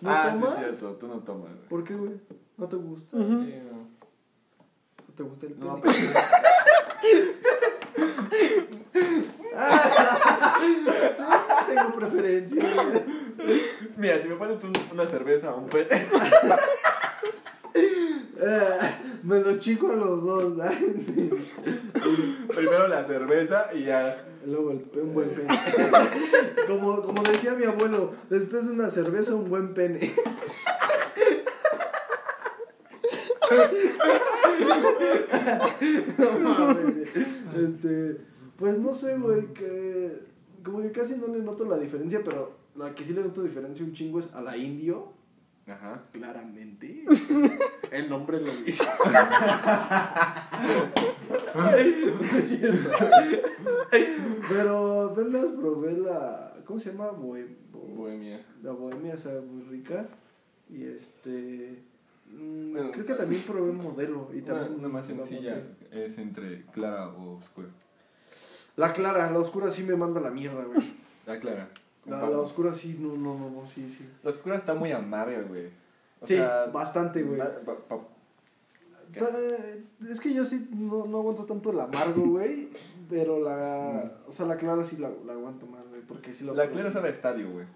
¿No 0.00 0.10
ah, 0.10 0.30
tomas? 0.32 0.54
sí, 0.58 0.64
es 0.70 0.78
cierto. 0.78 0.96
Tú 0.96 1.06
no 1.06 1.18
tomas, 1.20 1.54
güey. 1.54 1.68
¿Por 1.68 1.84
qué, 1.84 1.94
güey? 1.94 2.20
¿No 2.56 2.66
te 2.66 2.76
gusta? 2.76 3.16
Ujú. 3.16 3.44
Sí, 3.44 3.54
no. 3.70 3.78
¿No 5.08 5.14
te 5.14 5.22
gusta 5.22 5.46
el 5.46 5.60
No, 5.60 5.80
pene? 5.80 5.94
Tengo 11.66 11.94
preferencia. 11.96 12.62
Mira, 13.96 14.20
si 14.22 14.28
me 14.28 14.34
pones 14.36 14.62
un- 14.64 14.72
una 14.92 15.06
cerveza 15.06 15.54
o 15.54 15.58
un. 15.60 15.70
Eh, 15.74 15.86
me 19.22 19.40
lo 19.40 19.58
chico 19.58 19.92
a 19.92 19.96
los 19.96 20.22
dos. 20.24 20.54
ay, 20.62 20.94
sí. 21.06 21.30
Primero 22.54 22.88
la 22.88 23.04
cerveza 23.04 23.68
y 23.74 23.84
ya. 23.84 24.24
Luego 24.46 24.70
el 24.70 24.78
pe- 24.78 25.00
un 25.00 25.12
buen 25.12 25.28
pene. 25.30 25.48
Como, 26.68 27.02
como 27.02 27.22
decía 27.24 27.52
mi 27.54 27.64
abuelo, 27.64 28.14
después 28.30 28.64
de 28.66 28.72
una 28.74 28.90
cerveza, 28.90 29.34
un 29.34 29.50
buen 29.50 29.74
pene. 29.74 30.14
No 36.18 36.38
mames. 36.38 37.08
Este, 37.56 38.16
pues 38.58 38.78
no 38.78 38.92
sé, 38.94 39.16
güey, 39.18 39.52
que 39.52 40.20
como 40.64 40.80
que 40.80 40.92
casi 40.92 41.16
no 41.16 41.28
le 41.28 41.40
noto 41.42 41.64
la 41.64 41.78
diferencia, 41.78 42.20
pero 42.24 42.52
la 42.74 42.94
que 42.94 43.04
sí 43.04 43.12
le 43.12 43.22
noto 43.22 43.42
diferencia 43.42 43.84
un 43.84 43.92
chingo 43.92 44.18
es 44.20 44.32
a 44.34 44.40
la 44.42 44.56
indio. 44.56 45.12
Ajá. 45.66 46.04
Claramente. 46.12 47.04
El 47.90 48.08
nombre 48.08 48.40
lo 48.40 48.54
dice. 48.62 48.84
Pero 54.48 55.02
apenas 55.10 55.44
probé 55.58 55.92
la. 55.98 56.52
¿Cómo 56.64 56.78
se 56.80 56.92
llama? 56.92 57.10
Bohem- 57.12 57.56
bo- 57.72 57.80
Bohemia. 57.96 58.44
La 58.62 58.72
bohemia 58.72 59.16
sabe 59.16 59.40
muy 59.40 59.62
rica. 59.64 60.06
Y 60.70 60.84
este. 60.84 61.82
mm, 62.32 62.72
Bueno, 62.72 62.90
creo 62.92 63.06
que 63.06 63.14
también 63.14 63.42
probé 63.42 63.72
modelo. 63.72 64.30
Y 64.34 64.42
también 64.42 64.74
una 64.78 64.88
más 64.88 65.08
la 65.08 65.16
sencilla 65.24 65.62
es 65.90 66.18
entre 66.18 66.62
clara 66.66 67.08
o 67.08 67.36
oscura. 67.38 67.68
La 68.76 68.92
clara, 68.92 69.30
la 69.30 69.38
oscura 69.38 69.70
sí 69.70 69.82
me 69.82 69.96
manda 69.96 70.20
la 70.20 70.30
mierda, 70.30 70.64
güey. 70.64 70.78
La 71.26 71.38
clara. 71.40 71.68
La, 72.04 72.20
la 72.28 72.38
oscura 72.38 72.72
sí, 72.74 72.96
no, 73.00 73.16
no, 73.16 73.36
no, 73.36 73.50
no, 73.50 73.66
sí, 73.66 73.92
sí. 73.96 74.06
La 74.22 74.30
oscura 74.30 74.56
está 74.56 74.74
muy 74.74 74.92
amarga, 74.92 75.42
güey. 75.42 75.66
O 76.20 76.26
Sí, 76.26 76.36
sea, 76.36 76.66
bastante, 76.66 77.22
güey. 77.22 77.40
Es 80.10 80.20
que 80.20 80.34
yo 80.34 80.44
sí 80.44 80.68
no, 80.72 81.06
no 81.06 81.18
aguanto 81.18 81.44
tanto 81.44 81.70
el 81.70 81.80
amargo, 81.80 82.22
güey. 82.26 82.68
Pero 83.08 83.40
la. 83.40 84.12
O 84.26 84.32
sea, 84.32 84.46
la 84.46 84.56
clara 84.56 84.84
sí 84.84 84.96
la, 84.96 85.10
la 85.24 85.32
aguanto 85.32 85.66
más, 85.66 85.86
güey. 85.88 86.02
Porque 86.02 86.32
sí 86.32 86.44
la. 86.44 86.52
La 86.52 86.68
clara 86.68 86.92
sabe 86.92 87.08
a 87.08 87.12
estadio, 87.12 87.50
güey. 87.50 87.66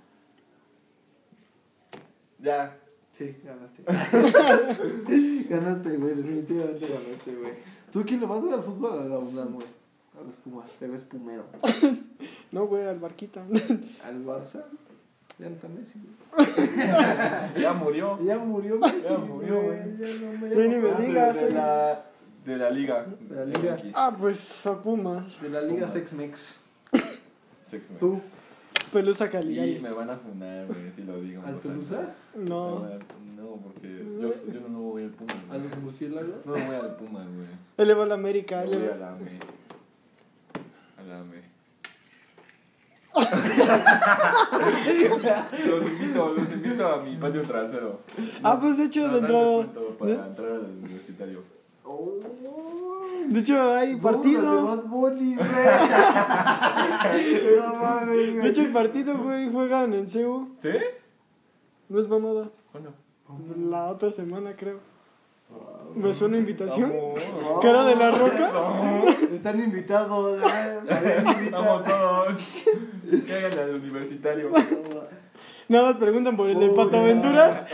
Ya. 2.39 2.79
Sí, 3.13 3.37
ganaste. 3.45 3.83
ganaste, 5.49 5.97
güey. 5.97 6.15
Definitivamente 6.15 6.89
ganaste, 6.89 7.35
güey. 7.35 7.53
¿Tú 7.93 8.05
quién 8.07 8.21
le 8.21 8.27
vas 8.27 8.41
güey, 8.41 8.53
al 8.53 8.63
fútbol 8.63 9.01
a 9.01 9.05
la 9.05 9.19
UNAM, 9.19 9.55
güey? 9.55 9.67
A 10.21 10.25
los 10.25 10.35
Pumas. 10.37 10.71
Te 10.79 10.87
ves 10.89 11.05
pumero. 11.05 11.45
No, 12.53 12.67
güey, 12.67 12.85
al 12.85 12.99
barquita. 12.99 13.43
Al 14.05 14.25
Barça. 14.25 14.65
Ya 15.39 15.49
no 15.49 15.55
está 15.55 15.69
Messi, 15.69 16.01
güey. 16.37 17.63
Ya 17.63 17.73
murió. 17.73 18.19
Ya 18.25 18.39
murió 18.39 18.77
Messi, 18.79 19.03
Ya 19.09 19.17
murió, 19.19 19.63
güey. 19.63 19.79
Ya 19.99 20.09
no 20.17 20.33
me 20.33 20.47
Ah, 20.91 20.99
de- 20.99 21.07
digas, 21.07 21.35
de, 21.37 21.45
oye. 21.45 21.55
la, 21.55 22.05
de 22.45 22.57
la 22.57 22.71
liga. 22.71 23.07
De 23.21 23.35
la 23.37 23.45
liga. 23.45 23.61
Yankees. 23.77 23.93
Ah, 23.95 24.15
pues 24.19 24.67
a 24.67 24.83
Pumas. 24.83 25.41
De 25.41 25.49
la 25.49 25.63
Liga. 25.63 25.89
Sex-Mex. 25.89 26.57
Sex 27.71 27.91
Man. 27.91 27.99
¿Tú? 28.01 28.21
Pelusa 28.93 29.27
Y 29.27 29.29
Caligari. 29.31 29.79
me 29.79 29.91
van 29.93 30.11
a 30.11 30.17
funar, 30.17 30.67
güey, 30.67 30.91
si 30.91 31.05
lo 31.05 31.21
digo. 31.21 31.43
¿Al. 31.47 31.55
Pelusa? 31.57 32.15
No. 32.35 32.81
No, 33.37 33.57
porque 33.63 34.05
yo, 34.21 34.31
yo 34.53 34.69
no 34.69 34.81
voy 34.81 35.05
al 35.05 35.11
Puma, 35.11 35.33
¿A 35.51 35.57
güey. 35.57 35.69
los 35.71 35.79
murciélagos? 35.79 36.45
No 36.45 36.53
voy 36.53 36.61
al 36.75 36.97
Puma, 36.97 37.21
güey. 37.21 37.47
Él 37.77 37.87
le 37.89 37.95
va 37.95 38.03
a 38.03 38.07
la 38.09 38.15
América. 38.15 38.65
Él 38.65 38.71
voy 38.79 38.89
a 38.89 38.97
la 38.97 39.13
AME. 39.13 39.31
A 41.01 41.03
la 41.05 41.21
AME. 41.21 41.41
los 45.67 45.83
invito, 45.83 46.33
los 46.33 46.53
invito 46.53 46.87
a 46.87 47.03
mi 47.03 47.17
patio 47.17 47.43
trasero. 47.43 48.01
Ah, 48.43 48.59
pues 48.61 48.77
de 48.77 48.85
hecho, 48.85 49.07
entrar 49.17 50.53
al 50.53 50.71
universitario. 50.79 51.43
Oh. 51.85 52.19
De 53.29 53.41
hecho, 53.41 53.75
hay 53.75 53.97
partido. 53.97 54.77
De 54.77 54.83
Bunny, 54.89 55.35
no 55.35 55.45
mames, 57.77 58.35
De 58.43 58.49
hecho, 58.49 58.63
el 58.63 58.73
partido, 58.73 59.17
güey, 59.19 59.51
juegan 59.51 59.95
en 59.95 60.09
CEU. 60.09 60.51
¿Sí? 60.61 60.71
No 61.89 62.01
es 62.01 62.09
mamada. 62.09 62.51
¿Cuándo? 62.71 62.93
La 63.57 63.87
otra 63.87 64.13
semana, 64.13 64.55
creo. 64.57 64.81
¿Me 65.95 66.13
suena 66.13 66.37
invitación? 66.37 66.93
Vamos. 66.93 67.63
¿Cara 67.63 67.85
de 67.85 67.97
la 67.97 68.11
roca? 68.13 69.05
Están 69.33 69.61
invitados. 69.61 70.41
eh, 70.41 70.81
a 70.89 71.01
ver, 71.01 71.25
invita. 71.27 71.59
Vamos 71.59 71.85
todos. 71.85 72.35
Hagan 73.31 73.59
al 73.59 73.75
universitario. 73.75 74.51
Nada 75.69 75.89
más 75.89 75.97
preguntan 75.97 76.37
por 76.37 76.49
el 76.51 76.59
de. 76.61 76.71
Pato 76.71 76.99
Aventuras, 76.99 77.65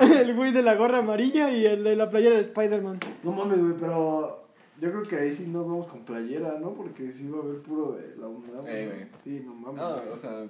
el 0.00 0.34
güey 0.34 0.52
de 0.52 0.62
la 0.62 0.74
gorra 0.76 0.98
amarilla 0.98 1.50
y 1.50 1.64
el 1.66 1.84
de 1.84 1.96
la 1.96 2.10
playera 2.10 2.36
de 2.36 2.42
Spider-Man. 2.42 3.00
No 3.22 3.32
mames, 3.32 3.60
güey, 3.60 3.74
pero 3.78 4.44
yo 4.80 4.90
creo 4.90 5.02
que 5.04 5.16
ahí 5.16 5.32
sí 5.32 5.46
nos 5.46 5.66
vamos 5.66 5.86
con 5.86 6.04
playera, 6.04 6.58
¿no? 6.60 6.74
Porque 6.74 7.12
sí 7.12 7.28
va 7.28 7.38
a 7.38 7.42
haber 7.42 7.62
puro 7.62 7.92
de 7.92 8.16
la 8.16 8.26
güey. 8.26 9.08
Sí, 9.24 9.42
no 9.44 9.54
mames. 9.54 9.82
No, 9.82 9.94
güey. 9.94 10.08
o 10.08 10.16
sea, 10.16 10.46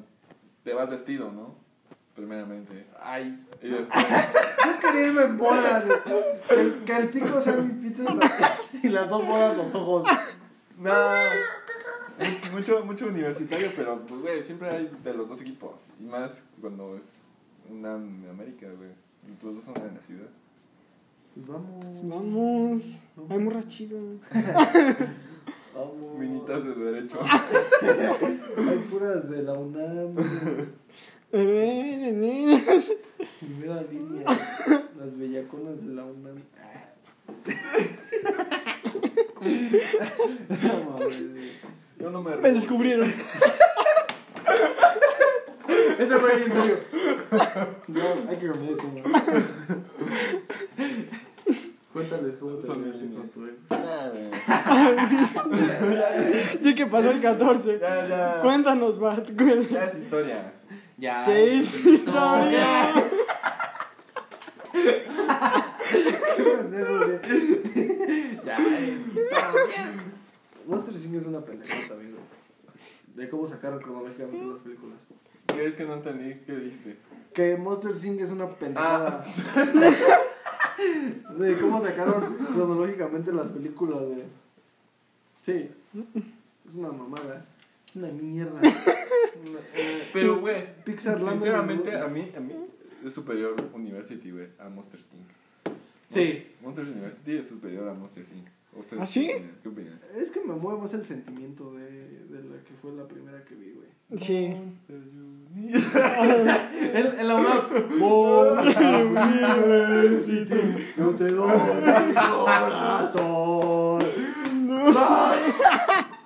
te 0.63 0.75
vas 0.75 0.91
vestido, 0.91 1.31
¿no? 1.31 1.64
Primeramente. 2.15 2.87
Ay. 3.03 3.45
Y 3.63 3.69
después. 3.69 4.05
Yo 4.65 4.81
quería 4.81 5.07
irme 5.09 5.23
en 5.25 5.39
bolas. 5.39 5.85
Que 6.49 6.55
el, 6.61 6.85
que 6.85 6.97
el 6.97 7.09
pico 7.09 7.41
sea 7.41 7.57
mi 7.57 7.89
pito 7.89 8.03
y, 8.03 8.05
la- 8.17 8.59
y 8.85 8.89
las 8.89 9.09
dos 9.09 9.27
bolas 9.27 9.57
los 9.57 9.75
ojos. 9.75 10.09
No. 10.79 10.93
Mucho, 12.53 12.85
mucho 12.85 13.07
universitario, 13.07 13.71
pero 13.75 14.01
pues, 14.07 14.21
güey, 14.21 14.43
siempre 14.45 14.69
hay 14.71 14.91
de 15.03 15.15
los 15.15 15.29
dos 15.29 15.41
equipos. 15.41 15.73
Y 15.99 16.05
más 16.05 16.43
cuando 16.61 16.97
es 16.97 17.05
una 17.69 17.95
en 17.97 18.27
América, 18.31 18.69
güey. 18.77 18.91
Y 19.27 19.45
Los 19.45 19.57
dos 19.57 19.65
son 19.65 19.77
en 19.79 19.95
la 19.95 20.01
ciudad. 20.01 20.29
Pues 21.35 21.47
vamos. 21.49 22.09
Vamos, 22.09 23.01
hay 23.29 23.39
morras 23.39 23.67
chidas. 23.67 24.01
Vamos. 25.75 26.19
Minitas 26.19 26.63
de 26.65 26.75
derecho. 26.77 27.19
Hay 27.23 28.79
puras 28.91 29.29
de 29.29 29.43
la 29.43 29.55
UNAM. 29.55 30.15
Primera 33.41 33.83
línea. 33.91 34.25
Las 34.97 35.19
bellaconas 35.19 35.85
de 35.85 35.93
la 35.95 36.05
UNAM. 36.05 36.37
Yo 41.99 42.11
no 42.11 42.23
me 42.23 42.37
Me 42.37 42.53
descubrieron. 42.53 43.13
Ese 45.99 46.19
fue 46.19 46.37
bien 46.37 46.53
serio. 46.53 46.79
No, 47.89 48.03
hay 48.31 48.37
que 48.37 48.47
cambiar 48.47 48.77
de 48.77 48.77
tema. 48.77 49.03
Cuéntales 51.93 52.37
cómo 52.37 52.57
te 52.57 52.67
Son 52.67 52.79
peleaste 52.83 53.05
niños. 53.07 53.21
con 53.21 53.29
tu 53.31 53.47
ex. 53.47 53.57
Güey. 55.81 56.63
Yo 56.63 56.75
que 56.75 56.87
pasó 56.87 57.11
el 57.11 57.21
14. 57.21 57.79
Ya, 57.81 58.09
ya. 58.09 58.41
Cuéntanos, 58.43 58.99
Bart. 58.99 59.25
cuéntanos. 59.37 59.71
Ya 59.71 59.85
es 59.85 59.95
historia. 59.99 60.53
Ya. 60.97 61.23
¿Qué 61.25 61.59
es 61.59 61.85
historia? 61.85 62.93
Ya, 68.45 68.59
eh, 68.59 68.99
Monster 70.67 70.95
Inc. 70.95 71.15
es 71.15 71.27
una 71.27 71.41
pendejada, 71.41 71.95
amigo. 71.95 72.19
De 73.15 73.29
cómo 73.29 73.47
sacaron 73.47 73.81
cronológicamente 73.81 74.45
las 74.47 74.59
películas. 74.59 74.99
¿Qué 75.47 75.67
es 75.67 75.77
que 75.77 75.85
no 75.85 75.95
entendí? 75.95 76.35
¿Qué 76.47 76.53
dijiste? 76.53 76.97
Que 77.35 77.57
Monster 77.57 77.93
Inc. 78.05 78.21
es 78.21 78.31
una 78.31 78.49
pendejada. 78.49 79.25
De 81.39 81.57
cómo 81.59 81.81
sacaron 81.81 82.37
cronológicamente 82.53 83.33
las 83.33 83.51
películas 83.51 84.01
de. 84.01 84.25
Sí. 85.43 85.71
Es 86.67 86.75
una 86.75 86.91
mamada. 86.91 87.45
Es 87.95 88.03
una 88.03 88.11
mierda. 88.11 88.61
Pero, 90.13 90.41
güey, 90.41 90.83
Pixar 90.85 91.21
Land 91.21 91.35
sinceramente, 91.39 91.97
a 91.97 92.09
mí, 92.09 92.29
a 92.37 92.41
mí 92.41 92.53
es 93.07 93.13
superior 93.13 93.55
University, 93.73 94.33
güey, 94.33 94.49
a 94.59 94.69
Monster 94.69 94.99
Inc. 94.99 95.77
Sí. 96.09 96.49
Monster 96.61 96.85
University 96.87 97.37
es 97.37 97.47
superior 97.47 97.89
a 97.89 97.95
Monster 97.95 98.25
Inc. 98.35 98.49
¿Ustedes 98.77 99.01
¿Ah, 99.01 99.07
sí? 99.07 99.31
qué 99.63 99.69
opinan? 99.69 100.01
Es 100.13 100.33
que 100.33 100.41
me 100.41 100.55
mueve 100.55 100.81
más 100.81 100.93
el 100.95 101.05
sentimiento 101.05 101.73
de, 101.75 102.25
de 102.29 102.43
la 102.43 102.57
que 102.65 102.75
fue 102.83 102.91
la 102.93 103.07
primera 103.07 103.45
que 103.45 103.55
vi, 103.55 103.71
güey. 103.71 103.87
Sí. 104.19 104.57
El, 106.95 107.07
el 107.19 107.31
University, 110.11 110.85
yo 110.97 111.11
te 111.15 111.31
doy 111.31 111.53
mi 112.09 112.15
corazón. 112.15 114.05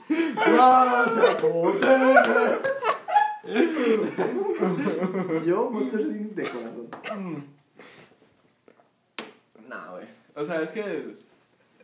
Gracias 0.09 1.35
por 1.37 1.81
tener. 1.81 2.17
Yo, 5.47 5.71
Monster 5.71 6.01
Inc. 6.01 6.33
de 6.35 6.43
corazón. 6.45 7.45
No, 9.69 9.93
güey. 9.93 10.07
O 10.35 10.45
sea, 10.45 10.63
es 10.63 10.71
que. 10.71 11.17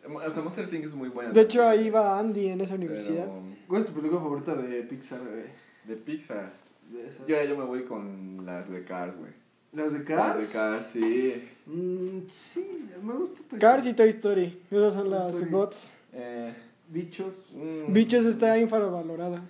O 0.07 0.31
sea, 0.31 0.43
Monster 0.43 0.73
Inc. 0.75 0.85
es 0.85 0.95
muy 0.95 1.09
buena. 1.09 1.33
De 1.33 1.41
hecho, 1.43 1.67
ahí 1.67 1.91
va 1.91 2.19
Andy 2.19 2.49
en 2.49 2.61
esa 2.61 2.75
Pero, 2.75 2.85
universidad. 2.87 3.29
¿Cuál 3.69 3.83
es 3.83 3.89
tu 3.89 3.95
película 3.95 4.21
favorita 4.21 4.55
de 4.55 4.83
Pixar, 4.83 5.21
güey? 5.21 5.45
de 5.85 5.97
Pixar. 5.97 6.53
De 6.91 7.09
esas. 7.09 7.27
Yo, 7.27 7.43
yo 7.43 7.57
me 7.57 7.65
voy 7.65 7.85
con 7.85 8.45
las 8.45 8.69
de 8.71 8.85
Cars, 8.85 9.17
güey. 9.17 9.33
¿Las 9.73 9.93
de 9.93 9.99
Las 10.01 10.07
Cars? 10.09 10.47
de 10.47 10.53
Cars, 10.59 10.87
sí. 10.93 11.49
Mm, 11.67 12.19
sí, 12.29 12.89
me 13.03 13.13
gusta. 13.15 13.41
Toy 13.49 13.59
Cars 13.59 13.87
y 13.87 13.95
Toy 13.95 14.09
Story. 14.11 14.63
Esas 14.71 14.95
son 14.95 15.11
las 15.11 15.35
Story. 15.35 15.51
GOTS. 15.51 15.91
Eh, 16.13 16.55
Bichos. 16.95 17.35
mm, 17.53 17.93
Bichos 17.93 18.25
está 18.25 18.57
infravalorada. 18.59 19.43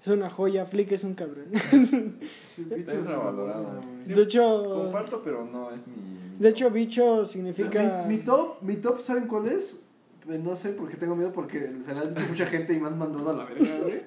Es 0.00 0.08
una 0.08 0.30
joya. 0.30 0.64
Flick 0.64 0.92
es 0.92 1.04
un 1.04 1.14
cabrón. 1.14 1.46
Sí, 1.52 2.62
Está 2.62 2.74
bichos. 2.76 2.94
infravalorado. 2.94 3.80
Sí. 4.06 4.12
De 4.14 4.22
hecho, 4.22 4.64
Comparto, 4.84 5.20
pero 5.22 5.44
no 5.44 5.70
es 5.72 5.80
mi. 5.86 6.38
de 6.38 6.48
hecho, 6.48 6.70
bicho 6.70 7.26
significa. 7.26 8.04
Mi, 8.08 8.16
mi 8.16 8.22
top, 8.22 8.62
mi 8.62 8.76
top, 8.76 9.00
¿saben 9.00 9.26
cuál 9.26 9.48
es? 9.48 9.82
Eh, 10.28 10.38
No 10.38 10.54
sé 10.56 10.70
porque 10.70 10.96
tengo 10.96 11.16
miedo 11.16 11.32
porque 11.32 11.58
se 11.84 11.92
le 11.92 12.00
han 12.00 12.14
dicho 12.14 12.26
mucha 12.28 12.46
gente 12.46 12.72
y 12.72 12.78
me 12.80 12.86
han 12.86 12.96
mandado 12.98 13.28
a 13.30 13.32
la 13.34 13.44
verga, 13.44 13.78
güey. 13.82 14.02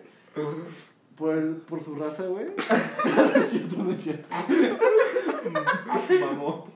Por, 1.15 1.35
el, 1.37 1.49
por 1.57 1.79
su 1.79 1.93
raza, 1.95 2.23
güey. 2.25 2.45
no 3.05 3.35
es 3.39 3.49
cierto, 3.49 3.83
no 3.83 3.91
es 3.91 4.01
cierto. 4.01 4.27
Mamó. 6.21 6.67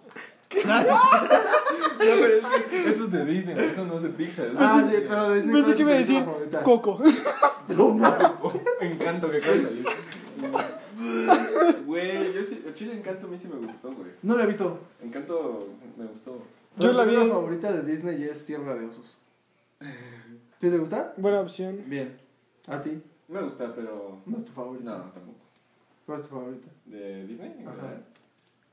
No, 0.50 0.84
pero 2.00 2.36
es 2.38 2.48
que 2.70 2.90
eso 2.90 3.04
es 3.06 3.12
de 3.12 3.26
Disney, 3.26 3.56
eso 3.60 3.86
no 3.86 3.98
es 3.98 4.04
de 4.04 4.10
Pixar. 4.10 4.46
eso 4.48 4.54
es 4.56 4.60
Ah, 4.62 4.88
sí, 4.90 4.98
pero 5.08 5.34
Disney, 5.34 5.54
Pensé 5.54 5.64
¿cuál 5.64 5.66
que 5.66 5.72
es 5.74 5.80
iba 5.80 5.92
a 5.92 5.96
decir? 5.96 6.64
Coco. 6.64 7.00
No 7.68 7.90
mames. 7.90 8.32
Encanto 8.82 9.30
que 9.30 9.42
canta. 9.42 9.70
Güey, 11.86 12.34
yo 12.34 12.44
sí, 12.44 12.64
el 12.66 12.74
chile 12.74 12.94
Encanto 12.94 13.28
a 13.28 13.30
mí 13.30 13.38
sí 13.38 13.48
me 13.50 13.58
gustó, 13.66 13.92
güey. 13.92 14.12
No 14.24 14.38
la 14.38 14.44
he 14.46 14.48
visto. 14.48 14.80
Encanto 15.04 15.68
me 15.98 16.06
gustó. 16.06 16.42
Yo 16.78 16.94
la 16.94 17.04
Mi 17.04 17.12
vi. 17.12 17.16
película 17.18 17.42
favorita 17.42 17.72
de 17.74 17.84
Disney 17.92 18.24
es 18.24 18.46
Tierra 18.46 18.74
de 18.76 18.86
Osos. 18.86 19.18
¿Sí 19.82 20.70
te 20.70 20.78
gusta? 20.78 21.14
Buena 21.18 21.42
opción. 21.42 21.84
Bien. 21.88 22.18
¿A 22.68 22.82
ti? 22.82 23.02
Me 23.28 23.42
gusta, 23.42 23.74
pero. 23.76 24.22
¿No 24.26 24.38
es 24.38 24.46
tu 24.46 24.52
favorita? 24.54 24.86
No, 24.92 24.98
tampoco. 25.12 25.38
¿Cuál 26.06 26.22
es 26.22 26.28
tu 26.30 26.36
favorita? 26.36 26.68
¿De 26.86 27.26
Disney? 27.28 27.66
Ajá. 27.68 27.98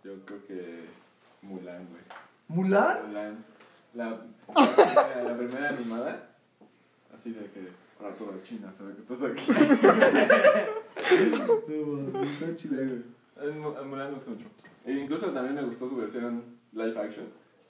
Yo 0.04 0.12
creo 0.24 0.46
que. 0.46 0.84
Mulan, 1.44 1.86
güey. 1.88 2.02
¿Mulan? 2.48 3.06
Mulan. 3.08 3.44
La, 3.94 4.04
la, 4.54 5.22
la 5.24 5.36
primera 5.36 5.68
animada. 5.70 6.30
Así 7.14 7.32
de 7.32 7.44
que. 7.50 7.68
Para 7.98 8.14
toda 8.16 8.42
China, 8.42 8.72
sabe 8.76 8.94
que 8.94 9.00
estás 9.02 9.22
aquí. 9.22 9.46
No, 11.68 12.22
está 12.22 12.56
chida. 12.56 12.76
güey. 12.76 13.52
Mulan 13.54 14.08
me 14.08 14.14
gustó 14.14 14.30
mucho. 14.30 14.46
E 14.86 14.92
incluso 14.92 15.26
también 15.30 15.54
me 15.54 15.62
gustó 15.62 15.88
su 15.88 15.96
versión 15.96 16.42
live 16.72 16.98
action. 16.98 17.26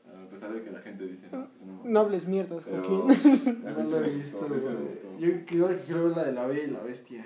A 0.06 0.28
pesar 0.30 0.52
de 0.52 0.62
que 0.62 0.70
la 0.70 0.80
gente 0.80 1.06
dice 1.06 1.26
no, 1.32 1.48
que 1.50 1.56
es 1.56 1.62
una 1.62 1.72
mamada. 1.72 1.90
Nobles 1.90 2.26
mierdas. 2.26 2.64
Joaquín. 2.64 3.62
No 3.64 3.82
la 4.00 4.06
he 4.06 4.10
visto, 4.10 4.38
güey. 4.48 4.60
Yo 5.18 5.44
quiero, 5.46 5.68
quiero 5.84 6.04
ver 6.04 6.16
la 6.16 6.24
de 6.24 6.32
la 6.32 6.46
Bella 6.46 6.62
y 6.64 6.70
la 6.70 6.80
Bestia. 6.80 7.24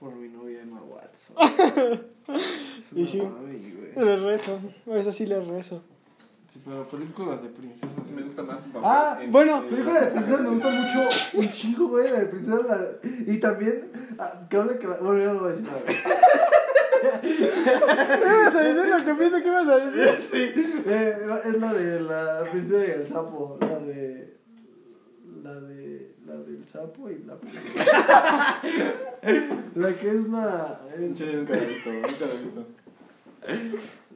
Por 0.00 0.14
mi 0.14 0.28
novia 0.28 0.62
Emma 0.62 0.80
Watson. 0.82 1.36
Es 2.30 2.92
Y 2.96 3.06
sí. 3.06 3.18
mami, 3.22 3.72
güey. 3.72 4.06
Les 4.06 4.22
rezo. 4.22 4.58
Esa 4.86 5.12
sí 5.12 5.26
les 5.26 5.46
rezo. 5.46 5.82
Sí, 6.48 6.60
pero 6.64 6.82
películas 6.84 7.42
de 7.42 7.48
princesas. 7.50 7.94
Me 8.14 8.22
gusta 8.22 8.42
más. 8.42 8.58
Ah, 8.82 9.18
en- 9.20 9.30
bueno, 9.30 9.58
en- 9.62 9.68
Película 9.68 10.00
de 10.00 10.06
princesas 10.08 10.40
me 10.40 10.48
gusta 10.50 10.70
mucho 10.70 11.08
un 11.34 11.52
chingo, 11.52 11.88
güey, 11.88 12.10
la 12.10 12.20
de 12.20 12.26
princesas. 12.26 12.66
La... 12.66 12.86
Y 13.32 13.38
también, 13.38 13.90
ah, 14.18 14.46
que 14.48 14.56
habla 14.56 14.78
que. 14.78 14.86
Bueno, 14.86 15.18
ya 15.18 15.32
no 15.32 15.40
voy 15.40 15.48
a 15.48 15.52
decir 15.52 15.66
nada. 15.66 15.80
¿Qué 17.20 17.28
ibas 18.26 18.54
a 18.54 18.60
decir? 18.60 18.86
Lo 18.86 19.04
que 19.04 19.14
pienso 19.14 19.36
que 19.42 19.48
ibas 19.48 19.68
a 19.68 19.76
decir. 19.78 20.24
Sí, 20.30 20.82
eh, 20.86 21.14
es 21.44 21.58
la 21.60 21.72
de 21.74 22.00
la 22.00 22.44
princesa 22.50 22.84
y 22.86 22.90
el 22.90 23.08
sapo. 23.08 23.58
La 23.60 23.78
de... 23.78 24.29
La 25.42 25.54
de... 25.60 26.14
La 26.26 26.36
del 26.36 26.66
sapo 26.66 27.08
y 27.10 27.18
la 27.24 27.36
la 29.74 29.94
que 29.94 30.08
es 30.08 30.14
una... 30.14 30.80
eh, 30.96 31.12
Che, 31.16 31.32
nunca 31.34 31.54
la 31.56 31.62
he 31.62 31.66
visto, 31.66 31.90
nunca 31.90 32.26
la 32.26 32.32
he 32.34 32.38
visto. 32.42 32.66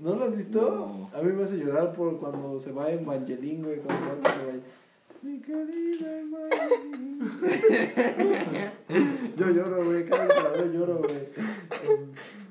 ¿No 0.00 0.14
lo 0.16 0.24
has 0.24 0.36
visto? 0.36 0.60
No. 0.60 1.10
A 1.18 1.22
mí 1.22 1.32
me 1.32 1.44
hace 1.44 1.56
llorar 1.56 1.92
por 1.94 2.18
cuando 2.18 2.60
se 2.60 2.72
va 2.72 2.90
Evangeline, 2.90 3.62
güey, 3.64 3.78
cuando 3.80 4.04
se 4.04 4.10
va 4.10 4.16
con 4.20 4.32
Evangeline. 4.32 4.62
Mi 5.22 5.40
querida 5.40 6.20
Evangeline. 6.20 7.24
Yo 9.36 9.50
lloro, 9.50 9.84
güey, 9.84 10.04
cada 10.06 10.26
vez 10.26 10.36
que 10.36 10.42
la 10.42 10.48
veo 10.50 10.72
lloro, 10.72 10.98
güey. 10.98 11.28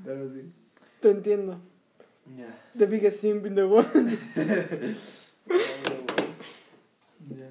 Pero 0.04 0.34
sí. 0.34 0.52
Te 1.00 1.12
entiendo. 1.12 1.60
Ya. 2.38 2.48
The 2.78 2.88
biggest 2.88 3.20
simp 3.20 3.45
in 3.45 3.54
the 3.56 3.66
world. 3.66 4.18
Ya. 7.30 7.50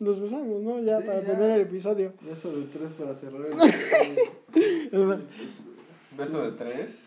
Nos 0.00 0.20
besamos, 0.20 0.62
¿no? 0.62 0.80
Ya 0.80 0.98
Sí, 1.00 1.06
para 1.06 1.20
ya. 1.20 1.26
terminar 1.26 1.50
el 1.56 1.60
episodio. 1.62 2.12
Eso 2.30 2.52
de 2.52 2.64
tres 2.66 2.92
para 2.92 3.14
cerrar 3.14 3.42
el 3.46 3.52
episodio. 3.52 4.32
Es 4.92 5.00
más, 5.06 5.26
Beso 6.16 6.50
de 6.50 6.56
tres. 6.56 7.04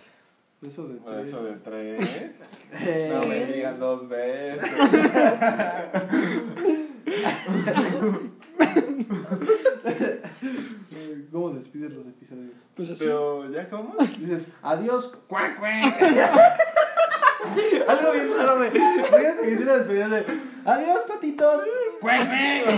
Eso 0.62 0.88
de 0.88 0.96
tres. 1.00 1.26
Beso 1.26 1.44
de 1.44 1.54
tres. 1.54 2.42
Eh. 2.74 3.12
No 3.14 3.28
me 3.28 3.46
digan 3.46 3.80
dos 3.80 4.08
veces. 4.08 4.70
¿Cómo 11.32 11.52
despides 11.52 11.94
los 11.94 12.06
episodios? 12.06 12.52
pues 12.76 12.92
así. 12.92 13.06
Pero, 13.06 13.50
¿ya 13.52 13.70
cómo? 13.70 13.96
Dices, 14.20 14.48
adiós, 14.62 15.14
cuac, 15.28 15.58
cuac. 15.60 16.02
Algo 17.88 18.12
bien 18.12 18.28
raro, 18.38 18.58
güey. 18.58 18.70
Fíjate 18.70 19.42
que 19.42 19.52
hicieron 19.52 19.78
despedida 19.80 20.08
de, 20.10 20.26
adiós, 20.66 21.00
patitos, 21.08 21.62
cuac, 22.02 22.28
cuac. 22.28 22.76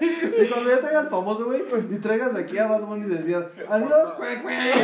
Y 0.00 0.46
cuando 0.46 0.70
ya 0.70 0.80
te 0.80 0.86
hagas 0.86 1.10
famoso, 1.10 1.46
güey, 1.46 1.62
y 1.90 1.96
traigas 1.98 2.34
aquí 2.36 2.56
a 2.58 2.66
Bad 2.68 2.82
Bunny 2.86 3.06
y 3.06 3.08
desvías, 3.08 3.44
adiós, 3.68 4.12
cuac, 4.12 4.42
cuac. 4.42 4.74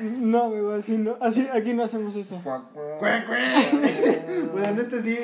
No, 0.00 0.44
amigo, 0.44 0.72
así 0.72 0.96
no. 0.96 1.16
Así, 1.20 1.48
aquí 1.52 1.72
no 1.74 1.84
hacemos 1.84 2.14
eso. 2.16 2.40
Bueno, 3.00 4.68
en 4.68 4.78
este 4.78 5.02
sí. 5.02 5.18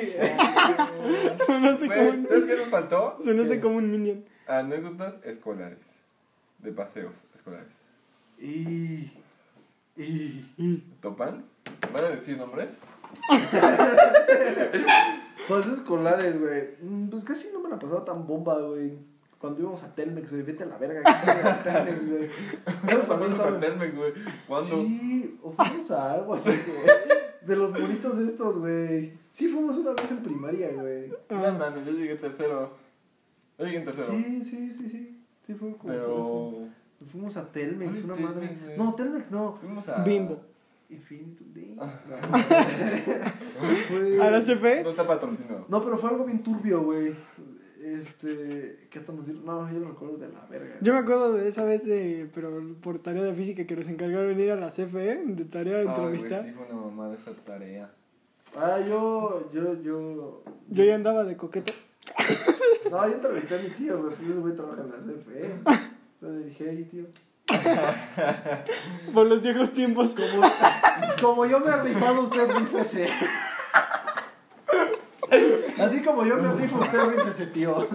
Sonaste 1.45 1.87
como 1.87 2.01
Güey, 2.03 2.09
un, 2.09 2.27
¿Sabes 2.27 2.43
qué 2.45 2.57
nos 2.57 2.67
faltó? 2.67 3.17
sonaste 3.23 3.59
como 3.59 3.77
un 3.77 3.91
minion. 3.91 4.25
Anécdotas 4.47 5.15
escolares. 5.23 5.79
De 6.59 6.71
paseos 6.71 7.15
escolares. 7.35 7.73
Y. 8.39 9.11
Y. 9.97 10.83
¿Topan? 11.01 11.45
¿Van 11.93 12.05
a 12.05 12.09
decir 12.09 12.37
nombres? 12.37 12.77
Pasos 15.47 15.73
escolares, 15.79 16.39
güey. 16.39 16.75
Mm, 16.81 17.09
Pues 17.09 17.23
casi 17.23 17.49
no 17.53 17.59
me 17.61 17.69
la 17.69 17.79
pasaba 17.79 18.05
tan 18.05 18.25
bomba, 18.27 18.59
güey. 18.61 18.93
Cuando 19.39 19.61
íbamos 19.61 19.81
a 19.83 19.93
Telmex, 19.95 20.31
güey, 20.31 20.43
vete 20.43 20.63
a 20.63 20.67
la 20.67 20.77
verga. 20.77 21.01
a 21.03 21.63
Telmex, 21.63 22.09
güey. 22.09 22.29
Tan- 23.07 23.41
a 23.41 23.59
Telmex, 23.59 23.95
güey. 23.95 24.13
¿Cuándo? 24.47 24.75
Sí, 24.75 25.39
o 25.41 25.51
fuimos 25.51 25.91
a 25.91 26.13
algo 26.13 26.33
así, 26.35 26.49
güey. 26.67 26.87
De 27.45 27.55
los 27.55 27.71
monitos 27.71 28.17
estos, 28.19 28.59
güey. 28.59 29.13
Sí, 29.33 29.47
fuimos 29.47 29.77
una 29.77 29.93
vez 29.93 30.11
en 30.11 30.17
primaria, 30.23 30.69
güey. 30.73 31.11
No 31.29 31.53
mames, 31.57 31.85
yo 31.85 31.91
llegué 31.91 32.15
tercero. 32.15 32.71
Yo 33.57 33.65
llegué 33.65 33.77
en 33.77 33.85
tercero. 33.85 34.07
Sí, 34.11 34.43
sí, 34.43 34.73
sí, 34.73 34.89
sí. 34.89 35.17
Sí, 35.45 35.55
fue 35.55 35.71
como. 35.71 35.77
por 35.81 35.91
Pero. 35.91 36.21
eso. 36.21 36.67
Fuimos 37.07 37.35
a 37.35 37.51
Telmex, 37.51 38.03
una 38.03 38.13
Telmex, 38.13 38.35
madre. 38.35 38.57
güey. 38.63 38.77
No, 38.77 38.93
Telmex 38.93 39.31
no. 39.31 39.57
Fuimos 39.59 39.89
a. 39.89 40.03
Bimbo. 40.03 40.39
Infinity. 40.91 41.75
Ah. 41.79 41.99
Fue- 43.87 44.21
¿A 44.21 44.31
la 44.31 44.39
CFE? 44.41 44.83
No 44.83 44.89
está 44.89 45.07
patrocinado. 45.07 45.65
No, 45.67 45.83
pero 45.83 45.97
fue 45.97 46.09
algo 46.09 46.25
bien 46.25 46.43
turbio, 46.43 46.83
güey. 46.83 47.15
Este. 47.83 48.87
¿Qué 48.91 48.99
estamos 48.99 49.25
diciendo? 49.25 49.51
No, 49.51 49.71
yo 49.71 49.79
lo 49.79 49.89
recuerdo 49.89 50.17
de 50.17 50.27
la 50.29 50.45
verga. 50.47 50.75
Yo 50.81 50.93
me 50.93 50.99
acuerdo 50.99 51.33
de 51.33 51.47
esa 51.47 51.63
vez, 51.63 51.85
de, 51.85 52.29
pero 52.33 52.61
por 52.83 52.99
tarea 52.99 53.23
de 53.23 53.33
física 53.33 53.65
que 53.65 53.75
nos 53.75 53.87
encargaron 53.87 54.39
ir 54.39 54.51
a 54.51 54.55
la 54.55 54.69
CFE, 54.69 55.23
de 55.25 55.45
tarea 55.45 55.77
de 55.77 55.79
Ay, 55.79 55.85
güey, 55.85 55.97
entrevista. 55.97 56.43
sí 56.43 56.51
fue 56.51 56.65
una 56.65 56.75
mamada 56.85 57.15
esa 57.15 57.31
tarea. 57.43 57.91
Ah, 58.55 58.79
yo. 58.87 59.49
Yo, 59.53 59.81
yo. 59.81 60.43
Yo 60.69 60.83
ya 60.83 60.95
andaba 60.95 61.23
de 61.23 61.37
coqueto. 61.37 61.71
No, 62.91 63.07
yo 63.07 63.15
entrevisté 63.15 63.55
a 63.57 63.61
mi 63.63 63.69
tío, 63.69 63.99
güey. 64.01 64.15
Pues 64.15 64.29
ese 64.29 64.39
güey 64.39 64.55
trabaja 64.55 64.81
en 64.83 64.89
la 64.91 64.97
CFE. 64.97 65.45
Entonces 65.45 66.39
le 66.39 66.45
dije, 66.45 66.65
hey, 66.69 66.87
tío. 66.91 67.05
Por 69.13 69.27
los 69.27 69.41
viejos 69.41 69.71
tiempos. 69.71 70.13
Como, 70.13 70.51
como 71.21 71.45
yo 71.45 71.59
me 71.59 71.71
he 71.71 71.81
rifado, 71.81 72.23
usted 72.23 72.49
rífese. 72.51 73.07
Así 75.79 76.01
como 76.01 76.25
yo 76.25 76.37
me 76.37 76.51
rifo, 76.53 76.79
usted 76.79 76.99
rífese, 76.99 77.47
tío. 77.47 77.87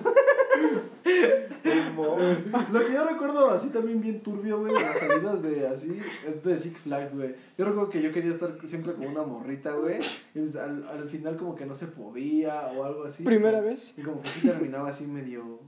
Lo 2.73 2.81
que 2.81 2.93
yo 2.93 3.07
recuerdo 3.07 3.51
así 3.51 3.69
también 3.69 4.01
bien 4.01 4.23
turbio, 4.23 4.61
güey, 4.61 4.75
de 4.75 4.81
las 4.81 4.99
salidas 4.99 5.43
de 5.43 5.67
así, 5.69 6.01
de 6.45 6.59
Six 6.59 6.81
Flags, 6.81 7.15
güey. 7.15 7.35
Yo 7.59 7.65
recuerdo 7.65 7.91
que 7.91 8.03
yo 8.03 8.13
quería 8.13 8.33
estar 8.33 8.53
siempre 8.67 8.95
con 8.95 9.07
una 9.07 9.23
morrita, 9.23 9.73
güey. 9.73 9.99
Y 10.35 10.41
pues 10.41 10.57
al, 10.57 10.87
al 10.89 11.09
final 11.09 11.37
como 11.37 11.55
que 11.55 11.67
no 11.67 11.75
se 11.75 11.87
podía 11.87 12.69
o 12.69 12.85
algo 12.85 13.05
así. 13.05 13.25
Primera 13.25 13.61
vez. 13.61 13.95
Y 13.97 14.03
como 14.03 14.23
que 14.23 14.29
sí 14.29 14.47
terminaba 14.47 14.91
así 14.91 15.07
medio, 15.07 15.61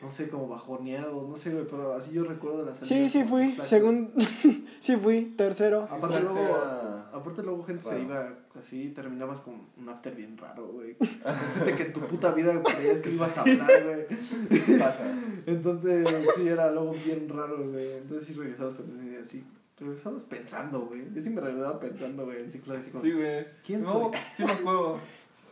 no 0.00 0.10
sé, 0.10 0.28
como 0.28 0.48
bajoneado, 0.48 1.28
no 1.28 1.36
sé, 1.36 1.50
güey, 1.50 1.66
pero 1.66 1.92
así 1.94 2.12
yo 2.12 2.24
recuerdo 2.24 2.64
las 2.64 2.78
Sí, 2.78 3.08
sí 3.08 3.24
fui. 3.24 3.56
Según. 3.62 4.12
sí 4.80 4.96
fui. 4.96 5.34
Tercero. 5.36 5.82
Aparte 5.82 6.20
luego, 6.20 6.56
aparte 7.12 7.42
luego 7.42 7.64
gente 7.64 7.82
se 7.84 8.00
iba 8.00 8.32
así, 8.58 8.88
terminabas 8.90 9.40
con 9.40 9.54
un 9.76 9.88
after 9.88 10.14
bien 10.14 10.36
raro, 10.38 10.68
güey. 10.68 10.96
Gente 11.58 11.76
que 11.76 11.82
en 11.84 11.92
tu 11.92 12.00
puta 12.00 12.32
vida 12.32 12.62
creías 12.62 13.00
que 13.00 13.10
ibas 13.10 13.36
a 13.38 13.42
hablar, 13.42 13.84
güey. 13.84 14.78
Pasa. 14.78 15.02
Entonces, 15.46 16.06
sí, 16.36 16.48
era 16.48 16.70
luego 16.70 16.94
bien 17.04 17.28
raro, 17.28 17.68
güey. 17.68 17.92
Entonces 17.98 18.26
sí 18.26 18.34
regresabas 18.34 18.74
con 18.74 18.90
esa 18.90 19.04
idea 19.04 19.22
así. 19.22 19.44
Regresabas 19.78 20.24
pensando, 20.24 20.80
güey. 20.82 21.02
Yo 21.12 21.20
sí 21.20 21.30
me 21.30 21.40
regresaba 21.40 21.80
pensando, 21.80 22.24
güey, 22.24 22.38
en 22.38 22.52
Flags, 22.52 22.82
así 22.82 22.90
como... 22.90 23.04
Sí, 23.04 23.12
güey. 23.12 23.46
¿Quién 23.64 23.82
no, 23.82 23.92
soy? 23.92 24.10
Sí, 24.36 24.44
me 24.44 24.52
acuerdo. 24.52 25.00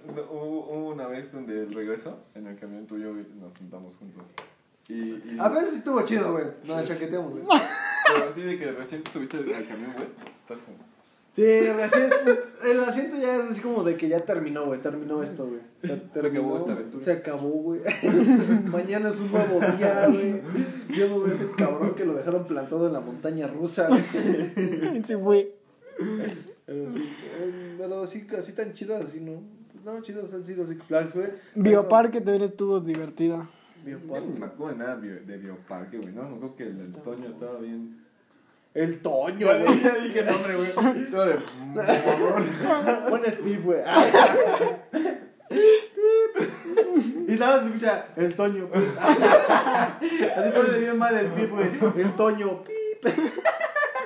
No, 0.06 0.22
Hubo, 0.30 0.66
hubo 0.70 0.88
una 0.90 1.06
vez 1.06 1.32
donde 1.32 1.62
el 1.62 1.74
regreso, 1.74 2.18
en 2.34 2.46
el 2.46 2.58
camión 2.58 2.86
tuyo 2.86 3.10
y 3.10 3.26
nos 3.40 3.54
sentamos 3.54 3.94
juntos. 3.96 4.22
Y, 4.88 4.94
y, 4.94 5.36
A 5.38 5.48
veces 5.48 5.74
estuvo 5.74 6.02
chido, 6.02 6.32
güey. 6.32 6.46
No, 6.64 6.82
chaqueteamos, 6.84 7.32
güey. 7.32 7.44
Pero 7.44 8.30
así 8.30 8.40
de 8.40 8.56
que 8.56 8.72
recién 8.72 9.02
te 9.02 9.12
subiste 9.12 9.36
al 9.36 9.66
camión, 9.66 9.92
güey. 9.92 10.08
Estás 10.42 10.58
como. 10.60 10.90
Sí, 11.32 11.42
recién, 11.44 12.10
el 12.64 12.80
asiento 12.80 13.16
ya 13.16 13.36
es 13.36 13.50
así 13.50 13.60
como 13.60 13.84
de 13.84 13.96
que 13.96 14.08
ya 14.08 14.24
terminó, 14.24 14.66
güey, 14.66 14.80
terminó 14.82 15.22
esto, 15.22 15.46
güey. 15.46 15.60
Se 15.80 15.92
acabó 16.26 16.58
esta 16.58 16.72
aventura. 16.72 17.04
Se 17.04 17.12
acabó, 17.12 17.48
güey. 17.50 17.80
Mañana 18.66 19.10
es 19.10 19.20
un 19.20 19.30
nuevo 19.30 19.60
día, 19.60 20.08
güey. 20.08 20.42
Yo 20.88 21.08
no 21.08 21.20
voy 21.20 21.30
a 21.30 21.36
ser 21.36 21.50
cabrón 21.56 21.94
que 21.94 22.04
lo 22.04 22.14
dejaron 22.14 22.46
plantado 22.46 22.88
en 22.88 22.94
la 22.94 23.00
montaña 23.00 23.46
rusa, 23.46 23.86
güey. 23.86 24.02
sí 25.04 25.14
fui. 25.14 25.48
Pero 26.66 26.90
sí, 26.90 27.08
eh, 27.38 27.74
pero 27.78 28.02
así, 28.02 28.26
así 28.36 28.52
tan 28.52 28.72
chidas, 28.72 29.04
así, 29.04 29.20
¿no? 29.20 29.40
No, 29.84 30.00
chidas 30.02 30.32
han 30.34 30.44
sido 30.44 30.66
Six 30.66 30.82
Flags, 30.84 31.14
güey. 31.14 31.28
Bioparque 31.54 32.20
también 32.20 32.44
estuvo 32.44 32.80
divertida. 32.80 33.48
Yo 33.84 33.92
no 33.98 33.98
Bioparque. 33.98 34.38
me 34.38 34.46
acuerdo 34.46 34.72
de 34.72 34.78
nada 34.78 34.96
de, 34.96 35.08
bio- 35.08 35.24
de 35.26 35.36
Bioparque, 35.38 35.96
güey. 35.98 36.12
No, 36.12 36.22
me 36.28 36.36
acuerdo 36.36 36.56
que 36.56 36.62
el, 36.64 36.80
el 36.80 36.92
Toño 36.94 37.28
estaba 37.28 37.58
bien. 37.60 38.04
El 38.74 39.00
Toño, 39.00 39.38
Ya, 39.46 39.58
güey. 39.64 39.80
ya 39.82 39.94
dije 39.96 40.22
nombre, 40.24 40.54
güey. 40.54 40.68
De. 41.10 41.38
Buen 43.10 43.24
speed, 43.26 43.62
güey. 43.64 43.80
Y 47.28 47.32
nada 47.38 47.56
más 47.56 47.60
se 47.62 47.66
escucha 47.68 48.06
el 48.16 48.34
Toño. 48.34 48.68
Así 49.00 50.50
pone 50.54 50.78
bien 50.78 50.98
mal 50.98 51.16
el 51.16 51.26
pip, 51.28 51.50
güey. 51.50 51.68
El 51.96 52.12
Toño. 52.16 52.62
Pip. 52.64 53.12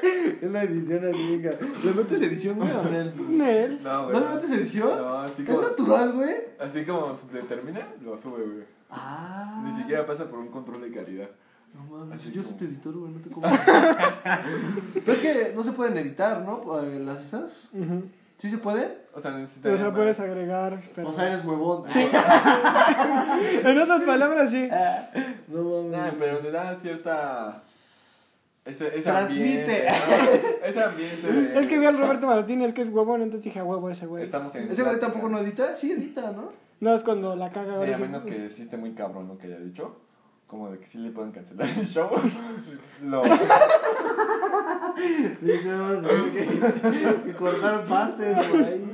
Es 0.05 0.43
una 0.43 0.63
edición 0.63 1.05
así, 1.13 1.37
venga. 1.39 1.59
¿Le 1.85 1.93
metes 1.93 2.23
edición, 2.23 2.57
güey, 2.57 2.71
o 2.71 2.83
no? 2.83 3.29
Nel. 3.29 3.83
No, 3.83 3.93
¿No 3.93 4.05
güey. 4.11 4.21
le 4.21 4.35
metes 4.35 4.51
edición? 4.51 4.89
No, 4.99 5.19
así 5.19 5.43
Es 5.43 5.49
como. 5.49 5.61
natural, 5.63 6.13
güey. 6.13 6.35
Así 6.61 6.85
como 6.85 7.15
se 7.15 7.27
termina, 7.43 7.87
lo 8.03 8.17
sube, 8.19 8.43
güey. 8.45 8.65
Ah. 8.91 9.63
Ni 9.67 9.77
siquiera 9.81 10.07
pasa 10.07 10.25
por 10.29 10.39
un 10.39 10.49
control 10.49 10.81
de 10.83 10.93
calidad. 10.93 11.29
No 11.75 11.83
mames, 11.99 12.21
Así 12.21 12.31
yo 12.31 12.43
soy 12.43 12.55
tu 12.57 12.65
editor, 12.65 12.95
güey, 12.97 13.13
no 13.13 13.21
te 13.21 13.31
como. 13.33 13.49
Pero 14.95 15.13
es 15.13 15.21
que 15.21 15.53
no 15.57 15.65
se 15.65 15.73
pueden 15.73 15.97
editar, 15.97 16.41
¿no? 16.43 16.63
Eh, 16.83 17.01
Las 17.01 17.23
esas. 17.25 17.71
¿Sí 18.37 18.51
se 18.51 18.59
puede? 18.59 18.99
O 19.15 19.21
sea, 19.21 19.31
necesita. 19.33 19.71
O 19.73 19.77
sea, 19.77 19.93
puedes 19.95 20.19
agregar. 20.21 20.79
pero- 20.95 21.09
O 21.09 21.13
sea, 21.13 21.29
eres 21.29 21.45
huevón. 21.45 21.85
Sí. 21.89 22.01
en 23.65 23.79
otras 23.79 24.03
palabras, 24.03 24.51
sí. 24.51 24.69
No 25.49 25.63
mames. 25.65 25.91
Nah, 25.93 26.11
pero 26.19 26.41
le 26.43 26.51
da 26.51 26.77
cierta. 26.81 27.63
Ese, 28.65 28.89
ese 28.89 29.03
Transmite. 29.03 29.89
Ambiente, 29.89 29.89
¿no? 30.61 30.67
Ese 30.67 30.83
ambiente 30.83 31.33
de. 31.33 31.59
Es 31.61 31.69
que 31.69 31.79
vi 31.79 31.85
al 31.87 31.99
Roberto 31.99 32.27
Martínez, 32.27 32.73
que 32.73 32.81
es 32.83 32.89
huevón, 32.89 33.21
entonces 33.21 33.45
dije, 33.45 33.59
a 33.61 33.65
huevo 33.65 33.91
ese 33.91 34.07
güey. 34.07 34.25
Estamos 34.25 34.55
en. 34.55 34.71
¿Ese 34.71 34.83
güey 34.83 34.99
tampoco 34.99 35.29
no 35.29 35.39
edita? 35.39 35.77
Sí, 35.77 35.93
edita, 35.93 36.33
¿no? 36.33 36.51
No 36.81 36.95
es 36.95 37.03
cuando 37.05 37.37
la 37.37 37.51
caga 37.51 37.75
Eh, 37.75 37.77
ahora. 37.77 37.97
a 37.97 37.99
menos 38.01 38.25
que 38.25 38.49
sí 38.51 38.63
esté 38.63 38.77
muy 38.79 38.93
cabrón 38.93 39.29
lo 39.29 39.37
que 39.39 39.47
haya 39.49 39.59
dicho. 39.59 39.97
Como 40.47 40.71
de 40.71 40.79
que 40.79 40.87
sí 40.87 40.99
le 40.99 41.11
pueden 41.11 41.33
cancelar 41.33 41.69
el 41.69 41.87
show. 41.87 42.11
lo. 43.03 43.23
Que 47.25 47.35
cortar 47.37 47.85
partes 47.87 48.47
por 48.47 48.61
ahí. 48.63 48.94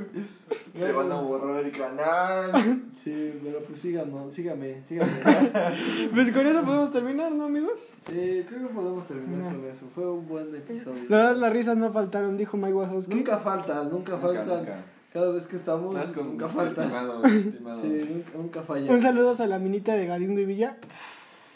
Se 0.87 0.93
van 0.93 1.13
a 1.13 1.21
borrar 1.21 1.65
el 1.65 1.71
canal. 1.77 2.83
Sí, 2.93 3.41
pero 3.43 3.61
pues 3.61 3.81
síganos, 3.81 4.33
sígame, 4.35 4.83
sígame. 4.87 5.13
Pues 6.15 6.33
con 6.33 6.47
eso 6.47 6.63
podemos 6.63 6.91
terminar, 6.91 7.33
¿no, 7.33 7.45
amigos? 7.45 7.93
Sí, 8.07 8.45
creo 8.49 8.69
que 8.69 8.75
podemos 8.75 9.07
terminar 9.07 9.53
No. 9.53 9.59
con 9.61 9.69
eso. 9.71 9.87
Fue 9.95 10.11
un 10.11 10.27
buen 10.27 10.55
episodio. 10.55 11.03
La 11.09 11.17
verdad, 11.19 11.37
las 11.37 11.53
risas 11.53 11.77
no 11.77 11.93
faltaron, 11.93 12.37
dijo 12.37 12.57
Mike 12.57 12.75
Wazowski. 12.75 13.15
Nunca 13.15 13.39
falta, 13.39 13.75
nunca, 13.85 14.13
Nunca, 14.13 14.19
faltan. 14.19 14.47
nunca. 14.47 14.85
Cada 15.13 15.31
vez 15.33 15.47
que 15.47 15.57
estamos, 15.57 15.95
nunca 16.17 16.49
falta. 16.49 16.83
Estimados, 16.85 17.25
estimados. 17.33 17.79
Sí, 17.81 17.89
nunca, 18.13 18.31
nunca 18.37 18.63
falla. 18.63 18.93
Un 18.93 19.01
saludo 19.03 19.35
a 19.39 19.47
la 19.47 19.59
minita 19.59 19.95
de 19.95 20.07
Galindo 20.07 20.41
y 20.41 20.45
Villa. 20.45 20.77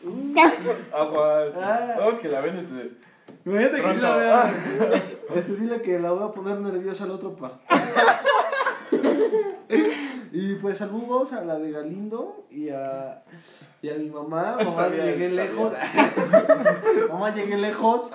Aguas. 0.93 1.55
Ah. 1.57 1.95
Vamos 1.99 2.21
que 2.21 2.29
la 2.29 2.41
ven 2.41 2.57
este. 2.57 2.91
Imagínate 3.47 3.83
que 3.83 3.95
la 4.01 4.17
vea. 4.17 4.55
Este, 5.35 5.55
dile 5.57 5.81
que 5.83 5.99
la 5.99 6.13
voy 6.13 6.25
a 6.29 6.33
poner 6.33 6.59
nerviosa 6.61 7.05
al 7.05 7.11
otro 7.13 7.35
partido. 7.37 7.81
Y 10.37 10.57
pues 10.57 10.79
saludos 10.79 11.33
a 11.33 11.45
la 11.45 11.61
de 11.61 11.71
Galindo 11.71 12.45
y 12.51 12.69
a, 12.69 13.23
y 13.81 13.89
a 13.89 13.95
mi 13.95 14.11
mamá. 14.11 14.57
Mamá, 14.65 14.75
Sabía, 14.75 15.05
llegué 15.05 15.29
lejos. 15.29 15.73
mamá, 17.09 17.33
llegué 17.33 17.57
lejos. 17.57 18.11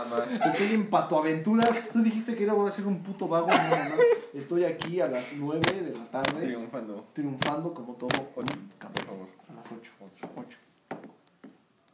Estoy 0.46 0.74
en 0.74 0.90
Patoaventura. 0.90 1.64
Tú 1.94 2.04
dijiste 2.04 2.36
que 2.36 2.44
era 2.44 2.52
voy 2.52 2.68
a 2.68 2.72
ser 2.74 2.88
un 2.88 3.04
puto 3.04 3.30
vago. 3.30 3.48
No, 3.48 3.54
no, 3.56 3.90
no. 3.96 3.96
Estoy 4.34 4.66
aquí 4.66 5.00
a 5.00 5.08
las 5.08 5.32
9 5.38 5.62
de 5.62 5.98
la 5.98 6.12
tarde, 6.12 6.42
Triunfando. 6.42 7.08
triunfando 7.14 7.74
como 7.74 7.94
todo. 7.94 8.10
Ocho, 8.36 8.54
por 8.94 9.06
favor. 9.06 9.28
A 9.50 9.54
las 9.54 9.66
8. 9.66 9.92
Ocho. 10.02 10.28
8. 10.36 10.58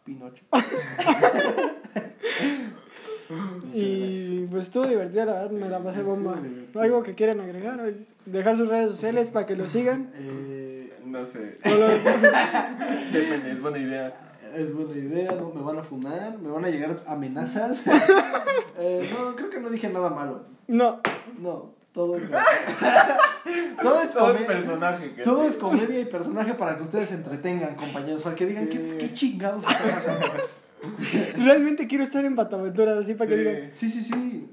Pinocho. 0.05 0.43
Y 3.73 4.45
pues 4.51 4.63
estuvo 4.63 4.87
divertida, 4.87 5.25
la 5.25 5.33
verdad, 5.33 5.51
me 5.51 5.69
la 5.69 5.79
pasé 5.79 6.03
bomba. 6.03 6.35
¿Algo 6.79 7.03
que 7.03 7.15
quieran 7.15 7.39
agregar? 7.41 7.79
Dejar 8.25 8.55
sus 8.57 8.69
redes 8.69 8.87
sociales 8.89 9.29
para 9.31 9.45
que 9.45 9.55
lo 9.55 9.67
sigan. 9.69 10.11
Eh, 10.15 10.93
No 11.05 11.25
sé. 11.25 11.57
Depende, 13.11 13.51
es 13.51 13.61
buena 13.61 13.77
idea. 13.77 14.13
Es 14.53 14.73
buena 14.73 14.95
idea, 14.95 15.31
no 15.33 15.49
me 15.53 15.61
van 15.61 15.79
a 15.79 15.83
fumar, 15.83 16.37
me 16.39 16.49
van 16.49 16.65
a 16.65 16.69
llegar 16.69 17.03
amenazas. 17.07 17.83
Eh, 18.77 19.09
no, 19.17 19.35
creo 19.37 19.49
que 19.49 19.59
no 19.61 19.69
dije 19.69 19.87
nada 19.89 20.09
malo. 20.09 20.43
No, 20.67 20.99
No, 21.39 21.73
todo 21.93 22.17
es 22.17 22.23
todo 23.81 24.01
es 24.01 24.09
Todo 24.13 24.31
es 24.31 24.35
comedia. 24.35 24.47
personaje. 24.47 25.13
que 25.13 25.23
Todo 25.23 25.43
te- 25.43 25.47
es 25.47 25.57
comedia 25.57 25.99
y 26.01 26.05
personaje 26.05 26.53
para 26.55 26.75
que 26.75 26.83
ustedes 26.83 27.07
se 27.09 27.15
entretengan, 27.15 27.75
compañeros, 27.75 28.21
para 28.21 28.35
que 28.35 28.45
digan 28.45 28.65
Sí. 28.69 28.77
¿qué, 28.77 28.97
qué 28.97 29.13
chingados 29.13 29.63
está 29.65 29.95
pasando. 29.95 30.25
realmente 31.37 31.87
quiero 31.87 32.03
estar 32.03 32.23
en 32.25 32.35
Pataventura, 32.35 32.97
así 32.99 33.13
para 33.15 33.29
que 33.29 33.35
Sí. 33.35 33.39
digan. 33.43 33.71
Sí, 33.73 33.89
sí, 33.89 34.01
sí. 34.01 34.49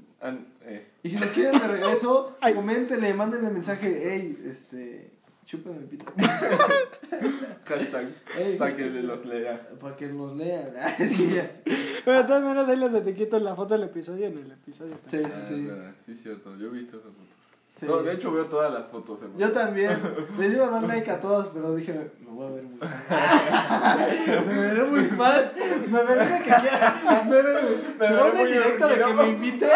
Eh. 0.65 0.87
Y 1.03 1.09
si 1.09 1.17
nos 1.17 1.29
quieren 1.29 1.59
de 1.59 1.67
regreso, 1.67 2.37
coméntenle, 2.55 3.13
mándenle 3.13 3.49
mensaje, 3.49 3.99
hey, 4.03 4.41
este, 4.45 5.11
chúpenme 5.45 5.79
el 5.79 5.85
pito. 5.85 6.05
Hashtag. 7.65 8.07
Ey, 8.37 8.57
Para 8.57 8.75
que 8.75 8.85
los 8.89 9.25
lea. 9.25 9.69
Para 9.79 9.95
que 9.95 10.07
nos 10.07 10.35
lean. 10.35 10.67
Pero 12.05 12.17
de 12.21 12.23
todas 12.25 12.43
maneras, 12.43 12.69
ahí 12.69 12.77
les 12.77 12.93
etiqueto 12.93 13.39
la 13.39 13.55
foto 13.55 13.73
del 13.75 13.83
episodio 13.83 14.27
en 14.27 14.37
el 14.37 14.51
episodio. 14.51 14.97
Sí, 15.07 15.17
Ah, 15.25 15.41
sí, 15.47 15.55
sí. 15.55 15.69
Sí, 16.05 16.15
cierto. 16.21 16.57
Yo 16.57 16.67
he 16.67 16.71
visto 16.71 16.97
esas 16.97 17.11
fotos. 17.11 17.42
Sí. 17.83 17.89
No, 17.91 18.03
de 18.03 18.13
hecho 18.13 18.31
veo 18.31 18.45
todas 18.45 18.73
las 18.73 18.87
fotos. 18.87 19.19
hermano. 19.21 19.39
Yo 19.39 19.51
también. 19.51 20.01
Les 20.39 20.53
iba 20.53 20.65
a 20.65 20.69
dar 20.71 20.83
like 20.83 21.11
a 21.11 21.19
todos, 21.19 21.49
pero 21.53 21.75
dije, 21.75 21.93
me 22.21 22.31
voy 22.31 22.47
a 22.47 22.49
ver 22.51 22.63
muy 22.63 22.77
fan. 22.79 24.45
me 24.47 24.59
veré 24.59 24.83
muy 24.83 25.03
fan. 25.05 25.51
Me 25.89 26.03
veré 26.03 26.25
de 26.25 26.37
que 26.39 26.43
quiera. 26.43 26.95
Me 27.25 27.41
veré. 27.41 27.61
Me 27.99 28.09
veré 28.09 28.33
muy 28.33 28.45
directa 28.51 28.87
de 28.87 28.95
que 29.03 29.13
me 29.13 29.29
invite. 29.29 29.69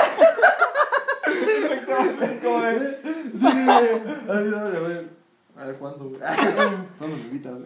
Como 2.44 2.62
de- 2.62 2.98
Sí. 3.38 3.46
Así, 3.46 3.66
dale, 4.26 4.78
a 4.78 4.80
ver. 4.80 5.10
A 5.58 5.66
ver 5.66 5.76
cuándo. 5.78 6.12
¿Cuándo 6.98 7.16
me 7.18 7.22
invitan? 7.24 7.66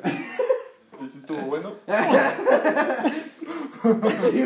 ¿Y 1.03 1.07
si 1.07 1.17
estuvo 1.19 1.41
bueno? 1.41 1.73
Sí. 4.31 4.45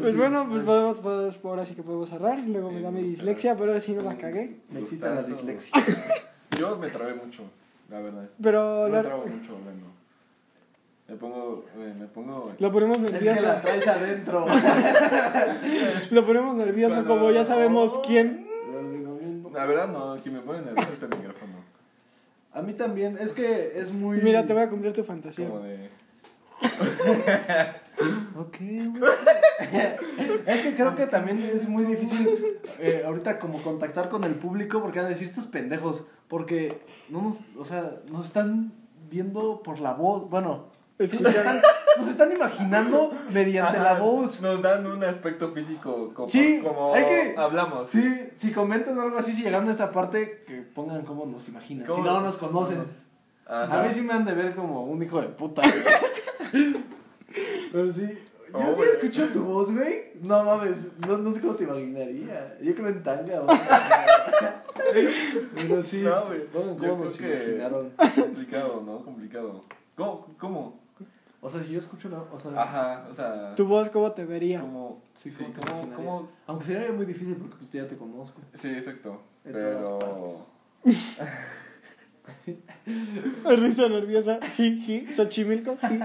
Pues 0.00 0.16
bueno, 0.16 0.46
pues 0.48 0.62
podemos, 0.62 1.00
podemos, 1.00 1.44
ahora 1.44 1.64
sí 1.64 1.74
que 1.74 1.82
podemos 1.82 2.08
cerrar. 2.08 2.38
Luego 2.40 2.70
me 2.70 2.80
da 2.80 2.90
mi 2.90 3.02
dislexia, 3.02 3.54
pero 3.56 3.70
ahora 3.70 3.80
sí 3.80 3.92
no 3.92 4.02
la 4.02 4.16
cagué. 4.16 4.60
Me 4.70 4.80
excita 4.80 5.14
la 5.14 5.22
dislexia. 5.22 5.72
Yo 6.58 6.76
me 6.78 6.88
trabé 6.90 7.14
mucho, 7.14 7.42
la 7.90 8.00
verdad. 8.00 8.28
Pero 8.40 8.88
me 8.88 9.00
trabo 9.00 9.26
mucho 9.26 9.56
hablando. 9.56 9.86
Me 11.08 11.16
pongo, 11.16 11.66
eh, 11.76 11.94
me 11.98 12.06
pongo... 12.06 12.52
lo 12.58 12.72
ponemos 12.72 12.98
Es 12.98 13.04
que 13.04 13.12
nervioso. 13.12 13.46
la 13.46 13.60
traes 13.60 13.86
adentro. 13.86 14.46
Lo 16.10 16.24
ponemos 16.24 16.56
nervioso, 16.56 17.04
como 17.04 17.30
ya 17.30 17.44
sabemos 17.44 18.00
quién. 18.06 18.46
Digo 18.90 19.16
bien. 19.18 19.44
La 19.52 19.66
verdad 19.66 19.88
no, 19.88 20.16
quien 20.22 20.36
me 20.36 20.40
pone 20.40 20.62
nervioso 20.62 20.94
es 20.94 21.02
el 21.02 21.10
micrófono. 21.10 21.54
A 22.52 22.62
mí 22.62 22.72
también, 22.72 23.18
es 23.20 23.32
que 23.32 23.78
es 23.78 23.92
muy. 23.92 24.18
Mira, 24.22 24.46
te 24.46 24.54
voy 24.54 24.62
a 24.62 24.70
cumplir 24.70 24.94
tu 24.94 25.04
fantasía. 25.04 25.48
Como 25.48 25.60
de... 25.60 25.90
Ok, 28.36 28.56
güey. 28.58 29.12
es 30.46 30.60
que 30.62 30.74
creo 30.74 30.96
que 30.96 31.06
también 31.06 31.42
es 31.42 31.68
muy 31.68 31.84
difícil 31.84 32.28
eh, 32.78 33.02
ahorita 33.06 33.38
como 33.38 33.62
contactar 33.62 34.08
con 34.08 34.24
el 34.24 34.34
público 34.34 34.80
porque 34.82 34.98
van 34.98 35.06
a 35.06 35.10
decir 35.10 35.28
estos 35.28 35.46
pendejos. 35.46 36.04
Porque 36.28 36.82
no 37.08 37.22
nos, 37.22 37.36
o 37.56 37.64
sea, 37.64 37.92
nos 38.10 38.26
están 38.26 38.72
viendo 39.10 39.62
por 39.62 39.78
la 39.78 39.92
voz. 39.94 40.28
Bueno, 40.28 40.66
Escuchar. 40.98 41.62
nos, 41.98 42.08
están, 42.08 42.32
imaginando 42.32 43.12
mediante 43.30 43.78
la 43.78 43.94
voz. 43.94 44.40
Nos 44.40 44.62
dan 44.62 44.86
un 44.86 45.04
aspecto 45.04 45.52
físico 45.52 46.12
como, 46.14 46.28
Sí, 46.28 46.60
como 46.62 46.94
hay 46.94 47.04
que- 47.04 47.34
hablamos. 47.36 47.90
Sí, 47.90 48.30
si 48.36 48.52
comentan 48.52 48.98
algo 48.98 49.18
así, 49.18 49.32
si 49.32 49.42
llegaron 49.42 49.68
a 49.68 49.72
esta 49.72 49.92
parte, 49.92 50.44
que 50.46 50.62
pongan 50.62 51.02
cómo 51.04 51.26
nos 51.26 51.46
imaginan. 51.48 51.86
¿Cómo 51.86 52.02
Si 52.02 52.08
no 52.08 52.20
nos 52.20 52.36
conocen. 52.36 52.84
Ajá. 53.46 53.80
A 53.80 53.82
mí 53.84 53.88
sí 53.92 54.00
me 54.00 54.14
han 54.14 54.24
de 54.24 54.32
ver 54.34 54.54
como 54.54 54.84
un 54.84 55.02
hijo 55.02 55.20
de 55.20 55.28
puta. 55.28 55.62
Pero 57.72 57.92
sí. 57.92 58.08
Yo 58.52 58.60
Oh, 58.60 58.74
sí 58.76 58.82
escucho 58.92 59.28
tu 59.30 59.42
voz, 59.42 59.72
güey. 59.72 60.12
No 60.22 60.44
mames, 60.44 60.92
no, 60.98 61.18
no 61.18 61.32
sé 61.32 61.40
cómo 61.40 61.54
te 61.54 61.64
imaginaría. 61.64 62.56
Yo 62.62 62.72
creo 62.74 62.88
en 62.88 63.02
tanga, 63.02 63.40
güey. 63.40 63.58
Pero 65.56 65.82
sí. 65.82 66.02
No, 66.02 66.26
güey. 66.26 66.46
Pongan 66.46 66.78
Yo 66.78 66.90
cómo 66.90 67.04
nos 67.04 67.20
imaginaron. 67.20 67.90
Complicado, 68.14 68.82
¿no? 68.86 69.04
Complicado. 69.04 69.64
¿Cómo? 69.96 70.28
¿Cómo? 70.38 70.80
O 71.40 71.48
sea, 71.48 71.62
si 71.64 71.72
yo 71.72 71.80
escucho 71.80 72.08
una. 72.08 72.22
O 72.22 72.38
sea, 72.38 72.52
Ajá, 72.62 73.06
o 73.10 73.12
sea... 73.12 73.54
Tu 73.56 73.66
voz, 73.66 73.90
¿cómo 73.90 74.12
te 74.12 74.24
vería? 74.24 74.60
¿Cómo? 74.60 75.02
Sí, 75.20 75.30
Sí, 75.30 75.44
¿cómo 75.44 75.80
¿cómo? 75.82 75.96
¿Cómo? 75.96 76.28
Aunque 76.46 76.64
sería 76.64 76.92
muy 76.92 77.06
difícil 77.06 77.34
porque 77.34 77.56
pues 77.56 77.70
ya 77.70 77.88
te 77.88 77.96
conozco. 77.96 78.40
Sí, 78.54 78.68
exacto. 78.68 79.20
En 79.44 79.52
Pero... 79.52 79.98
todas 79.98 80.48
Risa 83.44 83.88
nerviosa. 83.88 84.38
Xochimilco. 85.10 85.76
ji. 85.76 85.98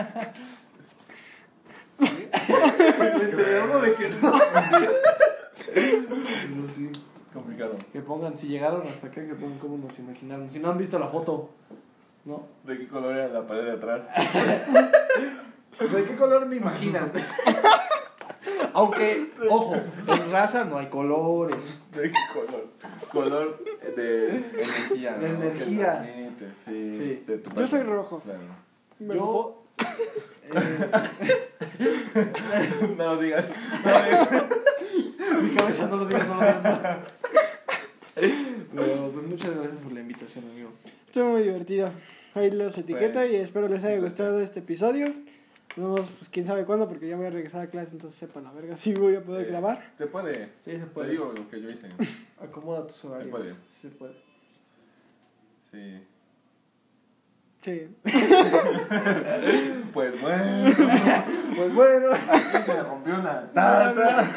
Me 1.99 3.23
enteré 3.23 3.61
algo 3.61 3.79
de 3.79 3.93
que 3.93 4.09
no. 4.09 4.33
Pero 5.73 6.69
sí. 6.73 6.91
Complicado. 7.33 7.75
Que 7.91 8.01
pongan, 8.01 8.37
si 8.37 8.47
llegaron 8.47 8.87
hasta 8.87 9.07
acá, 9.07 9.25
que 9.25 9.35
pongan 9.35 9.59
cómo 9.59 9.77
nos 9.77 9.97
imaginaron. 9.99 10.49
Si 10.49 10.59
no 10.59 10.71
han 10.71 10.77
visto 10.77 10.97
la 10.97 11.07
foto, 11.07 11.51
¿no? 12.25 12.47
¿De 12.63 12.77
qué 12.77 12.87
color 12.87 13.15
era 13.15 13.27
la 13.27 13.45
pared 13.45 13.65
de 13.65 13.71
atrás? 13.73 14.07
¿De 15.79 16.03
qué 16.05 16.15
color 16.15 16.45
me 16.47 16.55
imaginan? 16.57 17.11
Aunque, 18.73 19.31
ojo, 19.49 19.75
en 20.07 20.31
raza 20.31 20.65
no 20.65 20.77
hay 20.77 20.87
colores. 20.87 21.81
¿De 21.95 22.11
qué 22.11 22.17
color? 22.33 22.67
Color 23.11 23.63
de 23.95 24.27
energía. 24.61 25.13
De 25.17 25.29
¿no? 25.29 25.43
energía. 25.43 26.01
Transmite, 26.01 26.45
sí. 26.65 26.97
Sí. 26.97 27.23
de 27.27 27.37
tu 27.37 27.51
Yo 27.51 27.67
soy 27.67 27.83
rojo. 27.83 28.19
Claro. 28.21 28.39
Me 28.99 29.15
Yo. 29.15 29.63
eh, 30.53 30.89
No 32.97 33.17
digas. 33.17 33.45
No 33.83 34.03
digas. 34.03 34.29
mi 35.41 35.49
cabeza 35.55 35.87
no 35.87 35.97
lo 35.97 36.05
digas, 36.05 36.27
no 36.27 36.35
lo 36.35 36.41
digas. 36.41 36.97
Pero, 38.75 39.11
pues 39.13 39.25
muchas 39.27 39.55
gracias 39.55 39.77
por 39.81 39.91
la 39.93 40.01
invitación, 40.01 40.45
amigo. 40.51 40.71
Estuvo 41.05 41.29
muy 41.31 41.41
divertido. 41.43 41.91
Ahí 42.35 42.51
los 42.51 42.77
etiqueto 42.77 43.25
y 43.25 43.35
espero 43.35 43.67
les 43.67 43.83
haya 43.83 43.99
gustado 43.99 44.39
este 44.39 44.59
episodio. 44.59 45.13
Vemos, 45.75 46.09
pues 46.17 46.29
quién 46.29 46.45
sabe 46.45 46.65
cuándo, 46.65 46.87
porque 46.89 47.07
ya 47.07 47.15
voy 47.15 47.27
a 47.27 47.29
regresar 47.29 47.61
a 47.61 47.67
clase, 47.67 47.93
entonces 47.93 48.19
sepa 48.19 48.41
la 48.41 48.51
verga 48.51 48.75
si 48.75 48.93
voy 48.93 49.15
a 49.15 49.21
poder 49.23 49.45
Eh, 49.45 49.49
grabar. 49.49 49.91
Se 49.97 50.07
puede. 50.07 50.47
Sí, 50.61 50.71
se 50.71 50.79
Te 50.79 50.85
puede. 50.87 51.11
digo 51.11 51.31
lo 51.35 51.47
que 51.49 51.61
yo 51.61 51.69
hice. 51.69 51.87
Acomoda 52.41 52.87
tus 52.87 53.05
horarios. 53.05 53.27
Se 53.27 53.31
puede. 53.31 53.53
Sí, 53.53 53.81
se 53.81 53.89
puede. 53.89 54.13
Sí. 55.71 56.03
Sí. 57.61 57.95
Pues 59.93 60.21
bueno. 60.21 60.71
Pues 61.55 61.73
bueno. 61.73 62.07
Se 62.65 62.83
rompió 62.83 63.15
una 63.19 63.51
taza. 63.51 64.31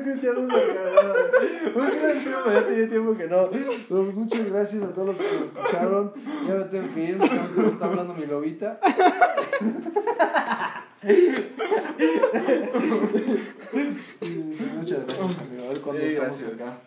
Una 0.00 0.48
cagada. 0.54 1.14
Un 1.74 1.82
gran 1.82 2.22
tiempo, 2.22 2.50
ya 2.52 2.66
tenía 2.66 2.88
tiempo 2.88 3.14
que 3.14 3.26
no. 3.28 3.50
Pero 3.50 4.02
muchas 4.12 4.50
gracias 4.50 4.82
a 4.82 4.92
todos 4.94 5.08
los 5.08 5.16
que 5.16 5.22
lo 5.38 5.44
escucharon. 5.44 6.12
Ya 6.48 6.54
me 6.54 6.64
tengo 6.64 6.94
que 6.94 7.04
ir, 7.04 7.16
me 7.18 7.24
está 7.68 7.84
hablando 7.86 8.14
mi 8.14 8.26
lobita. 8.26 8.80
Muchas 13.72 15.04
gracias, 15.06 15.38
amigo. 15.40 15.64
A 15.64 15.68
ver 15.68 15.80
cuándo 15.80 16.02
Sí, 16.02 16.08
estamos 16.08 16.38
gracias. 16.38 16.60
acá. 16.60 16.78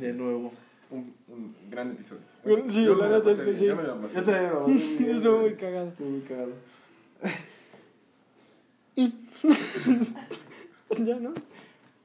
De 0.00 0.12
nuevo. 0.12 0.52
Un, 0.90 1.14
un 1.28 1.54
gran 1.70 1.90
episodio. 1.92 2.20
Sí, 2.70 2.84
Yo 2.84 2.94
la 2.96 3.08
neta 3.08 3.30
es 3.32 3.40
que 3.40 3.54
sí. 3.54 3.64
yo 3.66 3.76
me 3.76 3.82
pasé 3.84 4.14
Yo 4.16 4.22
también 4.24 4.50
lo 4.52 4.64
pasé. 4.66 5.10
Estuvo 5.10 5.38
muy 5.38 5.54
cagado. 5.54 5.88
Estuvo 5.88 6.08
muy 6.10 6.20
cagado. 6.22 6.52
Ya, 10.98 11.16
¿no? 11.18 11.32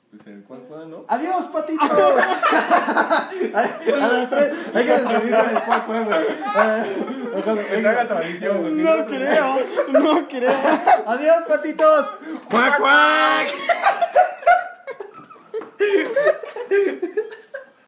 Pues 0.09 0.25
el 0.27 0.43
cual 0.45 0.61
cual, 0.61 0.89
¿no? 0.89 1.05
¡Adiós, 1.09 1.45
patitos! 1.47 1.91
a 1.91 3.61
las 4.07 4.29
tres. 4.29 4.53
Hay 4.73 4.85
que 4.85 4.91
despedirme 4.93 5.43
del 5.43 5.63
cuac, 5.63 5.85
cuac, 5.85 6.05
güey. 6.05 6.19
Ojalá- 7.35 7.63
Que 7.63 7.87
haga 7.87 8.07
tradición. 8.07 8.61
güey. 8.61 8.73
No 8.75 9.05
creo, 9.05 9.59
no 9.89 10.27
creo. 10.27 10.79
¡Adiós, 11.07 11.43
patitos! 11.49 12.05
¡Cuac, 12.49 12.77
cuac! 12.79 13.47